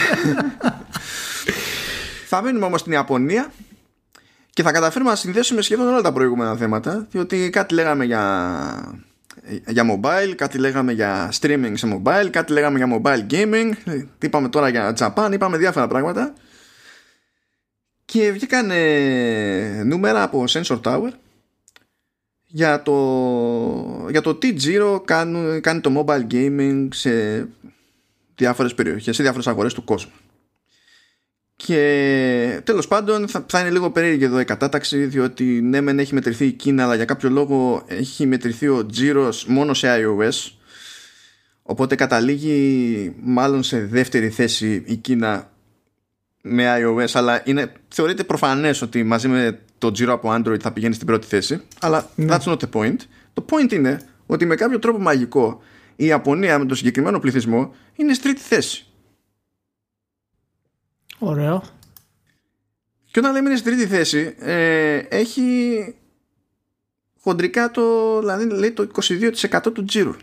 θα 2.28 2.42
μείνουμε 2.42 2.64
όμως 2.66 2.80
στην 2.80 2.92
Ιαπωνία 2.92 3.52
και 4.54 4.62
θα 4.62 4.72
καταφέρουμε 4.72 5.10
να 5.10 5.16
συνδέσουμε 5.16 5.62
σχεδόν 5.62 5.88
όλα 5.88 6.00
τα 6.00 6.12
προηγούμενα 6.12 6.56
θέματα. 6.56 7.06
Διότι 7.10 7.50
κάτι 7.50 7.74
λέγαμε 7.74 8.04
για, 8.04 9.04
για 9.66 9.84
mobile, 9.90 10.34
κάτι 10.36 10.58
λέγαμε 10.58 10.92
για 10.92 11.32
streaming 11.40 11.72
σε 11.74 12.02
mobile, 12.04 12.28
κάτι 12.30 12.52
λέγαμε 12.52 12.78
για 12.78 13.00
mobile 13.00 13.32
gaming, 13.32 13.72
τι 14.18 14.26
είπαμε 14.26 14.48
τώρα 14.48 14.68
για 14.68 14.96
Japan, 14.98 15.30
είπαμε 15.32 15.56
διάφορα 15.56 15.86
πράγματα. 15.86 16.32
Και 18.04 18.30
βγήκαν 18.30 18.70
ε, 18.70 19.82
νούμερα 19.84 20.22
από 20.22 20.44
Sensor 20.48 20.80
Tower 20.80 21.10
για 22.46 22.82
το, 22.82 24.06
για 24.10 24.20
το 24.20 24.34
τι 24.34 24.54
τζίρο 24.54 25.00
κάνουν, 25.00 25.60
κάνει 25.60 25.80
το 25.80 26.04
mobile 26.04 26.26
gaming 26.32 26.88
σε 26.92 27.48
διάφορες 28.34 28.74
περιοχές, 28.74 29.16
σε 29.16 29.22
διάφορες 29.22 29.46
αγορές 29.46 29.74
του 29.74 29.84
κόσμου. 29.84 30.12
Και 31.56 32.60
τέλος 32.64 32.88
πάντων 32.88 33.28
θα, 33.28 33.44
θα 33.48 33.60
είναι 33.60 33.70
λίγο 33.70 33.90
περίεργη 33.90 34.24
εδώ 34.24 34.40
η 34.40 34.44
κατάταξη 34.44 35.04
διότι 35.04 35.44
ναι 35.44 35.80
μεν 35.80 35.98
έχει 35.98 36.14
μετρηθεί 36.14 36.46
η 36.46 36.52
Κίνα 36.52 36.82
αλλά 36.82 36.94
για 36.94 37.04
κάποιο 37.04 37.30
λόγο 37.30 37.82
έχει 37.86 38.26
μετρηθεί 38.26 38.68
ο 38.68 38.86
τζίρος 38.86 39.46
μόνο 39.46 39.74
σε 39.74 39.88
iOS. 39.90 40.52
Οπότε 41.62 41.94
καταλήγει 41.94 43.14
μάλλον 43.22 43.62
σε 43.62 43.80
δεύτερη 43.84 44.28
θέση 44.28 44.82
η 44.86 44.96
Κίνα 44.96 45.50
με 46.42 46.82
iOS 46.82 47.10
αλλά 47.12 47.42
είναι, 47.44 47.72
θεωρείται 47.88 48.24
προφανές 48.24 48.82
ότι 48.82 49.02
μαζί 49.02 49.28
με 49.28 49.58
το 49.78 49.90
τζίρο 49.90 50.12
από 50.12 50.34
Android 50.34 50.60
θα 50.60 50.72
πηγαίνει 50.72 50.94
στην 50.94 51.06
πρώτη 51.06 51.26
θέση. 51.26 51.60
Αλλά 51.80 52.10
that's 52.18 52.44
not 52.44 52.56
the 52.56 52.68
point. 52.72 52.96
Το 53.32 53.44
point 53.50 53.72
είναι 53.72 54.00
ότι 54.26 54.46
με 54.46 54.54
κάποιο 54.54 54.78
τρόπο 54.78 54.98
μαγικό 54.98 55.62
η 55.96 56.06
Ιαπωνία 56.06 56.58
με 56.58 56.64
το 56.64 56.74
συγκεκριμένο 56.74 57.18
πληθυσμό 57.18 57.74
είναι 57.96 58.14
στη 58.14 58.22
τρίτη 58.22 58.40
θέση 58.40 58.86
Ωραίο. 61.24 61.62
Και 63.10 63.18
όταν 63.18 63.32
λέμε 63.32 63.48
είναι 63.48 63.58
στη 63.58 63.70
τρίτη 63.70 63.86
θέση, 63.86 64.34
ε, 64.38 64.96
έχει 64.96 65.94
χοντρικά 67.20 67.70
το, 67.70 68.18
δηλαδή 68.18 68.48
λέει 68.50 68.72
το 68.72 68.86
22% 69.52 69.72
του 69.72 69.84
τζίρου. 69.84 70.14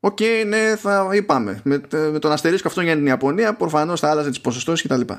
Οκ, 0.00 0.18
ναι, 0.46 0.76
θα 0.76 1.08
είπαμε. 1.12 1.60
Με, 1.64 1.80
με 1.90 2.18
τον 2.18 2.32
αστερίσκο 2.32 2.68
αυτό 2.68 2.80
για 2.80 2.94
την 2.94 3.06
Ιαπωνία, 3.06 3.54
προφανώς 3.54 4.00
θα 4.00 4.10
άλλαζε 4.10 4.28
τις 4.28 4.40
ποσοστώσεις 4.40 4.88
κτλ. 4.88 5.12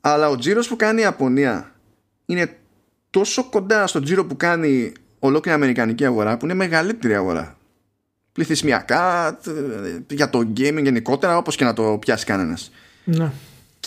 Αλλά 0.00 0.28
ο 0.28 0.36
τζίρος 0.36 0.68
που 0.68 0.76
κάνει 0.76 1.00
η 1.00 1.02
Ιαπωνία 1.02 1.72
είναι 2.26 2.56
τόσο 3.10 3.44
κοντά 3.50 3.86
στο 3.86 4.00
τζίρο 4.00 4.24
που 4.26 4.36
κάνει 4.36 4.92
ολόκληρη 5.18 5.56
η 5.56 5.60
Αμερικανική 5.60 6.04
αγορά, 6.04 6.36
που 6.36 6.44
είναι 6.44 6.54
μεγαλύτερη 6.54 7.14
αγορά. 7.14 7.58
Πληθυσμιακά, 8.32 9.36
τε- 9.42 10.12
για 10.12 10.30
το 10.30 10.38
gaming 10.38 10.82
γενικότερα, 10.82 11.36
όπως 11.36 11.56
και 11.56 11.64
να 11.64 11.72
το 11.72 11.98
πιάσει 12.00 12.24
κανένας. 12.24 12.70
Ναι. 13.04 13.30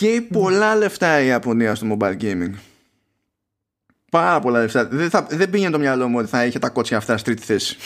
Και 0.00 0.22
πολλά 0.32 0.76
λεφτά 0.76 1.20
η 1.22 1.26
Ιαπωνία 1.26 1.74
στο 1.74 1.96
mobile 1.96 2.16
gaming. 2.20 2.52
Πάρα 4.10 4.40
πολλά 4.40 4.60
λεφτά. 4.60 4.86
Δεν, 4.86 5.10
θα, 5.10 5.26
δεν 5.30 5.50
πήγαινε 5.50 5.70
το 5.70 5.78
μυαλό 5.78 6.08
μου 6.08 6.18
ότι 6.18 6.28
θα 6.28 6.44
είχε 6.44 6.58
τα 6.58 6.68
κότσια 6.68 6.96
αυτά 6.96 7.16
στη 7.16 7.24
τρίτη 7.24 7.46
θέση. 7.46 7.76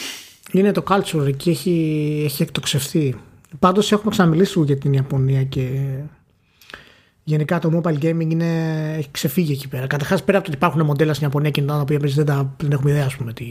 Είναι 0.52 0.72
το 0.72 0.84
culture 0.88 1.26
εκεί, 1.26 1.50
έχει, 1.50 2.22
έχει 2.24 2.42
εκτοξευθεί. 2.42 3.16
Πάντως 3.58 3.92
έχουμε 3.92 4.10
ξαναμιλήσει 4.10 4.52
λίγο 4.52 4.64
για 4.64 4.78
την 4.78 4.92
Ιαπωνία 4.92 5.42
και 5.44 5.68
γενικά 7.24 7.58
το 7.58 7.80
mobile 7.82 7.98
gaming 7.98 8.30
είναι, 8.30 8.92
έχει 8.96 9.08
ξεφύγει 9.10 9.52
εκεί 9.52 9.68
πέρα. 9.68 9.86
Καταρχάς, 9.86 10.24
πέρα 10.24 10.38
από 10.38 10.46
το 10.46 10.52
ότι 10.52 10.64
υπάρχουν 10.64 10.86
μοντέλα 10.86 11.14
στην 11.14 11.26
Ιαπωνία 11.26 11.50
και 11.50 11.62
τα 11.62 11.80
οποία 11.80 11.96
εμείς 11.96 12.14
δεν, 12.14 12.24
τα, 12.24 12.54
δεν 12.56 12.72
έχουμε 12.72 12.90
ιδέα, 12.90 13.04
ας 13.04 13.16
πούμε. 13.16 13.32
Τι... 13.32 13.44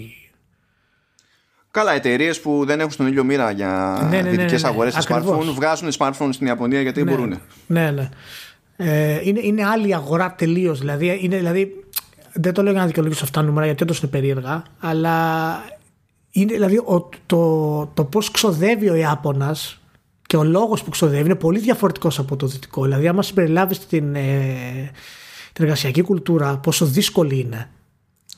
Καλά, 1.72 1.94
εταιρείες 1.94 2.42
που 2.42 2.64
δεν 2.66 2.80
έχουν 2.80 2.92
στον 2.92 3.08
ήλιο 3.08 3.24
μοίρα 3.24 3.52
για 3.52 4.00
Ναι, 4.02 4.08
ναι, 4.18 4.22
ναι, 4.22 4.30
δυτικές 4.30 4.62
ναι, 4.62 4.68
ναι. 4.68 4.74
αγορές 4.74 4.94
σε 4.94 5.00
Ακριβώς. 5.00 5.48
smartphone, 5.48 5.54
βγάζουν 5.54 5.90
smartphone 5.98 6.30
στην 6.32 6.48
Ιαπωνία 6.48 6.82
γιατί 6.82 7.04
ναι, 7.04 7.12
μπορούν. 7.12 7.40
Ναι, 7.68 7.92
ναι. 7.92 8.10
Ε, 8.76 9.20
είναι, 9.24 9.40
είναι 9.44 9.66
άλλη 9.66 9.96
αγορά 9.96 10.36
τελείως. 10.36 10.80
Δηλαδή, 10.80 11.20
είναι, 11.22 11.38
δηλαδή, 11.38 11.86
δεν 12.34 12.54
το 12.54 12.62
λέω 12.62 12.72
για 12.72 12.82
να 12.82 12.88
δικαιολογήσω 12.88 13.24
αυτά 13.24 13.40
τα 13.40 13.46
νούμερα 13.46 13.66
γιατί 13.66 13.84
όντως 13.84 14.00
είναι 14.00 14.12
περίεργα, 14.12 14.64
αλλά 14.80 15.16
είναι 16.32 16.54
δηλαδή 16.54 16.78
ο, 16.78 17.10
το, 17.26 17.86
το 17.94 18.04
πώς 18.04 18.32
ξοδεύει 18.32 18.90
ο 18.90 18.96
Ιάπωνας 18.96 19.82
και 20.28 20.38
ο 20.38 20.44
λόγος 20.44 20.84
που 20.84 20.90
ξοδεύει 20.90 21.26
είναι 21.26 21.36
πολύ 21.36 21.60
διαφορετικός 21.60 22.20
από 22.20 22.36
το 22.36 22.48
δυτικό. 22.48 22.84
Δηλαδή, 22.84 23.08
άμα 23.08 23.22
συμπεριλάβεις 23.22 23.88
την, 23.88 24.16
ε, 24.16 24.92
την 25.54 25.64
εργασιακή 25.64 26.02
κουλτούρα, 26.02 26.58
πόσο 26.58 26.86
δύσκολη 26.86 27.40
είναι, 27.40 27.70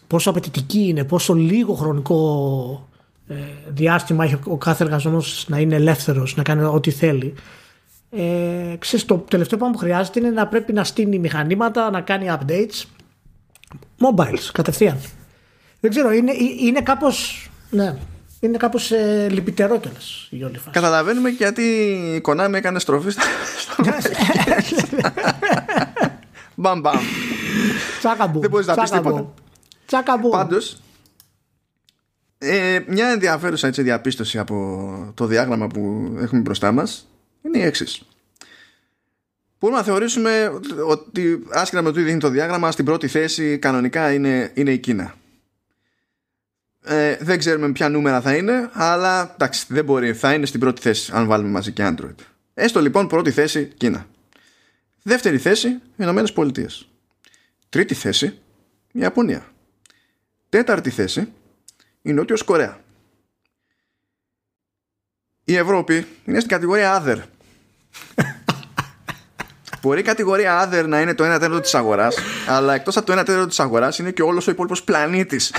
πόσο 0.07 0.29
απαιτητική 0.29 0.87
είναι, 0.87 1.03
πόσο 1.03 1.33
λίγο 1.33 1.73
χρονικό 1.73 2.89
ε, 3.27 3.35
διάστημα 3.67 4.23
έχει 4.23 4.37
ο 4.43 4.57
κάθε 4.57 4.83
εργαζόμενος 4.83 5.45
να 5.49 5.59
είναι 5.59 5.75
ελεύθερος, 5.75 6.35
να 6.35 6.43
κάνει 6.43 6.63
ό,τι 6.63 6.91
θέλει. 6.91 7.33
Ε, 8.09 8.75
ξέρεις, 8.79 9.05
το 9.05 9.17
τελευταίο 9.17 9.57
πράγμα 9.57 9.75
που 9.75 9.81
χρειάζεται 9.83 10.19
είναι 10.19 10.29
να 10.29 10.47
πρέπει 10.47 10.73
να 10.73 10.83
στείλει 10.83 11.19
μηχανήματα, 11.19 11.89
να 11.89 12.01
κάνει 12.01 12.27
updates. 12.29 12.83
Mobiles, 13.99 14.49
κατευθείαν. 14.53 14.97
Δεν 15.79 15.89
ξέρω, 15.89 16.11
είναι, 16.11 16.31
είναι 16.59 16.81
κάπως, 16.81 17.49
ναι, 17.69 17.95
είναι 18.39 18.57
κάπως 18.57 18.91
ε, 18.91 19.27
λυπητερό 19.31 19.79
κιόλας 19.79 20.27
η 20.29 20.43
όλη 20.43 20.57
φάση. 20.57 20.69
Καταλαβαίνουμε 20.71 21.29
και 21.29 21.35
γιατί 21.37 21.61
η 22.15 22.21
Konami 22.25 22.53
έκανε 22.53 22.79
στροφή 22.79 23.09
στο. 23.09 23.21
Μπαμ 26.55 26.79
μπαμ. 26.79 26.99
Τσάκαμπου. 27.99 28.39
Δεν 28.39 28.49
μπορείς 28.49 28.67
να 28.67 28.73
πεις 28.73 28.83
τσάκαμπου. 28.83 29.09
τίποτα. 29.09 29.33
Τσάκαμπου. 29.85 30.29
Πάντως, 30.29 30.81
ε, 32.37 32.79
μια 32.87 33.07
ενδιαφέρουσα 33.07 33.67
έτσι, 33.67 33.81
διαπίστωση 33.81 34.39
από 34.39 35.11
το 35.13 35.25
διάγραμμα 35.25 35.67
που 35.67 36.13
έχουμε 36.19 36.41
μπροστά 36.41 36.71
μας 36.71 37.07
είναι 37.45 37.57
η 37.57 37.61
εξή. 37.61 38.05
Μπορούμε 39.59 39.79
να 39.79 39.85
θεωρήσουμε 39.85 40.59
ότι 40.87 41.43
άσχετα 41.49 41.81
με 41.81 41.89
το 41.89 41.95
τι 41.95 42.03
δείχνει 42.03 42.19
το 42.19 42.29
διάγραμμα, 42.29 42.71
στην 42.71 42.85
πρώτη 42.85 43.07
θέση 43.07 43.57
κανονικά 43.57 44.13
είναι, 44.13 44.51
είναι 44.53 44.71
η 44.71 44.77
Κίνα. 44.77 45.15
Ε, 46.83 47.17
δεν 47.19 47.39
ξέρουμε 47.39 47.71
ποια 47.71 47.89
νούμερα 47.89 48.21
θα 48.21 48.35
είναι, 48.35 48.69
αλλά 48.73 49.33
εντάξει, 49.33 49.65
δεν 49.69 49.85
μπορεί. 49.85 50.13
Θα 50.13 50.33
είναι 50.33 50.45
στην 50.45 50.59
πρώτη 50.59 50.81
θέση, 50.81 51.11
αν 51.13 51.27
βάλουμε 51.27 51.49
μαζί 51.49 51.71
και 51.71 51.83
Android. 51.85 52.15
Έστω 52.53 52.81
λοιπόν 52.81 53.07
πρώτη 53.07 53.31
θέση 53.31 53.65
Κίνα. 53.77 54.07
Δεύτερη 55.01 55.37
θέση, 55.37 55.67
οι 55.67 55.81
Ηνωμένες 55.97 56.33
Πολιτείες. 56.33 56.89
Τρίτη 57.69 57.93
θέση, 57.93 58.25
η 58.91 58.99
Ιαπωνία. 58.99 59.45
Τέταρτη 60.49 60.89
θέση, 60.89 61.31
η 62.01 62.13
Νότιος 62.13 62.43
Κορέα. 62.43 62.83
η 65.45 65.55
Ευρώπη 65.55 66.07
είναι 66.25 66.39
στην 66.39 66.51
κατηγορία 66.51 67.03
Other. 67.03 67.17
Μπορεί 69.81 69.99
η 69.99 70.03
κατηγορία 70.03 70.69
Other 70.69 70.85
να 70.87 71.01
είναι 71.01 71.13
το 71.13 71.23
1 71.23 71.27
τέταρτο 71.27 71.59
της 71.59 71.75
αγοράς, 71.75 72.15
αλλά 72.47 72.73
εκτός 72.73 72.97
από 72.97 73.05
το 73.05 73.13
1 73.13 73.15
τέταρτο 73.25 73.47
της 73.47 73.59
αγοράς 73.59 73.99
είναι 73.99 74.11
και 74.11 74.21
όλος 74.21 74.47
ο 74.47 74.51
υπόλοιπος 74.51 74.83
πλανήτης. 74.83 75.53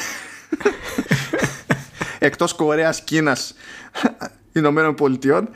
εκτός 2.19 2.55
Κορέας, 2.55 3.01
Κίνας, 3.05 3.55
Ηνωμένων 4.53 4.95
Πολιτειών 4.95 5.49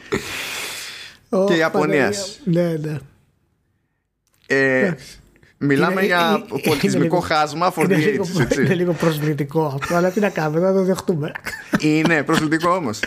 και 1.47 1.55
Ιαπωνίας. 1.55 2.41
Ναι, 2.45 2.63
ναι. 2.81 2.97
Ε, 4.47 4.95
μιλάμε 5.59 5.93
Είναι- 5.93 6.05
για 6.05 6.29
είναι- 6.51 6.61
πολιτισμικό 6.69 6.97
είναι 6.97 6.99
λίγο- 7.05 7.21
χάσμα 7.21 7.73
for 7.75 7.85
Είναι 7.85 7.95
the 7.95 7.99
λίγο, 7.99 8.25
ages, 8.37 8.41
έτσι. 8.41 8.61
είναι 8.63 8.75
λίγο 8.75 8.93
προσβλητικό 8.93 9.79
αυτό, 9.81 9.95
αλλά 9.95 10.11
τι 10.11 10.21
να 10.21 10.29
κάνουμε, 10.29 10.61
να 10.61 10.73
το 10.73 10.83
δεχτούμε. 10.85 11.33
Είναι 11.81 12.23
προσβλητικό 12.23 12.71
όμως. 12.75 13.01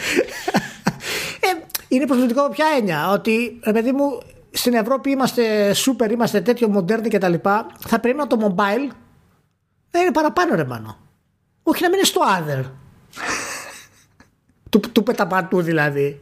Ε, 1.94 1.96
είναι 1.96 2.06
προσβλητικό 2.06 2.42
από 2.42 2.54
ποια 2.54 2.66
έννοια, 2.78 3.10
ότι 3.10 3.60
ρε 3.66 3.72
παιδί 3.72 3.92
μου, 3.92 4.22
στην 4.52 4.74
Ευρώπη 4.74 5.10
είμαστε 5.10 5.76
super, 5.76 6.12
είμαστε 6.12 6.42
τέτοιο 6.42 6.68
μοντέρνοι 6.70 7.10
κτλ. 7.10 7.34
Θα 7.88 8.00
πρέπει 8.00 8.18
να 8.18 8.28
το 8.28 8.38
mobile 8.42 8.92
να 9.92 10.00
είναι 10.00 10.12
παραπάνω 10.12 10.56
ρε 10.56 10.64
μάνο. 10.64 10.98
Όχι 11.64 11.82
να 11.82 11.90
μην 11.90 11.98
είναι 11.98 12.08
στο 12.08 12.22
other. 12.22 12.64
του, 14.70 14.80
του 14.92 15.04
πεταπατού 15.04 15.62
δηλαδή. 15.62 16.22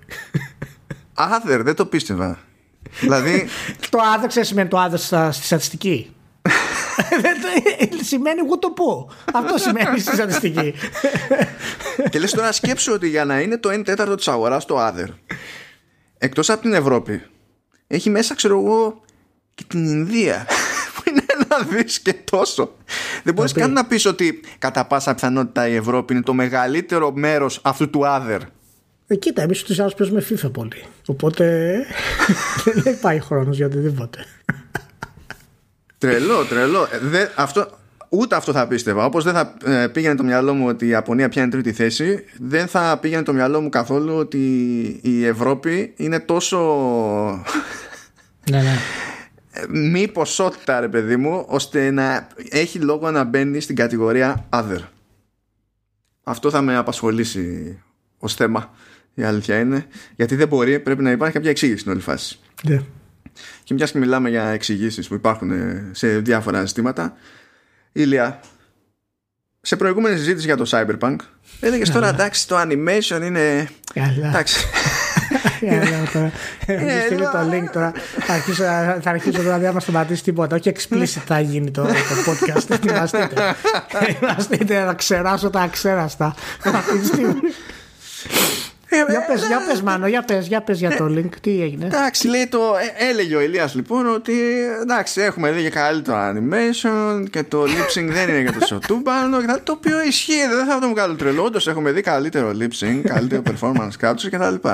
Other, 1.15 1.59
δεν 1.63 1.75
το 1.75 1.85
πίστευα. 1.85 2.39
δηλαδή, 2.99 3.47
το 3.89 3.99
other 3.99 4.25
ξέρεις 4.27 4.47
σημαίνει 4.47 4.69
το 4.69 4.85
other 4.85 4.97
στα, 4.97 5.31
στη 5.31 5.45
στατιστική. 5.45 6.15
Δεν 7.21 7.33
το- 7.41 8.03
σημαίνει 8.03 8.39
εγώ 8.45 8.57
το 8.59 8.69
πω. 8.69 9.09
Αυτό 9.33 9.57
σημαίνει 9.57 9.99
στη 9.99 10.13
στατιστική. 10.15 10.73
και 12.09 12.19
λες 12.19 12.31
τώρα 12.31 12.51
σκέψου 12.51 12.93
ότι 12.93 13.07
για 13.09 13.25
να 13.25 13.39
είναι 13.41 13.57
το 13.57 13.69
1 13.69 13.81
τέταρτο 13.85 14.15
της 14.15 14.27
αγοράς 14.27 14.65
το 14.65 14.87
Other, 14.87 15.07
εκτός 16.23 16.49
από 16.49 16.61
την 16.61 16.73
Ευρώπη, 16.73 17.21
έχει 17.87 18.09
μέσα, 18.09 18.35
ξέρω 18.35 18.59
εγώ, 18.59 19.01
και 19.55 19.63
την 19.67 19.85
Ινδία. 19.87 20.45
που 20.95 21.03
είναι 21.09 21.25
να 21.49 21.57
δεις 21.59 21.99
και 21.99 22.13
τόσο. 22.13 22.75
Δεν 23.23 23.33
μπορείς 23.33 23.51
οποίο- 23.51 23.63
καν 23.63 23.73
να 23.73 23.85
πεις 23.85 24.05
ότι 24.05 24.39
κατά 24.59 24.85
πάσα 24.85 25.13
πιθανότητα 25.13 25.67
η 25.67 25.75
Ευρώπη 25.75 26.13
είναι 26.13 26.21
το 26.23 26.33
μεγαλύτερο 26.33 27.11
μέρος 27.11 27.59
αυτού 27.63 27.89
του 27.89 28.01
Other. 28.03 28.39
Ε, 29.07 29.15
κοίτα, 29.15 29.41
εμείς 29.41 29.63
τους 29.63 29.79
άλλους 29.79 29.93
παίζουμε 29.93 30.25
FIFA 30.29 30.51
πολύ. 30.53 30.83
Οπότε 31.07 31.75
δεν 32.83 32.99
πάει 32.99 33.19
χρόνος 33.19 33.55
για 33.57 33.65
οτιδήποτε. 33.65 34.25
Τρελό, 35.97 36.45
τρελό. 36.45 36.87
Ε, 36.91 36.97
δε- 37.01 37.27
αυτό, 37.35 37.67
ούτε 38.13 38.35
αυτό 38.35 38.51
θα 38.51 38.67
πίστευα. 38.67 39.05
Όπως 39.05 39.23
δεν 39.23 39.33
θα 39.33 39.57
ε, 39.65 39.87
πήγαινε 39.87 40.15
το 40.15 40.23
μυαλό 40.23 40.53
μου 40.53 40.67
ότι 40.67 40.85
η 40.85 40.89
Ιαπωνία 40.89 41.29
πιάνει 41.29 41.51
τρίτη 41.51 41.71
θέση, 41.71 42.23
δεν 42.37 42.67
θα 42.67 42.97
πήγαινε 43.01 43.23
το 43.23 43.33
μυαλό 43.33 43.61
μου 43.61 43.69
καθόλου 43.69 44.15
ότι 44.15 44.39
η 45.03 45.25
Ευρώπη 45.25 45.93
είναι 45.95 46.19
τόσο 46.19 46.57
ναι, 48.49 48.61
ναι. 48.61 48.77
ε, 49.51 49.63
μη 49.69 50.07
ποσότητα, 50.07 50.79
ρε 50.79 50.87
παιδί 50.87 51.15
μου, 51.15 51.45
ώστε 51.47 51.91
να 51.91 52.27
έχει 52.49 52.79
λόγο 52.79 53.11
να 53.11 53.23
μπαίνει 53.23 53.59
στην 53.59 53.75
κατηγορία 53.75 54.45
other. 54.49 54.79
Αυτό 56.23 56.49
θα 56.49 56.61
με 56.61 56.75
απασχολήσει 56.75 57.77
ως 58.17 58.35
θέμα. 58.35 58.73
Η 59.13 59.23
αλήθεια 59.23 59.59
είναι. 59.59 59.85
Γιατί 60.15 60.35
δεν 60.35 60.47
μπορεί, 60.47 60.79
πρέπει 60.79 61.03
να 61.03 61.11
υπάρχει 61.11 61.33
κάποια 61.33 61.49
εξήγηση 61.49 61.79
στην 61.79 61.91
όλη 61.91 62.01
φάση. 62.01 62.39
ναι. 62.63 62.81
Και 63.63 63.73
μιας 63.73 63.91
και 63.91 63.97
μιλάμε 63.97 64.29
για 64.29 64.43
εξηγήσεις 64.47 65.07
που 65.07 65.13
υπάρχουν 65.13 65.51
ε, 65.51 65.89
σε 65.91 66.19
διάφορα 66.19 66.65
ζητήματα, 66.65 67.15
Ηλία, 67.91 68.39
σε 69.61 69.75
προηγούμενη 69.75 70.17
συζήτηση 70.17 70.45
για 70.45 70.57
το 70.57 70.69
Cyberpunk, 70.71 71.15
έλεγες 71.59 71.89
τώρα 71.89 72.09
εντάξει, 72.09 72.47
το 72.47 72.61
animation 72.61 73.21
είναι. 73.23 73.69
Καλά. 73.93 74.27
Εντάξει. 74.27 74.65
Καλά, 75.69 76.09
τώρα. 76.13 76.31
Ε, 76.65 76.77
Μου 76.77 76.89
στείλει 77.05 77.21
το 77.21 77.39
link 77.51 77.69
τώρα. 77.73 77.91
Θα 78.19 78.33
αρχίσω, 78.33 78.63
θα 79.01 79.09
αρχίσω 79.09 79.41
τώρα 79.41 79.57
δεν 79.57 79.71
θα 79.71 79.79
σταματήσει 79.79 80.23
τίποτα. 80.23 80.55
Όχι 80.55 80.71
explicit 80.75 81.21
θα 81.25 81.39
γίνει 81.39 81.71
το, 81.71 81.83
το 81.83 81.91
podcast. 82.31 82.69
Ετοιμαστείτε. 82.75 83.55
Ετοιμαστείτε 84.07 84.83
να 84.83 84.93
ξεράσω 84.93 85.49
τα 85.49 85.59
αξέραστα. 85.59 86.35
Αυτή 86.75 86.99
τη 86.99 87.05
στιγμή. 87.05 87.33
Για 89.09 89.25
πες, 89.27 89.45
για 89.47 89.61
πες 89.67 89.81
Μάνο, 89.81 90.07
για 90.07 90.21
πες, 90.23 90.47
για 90.47 90.61
πες 90.61 90.79
για 90.79 90.95
το 90.97 91.05
link. 91.17 91.29
Τι 91.41 91.61
έγινε; 91.61 91.85
Εντάξει, 91.85 92.27
λέει 92.27 92.47
το. 92.47 92.59
ε, 92.99 93.09
έλεγε 93.09 93.35
ο 93.35 93.41
Ηλίας 93.41 93.75
λοιπόν 93.75 94.13
ότι 94.13 94.33
εντάξει, 94.81 95.21
έχουμε 95.21 95.51
δει 95.51 95.61
και 95.61 95.69
καλύτερο 95.69 96.17
animation 96.33 97.25
και 97.29 97.43
το 97.43 97.63
lip 97.63 97.97
sync 97.99 98.05
δεν 98.11 98.29
είναι 98.29 98.39
για 98.39 98.51
το 98.59 98.65
σωτούμπανο. 98.65 99.39
και 99.41 99.45
τα- 99.47 99.61
Το 99.63 99.71
οποίο 99.71 100.01
ισχύει, 100.03 100.47
δεν 100.55 100.65
θα 100.65 100.79
το 100.79 100.89
βγάλω 100.89 101.15
τρελό. 101.15 101.43
Όντως 101.43 101.67
έχουμε 101.67 101.91
δει 101.91 102.01
καλύτερο 102.01 102.51
lip 102.59 102.85
sync, 102.85 103.01
καλύτερο 103.03 103.41
performance 103.51 104.05
capture 104.09 104.29
κτλ. 104.31 104.67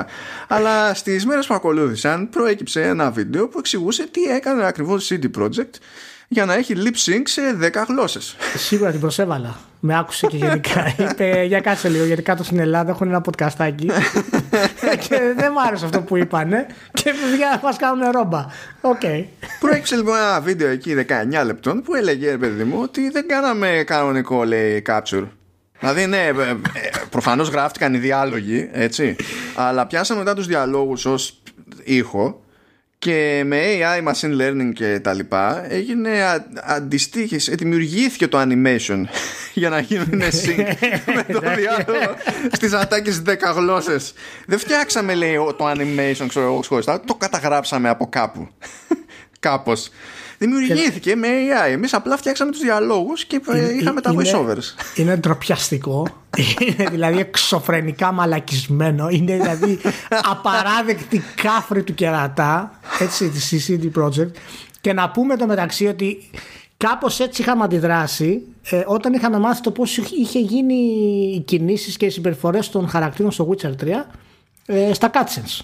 Αλλά 0.48 0.94
στις 0.94 1.26
μέρες 1.26 1.46
που 1.46 1.54
ακολούθησαν 1.54 2.28
προέκυψε 2.30 2.82
ένα 2.82 3.10
βίντεο 3.10 3.48
που 3.48 3.58
εξηγούσε 3.58 4.06
τι 4.10 4.22
έκανε 4.22 4.66
ακριβώς 4.66 5.10
CD 5.12 5.42
Projekt 5.42 5.74
για 6.28 6.44
να 6.44 6.54
έχει 6.54 6.74
lip 6.76 7.10
sync 7.10 7.22
σε 7.24 7.42
10 7.62 7.84
γλώσσες. 7.88 8.36
Σίγουρα 8.56 8.90
την 8.90 9.00
προσέβαλα. 9.00 9.58
Με 9.80 9.98
άκουσε 9.98 10.26
και 10.26 10.36
γενικά. 10.36 10.94
Είπε 11.10 11.42
για 11.42 11.60
κάτσε 11.60 11.88
λίγο, 11.88 12.04
γιατί 12.04 12.22
κάτω 12.22 12.44
στην 12.44 12.58
Ελλάδα 12.58 12.90
έχουν 12.90 13.08
ένα 13.08 13.20
podcastάκι. 13.24 13.86
και 15.08 15.20
δεν 15.36 15.50
μου 15.52 15.62
άρεσε 15.66 15.84
αυτό 15.84 16.00
που 16.00 16.16
είπανε. 16.16 16.66
Και 16.92 17.14
παιδιά 17.22 17.60
μας 17.62 17.76
κάνουν 17.76 18.10
ρόμπα. 18.10 18.46
Οκ. 18.80 19.00
Προέκυψε 19.60 19.96
λοιπόν 19.96 20.16
ένα 20.16 20.40
βίντεο 20.40 20.68
εκεί 20.68 20.94
19 21.40 21.44
λεπτών 21.44 21.82
που 21.82 21.94
έλεγε 21.94 22.30
ρε 22.30 22.38
παιδί 22.38 22.64
μου 22.64 22.78
ότι 22.82 23.10
δεν 23.10 23.28
κάναμε 23.28 23.82
κανονικό 23.86 24.44
λέει 24.44 24.82
capture. 24.86 25.26
Δηλαδή 25.78 26.06
ναι, 26.06 26.24
ε, 26.26 26.30
ε, 26.30 26.54
προφανώς 27.10 27.48
γράφτηκαν 27.48 27.94
οι 27.94 27.98
διάλογοι 27.98 28.68
έτσι 28.72 29.16
αλλά 29.54 29.86
πιάσαμε 29.86 30.18
μετά 30.18 30.34
τους 30.34 30.46
διαλόγους 30.46 31.06
ως 31.06 31.42
ήχο 31.84 32.40
και 32.98 33.42
με 33.46 33.60
AI, 33.62 34.08
machine 34.08 34.40
learning 34.40 34.70
και 34.74 35.00
τα 35.00 35.12
λοιπά 35.12 35.72
έγινε 35.72 36.22
α, 36.22 36.44
αντιστοίχηση, 36.64 37.52
ε, 37.52 37.54
δημιουργήθηκε 37.54 38.28
το 38.28 38.40
animation 38.40 39.04
για 39.54 39.68
να 39.68 39.78
γίνουν 39.80 40.22
sync 40.22 40.74
με 41.14 41.24
το 41.32 41.40
διάλογο 41.40 42.14
στις 42.52 42.72
ατάκες 42.72 43.22
10 43.26 43.32
γλώσσες. 43.56 44.12
Δεν 44.46 44.58
φτιάξαμε 44.58 45.14
λέει 45.14 45.36
ο- 45.36 45.54
το 45.54 45.70
animation 45.70 46.24
ξέρω 46.28 46.46
εγώ 46.46 46.58
ξεχωριστά, 46.60 47.00
το 47.00 47.14
καταγράψαμε 47.14 47.88
από 47.88 48.06
κάπου. 48.08 48.48
Κάπως. 49.40 49.90
Δημιουργήθηκε 50.38 51.16
με 51.16 51.28
AI. 51.28 51.70
Εμείς 51.70 51.94
απλά 51.94 52.16
φτιάξαμε 52.16 52.50
τους 52.50 52.60
διαλόγους 52.60 53.24
και 53.24 53.40
ε, 53.48 53.74
είχαμε 53.74 54.00
τα 54.00 54.10
Είναι- 54.12 54.22
voiceovers. 54.32 54.96
Είναι 54.96 55.16
ντροπιαστικό. 55.16 56.06
είναι 56.68 56.90
δηλαδή 56.90 57.18
εξωφρενικά 57.18 58.12
μαλακισμένο. 58.12 59.08
Είναι 59.08 59.36
δηλαδή 59.36 59.78
απαράδεκτη 60.32 61.22
κάφρη 61.42 61.82
του 61.82 61.94
κερατά. 61.94 62.80
Έτσι, 62.98 63.28
της 63.28 63.68
CD 63.68 64.02
Projekt. 64.02 64.30
Και 64.80 64.92
να 64.92 65.10
πούμε 65.10 65.36
το 65.36 65.46
μεταξύ 65.46 65.86
ότι 65.86 66.30
κάπως 66.76 67.20
έτσι 67.20 67.42
είχαμε 67.42 67.64
αντιδράσει 67.64 68.42
ε, 68.70 68.82
όταν 68.86 69.12
είχαμε 69.12 69.38
μάθει 69.38 69.60
το 69.60 69.70
πώς 69.70 69.96
είχε 69.96 70.38
γίνει 70.38 70.74
οι 71.34 71.40
κινήσεις 71.40 71.96
και 71.96 72.06
οι 72.06 72.10
συμπεριφορές 72.10 72.70
των 72.70 72.88
χαρακτήρων 72.88 73.30
στο 73.32 73.48
Witcher 73.50 73.72
3 73.84 73.86
ε, 74.66 74.92
στα 74.92 75.10
cutscenes. 75.14 75.60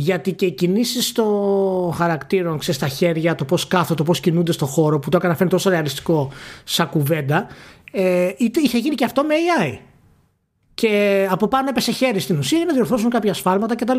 Γιατί 0.00 0.32
και 0.32 0.46
οι 0.46 0.50
κινήσεις 0.50 1.12
των 1.12 1.92
χαρακτήρων, 1.92 2.58
ξέρεις, 2.58 2.76
στα 2.80 2.88
χέρια, 2.88 3.34
το 3.34 3.44
πώς 3.44 3.66
κάθονται, 3.66 3.94
το 3.94 4.02
πώς 4.02 4.20
κινούνται 4.20 4.52
στο 4.52 4.66
χώρο, 4.66 4.98
που 4.98 5.08
το 5.08 5.16
έκανα 5.16 5.34
φαίνεται 5.34 5.54
τόσο 5.54 5.70
ρεαλιστικό 5.70 6.32
σαν 6.64 6.88
κουβέντα, 6.88 7.46
ε, 7.92 8.30
είτε- 8.38 8.60
είχε 8.60 8.78
γίνει 8.78 8.94
και 8.94 9.04
αυτό 9.04 9.22
με 9.24 9.34
AI. 9.34 9.78
Και 10.74 11.26
από 11.30 11.48
πάνω 11.48 11.68
έπεσε 11.68 11.92
χέρι 11.92 12.20
στην 12.20 12.38
ουσία 12.38 12.56
για 12.56 12.66
να 12.66 12.72
διορθώσουν 12.72 13.10
κάποια 13.10 13.34
σφάλματα 13.34 13.74
κτλ. 13.74 13.96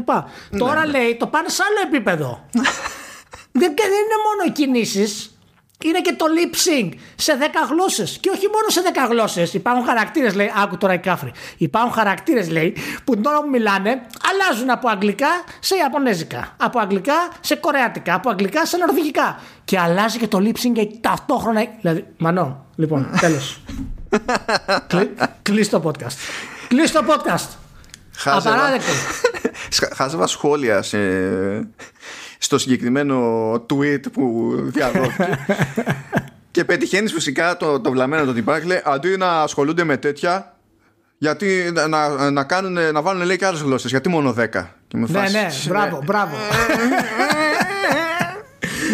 Τώρα 0.58 0.86
λέει 0.86 1.16
το 1.20 1.28
πάνε 1.28 1.50
σε 1.50 1.64
άλλο 1.70 1.88
επίπεδο. 1.96 2.46
δεν, 3.60 3.74
και 3.74 3.84
δεν 3.84 4.00
είναι 4.04 4.20
μόνο 4.28 4.44
οι 4.48 4.52
κινήσεις. 4.52 5.39
Είναι 5.84 6.02
και 6.02 6.14
το 6.14 6.26
lip 6.38 6.56
sync 6.56 6.90
σε 7.16 7.38
10 7.40 7.44
γλώσσες. 7.70 8.18
Και 8.22 8.30
όχι 8.30 8.48
μόνο 8.48 8.70
σε 8.70 8.82
10 8.82 9.08
γλώσσες. 9.10 9.54
Υπάρχουν 9.54 9.86
χαρακτήρες, 9.86 10.34
λέει. 10.36 10.52
Άκου 10.64 10.78
τώρα 10.78 10.94
η 10.94 11.00
κάφρη. 11.00 11.32
Υπάρχουν 11.58 11.94
χαρακτήρες, 11.94 12.50
λέει, 12.50 12.76
που 13.04 13.14
την 13.16 13.26
ώρα 13.26 13.42
που 13.42 13.50
μιλάνε 13.50 14.02
αλλάζουν 14.32 14.70
από 14.70 14.90
αγγλικά 14.90 15.28
σε 15.60 15.76
ιαπωνέζικα. 15.76 16.56
Από 16.58 16.80
αγγλικά 16.80 17.14
σε 17.40 17.56
κορεάτικα. 17.56 18.14
Από 18.14 18.30
αγγλικά 18.30 18.66
σε 18.66 18.78
νορβηγικά. 18.78 19.40
Και 19.66 19.80
αλλάζει 19.80 20.18
και 20.18 20.28
το 20.28 20.38
lip 20.42 20.66
sync 20.68 20.72
και 20.74 20.88
ταυτόχρονα. 21.02 21.66
Δηλαδή, 21.82 22.06
μανώ. 22.18 22.66
Λοιπόν, 22.76 23.10
τέλος. 23.22 23.60
Κλείσει 25.42 25.70
το 25.70 25.82
podcast. 25.86 26.16
Κλείσει 26.68 26.94
το 26.94 27.04
podcast. 27.08 27.48
Χάζευα, 28.16 28.56
Απαράδεκτο. 28.56 28.92
Σχα- 29.70 29.90
χάζευα 29.98 30.28
σχόλια 30.28 30.82
σε, 30.82 30.98
στο 32.42 32.58
συγκεκριμένο 32.58 33.52
tweet 33.54 34.12
που 34.12 34.54
διαδόθηκε. 34.64 35.38
και 36.52 36.66
πετυχαίνεις 36.66 37.14
φυσικά 37.14 37.58
το, 37.58 37.80
το 37.80 37.92
βλαμμένο 37.92 38.26
το 38.26 38.34
τυπάκι 38.34 38.68
λέει 38.68 38.82
αντί 38.84 39.18
να 39.18 39.42
ασχολούνται 39.42 39.84
με 39.84 39.98
τέτοια 39.98 40.54
γιατί 41.18 41.72
να, 41.74 41.88
να, 41.88 42.32
να, 42.32 42.44
κάνουν, 42.44 42.78
να 42.94 43.02
βάλουν 43.02 43.26
λέει 43.26 43.38
και 43.38 43.46
άλλες 43.46 43.62
γλώσσες 43.62 43.92
γιατί 43.92 44.10
μόνο 44.10 44.36
10 44.40 44.48
και 44.88 44.98
με 44.98 45.08
Ναι, 45.10 45.20
φάση, 45.20 45.34
ναι, 45.34 45.48
μπράβο, 45.68 46.02
μπράβο. 46.06 46.36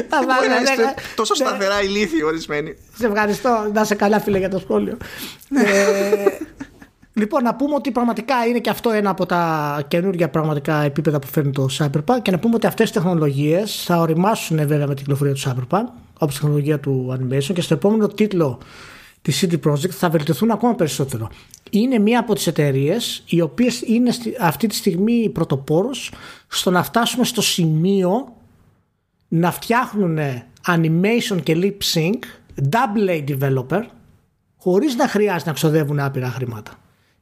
Θα 0.10 0.18
Μπορεί 0.18 0.28
βάλω, 0.28 0.48
να 0.48 0.62
ναι, 0.62 0.70
είστε 0.70 0.84
ναι. 0.84 0.94
τόσο 1.16 1.34
Ναι. 1.38 1.46
σταθερά 1.46 1.82
ηλίθιοι 1.82 2.20
ορισμένοι 2.26 2.76
Σε 2.98 3.06
ευχαριστώ. 3.06 3.70
Να 3.74 3.84
σε 3.84 3.96
καλά, 3.96 4.20
φίλε, 4.20 4.38
για 4.38 4.50
το 4.50 4.60
σχόλιο. 4.60 4.98
Ε, 7.16 7.20
Λοιπόν, 7.20 7.44
να 7.44 7.56
πούμε 7.56 7.76
ότι 7.76 7.92
πραγματικά 7.92 8.46
είναι 8.46 8.60
και 8.60 8.70
αυτό 8.70 8.90
ένα 8.90 9.10
από 9.10 9.26
τα 9.26 9.84
καινούργια 9.88 10.30
πραγματικά 10.30 10.82
επίπεδα 10.82 11.20
που 11.20 11.28
φέρνει 11.28 11.52
το 11.52 11.68
Cyberpunk 11.78 12.18
και 12.22 12.32
να 12.32 12.40
πούμε 12.40 12.56
ότι 12.56 12.68
αυτές 12.68 12.90
οι 12.90 12.94
τεχνολογίες 12.94 13.84
θα 13.84 14.00
οριμάσουν 14.00 14.58
βέβαια 14.58 14.88
με 14.88 14.94
την 14.94 14.96
κυκλοφορία 14.96 15.34
του 15.34 15.40
Cyberpunk 15.40 15.86
όπως 16.20 16.36
η 16.36 16.40
τεχνολογία 16.40 16.80
του 16.80 17.18
Animation 17.20 17.54
και 17.54 17.62
στο 17.62 17.74
επόμενο 17.74 18.08
τίτλο 18.08 18.60
της 19.22 19.46
CD 19.46 19.70
Projekt 19.70 19.90
θα 19.90 20.10
βελτιωθούν 20.10 20.52
ακόμα 20.52 20.76
περισσότερο. 20.76 21.30
Είναι 21.70 22.00
μία 22.00 22.20
από 22.20 22.36
τις 22.36 22.48
εταιρείες 22.48 23.24
οι 23.28 23.42
οποίες 23.42 23.82
είναι 23.82 24.12
αυτή 24.40 24.68
τη 24.68 24.76
στιγμή 24.76 25.30
πρωτοπόρος 25.30 26.12
στο 26.48 26.72
να 26.72 26.84
φτάσουμε 26.84 27.26
στο 27.26 27.42
σημείο 27.42 28.36
να 29.28 29.52
φτιάχνουν 29.52 30.18
animation 30.68 31.44
και 31.44 31.58
lip 31.62 31.94
sync 31.94 32.20
double 32.70 33.10
A 33.10 33.24
developer 33.28 33.82
χωρίς 34.58 34.96
να 34.96 35.08
χρειάζεται 35.08 35.50
να 35.50 35.56
ξοδεύουν 35.56 36.00
άπειρα 36.00 36.30
χρήματα. 36.30 36.72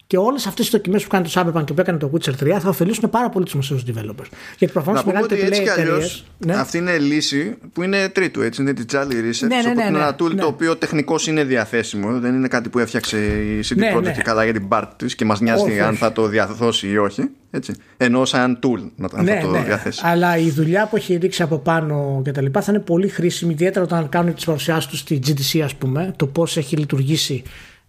Και 0.07 0.17
όλες 0.17 0.45
αυτές 0.45 0.65
τι 0.65 0.71
δοκιμές 0.71 1.03
που 1.03 1.09
κάνει 1.09 1.29
το 1.29 1.31
Cyberpunk 1.33 1.63
και 1.65 1.73
που 1.73 1.81
έκανε 1.81 1.97
το 1.97 2.11
Witcher 2.13 2.33
3 2.43 2.57
θα 2.59 2.69
ωφελήσουν 2.69 3.09
πάρα 3.09 3.29
πολύ 3.29 3.45
τους 3.45 3.53
μεσαίους 3.53 3.83
developers. 3.87 4.27
Γιατί 4.57 4.73
προφανώς 4.73 5.01
οι 5.01 5.05
μεγαλύτερες 5.05 5.59
εταιρείε. 5.59 6.07
Ναι. 6.37 6.55
Αυτή 6.55 6.77
είναι 6.77 6.97
λύση 6.97 7.57
που 7.73 7.83
είναι 7.83 8.09
τρίτου, 8.09 8.41
έτσι. 8.41 8.61
Είναι 8.61 8.73
τη 8.73 8.83
Jolly 8.91 8.97
Research. 8.97 9.47
Ναι, 9.47 9.55
ναι, 9.55 9.73
ναι, 9.73 9.83
είναι 9.83 9.97
ένα 9.97 10.15
tool 10.19 10.35
το 10.35 10.45
οποίο 10.45 10.75
τεχνικώς 10.75 11.27
είναι 11.27 11.43
διαθέσιμο. 11.43 12.19
Δεν 12.19 12.35
είναι 12.35 12.47
κάτι 12.47 12.69
που 12.69 12.79
έφτιαξε 12.79 13.17
η 13.17 13.63
CD 13.69 13.75
ναι, 13.75 13.93
Projekt 13.95 14.21
καλά 14.23 14.43
για 14.43 14.53
την 14.53 14.67
part 14.69 14.87
της 14.95 15.15
και 15.15 15.25
μας 15.25 15.39
νοιάζει 15.39 15.79
αν 15.79 15.95
θα 15.95 16.11
το 16.11 16.27
διαδώσει 16.27 16.87
ή 16.87 16.97
όχι. 16.97 17.29
Έτσι. 17.51 17.73
Ενώ 17.97 18.25
σαν 18.25 18.59
tool 18.63 18.89
να 18.95 19.07
θα 19.07 19.23
το 19.41 19.63
διαθέσει. 19.63 20.01
Αλλά 20.03 20.37
η 20.37 20.49
δουλειά 20.49 20.87
που 20.87 20.95
έχει 20.95 21.15
ρίξει 21.15 21.41
από 21.41 21.57
πάνω 21.57 22.21
και 22.23 22.31
τα 22.31 22.41
λοιπά 22.41 22.61
θα 22.61 22.71
είναι 22.71 22.81
πολύ 22.81 23.07
χρήσιμη, 23.07 23.53
ιδιαίτερα 23.53 23.85
όταν 23.85 24.09
κάνουν 24.09 24.33
τις 24.33 24.45
παρουσιάσεις 24.45 24.89
τους 24.89 24.99
στη 24.99 25.19
GDC, 25.27 25.59
ας 25.59 25.75
πούμε, 25.75 26.13
το 26.15 26.27
πώς 26.27 26.57
έχει 26.57 26.75
λειτουργήσει 26.75 27.43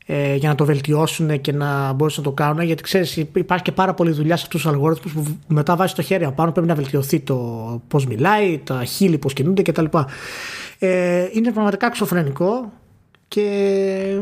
ε, 0.07 0.35
για 0.35 0.49
να 0.49 0.55
το 0.55 0.65
βελτιώσουν 0.65 1.41
και 1.41 1.53
να 1.53 1.93
μπορέσουν 1.93 2.23
να 2.25 2.29
το 2.31 2.35
κάνουν. 2.35 2.63
Γιατί 2.63 2.83
ξέρεις, 2.83 3.17
υπάρχει 3.17 3.65
και 3.65 3.73
πάρα 3.73 3.95
πολλή 3.95 4.11
δουλειά 4.11 4.37
σε 4.37 4.43
αυτούς 4.45 4.63
τους 4.63 4.71
αλγόριθμους 4.71 5.13
που 5.13 5.37
μετά 5.47 5.77
βάζει 5.77 5.95
το 5.95 6.03
χέρι 6.03 6.25
απάνω. 6.25 6.53
Πρέπει 6.53 6.67
να 6.67 6.75
βελτιωθεί 6.75 7.21
το 7.21 7.37
πώς 7.89 8.07
μιλάει, 8.07 8.59
τα 8.65 8.85
χείλη 8.85 9.19
πώς 9.19 9.33
κινούνται 9.33 9.63
κτλ. 9.63 9.85
Ε, 10.79 11.29
είναι 11.33 11.53
πραγματικά 11.53 11.87
εξωφρενικό 11.87 12.73
και. 13.29 14.21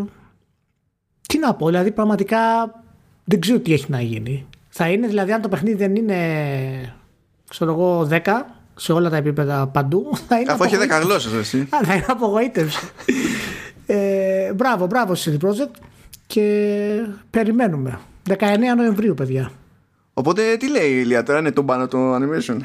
Τι 1.29 1.39
να 1.39 1.55
πω, 1.55 1.67
δηλαδή 1.67 1.91
πραγματικά 1.91 2.39
δεν 3.25 3.41
ξέρω 3.41 3.59
τι 3.59 3.73
έχει 3.73 3.87
να 3.89 4.01
γίνει. 4.01 4.47
Θα 4.69 4.89
είναι 4.89 5.07
δηλαδή, 5.07 5.33
αν 5.33 5.41
το 5.41 5.49
παιχνίδι 5.49 5.77
δεν 5.77 5.97
είναι, 5.97 6.95
ξέρω 7.49 7.73
εγώ, 7.73 8.09
10 8.11 8.19
σε 8.75 8.93
όλα 8.93 9.11
τα 9.11 9.17
επίπεδα 9.17 9.67
παντού. 9.67 10.11
Θα 10.29 10.39
είναι 10.39 10.53
Αφού 10.53 10.65
έχει 10.65 10.77
10 10.77 11.03
γλώσσες, 11.03 11.33
εσύ. 11.33 11.69
Θα 11.85 11.95
είναι 11.95 12.05
απογοήτευση. 12.09 12.91
Ε, 14.53 14.55
μπράβο, 14.55 14.87
μπράβο 14.87 15.15
CD 15.17 15.39
Projekt 15.39 15.75
και 16.27 17.07
περιμένουμε. 17.31 17.99
19 18.29 18.35
Νοεμβρίου, 18.77 19.15
παιδιά. 19.15 19.53
Οπότε 20.15 20.57
τι 20.57 20.71
λέει 20.71 20.91
η 20.91 20.99
Ηλία 21.01 21.23
τώρα, 21.23 21.39
είναι 21.39 21.51
το 21.53 21.65
πάνω 21.65 21.89
το 21.89 22.15
animation; 22.17 22.57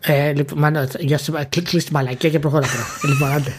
Ε, 0.00 0.32
λοιπόν, 0.32 0.58
μάνα, 0.58 0.88
για 0.98 1.20
κλείσει 1.48 1.86
τη 1.86 1.92
μαλακία 1.92 2.30
και 2.30 2.38
προχώρα 2.38 2.66
τώρα. 2.66 2.84
λοιπόν, 3.12 3.30
άντε. 3.32 3.52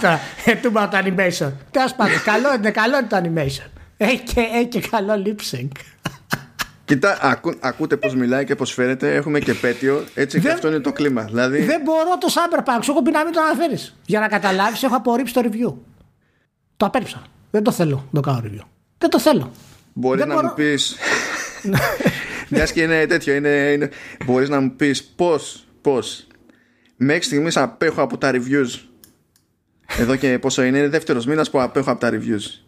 Τώρα, 0.00 0.20
ε, 0.44 0.54
το 0.54 0.70
animation. 0.92 1.52
Τέλος 1.70 1.94
πάντων, 1.96 2.22
καλό 2.24 2.54
είναι, 2.54 2.70
καλό 2.70 2.98
είναι 2.98 3.06
το 3.08 3.16
animation. 3.24 3.70
Έχει 3.96 4.20
και, 4.20 4.40
έχει 4.40 4.66
και 4.66 4.80
καλό 4.80 5.22
lip 5.26 5.56
sync. 5.56 5.70
Κοίτα, 6.84 7.18
ακού, 7.22 7.54
ακούτε 7.60 7.96
πώς 7.96 8.14
μιλάει 8.14 8.44
και 8.44 8.54
πώς 8.54 8.72
φέρεται. 8.72 9.14
Έχουμε 9.14 9.38
και 9.38 9.54
πέτειο. 9.54 10.04
Έτσι 10.14 10.38
δεν, 10.38 10.46
και 10.46 10.52
αυτό 10.52 10.68
είναι 10.68 10.80
το 10.80 10.92
κλίμα. 10.92 11.22
Δηλαδή... 11.22 11.62
Δεν 11.62 11.80
μπορώ 11.84 12.18
το 12.18 12.28
Cyberpunk. 12.30 12.78
Σου 12.82 12.90
έχω 12.90 13.02
πει 13.02 13.10
να 13.10 13.24
μην 13.24 13.32
το 13.32 13.40
αναφέρεις. 13.40 13.96
Για 14.06 14.20
να 14.20 14.28
καταλάβεις, 14.28 14.82
έχω 14.82 14.96
απορρίψει 14.96 15.34
το 15.34 15.40
review. 15.44 15.74
Το 16.76 16.86
απέρριψα. 16.86 17.22
Δεν 17.50 17.62
το 17.62 17.70
θέλω 17.70 18.08
να 18.10 18.20
το 18.20 18.30
κάνω 18.30 18.42
review. 18.44 18.66
Δεν 18.98 19.10
το 19.10 19.18
θέλω. 19.18 19.52
Μπορεί 19.92 20.18
να 20.18 20.34
μπορώ... 20.34 20.46
μου 20.46 20.54
πει. 20.54 20.78
Μιας 22.50 22.72
και 22.72 22.82
είναι 22.82 23.06
τέτοιο. 23.06 23.34
Είναι, 23.34 23.48
είναι... 23.48 23.90
Μπορείς 24.24 24.48
να 24.48 24.60
μου 24.60 24.70
πεις 24.76 25.04
πώς. 25.04 25.66
Πώς. 25.80 26.26
Μέχρι 26.96 27.22
στιγμής 27.22 27.56
απέχω 27.56 28.02
από 28.02 28.18
τα 28.18 28.30
reviews. 28.34 28.80
Εδώ 29.98 30.16
και 30.16 30.38
πόσο 30.38 30.62
είναι, 30.62 30.78
είναι 30.78 30.88
δεύτερος 30.88 31.26
μήνας 31.26 31.50
που 31.50 31.60
απέχω 31.60 31.90
από 31.90 32.00
τα 32.00 32.10
reviews 32.12 32.62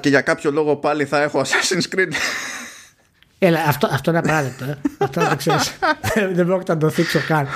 και 0.00 0.08
για 0.08 0.20
κάποιο 0.20 0.50
λόγο 0.50 0.76
πάλι 0.76 1.04
θα 1.04 1.22
έχω 1.22 1.40
Assassin's 1.40 1.96
Creed. 1.96 2.12
Έλα, 3.38 3.64
αυτό, 3.66 3.88
αυτό 3.92 4.10
είναι 4.10 4.18
απαράδεκτο. 4.18 4.64
Ε. 4.64 4.78
αυτό 4.98 5.20
δεν 5.20 5.36
ξέρεις. 5.36 5.76
δεν 6.36 6.46
πρόκειται 6.46 6.72
να 6.72 6.78
το 6.78 6.90
θίξω 6.90 7.18
καν. 7.26 7.48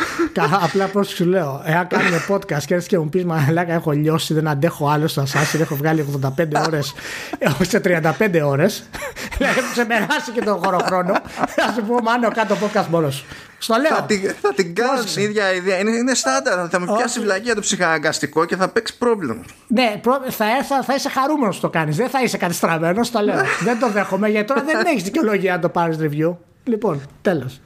Απλά 0.63 0.87
πώς 0.87 1.09
σου 1.09 1.25
λέω, 1.25 1.63
εάν 1.65 1.87
κάνουμε 1.87 2.25
podcast 2.29 2.63
και 2.67 2.75
έρθεις 2.75 2.89
και 2.89 2.99
μου 2.99 3.09
πεις 3.09 3.25
Μαλάκα, 3.25 3.73
έχω 3.73 3.91
λιώσει, 3.91 4.35
δεν 4.35 4.49
αντέχω 4.49 4.89
άλλο 4.89 5.09
στο 5.09 5.23
Assassin, 5.23 5.61
έχω 5.61 5.75
βγάλει 5.75 6.07
85 6.39 6.45
ώρες 6.67 6.95
έχω 7.39 7.65
σε 7.65 7.81
35 7.85 8.41
ώρες. 8.45 8.83
Δηλαδή, 9.37 9.59
έχω 9.59 9.71
ξεπεράσει 9.73 10.31
και 10.35 10.41
τον 10.41 10.59
χωροχρόνο. 10.65 11.13
Θα 11.47 11.73
σου 11.75 11.83
πω, 11.83 11.95
Μάνο, 12.03 12.31
κάτω 12.31 12.55
podcast 12.55 12.87
μόνος 12.91 13.15
σου. 13.15 13.25
Στο 13.59 13.77
λέω. 13.77 13.97
Θα 13.97 14.03
την, 14.03 14.35
θα 14.41 14.55
την 14.55 14.75
κάνω 14.75 15.05
την 15.15 15.23
ίδια 15.23 15.53
ιδέα. 15.53 15.79
Είναι, 15.79 15.91
είναι 15.91 16.15
στάνταρ. 16.15 16.69
Θα 16.71 16.81
με 16.81 16.87
πιάσει 16.97 17.21
βλακία 17.21 17.55
το 17.55 17.61
ψυχαναγκαστικό 17.61 18.45
και 18.45 18.57
θα 18.57 18.69
παίξει 18.69 18.99
πρόβλημα. 18.99 19.45
Ναι, 19.67 20.01
θα, 20.29 20.47
θα, 20.69 20.83
θα 20.83 20.95
είσαι 20.95 21.09
χαρούμενος 21.09 21.61
το 21.61 21.71
κάνεις. 21.71 21.97
Δεν 21.97 22.09
θα 22.09 22.23
είσαι 22.23 22.37
κάτι 22.37 22.55
στραμμένο. 22.55 23.01
Το 23.13 23.21
λέω. 23.21 23.43
δεν 23.63 23.79
το 23.79 23.91
δέχομαι 23.91 24.29
γιατί 24.29 24.47
τώρα 24.47 24.63
δεν 24.63 24.87
έχεις 24.87 25.03
δικαιολογία 25.03 25.53
να 25.55 25.61
το 25.61 25.69
πάρεις 25.69 25.97
review. 26.01 26.37
Λοιπόν, 26.65 27.01
τέλος. 27.23 27.61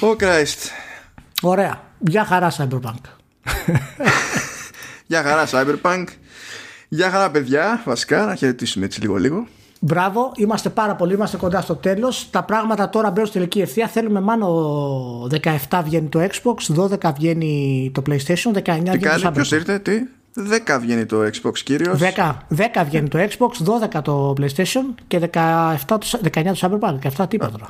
Ο 0.00 0.06
oh 0.06 0.22
Christ. 0.22 0.70
Ωραία. 1.42 1.80
Γεια 1.98 2.24
χαρά, 2.24 2.52
Cyberpunk. 2.56 3.02
Γεια 5.06 5.22
χαρά, 5.22 5.46
Cyberpunk. 5.50 6.04
Γεια 6.88 7.10
χαρά, 7.10 7.30
παιδιά. 7.30 7.82
Βασικά, 7.84 8.24
να 8.24 8.34
χαιρετήσουμε 8.34 8.84
έτσι 8.84 9.00
λίγο-λίγο. 9.00 9.46
Μπράβο, 9.84 10.32
είμαστε 10.36 10.68
πάρα 10.68 10.94
πολύ, 10.94 11.14
είμαστε 11.14 11.36
κοντά 11.36 11.60
στο 11.60 11.74
τέλος. 11.74 12.28
Τα 12.30 12.42
πράγματα 12.42 12.88
τώρα 12.88 13.10
μπαίνουν 13.10 13.26
στη 13.26 13.38
τελική 13.38 13.60
ευθεία. 13.60 13.86
Θέλουμε 13.86 14.20
μάλλον 14.20 15.30
17 15.68 15.80
βγαίνει 15.84 16.08
το 16.08 16.20
Xbox, 16.20 16.86
12 17.00 17.12
βγαίνει 17.14 17.90
το 17.94 18.02
PlayStation, 18.06 18.52
19 18.52 18.62
βγαίνει 18.64 18.98
το 18.98 19.08
Cyberpunk. 19.22 19.32
Ποιος 19.32 19.50
ήρθε, 19.50 19.78
τι; 19.78 19.92
10 20.66 20.78
βγαίνει 20.80 21.06
το 21.06 21.16
Xbox 21.22 21.58
κύριο. 21.58 21.98
10, 22.16 22.32
10 22.56 22.84
βγαίνει 22.84 23.08
το 23.08 23.18
Xbox, 23.18 23.50
12 23.96 24.02
το 24.02 24.34
PlayStation 24.40 24.94
και 25.06 25.30
17, 25.32 25.38
19 25.86 26.42
το 26.44 26.58
Cyberpunk. 26.60 27.22
17 27.22 27.28
τι 27.28 27.36
είπα 27.36 27.50
τώρα. 27.50 27.68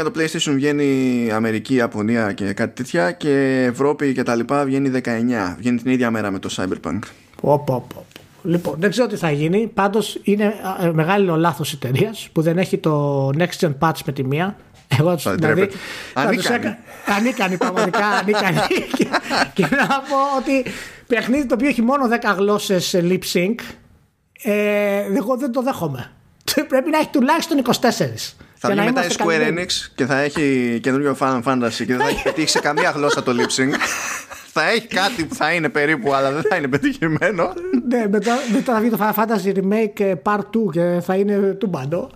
12 0.00 0.04
το 0.04 0.12
PlayStation 0.16 0.52
βγαίνει 0.54 1.30
Αμερική, 1.32 1.74
Ιαπωνία 1.74 2.32
και 2.32 2.52
κάτι 2.52 2.82
τέτοια 2.82 3.12
και 3.12 3.64
Ευρώπη 3.70 4.12
και 4.12 4.22
τα 4.22 4.34
λοιπά 4.34 4.64
βγαίνει 4.64 4.90
19. 5.04 5.08
Βγαίνει 5.58 5.82
την 5.82 5.90
ίδια 5.90 6.10
μέρα 6.10 6.30
με 6.30 6.38
το 6.38 6.48
Cyberpunk. 6.56 6.98
Πω, 7.40 7.62
πω, 7.66 7.86
πω. 7.94 8.04
Λοιπόν, 8.46 8.74
δεν 8.78 8.90
ξέρω 8.90 9.06
τι 9.06 9.16
θα 9.16 9.30
γίνει. 9.30 9.70
Πάντως 9.74 10.20
είναι 10.22 10.54
ε, 10.80 10.90
μεγάλο 10.92 11.36
λάθος 11.36 11.72
εταιρεία 11.72 12.14
που 12.32 12.42
δεν 12.42 12.58
έχει 12.58 12.78
το 12.78 13.28
next 13.38 13.58
gen 13.60 13.72
patch 13.78 13.98
με 14.06 14.12
τη 14.12 14.24
μία. 14.24 14.56
Εγώ 14.98 15.16
του 15.16 15.30
δηλαδή. 15.30 15.70
Ανίκανη. 16.14 16.76
Ανίκανη, 17.16 17.56
πραγματικά 17.56 18.06
ανίκανη. 18.20 18.58
και, 18.96 19.06
και 19.54 19.62
να 19.62 19.86
πω 19.86 20.16
ότι 20.38 20.70
παιχνίδι 21.06 21.46
το 21.46 21.54
οποίο 21.54 21.68
έχει 21.68 21.82
μόνο 21.82 22.08
10 22.22 22.34
γλώσσες 22.36 22.94
lip 22.98 23.20
sync. 23.32 23.54
Ε, 24.42 25.02
εγώ 25.16 25.36
δεν 25.36 25.52
το 25.52 25.62
δέχομαι. 25.62 26.10
Πρέπει 26.68 26.90
να 26.90 26.98
έχει 26.98 27.08
τουλάχιστον 27.08 27.62
24. 27.64 27.70
Θα 28.66 28.74
βγει 28.74 28.84
μετά 28.84 29.04
η 29.04 29.08
Square 29.18 29.48
Enix 29.48 29.66
και 29.94 30.06
θα 30.06 30.18
έχει 30.18 30.78
καινούριο 30.82 31.16
Final 31.20 31.42
Fantasy 31.42 31.70
και 31.76 31.84
δεν 31.84 31.98
θα 31.98 32.08
έχει 32.08 32.22
πετύχει 32.28 32.48
σε 32.48 32.60
καμία 32.60 32.90
γλώσσα 32.90 33.22
το 33.22 33.32
lip 33.36 33.60
sync 33.60 33.74
θα 34.56 34.68
έχει 34.68 34.86
κάτι 34.86 35.24
που 35.24 35.34
θα 35.34 35.52
είναι 35.52 35.68
περίπου, 35.68 36.14
αλλά 36.14 36.32
δεν 36.32 36.42
θα 36.48 36.56
είναι 36.56 36.68
πετυχημένο. 36.68 37.52
ναι, 37.88 38.06
μετά, 38.10 38.32
μετά 38.52 38.74
θα 38.74 38.80
βγει 38.80 38.90
το 38.90 38.98
Final 39.00 39.14
Fantasy 39.14 39.56
Remake 39.56 40.00
ε, 40.00 40.14
Part 40.22 40.38
2 40.38 40.70
και 40.72 41.00
θα 41.02 41.16
είναι 41.16 41.36
του 41.38 41.66
μπαντό. 41.66 42.10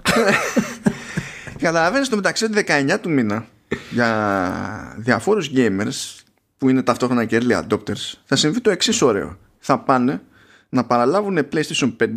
Καταλαβαίνεις 1.58 2.08
το 2.08 2.16
μεταξύ 2.16 2.44
ότι 2.44 2.64
19 2.68 2.96
του 3.00 3.10
μήνα 3.10 3.46
για 3.90 4.94
διαφόρους 4.96 5.50
gamers 5.54 6.22
που 6.58 6.68
είναι 6.68 6.82
ταυτόχρονα 6.82 7.24
και 7.24 7.40
early 7.42 7.62
adopters 7.62 8.12
θα 8.24 8.36
συμβεί 8.36 8.60
το 8.60 8.70
εξής 8.70 9.02
ωραίο. 9.02 9.38
Θα 9.58 9.78
πάνε 9.78 10.20
να 10.68 10.84
παραλάβουν 10.84 11.48
PlayStation 11.52 11.96
5 12.00 12.08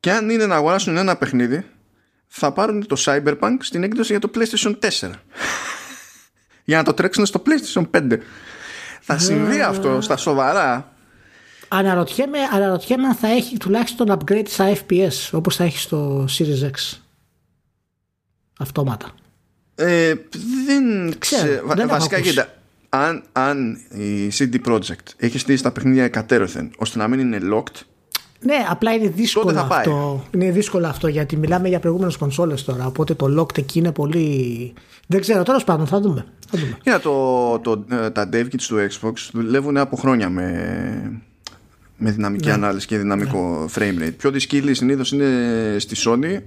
και 0.00 0.12
αν 0.12 0.30
είναι 0.30 0.46
να 0.46 0.54
αγοράσουν 0.54 0.96
ένα 0.96 1.16
παιχνίδι 1.16 1.64
θα 2.34 2.52
πάρουν 2.52 2.86
το 2.86 2.96
Cyberpunk 2.98 3.56
στην 3.60 3.82
έκδοση 3.82 4.12
για 4.12 4.20
το 4.20 4.30
PlayStation 4.34 4.74
4 4.78 5.10
για 6.64 6.76
να 6.76 6.82
το 6.82 6.94
τρέξουν 6.94 7.26
στο 7.26 7.42
PlayStation 7.46 7.84
5. 7.90 8.18
Θα 9.00 9.18
συμβεί 9.18 9.60
αυτό 9.60 10.00
στα 10.00 10.16
σοβαρά. 10.16 10.92
Αναρωτιέμαι, 11.68 12.38
αναρωτιέμαι 12.52 13.06
αν 13.06 13.14
θα 13.14 13.28
έχει 13.28 13.56
τουλάχιστον 13.56 14.18
upgrade 14.18 14.48
στα 14.48 14.72
FPS 14.76 15.30
όπως 15.32 15.56
θα 15.56 15.64
έχει 15.64 15.78
στο 15.78 16.24
Series 16.38 16.70
X. 16.70 16.98
Αυτόματα. 18.58 19.14
Ε, 19.74 20.14
δεν 20.66 21.14
ξέρω. 21.18 21.66
δεν 21.74 21.88
βασικά 21.88 22.20
κοίτα. 22.20 22.54
Αν, 22.88 23.24
αν 23.32 23.78
η 23.90 24.30
CD 24.38 24.60
Projekt 24.66 25.06
έχει 25.16 25.38
στήσει 25.38 25.62
τα 25.62 25.70
παιχνίδια 25.72 26.04
εκατέρωθεν 26.04 26.70
ώστε 26.76 26.98
να 26.98 27.08
μην 27.08 27.18
είναι 27.18 27.38
locked 27.54 27.80
ναι, 28.42 28.64
απλά 28.68 28.92
είναι 28.92 29.08
δύσκολο 29.08 29.66
αυτό. 29.70 30.24
Είναι 30.30 30.50
δύσκολο 30.50 30.86
αυτό 30.86 31.08
γιατί 31.08 31.36
μιλάμε 31.36 31.68
για 31.68 31.80
προηγούμενες 31.80 32.16
κονσόλες 32.16 32.64
τώρα. 32.64 32.86
Οπότε 32.86 33.14
το 33.14 33.40
locked 33.40 33.58
εκεί 33.58 33.78
είναι 33.78 33.92
πολύ. 33.92 34.72
Δεν 35.06 35.20
ξέρω, 35.20 35.42
τέλος 35.42 35.64
πάντων 35.64 35.86
θα 35.86 36.00
δούμε. 36.00 36.24
Θα 36.50 36.58
δούμε. 36.58 36.98
το, 36.98 37.58
το, 37.58 37.84
ε, 37.96 38.10
τα 38.10 38.28
dev 38.32 38.44
kits 38.44 38.62
του 38.68 38.76
Xbox 38.90 39.12
δουλεύουν 39.32 39.76
από 39.76 39.96
χρόνια 39.96 40.28
με, 40.28 41.22
με 41.96 42.10
δυναμική 42.10 42.46
ναι. 42.46 42.52
ανάλυση 42.52 42.86
και 42.86 42.98
δυναμικό 42.98 43.68
ναι. 43.78 43.86
frame 43.98 44.02
rate. 44.02 44.14
Πιο 44.18 44.30
δυσκύλη 44.30 44.74
συνήθως 44.74 45.12
είναι 45.12 45.26
στη 45.78 45.96
Sony 46.06 46.42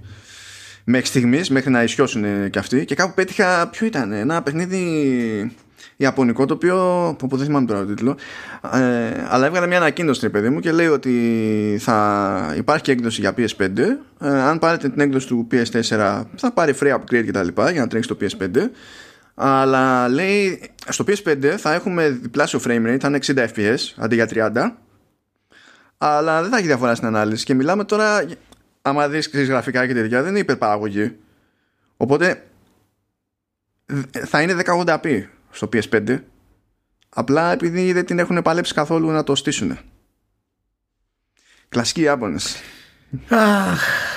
μέχρι 0.83 1.07
στιγμής, 1.07 1.49
μέχρι 1.49 1.71
να 1.71 1.83
ισιώσουν 1.83 2.49
και 2.49 2.59
αυτοί. 2.59 2.85
Και 2.85 2.95
κάπου 2.95 3.13
πέτυχα, 3.13 3.69
ποιο 3.69 3.85
ήταν, 3.85 4.11
ένα 4.11 4.41
παιχνίδι 4.41 5.55
Ιαπωνικό 5.97 6.45
το 6.45 6.53
οποίο. 6.53 7.15
που 7.19 7.37
δεν 7.37 7.45
θυμάμαι 7.45 7.65
τώρα 7.65 7.79
το 7.79 7.85
τίτλο. 7.85 8.17
Ε, 8.73 9.25
αλλά 9.29 9.45
έβγαλε 9.45 9.67
μια 9.67 9.77
ανακοίνωση, 9.77 10.29
παιδί 10.29 10.49
μου, 10.49 10.59
και 10.59 10.71
λέει 10.71 10.87
ότι 10.87 11.77
θα 11.79 12.53
υπάρχει 12.57 12.83
και 12.83 12.91
έκδοση 12.91 13.21
για 13.21 13.33
PS5. 13.37 13.77
Ε, 14.19 14.27
αν 14.27 14.59
πάρετε 14.59 14.89
την 14.89 15.01
έκδοση 15.01 15.27
του 15.27 15.47
PS4, 15.51 16.23
θα 16.35 16.51
πάρει 16.53 16.75
free 16.81 16.93
upgrade 16.95 17.25
κτλ. 17.27 17.47
για 17.71 17.81
να 17.81 17.87
τρέξει 17.87 18.09
το 18.09 18.17
PS5. 18.21 18.69
Αλλά 19.35 20.09
λέει 20.09 20.61
στο 20.89 21.05
PS5 21.07 21.45
θα 21.57 21.73
έχουμε 21.73 22.09
διπλάσιο 22.09 22.59
frame 22.65 22.87
rate, 22.87 22.97
θα 22.99 23.07
είναι 23.07 23.19
60 23.25 23.47
FPS 23.55 23.77
αντί 23.95 24.15
για 24.15 24.27
30. 24.53 24.71
Αλλά 25.97 26.41
δεν 26.41 26.51
θα 26.51 26.57
έχει 26.57 26.65
διαφορά 26.65 26.95
στην 26.95 27.07
ανάλυση. 27.07 27.45
Και 27.45 27.53
μιλάμε 27.53 27.83
τώρα, 27.83 28.25
άμα 28.81 29.07
δεις 29.07 29.29
γραφικά 29.33 29.87
και 29.87 29.93
τέτοια, 29.93 30.21
δεν 30.21 30.29
είναι 30.29 30.39
υπερπαραγωγή. 30.39 31.15
Οπότε 31.97 32.43
θα 34.11 34.41
είναι 34.41 34.55
1080p 34.65 35.23
στο 35.55 35.69
PS5 35.73 36.19
απλά 37.09 37.51
επειδή 37.51 37.93
δεν 37.93 38.05
την 38.05 38.19
έχουν 38.19 38.41
παλέψει 38.41 38.73
καθόλου 38.73 39.09
να 39.09 39.23
το 39.23 39.35
στήσουν 39.35 39.77
κλασικοί 41.69 42.01
Ιάπωνες. 42.01 42.55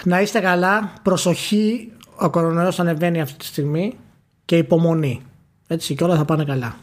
Να 0.04 0.20
είστε 0.20 0.40
καλά. 0.40 0.92
Προσοχή 1.02 1.92
ο 2.16 2.30
κορονοϊός 2.30 2.80
ανεβαίνει 2.80 3.20
αυτή 3.20 3.36
τη 3.36 3.44
στιγμή 3.44 3.98
και 4.44 4.56
υπομονή. 4.56 5.22
Έτσι 5.66 5.94
και 5.94 6.04
όλα 6.04 6.16
θα 6.16 6.24
πάνε 6.24 6.44
καλά. 6.44 6.76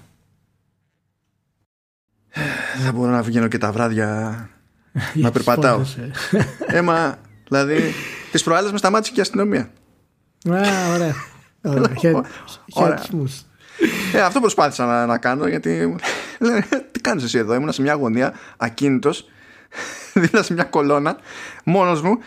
Δεν 2.83 2.93
μπορώ 2.93 3.11
να 3.11 3.21
βγαίνω 3.21 3.47
και 3.47 3.57
τα 3.57 3.71
βράδια 3.71 4.49
να 5.13 5.31
περπατάω. 5.31 5.81
Έμα 6.67 7.17
δηλαδή 7.47 7.93
τις 8.31 8.43
προάλλες 8.43 8.71
με 8.71 8.77
σταμάτησε 8.77 9.11
και 9.11 9.19
η 9.19 9.21
αστυνομία. 9.21 9.71
Α, 10.49 10.59
ωραία. 10.93 11.15
Ωραία. 12.73 13.01
Ε, 14.13 14.21
αυτό 14.21 14.39
προσπάθησα 14.39 14.85
να, 14.85 15.05
να 15.05 15.17
κάνω 15.17 15.47
γιατί 15.47 15.95
τι 16.91 16.99
κάνεις 16.99 17.23
εσύ 17.23 17.37
εδώ 17.37 17.53
ήμουν 17.53 17.71
σε 17.71 17.81
μια 17.81 17.93
γωνία 17.93 18.33
ακίνητος 18.57 19.29
δίπλα 20.13 20.43
σε 20.43 20.53
μια 20.53 20.63
κολόνα 20.63 21.17
μόνος 21.63 22.01
μου 22.01 22.17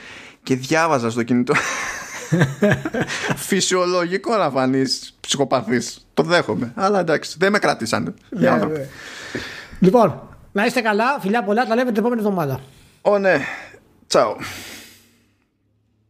και 0.43 0.57
διάβαζα 0.57 1.11
στο 1.11 1.23
κινητό 1.23 1.55
φυσιολογικό 3.49 4.37
να 4.37 4.51
φανείς 4.51 5.17
ψυχοπαθής 5.21 6.07
το 6.15 6.23
δέχομαι 6.23 6.73
αλλά 6.75 7.01
εντάξει 7.01 7.37
δεν 7.39 7.53
με 7.53 7.59
κρατήσανε 7.59 8.15
ναι, 8.31 8.51
ναι. 8.51 8.89
λοιπόν 9.81 10.29
να 10.53 10.65
είστε 10.65 10.81
καλά 10.81 11.19
φιλιά 11.21 11.43
πολλά 11.43 11.67
τα 11.67 11.75
λέμε 11.75 11.91
την 11.91 12.01
επόμενη 12.01 12.21
εβδομάδα. 12.21 12.61
Ω 13.03 13.19
ναι. 13.19 13.41
Τσαου 14.07 14.37